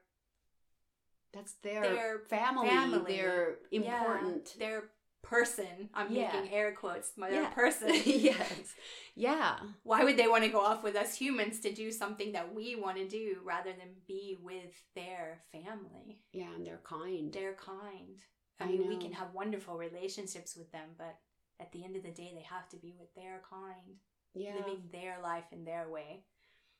That's 1.32 1.52
their, 1.62 1.82
Their 1.82 2.18
family. 2.28 2.68
family. 2.68 3.16
Their 3.16 3.56
yeah, 3.70 3.78
important. 4.00 4.56
their 4.58 4.84
person. 5.22 5.90
I'm 5.94 6.12
Yeah. 6.12 6.32
making 6.32 6.52
air 6.52 6.72
quotes. 6.72 7.16
My 7.16 7.28
Yeah. 7.30 7.50
person. 7.50 7.90
yes. 8.04 8.74
Yeah. 9.14 9.58
Why 9.82 10.04
would 10.04 10.16
they 10.16 10.28
want 10.28 10.44
to 10.44 10.50
go 10.50 10.60
off 10.60 10.82
with 10.82 10.96
us 10.96 11.14
humans 11.14 11.60
to 11.60 11.72
do 11.72 11.90
something 11.90 12.32
that 12.32 12.54
we 12.54 12.76
want 12.76 12.96
to 12.96 13.08
do 13.08 13.38
rather 13.44 13.72
than 13.72 13.88
be 14.06 14.36
with 14.40 14.82
their 14.94 15.42
family? 15.52 16.22
Yeah, 16.32 16.52
and 16.54 16.66
they're 16.66 16.80
kind. 16.84 17.32
they're 17.32 17.54
kind. 17.54 18.18
I, 18.60 18.64
I 18.64 18.66
mean, 18.68 18.88
we 18.88 18.96
can 18.96 19.12
have 19.12 19.34
wonderful 19.34 19.76
relationships 19.76 20.56
with 20.56 20.70
them, 20.72 20.90
but 20.96 21.16
at 21.60 21.70
the 21.72 21.84
end 21.84 21.96
of 21.96 22.02
the 22.02 22.10
day, 22.10 22.32
they 22.34 22.42
have 22.42 22.68
to 22.70 22.76
be 22.76 22.94
with 22.98 23.14
their 23.14 23.40
kind, 23.48 23.98
yeah. 24.34 24.54
living 24.56 24.82
their 24.92 25.20
life 25.22 25.44
in 25.52 25.64
their 25.64 25.88
way. 25.88 26.24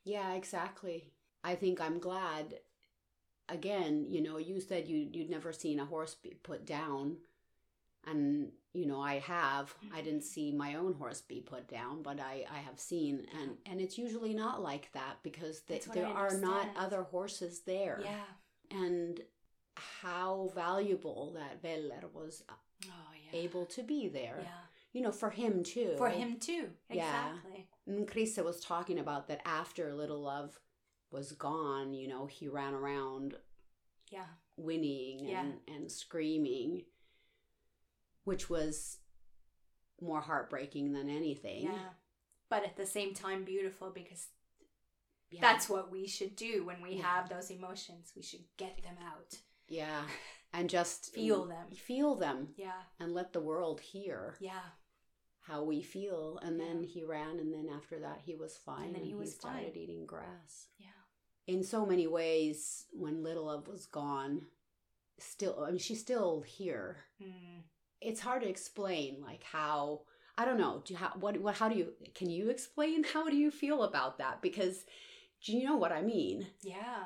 Yeah, 0.03 0.33
exactly. 0.33 1.13
I 1.43 1.55
think 1.55 1.79
I'm 1.79 1.99
glad. 1.99 2.55
Again, 3.47 4.05
you 4.09 4.21
know, 4.21 4.37
you 4.37 4.59
said 4.61 4.87
you 4.87 5.09
you'd 5.11 5.29
never 5.29 5.51
seen 5.51 5.79
a 5.79 5.85
horse 5.85 6.15
be 6.15 6.35
put 6.43 6.65
down, 6.65 7.17
and 8.07 8.51
you 8.73 8.85
know 8.85 9.01
I 9.01 9.19
have. 9.19 9.73
I 9.81 9.85
mm-hmm. 9.85 10.05
didn't 10.05 10.23
see 10.23 10.51
my 10.51 10.75
own 10.75 10.93
horse 10.93 11.21
be 11.21 11.41
put 11.41 11.67
down, 11.67 12.01
but 12.01 12.19
I 12.19 12.45
I 12.51 12.59
have 12.59 12.79
seen, 12.79 13.25
and 13.41 13.57
and 13.65 13.81
it's 13.81 13.97
usually 13.97 14.33
not 14.33 14.61
like 14.61 14.91
that 14.93 15.17
because 15.23 15.61
th- 15.61 15.85
there 15.85 16.07
are 16.07 16.37
not 16.37 16.67
other 16.77 17.03
horses 17.03 17.61
there. 17.65 18.01
Yeah. 18.03 18.25
and 18.71 19.21
how 20.03 20.51
valuable 20.53 21.33
that 21.35 21.61
Veller 21.61 22.03
was 22.13 22.43
uh, 22.49 22.53
Oh 22.85 23.11
yeah. 23.31 23.39
able 23.39 23.65
to 23.67 23.83
be 23.83 24.07
there. 24.07 24.39
Yeah. 24.41 24.49
You 24.93 25.01
know, 25.01 25.11
for 25.11 25.29
him 25.29 25.63
too. 25.63 25.93
For 25.97 26.09
him 26.09 26.37
too. 26.39 26.69
Yeah. 26.89 27.29
Exactly. 27.29 27.67
And 27.87 28.07
Krista 28.07 28.43
was 28.43 28.59
talking 28.59 28.99
about 28.99 29.27
that 29.27 29.41
after 29.45 29.93
Little 29.93 30.21
Love 30.21 30.59
was 31.11 31.31
gone, 31.33 31.93
you 31.93 32.07
know, 32.07 32.25
he 32.25 32.47
ran 32.47 32.73
around 32.73 33.35
Yeah. 34.09 34.25
whinnying 34.57 35.25
Yeah. 35.27 35.41
and, 35.41 35.53
and 35.67 35.91
screaming, 35.91 36.83
which 38.23 38.49
was 38.49 38.97
more 40.01 40.21
heartbreaking 40.21 40.93
than 40.93 41.09
anything. 41.09 41.63
Yeah. 41.63 41.89
But 42.49 42.63
at 42.63 42.77
the 42.77 42.85
same 42.85 43.13
time, 43.13 43.43
beautiful 43.43 43.91
because 43.91 44.27
Yeah. 45.31 45.41
that's 45.41 45.69
what 45.69 45.91
we 45.91 46.07
should 46.07 46.35
do 46.35 46.65
when 46.65 46.81
we 46.81 46.95
Yeah. 46.95 47.01
have 47.03 47.29
those 47.29 47.51
emotions. 47.51 48.13
We 48.15 48.21
should 48.23 48.45
get 48.57 48.81
them 48.81 48.97
out, 48.99 49.41
yeah. 49.67 50.07
And 50.53 50.69
just 50.69 51.13
feel 51.13 51.45
them. 51.45 51.71
Feel 51.71 52.15
them 52.15 52.53
Yeah. 52.57 52.81
and 52.99 53.13
let 53.13 53.33
the 53.33 53.41
world 53.41 53.81
hear 53.81 54.37
Yeah. 54.39 54.71
how 55.41 55.63
we 55.63 55.81
feel. 55.83 56.39
And 56.39 56.59
then 56.59 56.83
he 56.83 57.03
ran, 57.03 57.39
and 57.39 57.53
then 57.53 57.69
after 57.69 57.99
that, 57.99 58.21
he 58.21 58.35
was 58.35 58.57
fine. 58.57 58.93
then 58.93 59.03
he 59.03 59.13
was 59.13 59.35
started 59.35 59.73
fine. 59.73 59.77
eating 59.83 60.05
grass. 60.05 60.69
Yeah. 60.77 60.87
in 61.47 61.63
so 61.63 61.83
many 61.83 62.05
ways 62.05 62.85
when 62.91 63.23
little 63.23 63.45
love 63.45 63.67
was 63.67 63.87
gone 63.87 64.51
still 65.17 65.63
i 65.63 65.69
mean 65.71 65.79
she's 65.79 65.99
still 65.99 66.41
here 66.41 66.97
Mm. 67.19 67.63
It's 68.01 68.19
hard 68.21 68.41
to 68.41 68.49
explain 68.49 69.21
like 69.21 69.43
how 69.43 70.01
i 70.37 70.45
don't 70.45 70.57
know 70.57 70.81
do 70.85 70.93
you, 70.93 70.99
how, 70.99 71.11
what, 71.19 71.37
what 71.41 71.55
how 71.55 71.67
do 71.69 71.75
you 71.75 71.93
can 72.15 72.29
you 72.29 72.49
explain 72.49 73.03
how 73.13 73.29
do 73.29 73.35
you 73.35 73.51
feel 73.51 73.83
about 73.83 74.17
that 74.17 74.41
because 74.41 74.85
do 75.45 75.53
you 75.55 75.63
know 75.65 75.75
what 75.77 75.91
i 75.91 76.01
mean 76.01 76.47
Yeah. 76.61 77.05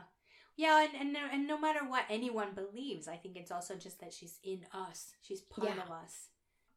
Yeah, 0.56 0.84
and, 0.84 0.94
and 1.02 1.14
no- 1.14 1.30
and 1.34 1.48
no 1.48 1.58
matter 1.60 1.80
what 1.84 2.06
anyone 2.12 2.54
believes, 2.54 3.08
I 3.08 3.16
think 3.18 3.38
it's 3.38 3.50
also 3.52 3.76
just 3.76 4.00
that 4.02 4.14
she's 4.14 4.38
in 4.44 4.60
us. 4.72 5.16
She's 5.24 5.42
part 5.42 5.68
Yeah. 5.76 5.82
of 5.82 5.90
us. 5.90 6.30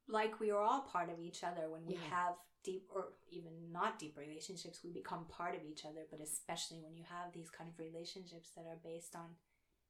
Like 0.08 0.40
we 0.40 0.50
are 0.50 0.62
all 0.62 0.80
part 0.80 1.10
of 1.10 1.20
each 1.20 1.44
other 1.44 1.68
when 1.68 1.84
we 1.84 1.92
Yeah. 1.96 2.08
have 2.08 2.34
deep 2.64 2.86
or 2.88 3.12
even 3.30 3.70
not 3.70 3.98
deep 3.98 4.16
relationships, 4.16 4.80
we 4.82 4.90
become 4.92 5.26
part 5.26 5.54
of 5.54 5.62
each 5.62 5.84
other, 5.84 6.06
but 6.10 6.20
especially 6.22 6.80
when 6.80 6.96
you 6.96 7.04
have 7.04 7.34
these 7.34 7.50
kind 7.50 7.68
of 7.70 7.78
relationships 7.78 8.48
that 8.56 8.64
are 8.64 8.80
based 8.82 9.14
on 9.14 9.36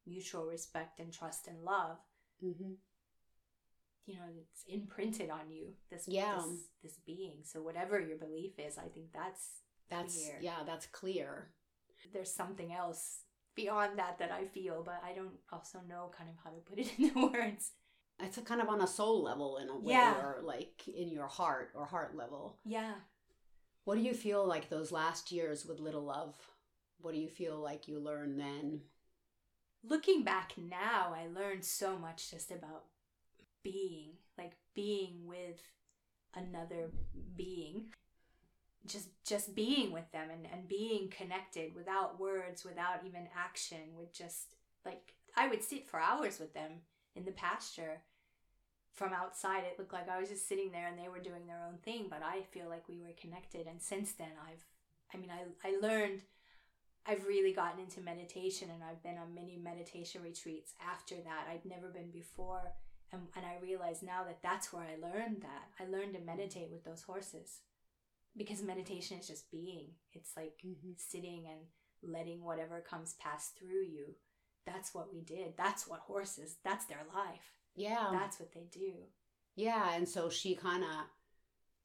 mutual 0.04 0.46
respect 0.46 0.98
and 0.98 1.12
trust 1.12 1.46
and 1.46 1.62
love, 1.62 1.98
mm-hmm. 2.44 2.72
You 4.06 4.14
know, 4.14 4.22
it's 4.40 4.62
imprinted 4.68 5.30
on 5.30 5.50
you 5.50 5.74
this 5.90 6.04
Yeah. 6.08 6.36
this, 6.36 6.58
this 6.82 6.98
being. 7.04 7.38
So 7.42 7.60
whatever 7.62 8.00
your 8.00 8.16
belief 8.18 8.58
is, 8.58 8.78
I 8.78 8.88
think 8.88 9.12
that's 9.12 9.62
that's 9.90 10.16
Clear. 10.16 10.38
yeah 10.40 10.64
that's 10.66 10.86
clear 10.86 11.48
there's 12.12 12.32
something 12.32 12.72
else 12.72 13.20
beyond 13.54 13.98
that 13.98 14.18
that 14.18 14.30
I 14.30 14.46
feel, 14.46 14.82
but 14.84 15.00
I 15.04 15.12
don't 15.12 15.38
also 15.52 15.78
know 15.88 16.10
kind 16.16 16.28
of 16.30 16.36
how 16.44 16.50
to 16.50 16.56
put 16.56 16.78
it 16.78 16.90
into 16.98 17.30
words. 17.32 17.72
it's 18.20 18.38
a 18.38 18.42
kind 18.42 18.60
of 18.60 18.68
on 18.68 18.80
a 18.80 18.86
soul 18.86 19.22
level 19.22 19.58
in 19.58 19.68
a 19.68 19.76
way 19.76 19.92
Yeah. 19.92 20.14
or 20.20 20.40
like 20.42 20.86
in 20.88 21.10
your 21.10 21.26
heart 21.26 21.70
or 21.74 21.84
heart 21.86 22.14
level 22.16 22.58
Yeah. 22.64 22.94
what 23.84 23.96
do 23.96 24.02
you 24.02 24.14
feel 24.14 24.46
like 24.46 24.68
those 24.68 24.90
last 24.92 25.32
years 25.32 25.64
with 25.66 25.80
little 25.80 26.02
love 26.04 26.34
what 27.00 27.12
do 27.14 27.20
you 27.20 27.28
feel 27.28 27.58
like 27.58 27.88
you 27.88 27.98
learned 28.00 28.38
then 28.40 28.80
Looking 29.88 30.24
back 30.24 30.52
now, 30.58 31.14
I 31.14 31.28
learned 31.28 31.64
so 31.64 31.96
much 31.96 32.30
just 32.32 32.50
about 32.50 32.84
being, 33.72 34.10
like 34.38 34.52
being 34.74 35.26
with 35.26 35.60
another 36.34 36.90
being. 37.36 37.86
Just 38.86 39.08
just 39.24 39.54
being 39.56 39.90
with 39.90 40.10
them 40.12 40.28
and, 40.30 40.46
and 40.52 40.68
being 40.68 41.08
connected 41.08 41.74
without 41.74 42.20
words, 42.20 42.64
without 42.64 43.00
even 43.04 43.26
action, 43.36 43.96
with 43.98 44.12
just 44.12 44.54
like 44.84 45.14
I 45.36 45.48
would 45.48 45.64
sit 45.64 45.88
for 45.88 46.00
hours 46.00 46.38
with 46.38 46.54
them 46.54 46.82
in 47.16 47.24
the 47.24 47.32
pasture. 47.32 48.02
From 48.92 49.12
outside 49.12 49.64
it 49.64 49.78
looked 49.78 49.92
like 49.92 50.08
I 50.08 50.20
was 50.20 50.28
just 50.30 50.48
sitting 50.48 50.70
there 50.70 50.86
and 50.86 50.98
they 50.98 51.08
were 51.08 51.18
doing 51.18 51.46
their 51.46 51.62
own 51.66 51.78
thing, 51.78 52.06
but 52.08 52.22
I 52.22 52.42
feel 52.42 52.68
like 52.68 52.88
we 52.88 53.00
were 53.00 53.20
connected 53.20 53.66
and 53.66 53.82
since 53.82 54.12
then 54.12 54.30
I've 54.48 54.64
I 55.12 55.16
mean 55.16 55.30
I 55.30 55.68
I 55.68 55.76
learned 55.82 56.22
I've 57.04 57.26
really 57.26 57.52
gotten 57.52 57.80
into 57.80 58.00
meditation 58.00 58.68
and 58.72 58.82
I've 58.84 59.02
been 59.02 59.18
on 59.18 59.34
many 59.34 59.56
meditation 59.56 60.22
retreats 60.22 60.74
after 60.80 61.16
that. 61.16 61.46
I'd 61.50 61.64
never 61.64 61.88
been 61.88 62.10
before. 62.10 62.62
And, 63.12 63.22
and 63.36 63.46
I 63.46 63.62
realize 63.62 64.02
now 64.02 64.24
that 64.24 64.42
that's 64.42 64.72
where 64.72 64.82
I 64.82 65.00
learned 65.00 65.42
that. 65.42 65.68
I 65.80 65.88
learned 65.88 66.14
to 66.14 66.20
meditate 66.20 66.70
with 66.70 66.84
those 66.84 67.02
horses 67.02 67.60
because 68.36 68.62
meditation 68.62 69.18
is 69.18 69.28
just 69.28 69.50
being. 69.50 69.90
It's 70.12 70.32
like 70.36 70.54
mm-hmm. 70.66 70.92
sitting 70.96 71.44
and 71.48 72.12
letting 72.12 72.44
whatever 72.44 72.80
comes 72.80 73.14
pass 73.14 73.52
through 73.58 73.84
you. 73.84 74.14
That's 74.66 74.94
what 74.94 75.12
we 75.12 75.20
did. 75.20 75.54
That's 75.56 75.86
what 75.86 76.00
horses, 76.00 76.56
that's 76.64 76.86
their 76.86 77.04
life. 77.14 77.54
yeah 77.76 78.08
That's 78.12 78.40
what 78.40 78.52
they 78.52 78.66
do. 78.72 78.92
Yeah, 79.54 79.94
and 79.94 80.08
so 80.08 80.28
she 80.28 80.54
kind 80.54 80.82
of 80.82 81.06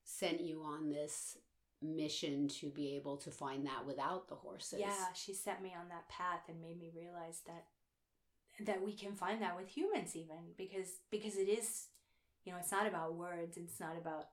sent 0.03 0.41
you 0.41 0.61
on 0.64 0.89
this 0.89 1.38
mission 1.81 2.48
to 2.48 2.69
be 2.69 2.95
able 2.95 3.18
to 3.18 3.31
find 3.31 3.65
that 3.65 3.85
without 3.85 4.27
the 4.27 4.35
horses. 4.35 4.80
Yeah, 4.80 5.14
she 5.14 5.34
set 5.34 5.61
me 5.61 5.73
on 5.80 5.88
that 5.89 6.10
path 6.10 6.41
and 6.49 6.61
made 6.61 6.80
me 6.80 6.91
realize 6.93 7.41
that 7.48 7.65
that 8.66 8.84
we 8.84 8.94
can 8.94 9.16
find 9.16 9.42
that 9.42 9.56
with 9.56 9.70
humans 9.70 10.16
even 10.16 10.54
because 10.58 11.00
because 11.10 11.36
it 11.36 11.50
is 11.50 11.88
you 12.46 12.52
know, 12.52 12.60
it's 12.60 12.72
not 12.72 12.88
about 12.88 13.16
words, 13.16 13.58
it's 13.58 13.80
not 13.80 13.98
about 13.98 14.28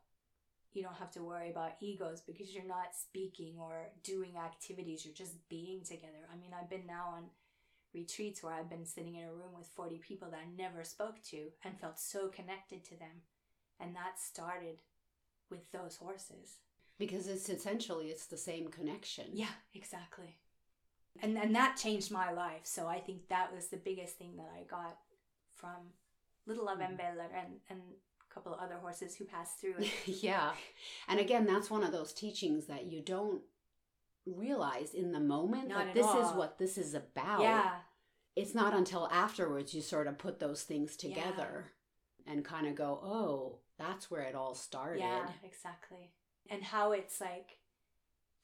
you 0.72 0.82
don't 0.82 0.96
have 0.96 1.10
to 1.12 1.22
worry 1.22 1.50
about 1.50 1.72
egos 1.80 2.20
because 2.20 2.54
you're 2.54 2.64
not 2.64 2.94
speaking 2.94 3.56
or 3.58 3.86
doing 4.04 4.36
activities. 4.36 5.04
You're 5.04 5.14
just 5.14 5.48
being 5.48 5.82
together. 5.82 6.28
I 6.32 6.36
mean, 6.36 6.50
I've 6.58 6.70
been 6.70 6.86
now 6.86 7.14
on 7.16 7.24
retreats 7.94 8.42
where 8.42 8.52
I've 8.52 8.68
been 8.68 8.84
sitting 8.84 9.16
in 9.16 9.24
a 9.24 9.32
room 9.32 9.54
with 9.56 9.66
40 9.74 9.96
people 9.96 10.28
that 10.30 10.40
I 10.40 10.56
never 10.56 10.84
spoke 10.84 11.22
to 11.30 11.48
and 11.64 11.80
felt 11.80 11.98
so 11.98 12.28
connected 12.28 12.84
to 12.84 12.98
them. 12.98 13.22
And 13.80 13.94
that 13.96 14.20
started 14.20 14.78
with 15.50 15.70
those 15.72 15.96
horses. 15.96 16.58
Because 16.98 17.28
it's 17.28 17.48
essentially 17.48 18.06
it's 18.06 18.26
the 18.26 18.36
same 18.36 18.68
connection. 18.68 19.26
Yeah, 19.32 19.54
exactly. 19.72 20.36
And 21.22 21.36
and 21.36 21.54
that 21.54 21.76
changed 21.76 22.10
my 22.10 22.32
life. 22.32 22.62
So 22.64 22.86
I 22.86 23.00
think 23.00 23.28
that 23.28 23.54
was 23.54 23.68
the 23.68 23.76
biggest 23.76 24.16
thing 24.16 24.36
that 24.36 24.50
I 24.54 24.64
got 24.64 24.98
from 25.54 25.92
Little 26.46 26.66
Love 26.66 26.80
and 26.80 26.98
Mm-hmm. 26.98 27.36
And, 27.36 27.46
and 27.70 27.80
a 28.30 28.34
couple 28.34 28.54
of 28.54 28.60
other 28.60 28.76
horses 28.76 29.14
who 29.16 29.24
passed 29.24 29.60
through 29.60 29.74
yeah. 30.06 30.52
And 31.08 31.20
again, 31.20 31.46
that's 31.46 31.70
one 31.70 31.82
of 31.82 31.92
those 31.92 32.12
teachings 32.12 32.66
that 32.66 32.86
you 32.86 33.00
don't 33.00 33.42
realize 34.26 34.94
in 34.94 35.12
the 35.12 35.20
moment 35.20 35.68
Not 35.68 35.78
that 35.78 35.88
at 35.88 35.94
this 35.94 36.06
is 36.06 36.32
what 36.34 36.58
this 36.58 36.78
is 36.78 36.94
about. 36.94 37.40
yeah. 37.42 37.70
It's 38.36 38.54
not 38.54 38.72
until 38.72 39.08
afterwards 39.10 39.74
you 39.74 39.82
sort 39.82 40.06
of 40.06 40.16
put 40.18 40.38
those 40.38 40.62
things 40.62 40.96
together 40.96 41.72
and 42.24 42.44
kind 42.44 42.68
of 42.68 42.76
go, 42.76 43.00
oh, 43.02 43.58
that's 43.78 44.10
where 44.10 44.22
it 44.22 44.36
all 44.36 44.54
started. 44.54 45.00
Yeah, 45.00 45.26
exactly. 45.42 46.12
And 46.48 46.62
how 46.62 46.92
it's 46.92 47.20
like 47.20 47.58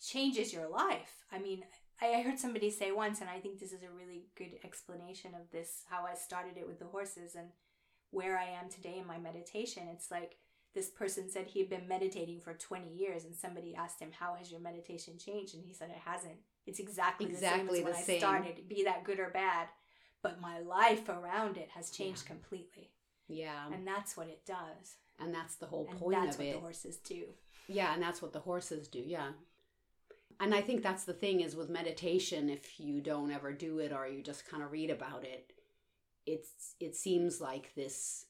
changes 0.00 0.52
your 0.52 0.68
life. 0.68 1.24
I 1.30 1.38
mean, 1.38 1.62
I 2.02 2.22
heard 2.22 2.38
somebody 2.38 2.70
say 2.70 2.92
once, 2.92 3.20
and 3.20 3.30
I 3.30 3.38
think 3.40 3.58
this 3.58 3.72
is 3.72 3.82
a 3.82 3.90
really 3.96 4.24
good 4.36 4.58
explanation 4.64 5.34
of 5.34 5.50
this 5.50 5.84
how 5.88 6.04
I 6.04 6.14
started 6.14 6.56
it 6.56 6.66
with 6.66 6.78
the 6.78 6.86
horses 6.86 7.34
and 7.34 7.48
where 8.10 8.38
I 8.38 8.44
am 8.44 8.68
today 8.68 8.98
in 8.98 9.06
my 9.06 9.18
meditation. 9.18 9.84
It's 9.92 10.10
like 10.10 10.36
this 10.74 10.90
person 10.90 11.30
said 11.30 11.46
he 11.46 11.60
had 11.60 11.70
been 11.70 11.88
meditating 11.88 12.40
for 12.40 12.54
20 12.54 12.88
years, 12.92 13.24
and 13.24 13.34
somebody 13.34 13.74
asked 13.74 14.00
him, 14.00 14.10
How 14.18 14.34
has 14.34 14.50
your 14.50 14.60
meditation 14.60 15.14
changed? 15.18 15.54
And 15.54 15.64
he 15.64 15.72
said, 15.72 15.90
It 15.90 16.02
hasn't. 16.04 16.38
It's 16.66 16.80
exactly, 16.80 17.26
Exactly 17.26 17.80
the 17.80 17.84
same 17.84 17.94
as 17.94 17.96
when 17.96 18.06
the 18.06 18.14
I 18.14 18.18
started, 18.18 18.68
be 18.68 18.84
that 18.84 19.04
good 19.04 19.20
or 19.20 19.30
bad. 19.30 19.68
But 20.22 20.40
my 20.40 20.60
life 20.60 21.08
around 21.08 21.56
it 21.58 21.68
has 21.74 21.90
changed 21.90 22.22
Yeah. 22.24 22.32
completely. 22.32 22.90
Yeah. 23.28 23.66
And 23.72 23.86
that's 23.86 24.16
what 24.16 24.28
it 24.28 24.44
does. 24.46 24.96
And 25.20 25.34
that's 25.34 25.56
the 25.56 25.66
whole 25.66 25.86
And 25.88 25.98
point 25.98 26.16
that's 26.20 26.38
what 26.38 26.52
the 26.52 26.58
horses 26.60 26.96
do. 26.96 27.34
Yeah, 27.68 27.94
and 27.94 28.02
that's 28.02 28.20
what 28.20 28.32
the 28.32 28.40
horses 28.40 28.88
do. 28.88 28.98
Yeah. 28.98 29.32
And 30.40 30.54
I 30.54 30.60
think 30.60 30.82
that's 30.82 31.04
the 31.04 31.12
thing 31.12 31.40
is 31.40 31.56
with 31.56 31.68
meditation 31.70 32.50
if 32.50 32.78
you 32.80 33.00
don't 33.00 33.30
ever 33.30 33.52
do 33.52 33.78
it 33.78 33.92
or 33.92 34.06
you 34.06 34.22
just 34.22 34.48
kind 34.48 34.62
of 34.62 34.72
read 34.72 34.90
about 34.90 35.24
it, 35.24 35.52
it's 36.26 36.74
it 36.80 36.94
seems 36.96 37.40
like 37.40 37.74
this 37.74 38.26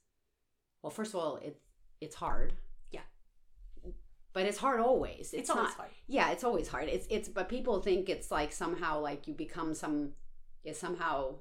well, 0.83 0.91
first 0.91 1.15
of 1.15 1.21
all, 1.21 1.37
it 1.37 1.61
it's 2.01 2.15
hard. 2.17 2.55
Yeah. 2.91 3.01
But 4.33 4.47
it's 4.47 4.59
hard 4.59 4.81
always. 4.81 5.33
It's, 5.33 5.35
It's, 5.35 5.51
always 5.51 5.69
not 5.71 5.77
hard. 5.77 5.91
Yeah, 6.07 6.31
it's 6.31 6.45
always 6.45 6.69
hard. 6.69 6.89
It's 6.89 7.07
it's 7.09 7.29
but 7.29 7.49
people 7.49 7.81
think 7.81 8.09
it's 8.09 8.31
like 8.31 8.53
somehow 8.53 9.01
like 9.01 9.27
you 9.27 9.35
become 9.35 9.75
some 9.75 10.13
is 10.65 10.79
somehow 10.79 11.37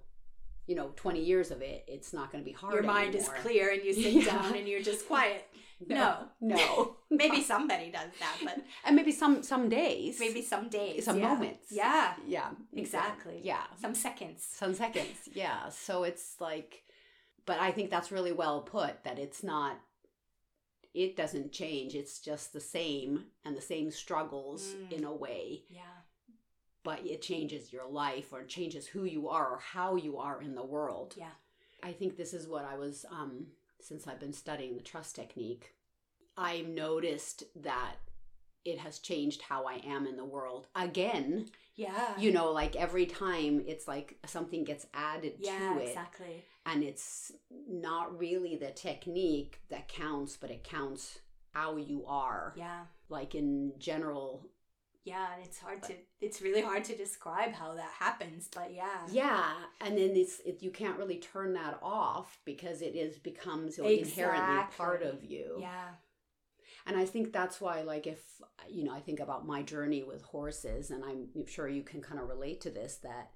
you 0.66 0.76
know, 0.76 0.92
20 0.96 1.22
years 1.22 1.52
of 1.52 1.62
it, 1.62 1.84
it's 1.90 2.14
not 2.14 2.32
going 2.32 2.42
to 2.42 2.50
be 2.50 2.54
hard 2.56 2.74
Your 2.74 2.84
mind 2.84 3.16
anymore. 3.16 3.36
is 3.36 3.42
clear 3.42 3.72
and 3.74 3.84
you 3.84 3.94
sit 4.02 4.14
Yeah. 4.14 4.26
down 4.26 4.56
and 4.56 4.66
you're 4.66 4.82
just 4.82 5.08
quiet. 5.08 5.46
No. 5.90 6.18
No. 6.42 6.96
Maybe 7.10 7.42
somebody 7.42 7.92
does 7.92 8.10
that, 8.20 8.38
but 8.44 8.58
and 8.86 8.96
maybe 8.96 9.12
some 9.12 9.44
some 9.44 9.70
days. 9.70 10.20
maybe 10.20 10.42
some 10.42 10.68
days. 10.70 11.06
Some 11.06 11.20
yeah. 11.20 11.28
moments. 11.28 11.68
Yeah. 11.72 12.14
Yeah, 12.28 12.50
Exactly. 12.74 13.40
Yeah, 13.44 13.64
Some 13.80 13.96
seconds. 13.96 14.46
some 14.52 14.74
seconds. 14.74 15.18
Yeah, 15.34 15.70
so 15.70 16.04
it's 16.04 16.36
like, 16.40 16.84
but 17.46 17.60
I 17.60 17.72
think 17.72 17.90
that's 17.90 18.12
really 18.12 18.32
well 18.32 18.62
put. 18.62 19.04
That 19.04 19.20
it's 19.20 19.44
not, 19.44 19.78
it 20.94 21.16
doesn't 21.16 21.52
change. 21.52 21.96
It's 21.96 22.20
just 22.20 22.54
the 22.54 22.60
same 22.60 23.26
and 23.46 23.56
the 23.56 23.62
same 23.62 23.90
struggles 23.92 24.62
Mm. 24.76 24.92
in 24.98 25.04
a 25.06 25.14
way, 25.14 25.64
Yeah. 25.70 25.98
but 26.84 27.06
it 27.06 27.22
changes 27.22 27.72
your 27.74 27.88
life 27.88 28.34
or 28.34 28.44
changes 28.44 28.88
who 28.88 29.04
you 29.06 29.30
are 29.30 29.48
or 29.54 29.60
how 29.60 29.96
you 29.96 30.18
are 30.18 30.42
in 30.42 30.56
the 30.56 30.66
world. 30.66 31.16
Yeah. 31.18 31.36
I 31.82 31.92
think 31.94 32.16
this 32.18 32.34
is 32.34 32.48
what 32.48 32.66
I 32.66 32.76
was 32.78 33.06
um 33.10 33.48
since 33.84 34.08
I've 34.08 34.20
been 34.20 34.34
studying 34.34 34.76
the 34.76 34.84
trust 34.84 35.16
technique. 35.16 35.74
I've 36.38 36.68
noticed 36.68 37.44
that 37.56 37.96
it 38.66 38.80
has 38.80 39.00
changed 39.00 39.42
how 39.42 39.66
I 39.68 39.82
am 39.86 40.08
in 40.08 40.16
the 40.16 40.24
world 40.26 40.68
again 40.74 41.50
Yeah. 41.76 42.18
you 42.18 42.32
know 42.32 42.52
like 42.54 42.78
every 42.78 43.06
time 43.06 43.62
it's 43.68 43.88
like 43.90 44.18
something 44.26 44.64
gets 44.64 44.88
added 44.94 45.34
yeah, 45.40 45.74
to 45.74 45.80
it 45.82 45.90
exactly. 45.90 46.44
and 46.66 46.82
it's 46.82 47.34
not 47.68 48.18
really 48.18 48.56
the 48.56 48.72
technique 48.72 49.60
that 49.70 49.90
counts 49.90 50.38
but 50.38 50.50
it 50.50 50.64
counts 50.64 51.20
how 51.54 51.76
you 51.76 52.06
are 52.08 52.54
Yeah. 52.56 52.86
like 53.10 53.36
in 53.36 53.74
general 53.78 54.48
Yeah, 55.06 55.26
and 55.36 55.44
it's 55.44 55.60
hard 55.60 55.84
to 55.84 55.94
it's 56.22 56.42
really 56.42 56.62
hard 56.62 56.84
to 56.86 56.96
describe 56.96 57.54
how 57.54 57.74
that 57.76 57.92
happens, 58.00 58.50
but 58.54 58.74
yeah. 58.74 59.00
yeah 59.12 59.52
and 59.82 59.98
then 59.98 60.12
it's 60.16 60.40
it, 60.46 60.62
you 60.62 60.72
can't 60.72 60.98
really 60.98 61.18
turn 61.18 61.54
that 61.54 61.78
off 61.82 62.40
because 62.46 62.82
it 62.82 62.96
is 62.96 63.18
becomes 63.18 63.78
like, 63.78 64.00
inherently 64.00 64.64
part 64.78 65.04
of 65.04 65.24
you 65.24 65.58
Yeah. 65.60 65.90
and 66.86 66.96
i 66.98 67.06
think 67.06 67.34
that's 67.34 67.60
why 67.60 67.82
like 67.82 68.08
if 68.08 68.22
you 68.70 68.84
know 68.84 68.94
i 68.94 69.00
think 69.00 69.20
about 69.20 69.46
my 69.46 69.62
journey 69.62 70.04
with 70.04 70.22
horses 70.24 70.90
and 70.92 71.04
i'm 71.04 71.28
sure 71.48 71.68
you 71.68 71.84
can 71.84 72.02
kind 72.02 72.20
of 72.20 72.28
relate 72.30 72.62
to 72.62 72.70
this 72.70 72.96
that 73.04 73.32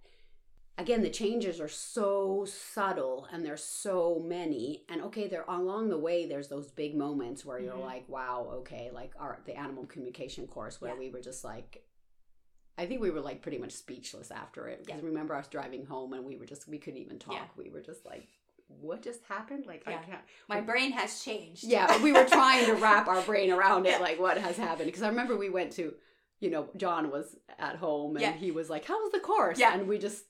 again 0.77 1.01
the 1.01 1.09
changes 1.09 1.59
are 1.59 1.67
so 1.67 2.45
subtle 2.45 3.27
and 3.31 3.45
there's 3.45 3.63
so 3.63 4.21
many 4.25 4.83
and 4.89 5.01
okay 5.01 5.27
they're 5.27 5.45
along 5.47 5.89
the 5.89 5.97
way 5.97 6.27
there's 6.27 6.47
those 6.49 6.69
big 6.69 6.95
moments 6.95 7.43
where 7.43 7.59
you're 7.59 7.73
Mhm. 7.73 7.83
like 7.85 8.07
wow 8.09 8.47
okay 8.59 8.89
like 8.93 9.11
our 9.19 9.39
the 9.45 9.55
animal 9.57 9.85
communication 9.85 10.47
course 10.47 10.79
where 10.79 10.93
Yeah. 10.93 10.99
we 10.99 11.09
were 11.09 11.21
just 11.21 11.43
like 11.43 11.83
I 12.79 12.85
think 12.85 13.01
we 13.01 13.09
were 13.09 13.21
like 13.21 13.41
pretty 13.41 13.57
much 13.57 13.71
speechless 13.71 14.29
after 14.29 14.67
it 14.67 14.85
because 14.85 15.01
Yeah. 15.01 15.07
remember 15.07 15.33
us 15.33 15.47
driving 15.47 15.83
home 15.85 16.13
and 16.13 16.23
we 16.23 16.35
were 16.37 16.45
just 16.45 16.67
we 16.67 16.77
couldn't 16.77 16.99
even 17.01 17.17
talk. 17.17 17.33
Yeah. 17.33 17.47
We 17.63 17.71
were 17.71 17.81
just 17.81 18.05
like, 18.05 18.27
what 18.67 19.01
just 19.01 19.23
happened? 19.23 19.65
Like 19.65 19.81
I 19.87 19.93
can't. 19.93 20.21
My 20.47 20.61
brain 20.61 20.91
has 20.91 21.23
changed. 21.23 21.63
Yeah, 21.63 21.99
we 22.03 22.11
were 22.11 22.25
trying 22.39 22.67
to 22.67 22.75
wrap 22.75 23.07
our 23.07 23.23
brain 23.23 23.49
around 23.49 23.87
it, 23.87 23.99
like 23.99 24.19
what 24.19 24.37
has 24.37 24.57
happened. 24.57 24.85
Because 24.85 25.01
I 25.01 25.07
remember 25.09 25.35
we 25.35 25.49
went 25.49 25.71
to, 25.73 25.95
you 26.39 26.51
know, 26.51 26.69
John 26.77 27.09
was 27.09 27.35
at 27.57 27.77
home 27.77 28.15
and 28.15 28.21
Yeah. 28.21 28.33
he 28.33 28.51
was 28.51 28.69
like, 28.69 28.85
"How 28.85 29.01
was 29.01 29.11
the 29.11 29.21
course?" 29.21 29.57
Yeah. 29.57 29.73
and 29.73 29.87
we 29.87 29.97
just 29.97 30.25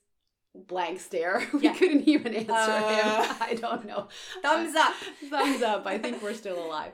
blank 0.66 1.00
stare. 1.00 1.46
We 1.52 1.60
Yeah. 1.60 1.74
couldn't 1.74 2.08
even 2.08 2.34
answer 2.34 2.52
Uh. 2.52 3.24
him. 3.24 3.36
I 3.40 3.54
don't 3.54 3.86
know. 3.86 4.08
Thumbs 4.42 4.74
up. 4.76 4.94
Thumbs 5.30 5.62
up. 5.62 5.86
I 5.86 5.98
think 5.98 6.22
we're 6.22 6.34
still 6.34 6.58
alive. 6.64 6.92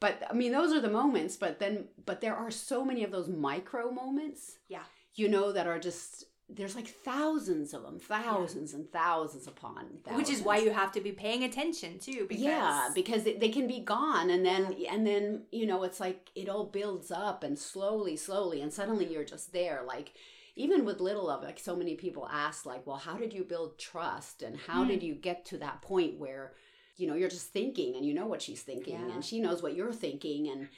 But 0.00 0.22
I 0.28 0.32
mean, 0.34 0.52
those 0.52 0.72
are 0.72 0.80
the 0.80 0.90
moments. 0.90 1.36
But 1.36 1.58
then, 1.60 1.84
but 2.04 2.20
there 2.20 2.34
are 2.34 2.50
so 2.50 2.84
many 2.84 3.04
of 3.04 3.10
those 3.10 3.28
micro 3.28 3.90
moments. 3.90 4.58
Yeah. 4.68 4.82
You 5.14 5.28
know 5.28 5.52
that 5.52 5.66
are 5.66 5.78
just 5.78 6.24
there's 6.50 6.76
like 6.76 6.88
thousands 6.88 7.72
of 7.72 7.82
them, 7.84 7.98
thousands 7.98 8.74
and 8.74 8.90
thousands 8.92 9.46
upon 9.46 9.86
thousands. 10.04 10.16
Which 10.18 10.30
is 10.36 10.42
why 10.42 10.58
you 10.58 10.70
have 10.72 10.92
to 10.92 11.00
be 11.00 11.10
paying 11.10 11.42
attention 11.44 11.98
too, 11.98 12.26
because 12.28 12.44
yeah 12.44 12.90
because 12.94 13.22
they, 13.24 13.34
they 13.38 13.48
can 13.48 13.66
be 13.66 13.80
gone 13.80 14.28
and 14.28 14.44
then 14.44 14.76
and 14.90 15.06
then 15.06 15.44
you 15.52 15.64
know 15.66 15.84
it's 15.84 16.00
like 16.00 16.28
it 16.34 16.50
all 16.50 16.66
builds 16.66 17.10
up 17.10 17.44
and 17.44 17.58
slowly 17.58 18.14
slowly 18.16 18.60
and 18.60 18.70
suddenly 18.74 19.06
you're 19.10 19.24
just 19.24 19.54
there 19.54 19.80
like 19.86 20.12
even 20.56 20.84
with 20.84 21.00
Little 21.00 21.26
Love 21.26 21.42
like 21.42 21.58
so 21.58 21.74
many 21.76 21.94
people 21.96 22.28
ask 22.30 22.64
like 22.66 22.86
well 22.86 22.96
how 22.96 23.16
did 23.16 23.32
you 23.32 23.44
build 23.44 23.78
trust 23.78 24.42
and 24.42 24.56
how 24.56 24.84
Mm. 24.84 24.88
did 24.88 25.02
you 25.02 25.14
get 25.14 25.44
to 25.46 25.58
that 25.58 25.82
point 25.82 26.18
where 26.18 26.54
you 26.96 27.06
know 27.08 27.14
you're 27.14 27.28
just 27.28 27.48
thinking 27.52 27.96
and 27.96 28.04
you 28.06 28.14
know 28.14 28.26
what 28.26 28.42
she's 28.42 28.62
thinking 28.62 28.94
Yeah. 29.00 29.12
and 29.14 29.24
she 29.24 29.40
knows 29.40 29.62
what 29.62 29.74
you're 29.74 29.92
thinking 29.92 30.48
and 30.48 30.68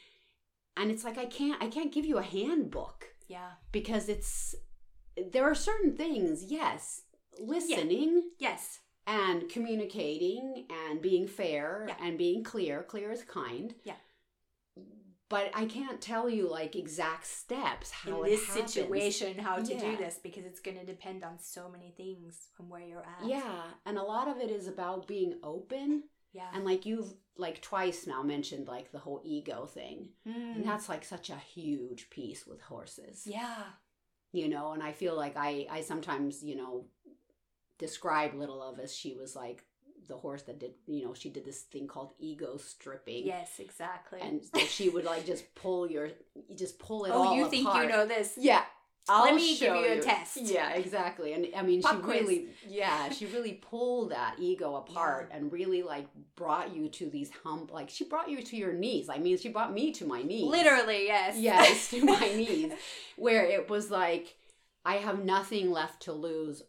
and 0.77 0.91
it's 0.91 1.05
like 1.05 1.19
i 1.19 1.27
can't 1.27 1.63
i 1.63 1.69
can't 1.69 1.93
give 1.93 2.07
you 2.07 2.19
a 2.19 2.23
handbook 2.23 3.07
yeah. 3.29 3.51
because 3.73 4.09
it's 4.09 4.55
there 5.33 5.45
are 5.45 5.55
certain 5.55 5.95
things 5.97 6.45
yes 6.45 7.03
listening 7.39 8.31
Yes. 8.39 8.81
and 9.07 9.49
communicating 9.51 10.67
and 10.71 11.01
being 11.03 11.27
fair 11.27 11.85
Yeah. 11.89 11.97
and 12.01 12.17
being 12.19 12.43
clear 12.45 12.83
clear 12.83 13.11
is 13.13 13.23
kind 13.23 13.75
Yeah. 13.85 13.95
But 15.29 15.51
i 15.55 15.65
can't 15.67 16.01
tell 16.01 16.29
you 16.31 16.49
like 16.49 16.77
exact 16.77 17.27
steps 17.27 17.91
how 17.91 18.23
in 18.23 18.31
this 18.31 18.47
happens. 18.47 18.73
situation 18.73 19.39
how 19.39 19.57
to 19.57 19.75
do 19.79 19.97
this 19.97 20.19
because 20.23 20.45
it's 20.45 20.61
going 20.61 20.79
to 20.79 20.85
depend 20.87 21.25
on 21.25 21.39
so 21.39 21.69
many 21.69 21.91
things 21.97 22.49
from 22.57 22.69
where 22.69 22.83
you're 22.83 23.05
at. 23.15 23.27
yeah 23.27 23.63
and 23.85 23.99
a 23.99 24.03
lot 24.03 24.29
of 24.29 24.37
it 24.39 24.51
is 24.51 24.67
about 24.69 25.07
being 25.09 25.35
open 25.43 26.05
Yeah. 26.33 26.49
and 26.55 26.65
like 26.65 26.87
you've 26.87 27.13
like 27.37 27.61
twice 27.61 28.07
now 28.07 28.23
mentioned 28.23 28.67
like 28.69 28.93
the 28.93 28.99
whole 29.01 29.21
ego 29.25 29.67
thing 29.67 30.11
Mm. 30.29 30.57
and 30.57 30.65
that's 30.65 30.89
like 30.89 31.05
such 31.05 31.29
a 31.31 31.37
huge 31.55 32.09
piece 32.11 32.47
with 32.47 32.61
horses 32.63 33.27
yeah. 33.27 33.63
you 34.33 34.49
know 34.49 34.73
and 34.75 34.83
i 34.83 34.93
feel 34.93 35.17
like 35.17 35.37
i 35.37 35.67
i 35.71 35.81
sometimes 35.83 36.43
you 36.43 36.57
know 36.57 36.85
describe 37.79 38.33
Little 38.35 38.59
Love 38.59 38.79
as 38.81 38.95
she 38.95 39.15
was 39.15 39.37
like 39.37 39.65
the 40.09 40.17
horse 40.17 40.43
that 40.43 40.59
did 40.59 40.73
you 40.87 41.05
know 41.05 41.15
she 41.15 41.29
did 41.29 41.45
this 41.45 41.63
thing 41.63 41.87
called 41.87 42.13
ego 42.19 42.57
stripping 42.57 43.27
Yes, 43.27 43.59
exactly. 43.59 44.21
and 44.21 44.43
she 44.69 44.89
would 44.89 45.05
like 45.05 45.27
just 45.27 45.55
pull 45.55 45.91
your 45.91 46.07
you 46.35 46.55
just 46.57 46.79
pull 46.79 47.05
it 47.05 47.11
oh, 47.11 47.23
all. 47.23 47.29
oh, 47.29 47.35
you 47.35 47.49
think 47.49 47.69
you 47.75 47.89
know 47.89 48.07
this? 48.07 48.35
yeah 48.37 48.63
I'll 49.09 49.27
Let 49.27 49.37
me 49.37 49.57
give 49.57 49.75
you 49.75 49.93
a 49.93 50.01
test. 50.01 50.39
Yeah, 50.43 50.73
exactly. 50.73 51.33
And 51.33 51.47
I 51.57 51.63
mean, 51.63 51.81
Pop 51.81 51.97
she 51.97 52.03
quiz. 52.03 52.21
really, 52.23 52.47
yeah, 52.69 53.09
she 53.11 53.27
really 53.27 53.53
pulled 53.53 54.11
that 54.11 54.35
ego 54.41 54.75
apart 54.89 55.31
and 55.33 55.53
really 55.53 55.83
like 55.83 56.07
brought 56.35 56.75
you 56.75 56.89
to 56.89 57.09
these 57.09 57.31
hump. 57.45 57.73
Like 57.73 57.89
she 57.89 58.05
brought 58.05 58.29
you 58.29 58.43
to 58.43 58.57
your 58.57 58.73
knees. 58.73 59.09
I 59.09 59.19
mean, 59.19 59.39
she 59.39 59.49
brought 59.49 59.73
me 59.73 59.93
to 59.93 60.07
my 60.07 60.23
knees. 60.23 60.51
Literally, 60.51 61.07
yes. 61.07 61.37
yes, 61.39 61.91
to 61.91 62.05
my 62.05 62.19
knees, 62.37 62.73
where 63.17 63.45
it 63.45 63.71
was 63.71 63.93
like, 63.93 64.37
I 64.85 64.97
have 64.97 65.25
nothing 65.25 65.71
left 65.71 66.03
to 66.03 66.13
lose. 66.13 66.63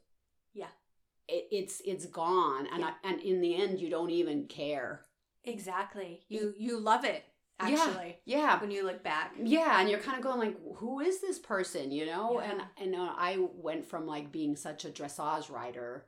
Yeah. 1.29 1.35
It, 1.35 1.47
it's 1.51 1.81
it's 1.85 2.05
gone, 2.05 2.67
and 2.71 2.79
Yeah. 2.81 2.91
I, 3.03 3.09
and 3.09 3.21
in 3.21 3.41
the 3.41 3.55
end, 3.55 3.79
you 3.79 3.89
don't 3.89 4.09
even 4.11 4.47
care. 4.47 5.05
Exactly. 5.43 6.21
You 6.29 6.53
you 6.57 6.79
love 6.79 7.05
it 7.05 7.23
actually 7.59 8.19
Yeah, 8.25 8.59
when 8.61 8.69
you 8.69 8.83
look 8.83 9.01
back. 9.03 9.33
yeah 9.43 9.79
and 9.79 9.89
you're 9.89 9.99
kind 9.99 10.15
of 10.17 10.23
going 10.23 10.37
like 10.39 10.55
who 10.75 10.99
is 10.99 11.21
this 11.21 11.39
person 11.39 11.91
you 11.91 12.05
know 12.05 12.39
Yeah. 12.39 12.51
and 12.51 12.61
and 12.77 12.95
uh, 12.95 13.13
i 13.17 13.39
went 13.55 13.83
from 13.83 14.05
like 14.05 14.31
being 14.31 14.55
such 14.55 14.85
a 14.85 14.89
dressage 14.89 15.49
rider 15.49 16.05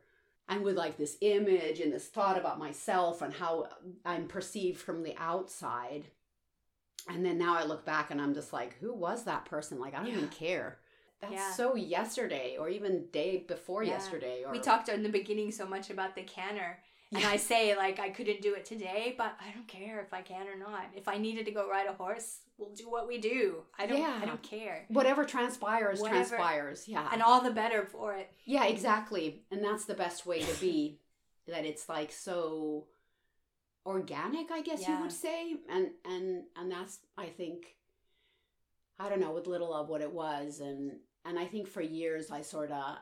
and 0.47 0.61
with 0.63 0.77
like 0.77 0.97
this 0.97 1.17
image 1.21 1.79
and 1.79 1.91
this 1.91 2.05
thought 2.07 2.37
about 2.37 2.59
myself 2.59 3.23
and 3.23 3.33
how 3.33 3.67
i'm 4.05 4.27
perceived 4.27 4.79
from 4.79 5.01
the 5.01 5.15
outside 5.17 6.03
and 7.07 7.25
then 7.25 7.39
now 7.39 7.55
i 7.57 7.63
look 7.63 7.83
back 7.83 8.11
and 8.11 8.21
i'm 8.21 8.35
just 8.35 8.53
like 8.53 8.77
who 8.79 8.93
was 8.93 9.23
that 9.23 9.45
person 9.45 9.79
like 9.79 9.95
i 9.95 9.97
don't 9.97 10.07
even 10.07 10.27
care 10.27 10.77
that's 11.19 11.33
Yeah. 11.33 11.51
so 11.51 11.75
yesterday 11.75 12.57
or 12.57 12.69
even 12.69 13.07
day 13.11 13.37
before 13.37 13.83
Yeah. 13.83 13.91
yesterday 13.93 14.43
or 14.45 14.51
We 14.51 14.59
talked 14.59 14.89
in 14.89 15.03
the 15.03 15.09
beginning 15.09 15.51
so 15.51 15.65
much 15.65 15.89
about 15.89 16.15
the 16.15 16.23
canter. 16.23 16.81
And 17.11 17.25
I 17.25 17.37
say 17.37 17.75
like 17.75 17.99
I 17.99 18.09
couldn't 18.11 18.41
do 18.41 18.53
it 18.53 18.65
today, 18.65 19.15
but 19.17 19.35
I 19.41 19.51
don't 19.51 19.67
care 19.67 19.99
if 20.01 20.13
I 20.13 20.21
can 20.21 20.47
or 20.47 20.55
not. 20.55 20.85
If 20.95 21.07
I 21.07 21.17
needed 21.17 21.45
to 21.47 21.51
go 21.51 21.67
ride 21.67 21.87
a 21.87 21.93
horse, 21.93 22.41
we'll 22.57 22.69
do 22.75 22.87
what 22.89 23.07
we 23.07 23.17
do. 23.17 23.63
I 23.79 23.87
don't 23.87 23.99
Yeah. 23.99 24.19
I 24.21 24.25
don't 24.25 24.43
care. 24.43 24.85
whatever 24.89 25.25
transpires 25.25 25.99
Whatever- 26.01 26.35
transpires 26.37 26.87
yeah 26.87 27.09
And 27.11 27.21
all 27.23 27.41
the 27.41 27.51
better 27.51 27.85
for 27.85 28.13
it. 28.15 28.31
Yeah, 28.45 28.65
exactly. 28.65 29.43
And 29.49 29.63
that's 29.63 29.85
the 29.85 29.95
best 29.95 30.25
way 30.25 30.41
to 30.43 30.59
be. 30.61 30.99
that 31.47 31.65
it's 31.65 31.89
like 31.89 32.11
so 32.11 32.85
organic, 33.85 34.51
I 34.51 34.61
guess 34.61 34.87
you 34.87 34.99
would 35.01 35.11
say. 35.11 35.55
And 35.67 35.91
and 36.05 36.43
and 36.55 36.71
that's 36.71 36.99
I 37.17 37.25
think 37.27 37.75
I 38.99 39.09
don't 39.09 39.19
know, 39.21 39.31
with 39.31 39.47
Little 39.47 39.69
Love 39.71 39.89
what 39.89 40.01
it 40.01 40.11
was 40.11 40.59
and 40.59 40.99
and 41.29 41.39
I 41.39 41.45
think 41.45 41.67
for 41.67 41.81
years 41.81 42.31
I 42.31 42.41
sort 42.41 42.71
of 42.71 42.97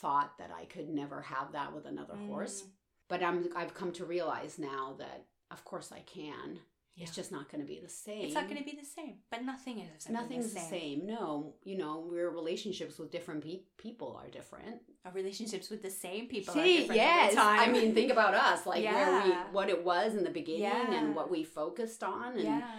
thought 0.00 0.36
that 0.38 0.50
I 0.54 0.64
could 0.66 0.88
never 0.88 1.20
have 1.22 1.52
that 1.52 1.74
with 1.74 1.86
another 1.86 2.14
horse. 2.28 2.62
Mm, 2.62 2.66
But 3.08 3.22
I'm 3.22 3.48
I've 3.56 3.74
come 3.74 3.92
to 3.92 4.04
realize 4.04 4.58
now 4.58 4.96
that 4.98 5.24
of 5.50 5.64
course 5.64 5.90
I 5.92 6.00
can. 6.00 6.58
yeah. 6.96 7.04
It's 7.04 7.14
just 7.16 7.32
not 7.32 7.50
going 7.50 7.60
to 7.62 7.66
be 7.66 7.80
the 7.82 7.88
same. 7.88 8.24
It's 8.26 8.34
not 8.34 8.48
going 8.48 8.58
to 8.64 8.64
be 8.72 8.76
the 8.78 8.86
same, 8.86 9.14
but 9.30 9.42
nothing 9.44 9.76
is. 9.80 10.08
Nothing's 10.08 10.52
the 10.52 10.60
same. 10.60 11.06
No, 11.06 11.54
you 11.64 11.76
know, 11.78 12.06
we're 12.10 12.30
relationships 12.30 12.98
with 12.98 13.10
different 13.10 13.42
pe- 13.42 13.64
people 13.78 14.10
are 14.22 14.28
different. 14.28 14.76
Our 15.04 15.12
relationships 15.12 15.68
with 15.70 15.82
the 15.82 15.90
same 15.90 16.26
people 16.28 16.52
are 16.54 16.62
See, 16.64 16.78
different 16.78 17.00
yes. 17.00 17.34
I 17.38 17.70
mean, 17.74 17.94
think 17.94 18.10
about 18.12 18.34
us, 18.34 18.66
like 18.72 18.84
where 18.84 19.22
we, 19.24 19.30
what 19.56 19.68
it 19.74 19.82
was 19.84 20.14
in 20.14 20.22
the 20.24 20.30
beginning, 20.40 20.62
Yeah. 20.62 20.92
and 20.98 21.14
what 21.16 21.30
we 21.30 21.44
focused 21.44 22.02
on, 22.02 22.34
and 22.34 22.44
yeah, 22.44 22.70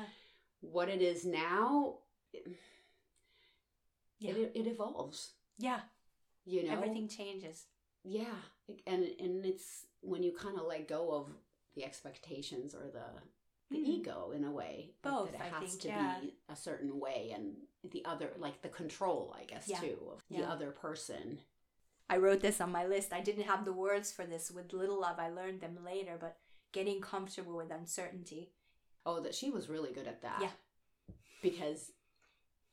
what 0.62 0.90
it 0.90 1.02
is 1.02 1.26
now. 1.26 1.96
It, 4.24 4.28
Yeah. 4.38 4.44
it, 4.44 4.52
it 4.56 4.68
evolves. 4.68 5.34
yeah. 5.58 5.82
You 6.46 6.64
know, 6.64 6.74
Everything 6.74 7.08
changes. 7.08 7.68
Yeah, 8.04 8.36
and 8.86 9.04
and 9.20 9.46
it's 9.46 9.86
when 10.02 10.24
you 10.24 10.34
kind 10.34 10.58
of 10.60 10.66
let 10.66 10.90
go 10.90 11.14
of 11.14 11.30
the 11.76 11.86
expectations 11.86 12.76
or 12.76 12.90
the 12.92 13.06
the 13.70 13.78
Mm. 13.78 13.88
ego 13.88 14.32
in 14.36 14.44
a 14.44 14.52
way, 14.52 14.92
like 15.04 15.14
Both, 15.14 15.32
that 15.32 15.40
it 15.40 15.54
I 15.54 15.60
has 15.60 15.70
think, 15.70 15.82
to 15.84 15.88
yeah. 15.88 16.20
be 16.22 16.34
a 16.50 16.56
certain 16.56 17.00
way, 17.00 17.32
and 17.34 17.56
the 17.94 18.04
other, 18.06 18.30
like 18.38 18.62
the 18.62 18.68
control, 18.70 19.34
I 19.40 19.46
guess, 19.46 19.68
Yeah. 19.70 19.80
too, 19.80 19.98
of 20.12 20.22
the 20.30 20.44
other 20.44 20.72
person. 20.72 21.40
I 22.10 22.18
wrote 22.18 22.42
this 22.42 22.60
on 22.62 22.72
my 22.74 22.86
list. 22.86 23.14
I 23.14 23.22
didn't 23.22 23.46
have 23.46 23.64
the 23.66 23.72
words 23.74 24.12
for 24.12 24.26
this 24.26 24.52
with 24.52 24.74
Little 24.74 25.00
Love. 25.00 25.18
I 25.18 25.30
learned 25.30 25.62
them 25.62 25.78
later, 25.84 26.18
but 26.20 26.38
getting 26.74 27.00
comfortable 27.02 27.56
with 27.56 27.72
uncertainty. 27.72 28.52
Oh, 29.06 29.22
that 29.22 29.34
she 29.34 29.50
was 29.50 29.70
really 29.70 29.92
good 29.94 30.08
at 30.08 30.22
that. 30.22 30.40
Yeah. 30.42 30.52
Because 31.42 31.92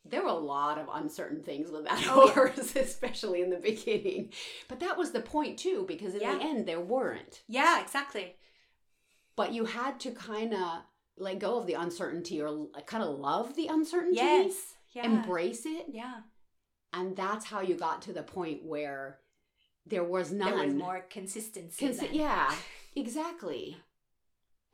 there 0.05 0.23
were 0.23 0.29
a 0.29 0.35
lot 0.35 0.79
of 0.79 0.89
uncertain 0.93 1.43
things 1.43 1.71
with 1.71 1.85
that 1.85 2.03
Oh, 2.09 2.27
yeah. 2.27 2.33
horse, 2.33 2.75
especially 2.77 3.43
in 3.43 3.51
the 3.51 3.57
beginning. 3.59 4.33
But 4.69 4.81
that 4.81 4.97
was 4.97 5.13
the 5.13 5.21
point 5.21 5.59
too, 5.59 5.85
because 5.87 6.15
in 6.15 6.21
Yeah. 6.23 6.37
the 6.37 6.43
end 6.45 6.67
there 6.67 6.81
weren't. 6.81 7.43
Yeah, 7.49 7.81
exactly. 7.83 8.35
But 9.37 9.53
you 9.53 9.65
had 9.67 10.01
to 10.01 10.11
kind 10.11 10.55
of 10.55 10.83
let 11.17 11.39
go 11.39 11.59
of 11.59 11.67
the 11.67 11.75
uncertainty 11.75 12.41
or 12.41 12.69
kind 12.87 13.03
of 13.05 13.19
love 13.19 13.55
the 13.57 13.67
uncertainty. 13.69 14.17
Yes. 14.17 14.55
Yeah. 14.93 15.05
Embrace 15.07 15.67
it. 15.67 15.87
yeah. 15.91 16.21
And 16.93 17.15
that's 17.17 17.45
how 17.47 17.61
you 17.61 17.77
got 17.77 18.03
to 18.03 18.13
the 18.13 18.23
point 18.23 18.65
where 18.65 19.19
there 19.87 20.03
was 20.03 20.33
none. 20.33 20.57
There 20.57 20.65
was 20.67 20.75
more 20.75 21.05
consistency. 21.09 21.87
Consi- 21.87 22.09
yeah, 22.13 22.53
exactly. 22.97 23.77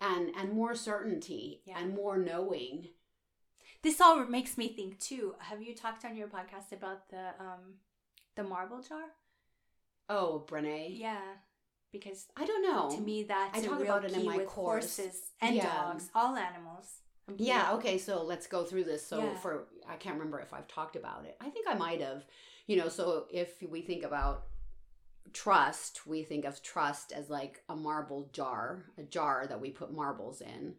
And 0.01 0.31
and 0.37 0.53
more 0.53 0.75
certainty 0.75 1.63
Yeah. 1.67 1.79
and 1.79 1.95
more 1.95 2.17
knowing. 2.17 2.89
This 3.87 4.01
all 4.01 4.25
makes 4.25 4.59
me 4.59 4.67
think 4.67 4.99
too. 4.99 5.37
Have 5.39 5.63
you 5.63 5.73
talked 5.73 6.05
on 6.05 6.17
your 6.17 6.27
podcast 6.27 6.73
about 6.73 7.09
the 7.09 7.27
um 7.39 7.79
the 8.35 8.43
marble 8.43 8.83
jar? 8.83 9.05
Oh, 10.09 10.45
Brene. 10.45 10.99
Yeah. 10.99 11.21
Because 11.93 12.27
I 12.37 12.45
don't 12.47 12.65
know. 12.65 12.91
to 12.97 13.01
me 13.01 13.23
that's 13.23 13.57
I 13.57 13.63
talk 13.63 13.79
real 13.79 13.93
about 13.93 14.05
it 14.05 14.13
in 14.15 14.25
my 14.25 14.39
course. 14.39 14.97
horses 14.97 15.31
and 15.41 15.55
Yeah. 15.55 15.73
dogs, 15.73 16.11
all 16.17 16.35
animals. 16.35 16.87
I'm 17.29 17.37
Yeah, 17.39 17.75
okay, 17.75 17.97
so 17.97 18.25
let's 18.25 18.49
go 18.49 18.65
through 18.65 18.85
this. 18.91 19.07
So 19.07 19.21
Yeah. 19.21 19.37
for 19.39 19.69
I 19.87 19.95
can't 19.95 20.19
remember 20.19 20.41
if 20.41 20.53
I've 20.53 20.67
talked 20.67 20.97
about 20.97 21.25
it. 21.25 21.37
I 21.41 21.49
think 21.51 21.69
I 21.69 21.75
might 21.75 22.01
have. 22.01 22.27
You 22.67 22.79
know, 22.79 22.89
so 22.89 23.29
if 23.31 23.63
we 23.63 23.83
think 23.83 24.03
about 24.03 24.49
trust, 25.33 26.09
we 26.09 26.25
think 26.25 26.45
of 26.45 26.61
trust 26.61 27.13
as 27.13 27.31
like 27.31 27.63
a 27.69 27.77
marble 27.77 28.31
jar, 28.33 28.83
a 28.99 29.05
jar 29.05 29.47
that 29.47 29.61
we 29.61 29.71
put 29.71 29.93
marbles 29.93 30.41
in. 30.41 30.75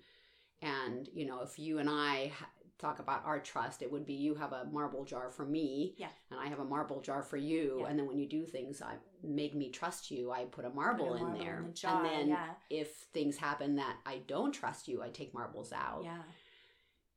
And, 0.62 1.08
you 1.14 1.26
know, 1.26 1.42
if 1.42 1.60
you 1.60 1.78
and 1.78 1.90
I 1.90 2.32
talk 2.80 3.00
about 3.00 3.26
our 3.26 3.40
trust, 3.40 3.82
it 3.82 3.92
would 3.92 4.06
be 4.06 4.14
you 4.14 4.36
have 4.36 4.54
a 4.54 4.66
marble 4.72 5.04
jar 5.04 5.30
for 5.30 5.46
me, 5.46 5.96
Yeah. 5.98 6.10
and 6.30 6.40
I 6.40 6.48
have 6.48 6.60
a 6.60 6.66
marble 6.66 7.02
jar 7.02 7.24
for 7.24 7.38
you. 7.38 7.80
Yeah. 7.82 7.88
And 7.88 7.98
then 7.98 8.08
when 8.08 8.20
you 8.20 8.28
do 8.28 8.46
things, 8.46 8.82
I 8.82 8.96
make 9.24 9.56
me 9.56 9.70
trust 9.72 10.12
you. 10.12 10.32
I 10.32 10.46
put 10.46 10.66
a 10.66 10.70
marble, 10.70 11.14
Put 11.14 11.22
a 11.22 11.26
in 11.26 11.34
there, 11.34 11.60
in 11.60 11.68
the 11.68 11.74
jar, 11.74 12.04
and 12.04 12.06
then 12.06 12.28
yeah. 12.30 12.50
if 12.70 12.90
things 13.14 13.38
happen 13.38 13.76
that 13.78 13.98
I 14.06 14.20
don't 14.28 14.52
trust 14.52 14.88
you, 14.88 15.02
I 15.02 15.10
take 15.10 15.34
marbles 15.34 15.74
out. 15.74 16.02
Yeah. 16.04 16.22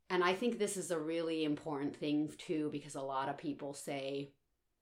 And 0.08 0.24
I 0.24 0.34
think 0.34 0.58
this 0.58 0.76
is 0.76 0.90
a 0.90 0.98
really 0.98 1.44
important 1.44 1.94
thing 1.94 2.32
too, 2.38 2.68
because 2.72 2.94
a 2.94 3.02
lot 3.02 3.28
of 3.28 3.36
people 3.36 3.74
say, 3.74 4.32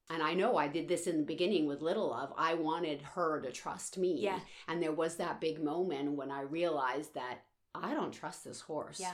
and 0.09 0.23
I 0.23 0.33
know 0.33 0.57
I 0.57 0.69
did 0.69 0.89
this 0.89 1.07
in 1.07 1.19
the 1.19 1.25
beginning 1.25 1.67
with 1.67 1.83
Little 1.83 2.09
Love, 2.11 2.33
I 2.39 2.55
wanted 2.55 3.03
her 3.03 3.41
to 3.43 3.53
trust 3.53 3.99
me. 3.99 4.21
Yeah. 4.21 4.39
And 4.69 4.83
there 4.83 4.93
was 4.93 5.17
that 5.17 5.41
big 5.41 5.63
moment 5.63 6.13
when 6.13 6.31
I 6.31 6.43
realized 6.43 7.15
that 7.15 7.41
I 7.75 7.93
don't 7.93 8.13
trust 8.13 8.45
this 8.45 8.61
horse. 8.61 9.01
Yeah. 9.01 9.13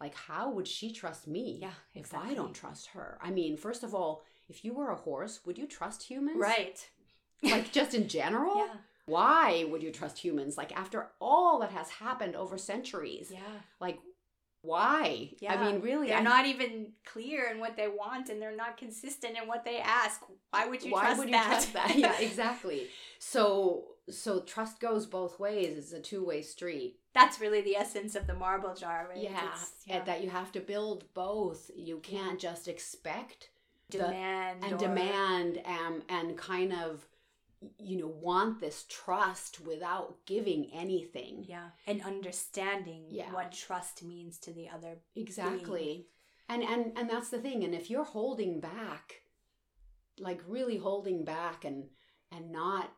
Like, 0.00 0.14
how 0.14 0.50
would 0.50 0.66
she 0.68 0.92
trust 0.92 1.26
me 1.26 1.58
Yeah, 1.62 1.70
if. 1.94 2.12
I 2.14 2.34
don't 2.34 2.54
trust 2.54 2.88
her? 2.88 3.18
I 3.22 3.30
mean, 3.30 3.56
first 3.56 3.82
of 3.84 3.94
all, 3.94 4.22
if 4.48 4.64
you 4.64 4.74
were 4.74 4.90
a 4.90 4.96
horse, 4.96 5.40
would 5.46 5.56
you 5.58 5.66
trust 5.66 6.02
humans? 6.02 6.38
Right. 6.38 6.88
Like, 7.42 7.72
just 7.72 7.92
in 7.94 8.08
general? 8.08 8.56
Yeah. 8.56 8.74
Why 9.06 9.64
would 9.70 9.82
you 9.82 9.90
trust 9.92 10.16
humans? 10.18 10.56
Like, 10.56 10.74
after 10.74 11.10
all 11.20 11.58
that 11.60 11.70
has 11.72 11.90
happened 11.90 12.34
over 12.36 12.56
centuries, 12.56 13.30
Yeah. 13.30 13.40
like, 13.80 13.98
why? 14.62 15.28
Yeah. 15.40 15.52
I 15.54 15.62
mean, 15.70 15.82
really, 15.82 16.06
They're 16.08 16.18
I- 16.18 16.22
not 16.22 16.46
even 16.46 16.92
clear 17.04 17.50
in 17.50 17.60
what 17.60 17.76
they 17.76 17.86
want 17.88 18.30
and 18.30 18.40
they're 18.40 18.56
not 18.56 18.78
consistent 18.78 19.36
in 19.36 19.46
what 19.46 19.62
they 19.64 19.76
ask. 19.78 20.22
Why 20.50 20.66
would 20.66 20.82
you 20.82 20.92
why 20.92 21.02
trust 21.02 21.18
would 21.18 21.28
you 21.28 21.32
that? 21.34 21.46
trust 21.48 21.72
that 21.74 21.96
yeah 21.98 22.18
exactly 22.20 22.86
so 23.18 23.84
so 24.10 24.40
trust 24.40 24.80
goes 24.80 25.06
both 25.06 25.38
ways 25.40 25.76
it's 25.78 25.92
a 25.92 26.00
two-way 26.00 26.42
street 26.42 26.98
That's 27.14 27.40
really 27.40 27.62
the 27.62 27.76
essence 27.76 28.14
of 28.16 28.26
the 28.26 28.34
marble 28.34 28.74
jar, 28.74 29.06
right? 29.08 29.22
yeah, 29.22 29.54
and 29.88 30.04
that 30.06 30.22
you 30.22 30.30
have 30.30 30.52
to 30.52 30.60
build 30.60 31.04
both 31.14 31.70
you 31.76 31.98
can't 32.00 32.38
just 32.40 32.68
expect 32.68 33.50
the- 33.90 33.98
demand 33.98 34.64
and 34.64 34.72
or- 34.74 34.78
demand 34.78 35.60
um, 35.64 36.02
and 36.08 36.36
kind 36.36 36.72
of 36.72 37.06
you 37.78 37.96
know 37.98 38.08
want 38.08 38.60
this 38.60 38.84
trust 38.90 39.60
without 39.64 40.16
giving 40.26 40.70
anything 40.74 41.44
Yeah, 41.48 41.68
and 41.86 42.02
understanding 42.02 43.06
Yeah. 43.08 43.32
what 43.32 43.52
trust 43.52 44.02
means 44.02 44.38
to 44.40 44.52
the 44.52 44.68
other. 44.68 44.98
exactly 45.16 46.08
and 46.48 46.62
and 46.62 46.92
and 46.98 47.08
that's 47.08 47.30
the 47.30 47.38
thing 47.38 47.64
and 47.64 47.74
if 47.74 47.88
you're 47.88 48.04
holding 48.04 48.60
back 48.60 49.22
like 50.18 50.42
really 50.46 50.76
holding 50.76 51.24
back 51.24 51.64
and 51.64 51.88
and 52.30 52.50
not 52.52 52.92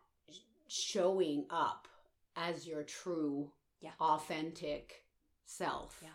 showing 0.69 1.47
up 1.51 1.89
as 2.37 2.67
your 2.67 2.83
true 2.83 3.53
Yeah. 3.81 3.93
authentic 4.01 5.05
self 5.45 6.01
Yeah. 6.03 6.09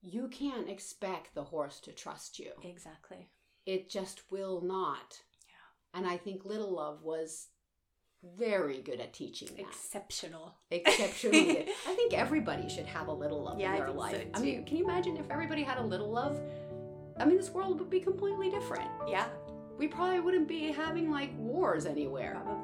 you 0.00 0.28
can't 0.28 0.68
expect 0.68 1.34
the 1.34 1.44
horse 1.44 1.80
to 1.80 1.92
trust 1.92 2.38
you 2.38 2.52
Exactly. 2.62 3.30
it 3.66 3.90
just 3.90 4.30
will 4.30 4.60
not 4.60 5.22
Yeah. 5.48 5.98
and 5.98 6.06
i 6.06 6.16
think 6.16 6.44
little 6.44 6.70
love 6.72 7.02
was 7.02 7.48
very 8.36 8.82
good 8.82 9.00
at 9.00 9.14
teaching 9.14 9.48
that 9.56 9.60
Exceptional. 9.60 10.54
exceptionally 10.70 11.44
good. 11.54 11.68
I 11.88 11.94
think 11.94 12.12
everybody 12.12 12.68
should 12.68 12.84
have 12.84 13.08
a 13.08 13.12
little 13.12 13.42
love 13.42 13.58
Yeah, 13.58 13.70
I 13.72 13.76
in 13.76 13.78
their 13.80 13.88
so, 13.88 13.94
life. 13.94 14.26
I 14.34 14.40
mean, 14.40 14.64
can 14.66 14.76
you 14.76 14.84
imagine 14.84 15.16
if 15.16 15.30
everybody 15.30 15.62
had 15.62 15.78
a 15.78 15.82
little 15.82 16.10
love? 16.10 16.38
I 17.18 17.24
mean, 17.24 17.38
this 17.38 17.48
world 17.48 17.78
would 17.80 17.88
be 17.88 17.98
completely 18.00 18.50
different. 18.50 18.90
Yeah. 19.08 19.26
we 19.78 19.88
probably 19.88 20.20
wouldn't 20.20 20.46
be 20.48 20.70
having 20.70 21.10
like 21.10 21.30
wars 21.38 21.86
anywhere. 21.86 22.38
Probably 22.44 22.59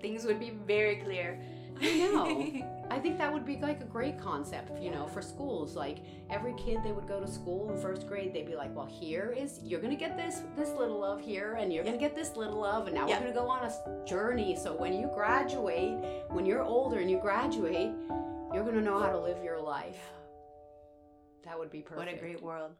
Things 0.00 0.24
would 0.24 0.40
be 0.40 0.50
very 0.66 0.96
clear. 0.96 1.40
I 1.80 1.96
know. 1.98 2.74
I 2.90 2.98
think 2.98 3.18
that 3.18 3.32
would 3.32 3.44
be 3.44 3.56
like 3.58 3.80
a 3.82 3.84
great 3.84 4.18
concept, 4.18 4.82
you 4.82 4.90
know, 4.90 5.06
for 5.06 5.22
schools. 5.22 5.76
Like 5.76 5.98
every 6.30 6.54
kid 6.54 6.78
they 6.82 6.90
would 6.92 7.06
go 7.06 7.20
to 7.20 7.26
school 7.30 7.70
in 7.70 7.80
first 7.80 8.08
grade, 8.08 8.32
they'd 8.34 8.46
be 8.46 8.56
like, 8.56 8.74
"Well, 8.74 8.86
here 8.86 9.32
is 9.36 9.60
you're 9.62 9.80
gonna 9.80 9.94
get 9.94 10.16
this 10.16 10.42
this 10.56 10.70
little 10.70 10.98
love 10.98 11.20
here, 11.20 11.54
and 11.54 11.72
you're 11.72 11.84
gonna 11.84 11.98
get 11.98 12.14
this 12.16 12.36
little 12.36 12.58
love, 12.60 12.86
and 12.86 12.94
now 12.96 13.06
Yeah. 13.06 13.18
we're 13.20 13.32
gonna 13.32 13.40
go 13.46 13.48
on 13.48 13.64
a 13.64 14.04
journey. 14.04 14.56
So 14.56 14.74
when 14.74 14.92
you 14.92 15.08
graduate, 15.14 15.98
when 16.30 16.46
you're 16.46 16.62
older 16.64 16.98
and 16.98 17.10
you 17.10 17.18
graduate, 17.18 17.92
you're 18.52 18.64
gonna 18.64 18.80
know 18.80 18.98
how 18.98 19.10
to 19.10 19.20
live 19.20 19.44
your 19.44 19.60
life. 19.60 20.00
That 21.44 21.58
would 21.58 21.70
be 21.70 21.82
perfect. 21.82 21.98
what 21.98 22.08
a 22.12 22.16
great 22.18 22.42
world. 22.42 22.72